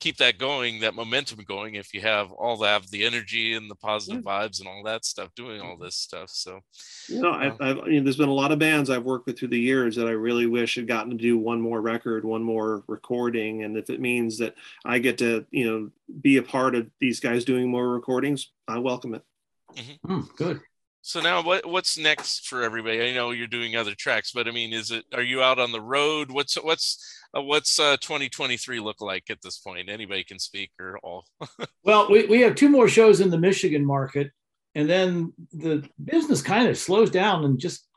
keep 0.00 0.16
that 0.18 0.38
going, 0.38 0.80
that 0.80 0.94
momentum 0.94 1.40
going. 1.46 1.74
If 1.74 1.92
you 1.92 2.00
have 2.02 2.30
all 2.32 2.56
that, 2.58 2.68
have 2.68 2.90
the 2.90 3.04
energy 3.04 3.54
and 3.54 3.70
the 3.70 3.74
positive 3.74 4.22
vibes 4.22 4.60
and 4.60 4.68
all 4.68 4.82
that 4.84 5.04
stuff, 5.04 5.34
doing 5.34 5.60
all 5.60 5.76
this 5.76 5.96
stuff. 5.96 6.30
So, 6.30 6.60
You 7.08 7.22
know, 7.22 7.32
I've, 7.32 7.60
I've, 7.60 7.78
I 7.78 7.86
mean, 7.88 8.04
there's 8.04 8.16
been 8.16 8.28
a 8.28 8.34
lot 8.34 8.52
of 8.52 8.58
bands 8.58 8.90
I've 8.90 9.04
worked 9.04 9.26
with 9.26 9.38
through 9.38 9.48
the 9.48 9.58
years 9.58 9.96
that 9.96 10.06
I 10.06 10.12
really 10.12 10.46
wish 10.46 10.76
had 10.76 10.86
gotten 10.86 11.10
to 11.10 11.16
do 11.16 11.36
one 11.36 11.60
more 11.60 11.80
record, 11.80 12.24
one 12.24 12.42
more 12.42 12.84
recording. 12.86 13.64
And 13.64 13.76
if 13.76 13.90
it 13.90 14.00
means 14.00 14.38
that 14.38 14.54
I 14.84 14.98
get 14.98 15.18
to, 15.18 15.44
you 15.50 15.70
know, 15.70 15.90
be 16.20 16.36
a 16.36 16.42
part 16.42 16.74
of 16.74 16.88
these 17.00 17.20
guys 17.20 17.44
doing 17.44 17.68
more 17.68 17.88
recordings, 17.88 18.52
I 18.66 18.78
welcome 18.78 19.14
it. 19.14 19.22
Hmm, 20.04 20.20
good. 20.36 20.60
So 21.02 21.20
now 21.20 21.42
what 21.42 21.66
what's 21.66 21.96
next 21.96 22.46
for 22.46 22.62
everybody? 22.62 23.02
I 23.02 23.14
know 23.14 23.30
you're 23.30 23.46
doing 23.46 23.76
other 23.76 23.94
tracks, 23.94 24.32
but 24.32 24.48
I 24.48 24.50
mean, 24.50 24.72
is 24.72 24.90
it 24.90 25.04
are 25.14 25.22
you 25.22 25.42
out 25.42 25.58
on 25.58 25.72
the 25.72 25.80
road? 25.80 26.30
What's 26.30 26.56
what's 26.56 27.18
uh, 27.36 27.42
what's 27.42 27.78
uh, 27.78 27.96
2023 27.98 28.80
look 28.80 29.00
like 29.00 29.30
at 29.30 29.40
this 29.42 29.58
point? 29.58 29.88
Anybody 29.88 30.24
can 30.24 30.38
speak 30.38 30.70
or 30.80 30.98
all. 31.02 31.26
Well, 31.84 32.10
we, 32.10 32.26
we 32.26 32.42
have 32.42 32.54
two 32.54 32.68
more 32.68 32.86
shows 32.86 33.20
in 33.20 33.30
the 33.30 33.38
Michigan 33.38 33.82
market, 33.82 34.30
and 34.74 34.90
then 34.90 35.32
the 35.52 35.88
business 36.04 36.42
kind 36.42 36.68
of 36.68 36.76
slows 36.76 37.08
down 37.08 37.46
and 37.46 37.58
just 37.58 37.88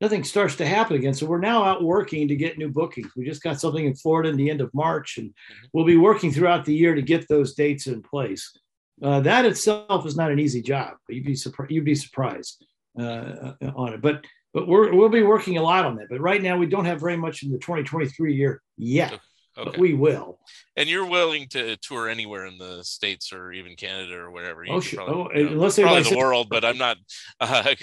nothing 0.00 0.22
starts 0.22 0.54
to 0.56 0.66
happen 0.66 0.94
again. 0.94 1.14
So 1.14 1.26
we're 1.26 1.40
now 1.40 1.64
out 1.64 1.82
working 1.82 2.28
to 2.28 2.36
get 2.36 2.58
new 2.58 2.68
bookings. 2.68 3.10
We 3.16 3.24
just 3.24 3.42
got 3.42 3.60
something 3.60 3.84
in 3.84 3.96
Florida 3.96 4.28
in 4.28 4.36
the 4.36 4.50
end 4.50 4.60
of 4.60 4.72
March, 4.72 5.18
and 5.18 5.34
we'll 5.72 5.84
be 5.84 5.96
working 5.96 6.30
throughout 6.32 6.64
the 6.64 6.74
year 6.74 6.94
to 6.94 7.02
get 7.02 7.26
those 7.26 7.54
dates 7.54 7.88
in 7.88 8.02
place. 8.02 8.56
Uh, 9.02 9.20
that 9.20 9.44
itself 9.44 10.04
is 10.06 10.16
not 10.16 10.30
an 10.30 10.38
easy 10.38 10.62
job. 10.62 10.94
You'd 11.08 11.24
be 11.24 11.34
surprised. 11.34 11.70
You'd 11.72 11.84
be 11.84 11.94
surprised 11.94 12.64
uh, 12.98 13.52
on 13.74 13.94
it, 13.94 14.00
but 14.02 14.24
but 14.52 14.66
we're, 14.66 14.92
we'll 14.92 15.08
be 15.08 15.22
working 15.22 15.58
a 15.58 15.62
lot 15.62 15.84
on 15.86 15.96
that. 15.96 16.08
But 16.10 16.20
right 16.20 16.42
now, 16.42 16.56
we 16.56 16.66
don't 16.66 16.84
have 16.84 17.00
very 17.00 17.16
much 17.16 17.42
in 17.44 17.52
the 17.52 17.58
2023 17.58 18.34
year 18.34 18.60
yet, 18.76 19.20
but 19.54 19.78
we 19.78 19.94
will. 19.94 20.40
And 20.76 20.88
you're 20.88 21.06
willing 21.06 21.46
to 21.50 21.76
tour 21.76 22.08
anywhere 22.08 22.46
in 22.46 22.58
the 22.58 22.82
states 22.82 23.32
or 23.32 23.52
even 23.52 23.76
Canada 23.76 24.16
or 24.16 24.32
wherever. 24.32 24.64
You 24.64 24.72
Oh, 24.72 24.80
sure. 24.80 25.04
probably- 25.04 25.34
Oh, 25.34 25.38
you 25.38 25.44
know, 25.44 25.50
unless 25.52 25.78
probably 25.78 25.98
the 26.00 26.08
says- 26.08 26.16
world, 26.18 26.48
but 26.50 26.64
I'm 26.64 26.78
not 26.78 26.96
uh, 27.40 27.74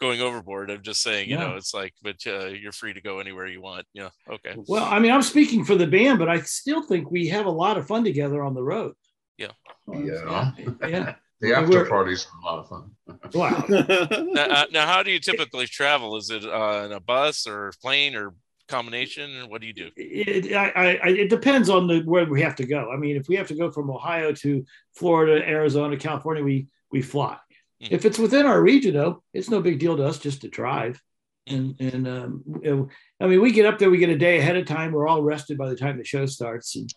going 0.00 0.20
overboard. 0.20 0.70
I'm 0.72 0.82
just 0.82 1.00
saying, 1.00 1.30
you 1.30 1.38
know, 1.38 1.54
it's 1.54 1.72
like, 1.72 1.94
but 2.02 2.16
uh, 2.26 2.46
you're 2.46 2.72
free 2.72 2.92
to 2.92 3.00
go 3.00 3.20
anywhere 3.20 3.46
you 3.46 3.62
want. 3.62 3.86
Yeah. 3.94 4.08
Okay. 4.28 4.56
Well, 4.66 4.84
I 4.84 4.98
mean, 4.98 5.12
I'm 5.12 5.22
speaking 5.22 5.64
for 5.64 5.76
the 5.76 5.86
band, 5.86 6.18
but 6.18 6.28
I 6.28 6.40
still 6.40 6.82
think 6.82 7.08
we 7.10 7.28
have 7.28 7.46
a 7.46 7.50
lot 7.50 7.76
of 7.78 7.86
fun 7.86 8.02
together 8.02 8.42
on 8.42 8.54
the 8.54 8.62
road. 8.64 8.94
Yeah. 9.40 9.48
Yeah. 9.92 10.52
Yeah. 10.88 11.14
The 11.42 11.54
after 11.54 11.86
parties 11.86 12.26
are 12.26 12.38
a 12.42 12.44
lot 12.54 12.58
of 12.58 12.68
fun. 12.68 12.90
Wow. 13.34 13.64
now, 13.70 14.44
uh, 14.44 14.64
now, 14.72 14.86
how 14.86 15.02
do 15.02 15.10
you 15.10 15.18
typically 15.18 15.66
travel? 15.66 16.16
Is 16.18 16.28
it 16.28 16.44
uh, 16.44 16.82
in 16.84 16.92
a 16.92 17.00
bus 17.00 17.46
or 17.46 17.72
plane 17.80 18.14
or 18.14 18.34
combination? 18.68 19.38
Or 19.40 19.48
what 19.48 19.62
do 19.62 19.66
you 19.66 19.72
do? 19.72 19.88
It, 19.96 20.52
I, 20.54 20.68
I, 20.68 20.86
I- 21.02 21.08
it 21.22 21.30
depends 21.30 21.70
on 21.70 21.86
the 21.86 22.00
where 22.02 22.26
we 22.26 22.42
have 22.42 22.56
to 22.56 22.66
go. 22.66 22.90
I 22.92 22.98
mean, 22.98 23.16
if 23.16 23.26
we 23.26 23.36
have 23.36 23.48
to 23.48 23.54
go 23.54 23.70
from 23.70 23.90
Ohio 23.90 24.32
to 24.34 24.62
Florida, 24.94 25.42
Arizona, 25.48 25.96
California, 25.96 26.44
we 26.44 26.66
we 26.92 27.00
fly. 27.00 27.38
Mhm. 27.82 27.88
If 27.90 28.04
it's 28.04 28.18
within 28.18 28.44
our 28.44 28.60
region, 28.62 28.92
though, 28.92 29.22
it's 29.32 29.48
no 29.48 29.62
big 29.62 29.78
deal 29.78 29.96
to 29.96 30.04
us 30.04 30.18
just 30.18 30.42
to 30.42 30.48
drive. 30.50 31.00
And 31.46 31.74
and 31.80 32.06
um, 32.06 32.42
you 32.62 32.90
I 33.18 33.26
mean, 33.28 33.40
we 33.40 33.50
get 33.52 33.64
up 33.64 33.78
there, 33.78 33.88
we 33.90 33.96
get 33.96 34.10
a 34.10 34.18
day 34.18 34.38
ahead 34.40 34.58
of 34.58 34.66
time. 34.66 34.92
We're 34.92 35.08
all 35.08 35.22
rested 35.22 35.56
by 35.56 35.70
the 35.70 35.76
time 35.76 35.96
the 35.96 36.04
show 36.04 36.26
starts, 36.26 36.76
and, 36.76 36.92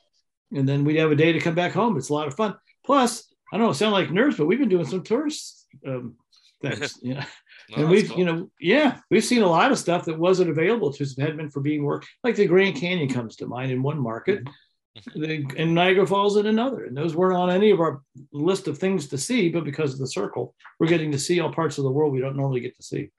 and 0.54 0.68
then 0.68 0.84
we'd 0.86 0.98
have 0.98 1.12
a 1.12 1.16
day 1.16 1.32
to 1.32 1.40
come 1.40 1.56
back 1.56 1.72
home. 1.74 1.98
It's 1.98 2.10
a 2.10 2.14
lot 2.14 2.28
of 2.28 2.36
fun. 2.36 2.56
Plus, 2.86 3.34
I 3.52 3.58
don't 3.58 3.74
sound 3.76 3.94
like 3.94 4.10
nerds, 4.10 4.38
but 4.38 4.46
we've 4.46 4.60
been 4.60 4.70
doing 4.70 4.86
some 4.86 5.04
tourist 5.04 5.68
um, 5.88 6.16
things. 6.62 7.00
You 7.04 7.16
know, 7.16 7.26
No, 7.70 7.76
and 7.78 7.90
we've 7.90 8.10
cool. 8.10 8.18
you 8.20 8.26
know 8.26 8.50
yeah 8.60 8.98
we've 9.10 9.24
seen 9.24 9.42
a 9.42 9.48
lot 9.48 9.72
of 9.72 9.80
stuff 9.80 10.06
that 10.06 10.20
wasn't 10.20 10.50
available 10.50 10.92
to 10.92 11.04
us 11.04 11.16
hadn't 11.18 11.38
been 11.38 11.50
for 11.50 11.62
being 11.62 11.84
work 11.84 12.06
like 12.24 12.36
the 12.36 12.46
grand 12.46 12.76
canyon 12.76 13.08
comes 13.10 13.38
to 13.38 13.48
mind 13.48 13.72
in 13.72 13.82
one 13.84 14.00
market 14.00 14.44
Mm-hmm. 14.44 15.22
the, 15.22 15.46
and 15.58 15.74
niagara 15.74 16.06
falls 16.06 16.38
in 16.38 16.46
another 16.46 16.84
and 16.86 16.96
those 16.96 17.16
weren't 17.16 17.38
on 17.38 17.50
any 17.50 17.72
of 17.72 17.80
our 17.80 18.02
list 18.32 18.68
of 18.68 18.78
things 18.78 19.08
to 19.08 19.18
see 19.18 19.50
but 19.50 19.64
because 19.64 19.94
of 19.94 20.00
the 20.00 20.06
Cyrkle 20.06 20.54
we're 20.80 20.88
getting 20.88 21.12
to 21.14 21.18
see 21.18 21.40
all 21.40 21.52
parts 21.52 21.78
of 21.80 21.84
the 21.84 21.92
world 21.92 22.14
we 22.14 22.20
don't 22.20 22.36
normally 22.38 22.60
get 22.62 22.76
to 22.76 22.84
see 22.84 23.10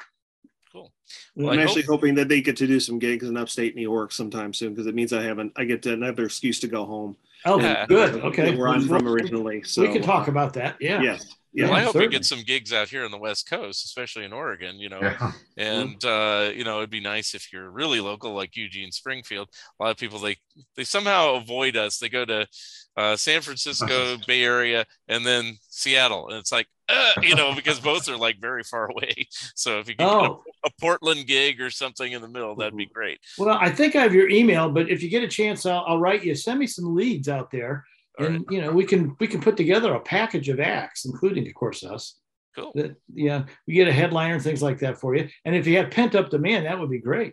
Cool. 0.75 0.93
Well, 1.37 1.53
I'm 1.53 1.61
I 1.61 1.62
actually 1.62 1.83
hope- 1.83 2.01
hoping 2.01 2.14
that 2.16 2.29
they 2.29 2.41
get 2.41 2.57
to 2.57 2.66
do 2.66 2.81
some 2.81 2.99
gigs 2.99 3.29
in 3.29 3.37
upstate 3.37 3.77
New 3.77 3.83
York 3.83 4.11
sometime 4.11 4.53
soon 4.53 4.70
because 4.75 4.89
it 4.89 4.95
means 4.97 5.12
I 5.12 5.22
haven't. 5.22 5.53
I 5.57 5.64
get 5.64 5.87
another 5.87 6.25
excuse 6.25 6.59
to 6.61 6.66
go 6.66 6.85
home. 6.85 7.16
oh 7.47 7.61
Yeah. 7.61 7.87
good 7.87 8.14
okay 8.25 8.57
Where 8.57 8.68
I'm 8.68 8.87
from 8.89 9.07
originally. 9.07 9.62
So 9.62 9.83
we 9.83 9.93
can 9.93 10.03
talk 10.03 10.27
about 10.29 10.53
that 10.55 10.77
yeah 10.81 11.01
Yes. 11.01 11.35
Yeah. 11.53 11.66
well, 11.66 11.75
I 11.75 11.81
hope 11.83 11.93
certainly. 11.93 12.07
you 12.07 12.11
get 12.18 12.25
some 12.25 12.41
gigs 12.43 12.72
out 12.72 12.89
here 12.89 13.05
on 13.05 13.12
the 13.12 13.18
West 13.18 13.49
Coast, 13.49 13.85
especially 13.85 14.25
in 14.25 14.33
Oregon. 14.33 14.81
You 14.81 14.89
know, 14.89 14.99
Yeah. 15.01 15.33
and 15.57 16.05
uh, 16.05 16.51
you 16.53 16.64
know, 16.64 16.79
it'd 16.79 16.91
be 16.91 16.99
nice 17.01 17.33
if 17.37 17.53
you're 17.53 17.70
really 17.70 18.01
local, 18.01 18.33
like 18.35 18.57
Eugene, 18.57 18.91
Springfield. 18.91 19.49
A 19.79 19.85
lot 19.85 19.91
of 19.93 19.97
people 19.97 20.18
they 20.18 20.37
they 20.77 20.83
somehow 20.83 21.35
avoid 21.37 21.77
us. 21.77 21.99
They 21.99 22.09
go 22.09 22.25
to 22.25 22.49
uh, 22.97 23.16
San 23.16 23.40
Francisco, 23.42 24.16
Bay 24.26 24.42
Area, 24.42 24.84
and 25.09 25.24
then 25.26 25.59
Seattle, 25.68 26.28
and 26.28 26.38
it's 26.38 26.53
like, 26.53 26.66
uh, 26.88 27.12
you 27.22 27.34
know, 27.34 27.55
because 27.55 27.80
both 27.80 28.09
are 28.09 28.16
like 28.16 28.40
very 28.40 28.62
far 28.62 28.86
away. 28.90 29.26
So 29.55 29.78
if 29.78 29.88
you 29.88 29.95
could 29.95 30.05
get 30.05 30.09
Oh. 30.09 30.42
a, 30.64 30.68
a 30.68 30.70
Portland 30.80 31.26
gig 31.26 31.61
or 31.61 31.70
something 31.70 32.12
in 32.12 32.20
the 32.22 32.28
middle, 32.28 32.55
that'd 32.57 32.76
be 32.76 32.86
great. 32.86 33.18
well 33.38 33.57
i 33.61 33.70
think 33.70 33.97
i 33.97 34.03
have 34.03 34.14
your 34.14 34.28
email 34.28 34.70
but 34.70 34.88
if 34.90 35.03
you 35.03 35.09
get 35.09 35.22
a 35.24 35.28
chance 35.28 35.64
i'll, 35.66 35.84
I'll 35.86 35.99
write 35.99 36.24
you 36.24 36.34
send 36.34 36.59
me 36.59 36.66
some 36.66 36.95
leads 36.95 37.28
out 37.28 37.51
there 37.51 37.84
All 38.18 38.26
and 38.26 38.45
you 38.51 38.61
know 38.62 38.70
we 38.72 38.84
can 38.84 39.16
we 39.20 39.26
can 39.26 39.40
put 39.40 39.57
together 39.57 39.95
a 39.95 40.01
package 40.01 40.49
of 40.49 40.61
acts 40.61 41.05
including 41.05 41.47
of 41.49 41.55
course 41.55 41.82
us 41.84 42.18
Cool. 42.57 42.72
that 42.76 42.95
yeah 43.12 43.45
we 43.66 43.75
get 43.75 43.88
a 43.88 43.92
headliner 43.92 44.34
and 44.34 44.42
things 44.42 44.62
like 44.62 44.79
that 44.80 44.99
for 45.00 45.14
you 45.16 45.29
and 45.45 45.54
if 45.57 45.66
you 45.66 45.76
have 45.79 45.91
pent 45.91 46.14
up 46.14 46.30
demand 46.30 46.66
that 46.66 46.79
would 46.79 46.91
be 46.91 47.00
great 47.00 47.33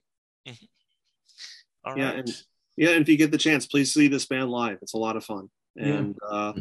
All 1.85 1.97
yeah, 1.97 2.05
right. 2.11 2.19
and 2.19 2.43
yeah, 2.81 2.93
and 2.93 3.03
if 3.03 3.09
you 3.09 3.15
get 3.15 3.29
the 3.29 3.37
chance, 3.37 3.67
please 3.67 3.93
see 3.93 4.07
this 4.07 4.25
band 4.25 4.49
live. 4.49 4.79
It's 4.81 4.95
a 4.95 4.97
lot 4.97 5.15
of 5.15 5.23
fun. 5.23 5.51
Yeah. 5.75 5.85
And 5.85 6.17
uh, 6.27 6.53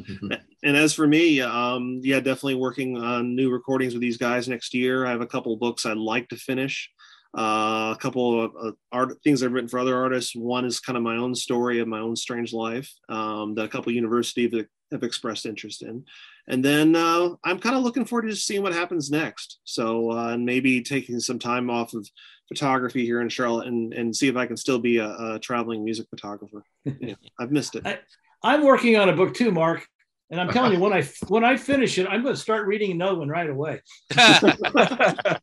and 0.63 0.77
as 0.77 0.93
for 0.93 1.07
me, 1.07 1.41
um, 1.41 2.01
yeah, 2.05 2.21
definitely 2.21 2.57
working 2.57 2.99
on 2.99 3.35
new 3.35 3.51
recordings 3.51 3.95
with 3.95 4.03
these 4.03 4.19
guys 4.19 4.47
next 4.47 4.75
year. 4.75 5.07
I 5.07 5.13
have 5.13 5.23
a 5.23 5.27
couple 5.27 5.55
of 5.55 5.61
books 5.61 5.87
I'd 5.87 5.97
like 5.97 6.29
to 6.29 6.37
finish. 6.37 6.91
Uh, 7.35 7.95
a 7.95 7.99
couple 7.99 8.45
of 8.45 8.53
uh, 8.61 8.73
art 8.93 9.17
things 9.25 9.43
I've 9.43 9.53
written 9.53 9.69
for 9.69 9.79
other 9.79 9.97
artists. 9.97 10.37
One 10.37 10.67
is 10.67 10.79
kind 10.79 10.99
of 10.99 11.03
my 11.03 11.17
own 11.17 11.35
story 11.35 11.79
of 11.79 11.89
my 11.89 12.01
own 12.01 12.17
strange 12.17 12.53
life 12.53 12.93
um, 13.09 13.55
that 13.55 13.65
a 13.65 13.69
couple 13.69 13.91
universities 13.91 14.55
have, 14.55 14.67
have 14.93 15.03
expressed 15.03 15.47
interest 15.47 15.81
in. 15.81 16.05
And 16.49 16.63
then 16.63 16.95
uh, 16.97 17.31
I'm 17.45 17.61
kind 17.61 17.77
of 17.77 17.83
looking 17.83 18.05
forward 18.05 18.23
to 18.23 18.31
just 18.31 18.47
seeing 18.47 18.63
what 18.63 18.75
happens 18.75 19.11
next. 19.11 19.61
So 19.65 20.11
uh, 20.11 20.35
and 20.35 20.45
maybe 20.45 20.83
taking 20.83 21.19
some 21.19 21.39
time 21.39 21.71
off 21.71 21.95
of 21.95 22.07
photography 22.51 23.05
here 23.05 23.21
in 23.21 23.29
Charlotte 23.29 23.69
and, 23.69 23.95
and 23.95 24.15
see 24.15 24.27
if 24.27 24.35
I 24.37 24.45
can 24.45 24.57
still 24.57 24.81
be 24.81 24.97
a, 24.99 25.07
a 25.09 25.39
traveling 25.39 25.85
music 25.85 26.07
photographer. 26.11 26.63
Yeah, 27.01 27.15
I've 27.39 27.53
missed 27.53 27.77
it. 27.77 27.87
I, 27.87 27.99
i'm 28.43 28.65
working 28.65 28.97
on 28.97 29.09
a 29.11 29.13
book 29.15 29.35
too 29.35 29.53
mark 29.53 29.87
and 30.31 30.41
i'm 30.41 30.51
telling 30.51 30.73
you 30.73 30.81
when 30.81 30.93
i 30.95 31.07
when 31.29 31.45
i 31.45 31.57
finish 31.57 31.99
it 31.99 32.09
i'm 32.09 32.23
going 32.23 32.35
to 32.35 32.41
start 32.41 32.67
reading 32.67 32.91
another 32.91 33.19
one 33.19 33.29
right 33.29 33.49
away 33.49 33.81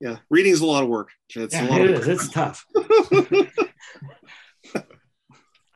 Yeah, 0.00 0.16
reading 0.28 0.52
is 0.52 0.60
a 0.60 0.66
lot 0.66 0.82
of 0.82 0.88
work. 0.90 1.08
It's 1.34 1.54
a 1.54 1.64
Yeah, 1.64 1.70
lot 1.70 1.80
it 1.80 1.90
of 1.90 2.02
is 2.02 2.08
it's 2.08 2.28
tough 2.28 2.66
All 2.74 2.84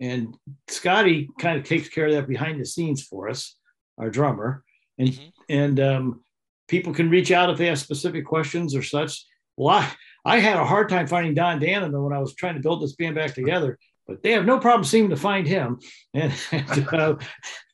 And 0.00 0.34
Scotty 0.68 1.28
kind 1.40 1.58
of 1.58 1.64
takes 1.64 1.88
care 1.88 2.06
of 2.06 2.12
that 2.12 2.28
behind 2.28 2.60
the 2.60 2.64
scenes 2.66 3.02
for 3.02 3.28
us, 3.28 3.56
our 3.98 4.10
drummer. 4.10 4.62
And 4.98 5.08
Mhm. 5.10 5.32
and 5.48 5.80
um, 5.80 6.24
people 6.68 6.92
can 6.94 7.10
reach 7.10 7.30
out 7.30 7.50
if 7.50 7.58
they 7.58 7.66
have 7.66 7.78
specific 7.78 8.24
questions 8.26 8.74
or 8.74 8.82
such. 8.82 9.24
Well, 9.56 9.76
I, 9.78 9.92
I 10.24 10.38
had 10.38 10.56
a 10.56 10.64
hard 10.64 10.88
time 10.88 11.06
finding 11.06 11.34
Don 11.34 11.60
Dannemann 11.60 12.02
when 12.04 12.12
I 12.12 12.18
was 12.18 12.34
trying 12.34 12.54
to 12.54 12.60
build 12.60 12.82
this 12.82 12.94
band 12.96 13.14
back 13.14 13.34
together, 13.34 13.78
but 14.06 14.22
they 14.22 14.32
have 14.32 14.44
no 14.46 14.58
problem 14.58 14.84
seeming 14.84 15.10
to 15.10 15.16
find 15.16 15.46
him, 15.46 15.78
and, 16.14 16.32
and, 16.52 16.88
uh, 16.94 17.16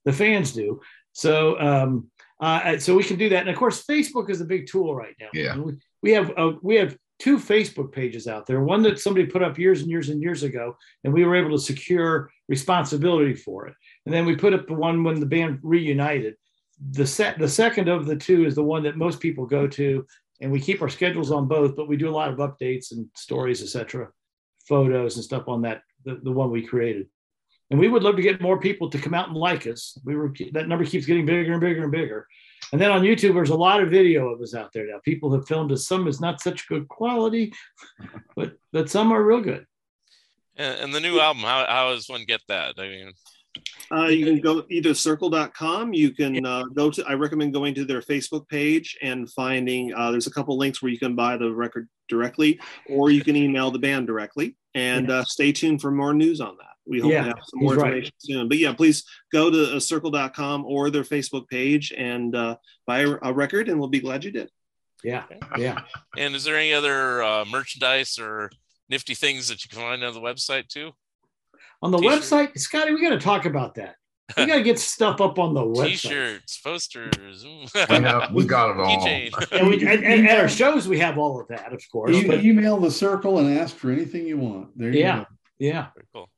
the 0.05 0.12
fans 0.12 0.53
do. 0.53 0.81
So 1.12 1.59
um, 1.61 2.11
uh, 2.41 2.78
so 2.78 2.95
we 2.97 3.05
can 3.05 3.16
do 3.19 3.28
that, 3.31 3.41
and 3.41 3.51
of 3.51 3.57
course, 3.57 3.85
Facebook 3.85 4.28
is 4.31 4.41
a 4.41 4.45
big 4.45 4.66
tool 4.66 4.95
right 4.95 5.15
now. 5.20 5.28
Yeah. 5.32 5.57
we, 5.59 5.73
we 6.03 6.11
have 6.12 6.32
uh, 6.36 6.53
we 6.62 6.74
have 6.77 6.97
two 7.19 7.39
Facebook 7.39 7.93
pages 7.93 8.27
out 8.27 8.47
there. 8.47 8.62
One 8.62 8.82
that 8.82 8.99
somebody 8.99 9.27
put 9.27 9.43
up 9.43 9.59
years 9.59 9.81
and 9.82 9.91
years 9.91 10.09
and 10.09 10.20
years 10.20 10.43
ago, 10.43 10.77
and 11.05 11.12
we 11.12 11.24
were 11.24 11.36
able 11.36 11.51
to 11.51 11.62
secure 11.62 12.31
responsibility 12.49 13.35
for 13.35 13.66
it. 13.66 13.74
And 14.07 14.15
then 14.15 14.27
we 14.27 14.36
put 14.36 14.55
up 14.55 14.66
the 14.66 14.74
one 14.74 15.05
when 15.05 15.20
the 15.20 15.27
band 15.27 15.61
reunited. 15.62 16.35
The 16.91 17.07
set 17.07 17.39
the 17.39 17.49
second 17.49 17.89
of 17.89 18.07
the 18.07 18.16
two 18.16 18.45
is 18.45 18.55
the 18.55 18.62
one 18.62 18.82
that 18.82 18.97
most 18.97 19.20
people 19.20 19.47
go 19.47 19.69
to, 19.69 20.05
and 20.41 20.51
we 20.51 20.61
keep 20.61 20.82
our 20.82 20.89
schedules 20.89 21.31
on 21.31 21.47
both, 21.47 21.77
but 21.77 21.89
we 21.89 21.97
do 21.97 22.09
a 22.09 22.19
lot 22.19 22.31
of 22.31 22.39
updates 22.39 22.91
and 22.91 23.07
stories, 23.15 23.62
etc., 23.62 24.09
photos 24.69 25.16
and 25.16 25.24
stuff 25.24 25.47
on 25.47 25.62
that 25.62 25.82
the, 26.05 26.16
the 26.23 26.32
one 26.32 26.51
we 26.51 26.66
created. 26.66 27.07
And 27.70 27.81
we 27.81 27.89
would 27.89 28.03
love 28.03 28.16
to 28.16 28.23
get 28.23 28.43
more 28.43 28.59
people 28.59 28.91
to 28.91 28.99
come 28.99 29.15
out 29.15 29.28
and 29.28 29.36
like 29.36 29.66
us. 29.66 29.99
We 30.05 30.16
were 30.16 30.32
that 30.53 30.69
number 30.69 30.85
keeps 30.85 31.07
getting 31.07 31.27
bigger 31.27 31.53
and 31.53 31.61
bigger 31.61 31.85
and 31.85 31.93
bigger. 31.93 32.27
And 32.73 32.81
then 32.81 32.91
on 32.91 33.03
YouTube, 33.03 33.35
there's 33.35 33.51
a 33.51 33.57
lot 33.57 33.82
of 33.82 33.91
video 33.91 34.28
of 34.28 34.41
us 34.41 34.55
out 34.55 34.73
there 34.73 34.86
now. 34.86 34.99
People 35.05 35.32
have 35.32 35.47
filmed 35.47 35.73
us. 35.73 35.86
Some 35.86 36.09
is 36.09 36.20
not 36.20 36.41
such 36.41 36.69
good 36.69 36.89
quality, 36.89 37.53
but 38.36 38.55
but 38.73 38.91
some 38.91 39.12
are 39.12 39.23
real 39.23 39.41
good. 39.41 39.66
And, 40.57 40.81
and 40.81 40.95
the 40.95 41.01
new 41.01 41.20
album, 41.20 41.43
how, 41.43 41.66
how 41.69 41.91
does 41.91 42.09
one 42.09 42.24
get 42.24 42.41
that? 42.49 42.74
I 42.78 42.89
mean, 42.89 43.12
Uh, 43.91 44.07
you 44.07 44.24
can 44.24 44.41
go 44.41 44.65
either 44.70 44.91
Cyrkle.com. 44.91 45.93
You 45.93 46.11
can 46.12 46.45
uh, 46.45 46.65
go 46.74 46.91
to, 46.91 47.05
I 47.07 47.15
recommend 47.15 47.53
going 47.53 47.74
to 47.74 47.85
their 47.85 48.01
Facebook 48.01 48.49
page 48.49 48.97
and 49.03 49.31
finding, 49.31 49.93
uh, 49.95 50.11
there's 50.11 50.27
a 50.27 50.31
couple 50.31 50.57
links 50.57 50.82
where 50.82 50.91
you 50.91 50.99
can 50.99 51.15
buy 51.15 51.36
the 51.36 51.53
record 51.53 51.89
directly, 52.09 52.59
or 52.89 53.11
you 53.11 53.23
can 53.23 53.36
email 53.36 53.70
the 53.70 53.78
band 53.78 54.07
directly. 54.07 54.57
And 54.75 55.11
uh, 55.11 55.25
stay 55.25 55.53
tuned 55.53 55.81
for 55.81 55.91
more 55.91 56.13
news 56.15 56.41
on 56.41 56.57
that. 56.57 56.75
We 56.87 57.01
hope 57.01 57.13
Yeah, 57.13 57.23
to 57.23 57.29
have 57.29 57.39
some 57.47 57.61
more 57.61 57.73
he's 57.75 57.83
right. 57.83 57.87
information 57.89 58.13
soon. 58.19 58.49
But 58.49 58.59
yeah, 58.59 58.73
please 58.75 59.05
go 59.33 59.51
to 59.51 59.77
uh, 59.77 59.77
Cyrkle.com 59.77 60.65
or 60.67 60.91
their 60.91 61.05
Facebook 61.05 61.49
page 61.49 61.93
and 61.97 62.35
uh, 62.35 62.57
buy 62.87 63.01
a, 63.01 63.17
a 63.23 63.33
record, 63.33 63.69
and 63.69 63.79
we'll 63.79 63.89
be 63.89 64.01
glad 64.01 64.25
you 64.25 64.31
did. 64.31 64.51
Yeah, 65.03 65.25
yeah. 65.59 65.83
and 66.17 66.35
is 66.35 66.45
there 66.45 66.57
any 66.57 66.73
other 66.73 67.23
uh, 67.23 67.45
merchandise 67.45 68.19
or 68.19 68.51
nifty 68.89 69.15
things 69.15 69.49
that 69.49 69.63
you 69.65 69.69
can 69.69 69.79
find 69.79 70.03
on 70.03 70.15
the 70.15 70.21
website 70.21 70.69
too? 70.69 70.93
On 71.83 71.91
the 71.91 71.99
T-shirt. 71.99 72.23
website, 72.23 72.59
Scotty, 72.59 72.95
we 72.95 73.03
got 73.03 73.11
to 73.11 73.19
talk 73.19 73.45
about 73.45 73.75
that. 73.75 73.97
We 74.37 74.47
got 74.47 74.57
to 74.57 74.63
get 74.63 74.79
stuff 74.79 75.21
up 75.21 75.39
on 75.39 75.55
the 75.55 75.61
website. 75.63 75.87
T-shirts, 75.87 76.61
posters, 76.61 77.45
We, 77.45 77.95
have, 77.97 78.33
we 78.33 78.45
got 78.45 78.71
it 78.71 78.81
all. 78.81 79.09
And, 79.53 79.69
we, 79.69 79.87
and, 79.87 80.05
and 80.05 80.29
at 80.29 80.41
our 80.41 80.49
shows, 80.49 80.89
we 80.89 80.99
have 80.99 81.19
all 81.19 81.41
of 81.41 81.49
that, 81.49 81.73
of 81.73 81.83
course. 81.93 82.17
You 82.17 82.27
But 82.27 82.45
email 82.45 82.79
the 82.79 82.89
Cyrkle 82.89 83.39
and 83.39 83.59
ask 83.59 83.77
for 83.77 83.91
anything 83.91 84.27
you 84.27 84.39
want. 84.39 84.77
There 84.79 84.91
you 84.91 85.01
yeah, 85.01 85.19
go. 85.19 85.27
Yeah. 85.59 85.87
Very 85.95 86.07
cool. 86.13 86.29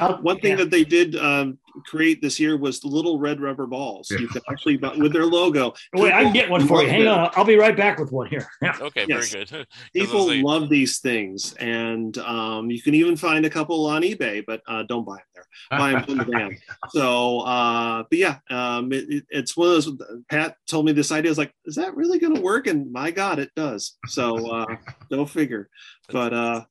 Out- 0.00 0.22
One 0.22 0.38
thing 0.40 0.50
yeah. 0.52 0.56
that 0.56 0.70
they 0.70 0.84
did 0.84 1.16
um, 1.16 1.58
create 1.86 2.20
this 2.20 2.38
year 2.40 2.56
was 2.56 2.80
the 2.80 2.88
little 2.88 3.18
red 3.18 3.40
rubber 3.40 3.66
balls. 3.66 4.10
You 4.10 4.28
can 4.28 4.42
actually, 4.50 4.76
with 4.76 5.12
their 5.12 5.24
logo. 5.24 5.72
Wait, 5.94 6.12
I 6.12 6.24
can 6.24 6.32
get 6.32 6.50
one 6.50 6.66
for 6.66 6.82
you. 6.82 6.88
Hang 6.88 7.04
them. 7.04 7.18
on, 7.18 7.30
I'll 7.34 7.44
be 7.44 7.56
right 7.56 7.76
back 7.76 7.98
with 7.98 8.10
one 8.12 8.26
here. 8.28 8.46
Yeah. 8.60 8.76
Okay, 8.80 9.06
Yes. 9.08 9.30
very 9.32 9.44
good. 9.44 9.50
'Cause 9.66 9.66
People 9.94 10.26
like, 10.28 10.42
love 10.42 10.68
these 10.68 10.98
things, 10.98 11.54
and 11.54 12.16
um, 12.18 12.70
you 12.70 12.82
can 12.82 12.94
even 12.94 13.16
find 13.16 13.46
a 13.46 13.50
couple 13.50 13.86
on 13.86 14.02
eBay, 14.02 14.42
but 14.46 14.60
uh, 14.66 14.82
don't 14.88 15.04
buy 15.06 15.16
them 15.16 15.24
there. 15.34 15.44
Buy 15.78 15.92
them 15.92 16.04
from 16.04 16.16
the 16.18 16.24
band. 16.26 16.58
So, 16.90 17.40
uh, 17.40 18.04
but 18.10 18.18
yeah, 18.18 18.38
um, 18.50 18.92
it, 18.92 19.04
it- 19.08 19.26
it's 19.30 19.56
one 19.56 19.68
of 19.68 19.74
those. 19.74 19.90
Pat 20.28 20.56
told 20.66 20.84
me 20.86 20.92
this 20.92 21.12
idea 21.12 21.30
is 21.30 21.38
like, 21.38 21.52
is 21.64 21.76
that 21.76 21.96
really 21.96 22.18
going 22.18 22.34
to 22.34 22.40
work? 22.42 22.66
And 22.66 22.92
my 22.92 23.10
God, 23.10 23.38
it 23.38 23.50
does. 23.56 23.96
So, 24.06 24.50
uh, 24.50 24.66
go 25.10 25.24
figure. 25.24 25.68
But 26.10 26.32
uh, 26.34 26.64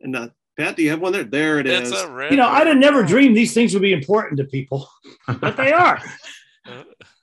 and 0.00 0.16
uh, 0.16 0.28
Pat, 0.56 0.76
do 0.76 0.82
you 0.82 0.90
have 0.90 1.00
one 1.00 1.12
there? 1.12 1.24
There 1.24 1.58
it 1.58 1.66
is. 1.66 1.92
it's 1.92 2.02
a 2.02 2.10
red. 2.10 2.30
You 2.30 2.36
know, 2.38 2.48
I'd 2.48 2.66
have 2.66 2.76
never 2.78 3.02
dreamed 3.02 3.36
these 3.36 3.52
things 3.52 3.72
would 3.74 3.82
be 3.82 3.92
important 3.92 4.38
to 4.38 4.44
people, 4.44 4.88
but 5.40 5.56
they 5.56 5.72
are. 5.72 6.00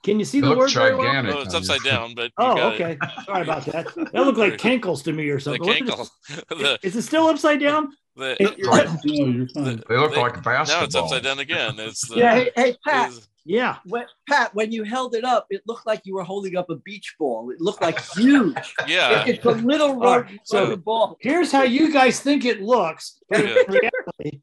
Can 0.02 0.18
you 0.18 0.24
see 0.26 0.40
the 0.40 0.48
look 0.50 0.58
word 0.58 0.70
very 0.72 0.94
well? 0.94 1.04
gigantic. 1.06 1.34
Oh, 1.34 1.40
it's 1.40 1.54
upside 1.54 1.80
down, 1.82 2.14
but 2.14 2.30
Oh, 2.36 2.54
got 2.56 2.74
it. 2.74 2.82
okay. 2.98 2.98
Sorry 3.24 3.42
about 3.42 3.64
that. 3.66 3.86
That 3.94 4.14
looked 4.14 4.38
like 4.38 4.54
cankles 4.58 5.02
to 5.04 5.12
me 5.12 5.28
or 5.30 5.40
something. 5.40 5.62
What 5.62 5.78
cankle. 5.78 6.00
is- 6.02 6.10
the, 6.48 6.78
Is 6.82 6.96
it 6.96 7.02
still 7.02 7.26
upside 7.26 7.58
down? 7.60 7.88
the, 8.14 8.40
It- 8.42 8.58
You're 8.58 8.70
Right. 8.70 8.86
No, 9.04 9.24
you're. 9.26 9.46
They 9.46 9.62
look 9.96 10.14
They- 10.14 10.20
like 10.20 10.34
basketballs. 10.42 10.68
now 10.68 10.84
it's 10.84 10.94
upside 10.94 11.22
down 11.22 11.38
again. 11.38 11.74
It's 11.78 12.06
the, 12.08 12.16
Yeah. 12.16 12.34
Hey, 12.34 12.50
hey 12.54 12.76
Pat, 12.86 13.10
is- 13.10 13.28
Yeah. 13.46 13.76
when, 13.84 14.06
Pat, 14.28 14.54
when 14.54 14.72
you 14.72 14.84
held 14.84 15.14
it 15.14 15.24
up, 15.24 15.46
it 15.50 15.60
looked 15.66 15.86
like 15.86 16.00
you 16.04 16.14
were 16.14 16.24
holding 16.24 16.56
up 16.56 16.70
a 16.70 16.76
beach 16.76 17.14
ball. 17.18 17.50
It 17.50 17.60
looked 17.60 17.82
like 17.82 18.00
huge. 18.16 18.74
yeah. 18.86 19.22
It- 19.26 19.36
it's 19.36 19.44
a 19.44 19.50
little 19.50 19.88
All 19.90 19.96
rubber, 19.96 20.22
right, 20.24 20.40
so- 20.44 20.76
ball. 20.76 21.16
Here's 21.20 21.52
how 21.52 21.62
you 21.62 21.92
guys 21.92 22.20
think 22.20 22.44
it 22.44 22.62
looks. 22.62 23.20
but 23.28 23.40
in 23.40 23.54
reality, 23.68 24.40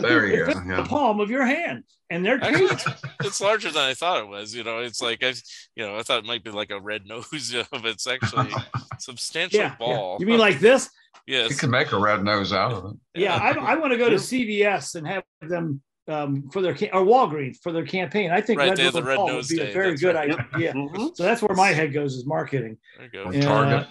There 0.00 0.26
you 0.26 0.44
it's 0.46 0.60
go. 0.60 0.76
the 0.76 0.84
palm 0.88 1.20
of 1.20 1.30
your 1.30 1.44
hand, 1.44 1.84
and 2.10 2.24
they're 2.24 2.42
Actually, 2.42 2.68
huge. 2.68 2.84
it's 3.24 3.40
larger 3.40 3.70
than 3.70 3.82
I 3.82 3.94
thought 3.94 4.20
it 4.22 4.28
was. 4.28 4.54
You 4.54 4.64
know, 4.64 4.78
it's 4.80 5.00
like 5.02 5.22
I, 5.22 5.28
you 5.76 5.86
know, 5.86 5.96
I 5.96 6.02
thought 6.02 6.18
it 6.18 6.24
might 6.26 6.44
be 6.44 6.50
like 6.50 6.70
a 6.70 6.80
red 6.80 7.06
nose, 7.06 7.26
but 7.70 7.84
it's 7.86 8.06
actually 8.06 8.52
a 8.52 8.64
substantial 8.98 9.60
Yeah, 9.60 9.66
yeah. 9.70 9.76
ball. 9.76 10.16
You 10.20 10.26
mean 10.26 10.38
like 10.38 10.60
this? 10.60 10.90
Yes. 11.26 11.50
You 11.50 11.56
can 11.56 11.70
make 11.70 11.92
a 11.92 11.98
red 11.98 12.24
nose 12.24 12.52
out 12.52 12.72
of 12.72 12.84
it. 12.92 13.20
Yeah, 13.20 13.36
I, 13.36 13.52
I 13.52 13.74
want 13.76 13.92
to 13.92 13.98
go 13.98 14.08
to 14.08 14.16
CVS 14.16 14.94
and 14.96 15.06
have 15.06 15.22
them 15.40 15.80
um, 16.10 16.48
for 16.50 16.60
their 16.60 16.72
or 16.72 17.04
Walgreens 17.04 17.58
for 17.62 17.72
their 17.72 17.86
campaign. 17.86 18.30
I 18.30 18.40
think 18.40 18.58
Right, 18.58 18.68
Red 18.70 18.78
they 18.78 18.84
have 18.84 18.92
the 18.94 19.02
Red 19.02 19.16
Ball 19.16 19.26
would 19.26 19.32
Nose 19.34 19.48
be 19.48 19.60
a 19.60 19.72
very 19.72 19.90
that's 19.90 20.02
good 20.02 20.14
right. 20.16 20.30
idea. 20.54 20.72
Mhm. 20.74 21.16
So 21.16 21.22
that's 21.22 21.42
where 21.42 21.56
my 21.56 21.68
head 21.68 21.92
goes 21.92 22.14
is 22.14 22.26
marketing 22.26 22.76
There 22.98 23.08
you 23.12 23.20
Or 23.28 23.32
go. 23.32 23.40
Target. 23.40 23.86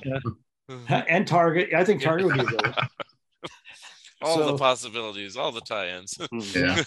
Uh, 0.70 0.74
uh, 0.94 1.04
and 1.10 1.28
Target. 1.28 1.74
I 1.74 1.84
think 1.86 2.02
Target 2.02 2.26
would 2.28 2.36
be 2.36 2.42
a 2.42 2.46
good. 2.46 2.62
one. 2.62 2.74
all 4.22 4.38
so- 4.38 4.52
the 4.52 4.58
possibilities, 4.58 5.38
all 5.38 5.52
the 5.52 5.62
tie-ins. 5.62 6.18
Yeah. 6.56 6.84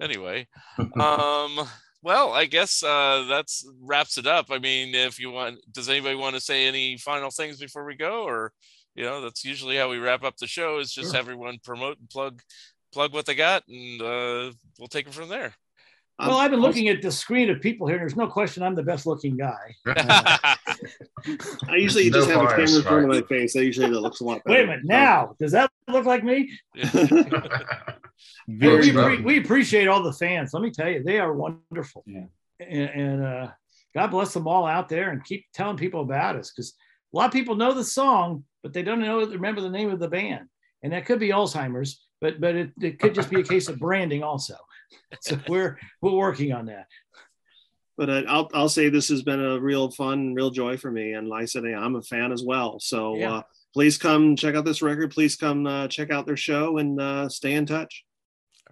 anyway, 0.00 0.46
um, 0.78 1.58
well, 2.02 2.32
I 2.32 2.46
guess 2.46 2.82
uh, 2.82 3.24
that's 3.28 3.66
wraps 3.82 4.18
it 4.18 4.26
up. 4.26 4.46
I 4.50 4.58
mean, 4.58 4.94
if 4.94 5.18
you 5.18 5.30
want, 5.30 5.58
does 5.72 5.88
anybody 5.88 6.14
want 6.16 6.34
to 6.34 6.40
say 6.40 6.66
any 6.66 6.96
final 6.98 7.30
things 7.30 7.58
before 7.58 7.84
we 7.84 7.94
go, 7.96 8.24
or 8.24 8.52
you 8.94 9.04
know, 9.04 9.20
that's 9.20 9.44
usually 9.44 9.76
how 9.76 9.88
we 9.88 9.98
wrap 9.98 10.24
up 10.24 10.36
the 10.36 10.46
show. 10.46 10.78
Is 10.78 10.92
just 10.92 11.10
Sure. 11.12 11.18
everyone 11.20 11.58
promote 11.62 11.98
and 11.98 12.08
plug, 12.10 12.40
plug 12.92 13.12
what 13.12 13.26
they 13.26 13.34
got, 13.34 13.66
and 13.68 14.00
uh, 14.00 14.52
we'll 14.78 14.88
take 14.88 15.06
it 15.06 15.14
from 15.14 15.28
there. 15.28 15.54
Well, 16.26 16.36
I've 16.36 16.50
been 16.50 16.60
looking 16.60 16.88
at 16.88 17.00
the 17.00 17.10
screen 17.10 17.48
of 17.50 17.60
people 17.60 17.86
here. 17.86 17.96
And 17.96 18.02
there's 18.02 18.16
no 18.16 18.26
question 18.26 18.62
I'm 18.62 18.74
the 18.74 18.82
best 18.82 19.06
looking 19.06 19.36
guy. 19.36 19.74
I 19.86 20.56
usually 21.76 22.10
No 22.10 22.18
just 22.18 22.30
have 22.30 22.42
a 22.42 22.44
bias, 22.44 22.56
camera 22.56 22.76
in 22.76 22.82
front 22.82 23.04
of 23.04 23.10
my 23.10 23.22
face. 23.22 23.56
I 23.56 23.60
usually 23.60 23.90
that 23.90 24.00
looks 24.00 24.20
a 24.20 24.24
lot 24.24 24.44
better. 24.44 24.58
Wait 24.58 24.64
a 24.64 24.66
minute. 24.66 24.84
Now, 24.84 25.34
does 25.38 25.52
that 25.52 25.70
look 25.88 26.04
like 26.04 26.22
me? 26.22 26.50
Very 28.48 28.80
we, 28.80 28.90
good. 28.90 29.24
we 29.24 29.38
appreciate 29.38 29.88
all 29.88 30.02
the 30.02 30.12
fans. 30.12 30.52
Let 30.52 30.62
me 30.62 30.70
tell 30.70 30.88
you, 30.88 31.02
they 31.02 31.18
are 31.18 31.32
wonderful. 31.32 32.04
Yeah. 32.06 32.26
And, 32.60 32.90
and 32.90 33.24
uh, 33.24 33.48
God 33.94 34.08
bless 34.08 34.34
them 34.34 34.46
all 34.46 34.66
out 34.66 34.88
there 34.88 35.10
and 35.10 35.24
keep 35.24 35.46
telling 35.54 35.76
people 35.76 36.02
about 36.02 36.36
us 36.36 36.50
because 36.50 36.74
a 37.12 37.16
lot 37.16 37.26
of 37.26 37.32
people 37.32 37.54
know 37.54 37.72
the 37.72 37.84
song, 37.84 38.44
but 38.62 38.72
they 38.72 38.82
don't 38.82 39.00
know 39.00 39.24
remember 39.24 39.60
the 39.60 39.70
name 39.70 39.90
of 39.90 39.98
the 39.98 40.08
band. 40.08 40.48
And 40.82 40.92
that 40.92 41.06
could 41.06 41.18
be 41.18 41.28
Alzheimer's, 41.28 42.04
but 42.20 42.40
but 42.40 42.54
it, 42.54 42.70
it 42.80 42.98
could 42.98 43.14
just 43.14 43.30
be 43.30 43.40
a 43.40 43.44
case 43.44 43.68
of 43.68 43.78
branding 43.78 44.22
also. 44.22 44.56
So 45.20 45.38
we're 45.48 45.78
we're 46.00 46.16
working 46.16 46.52
on 46.52 46.66
that. 46.66 46.86
But 47.96 48.10
uh, 48.10 48.22
I'll 48.28 48.48
I'll 48.54 48.68
say 48.68 48.88
this 48.88 49.08
has 49.08 49.22
been 49.22 49.44
a 49.44 49.60
real 49.60 49.90
fun, 49.90 50.34
real 50.34 50.50
joy 50.50 50.76
for 50.76 50.90
me. 50.90 51.12
And 51.12 51.28
like 51.28 51.42
I 51.42 51.44
said, 51.46 51.64
I'm 51.64 51.94
a 51.96 52.02
fan 52.02 52.32
as 52.32 52.42
well. 52.42 52.80
So 52.80 53.16
Yeah. 53.16 53.34
uh, 53.34 53.42
please 53.72 53.98
come 53.98 54.34
check 54.36 54.54
out 54.56 54.64
this 54.64 54.82
record. 54.82 55.12
Please 55.12 55.36
come 55.36 55.66
uh, 55.66 55.86
check 55.88 56.10
out 56.10 56.26
their 56.26 56.36
show 56.36 56.78
and 56.78 57.00
uh, 57.00 57.28
stay 57.28 57.52
in 57.54 57.66
touch. 57.66 58.04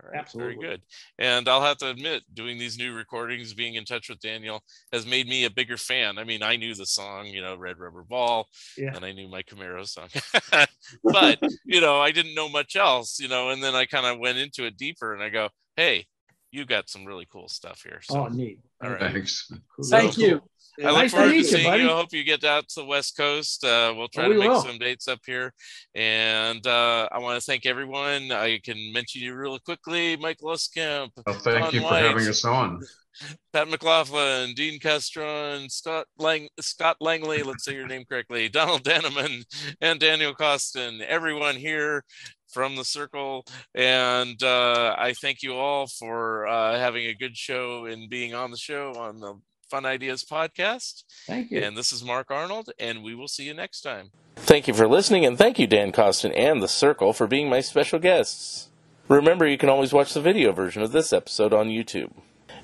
All 0.01 0.11
right, 0.11 0.19
Absolutely. 0.21 0.55
Very 0.57 0.71
good. 0.71 0.83
And 1.19 1.49
I'll 1.49 1.63
have 1.63 1.79
to 1.79 1.89
admit, 1.91 2.23
doing 2.33 2.59
these 2.59 2.79
new 2.79 2.95
recordings, 2.95 3.55
being 3.55 3.75
in 3.75 3.85
touch 3.85 4.09
with 4.09 4.21
Daniel 4.21 4.63
has 4.93 5.07
made 5.07 5.29
me 5.29 5.45
a 5.45 5.51
bigger 5.51 5.77
fan. 5.77 6.19
I 6.19 6.25
mean, 6.25 6.43
I 6.43 6.57
knew 6.57 6.75
the 6.75 6.87
song, 6.87 7.27
you 7.27 7.41
know, 7.43 7.57
Red 7.57 7.79
Rubber 7.79 8.05
Ball, 8.05 8.47
Yeah. 8.77 8.95
and 8.95 9.05
I 9.05 9.13
knew 9.13 9.29
my 9.29 9.43
Camaro 9.43 9.87
song, 9.87 10.09
but, 11.05 11.39
you 11.65 11.81
know, 11.81 12.01
I 12.01 12.13
didn't 12.13 12.35
know 12.35 12.49
much 12.49 12.77
else, 12.77 13.19
you 13.19 13.29
know, 13.29 13.51
and 13.51 13.63
then 13.63 13.75
I 13.75 13.87
kind 13.87 14.07
of 14.07 14.19
went 14.19 14.39
into 14.39 14.65
it 14.67 14.77
deeper 14.77 15.15
and 15.15 15.23
I 15.23 15.31
go, 15.31 15.49
hey, 15.77 16.07
you 16.51 16.65
got 16.65 16.89
some 16.89 17.05
really 17.05 17.27
cool 17.31 17.49
stuff 17.49 17.83
here. 17.83 18.01
So, 18.03 18.21
Oh, 18.25 18.29
neat. 18.29 18.61
all 18.83 18.91
right. 18.91 19.13
Thanks. 19.13 19.51
Thank 19.91 20.15
So 20.15 20.21
you. 20.21 20.43
I 20.81 20.91
look 20.91 20.95
Nice 20.99 21.11
to 21.11 21.17
forward 21.17 21.31
to, 21.31 21.37
meet 21.37 21.39
you, 21.39 21.45
seeing 21.45 21.65
buddy. 21.65 21.83
you. 21.83 21.91
I 21.91 21.95
hope 21.95 22.13
you 22.13 22.23
get 22.25 22.45
out 22.45 22.69
to 22.69 22.81
the 22.81 22.87
West 22.87 23.17
Coast. 23.17 23.65
Uh, 23.65 23.93
we'll 23.97 24.09
try 24.09 24.25
Oh, 24.25 24.29
to 24.29 24.35
we 24.35 24.41
make 24.41 24.51
will. 24.51 24.63
some 24.63 24.79
dates 24.79 25.09
up 25.09 25.19
here. 25.27 25.53
And 25.95 26.65
uh, 26.67 27.09
I 27.11 27.19
want 27.19 27.41
to 27.41 27.45
thank 27.45 27.67
everyone. 27.67 28.31
I 28.31 28.61
can 28.63 28.93
mention 28.93 29.23
you 29.23 29.35
really 29.35 29.59
quickly 29.61 30.17
Mike 30.17 30.39
Losekamp, 30.43 31.11
Well, 31.27 31.35
thank 31.37 31.65
Don 31.65 31.75
you 31.75 31.81
for 31.81 31.95
having 31.95 32.29
us 32.29 32.45
on. 32.45 32.81
Pat 33.53 33.69
McLaughlin, 33.69 34.55
Dean 34.55 34.79
Castron, 34.79 35.69
Scott 35.69 36.07
Lang, 36.19 36.49
Scott 36.61 36.97
Langley, 37.01 37.43
let's 37.43 37.65
say 37.65 37.75
your 37.75 37.89
name 37.89 38.05
correctly, 38.09 38.49
Donald 38.53 38.85
Dannemann, 38.85 39.45
and 39.81 39.99
Daniel 39.99 40.35
Coston. 40.35 41.01
Everyone 41.03 41.57
here 41.57 42.05
from 42.53 42.77
the 42.77 42.83
Cyrkle, 42.83 43.43
and 43.75 44.41
uh, 44.43 44.95
I 44.97 45.15
thank 45.15 45.43
you 45.43 45.55
all 45.55 45.89
for 45.89 46.47
uh, 46.47 46.79
having 46.79 47.07
a 47.07 47.15
good 47.15 47.37
show 47.37 47.87
and 47.87 48.09
being 48.09 48.35
on 48.35 48.53
the 48.53 48.57
show 48.57 48.93
on 48.97 49.19
the 49.19 49.35
Fun 49.69 49.85
Ideas 49.85 50.25
podcast. 50.25 51.05
Thank 51.27 51.51
you. 51.51 51.61
And 51.61 51.77
this 51.77 51.93
is 51.93 52.05
Mark 52.05 52.31
Arnold, 52.31 52.71
and 52.79 53.03
we 53.03 53.15
will 53.15 53.29
see 53.29 53.45
you 53.45 53.55
next 53.55 53.83
time. 53.83 54.11
Thank 54.37 54.69
you 54.69 54.75
for 54.75 54.89
listening, 54.89 55.27
and 55.27 55.37
thank 55.37 55.59
you, 55.59 55.67
Dan 55.67 55.93
Coston 55.93 56.33
and 56.33 56.63
The 56.63 56.67
Cyrkle, 56.67 57.15
for 57.15 57.27
being 57.27 57.51
my 57.51 57.61
special 57.61 57.99
guests. 57.99 58.69
Remember, 59.09 59.47
you 59.47 59.59
can 59.59 59.69
always 59.69 59.93
watch 59.93 60.15
the 60.15 60.21
video 60.21 60.53
version 60.53 60.83
of 60.83 60.93
this 60.93 61.13
episode 61.13 61.53
on 61.53 61.69
YouTube. 61.69 62.13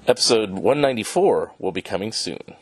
Episode 0.07 0.51
194 0.51 1.53
will 1.59 1.73
be 1.73 1.83
coming 1.83 2.13
soon. 2.13 2.55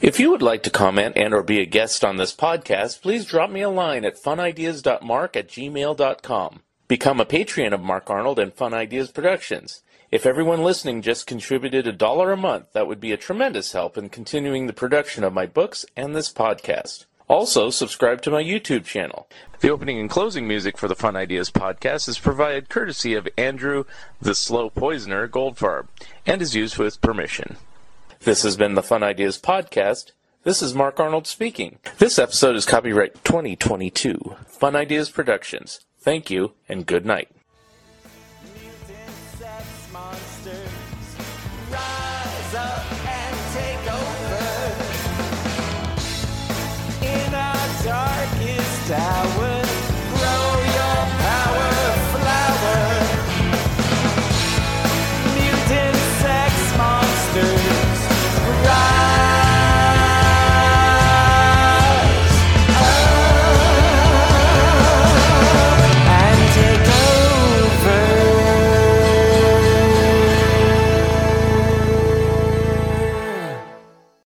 If 0.00 0.18
you 0.18 0.30
would 0.30 0.42
like 0.42 0.62
to 0.62 0.70
comment 0.70 1.16
and 1.16 1.34
or 1.34 1.42
be 1.42 1.60
a 1.60 1.66
guest 1.66 2.04
on 2.04 2.16
this 2.16 2.34
podcast, 2.34 3.02
please 3.02 3.24
drop 3.24 3.50
me 3.50 3.60
a 3.60 3.68
line 3.68 4.04
at 4.04 4.20
funideas.mark 4.20 5.36
at 5.36 5.48
gmail.com. 5.48 6.60
Become 6.88 7.20
a 7.20 7.24
Patreon 7.24 7.72
of 7.72 7.82
Mark 7.82 8.10
Arnold 8.10 8.38
and 8.38 8.52
Fun 8.52 8.74
Ideas 8.74 9.10
Productions. 9.10 9.82
If 10.10 10.26
everyone 10.26 10.64
listening 10.64 11.02
just 11.02 11.28
contributed 11.28 11.86
a 11.86 11.92
dollar 11.92 12.32
a 12.32 12.36
month, 12.36 12.72
that 12.72 12.88
would 12.88 12.98
be 12.98 13.12
a 13.12 13.16
tremendous 13.16 13.70
help 13.70 13.96
in 13.96 14.08
continuing 14.08 14.66
the 14.66 14.72
production 14.72 15.22
of 15.22 15.32
my 15.32 15.46
books 15.46 15.86
and 15.96 16.16
this 16.16 16.32
podcast. 16.32 17.04
Also, 17.28 17.70
subscribe 17.70 18.20
to 18.22 18.30
my 18.32 18.42
YouTube 18.42 18.84
channel. 18.84 19.28
The 19.60 19.70
opening 19.70 20.00
and 20.00 20.10
closing 20.10 20.48
music 20.48 20.76
for 20.76 20.88
the 20.88 20.96
Fun 20.96 21.14
Ideas 21.14 21.52
podcast 21.52 22.08
is 22.08 22.18
provided 22.18 22.68
courtesy 22.68 23.14
of 23.14 23.28
Andrew 23.38 23.84
the 24.20 24.34
Slow 24.34 24.68
Poisoner 24.68 25.28
Goldfarb 25.28 25.86
and 26.26 26.42
is 26.42 26.56
used 26.56 26.76
with 26.76 27.00
permission. 27.00 27.56
This 28.18 28.42
has 28.42 28.56
been 28.56 28.74
the 28.74 28.82
Fun 28.82 29.04
Ideas 29.04 29.38
podcast. 29.38 30.10
This 30.42 30.60
is 30.60 30.74
Mark 30.74 30.98
Arnold 30.98 31.28
speaking. 31.28 31.78
This 31.98 32.18
episode 32.18 32.56
is 32.56 32.66
copyright 32.66 33.22
2022. 33.22 34.34
Fun 34.48 34.74
Ideas 34.74 35.08
Productions. 35.08 35.82
Thank 36.00 36.32
you 36.32 36.54
and 36.68 36.84
good 36.84 37.06
night. 37.06 37.28
darkest 47.82 48.90
hour. 48.90 49.49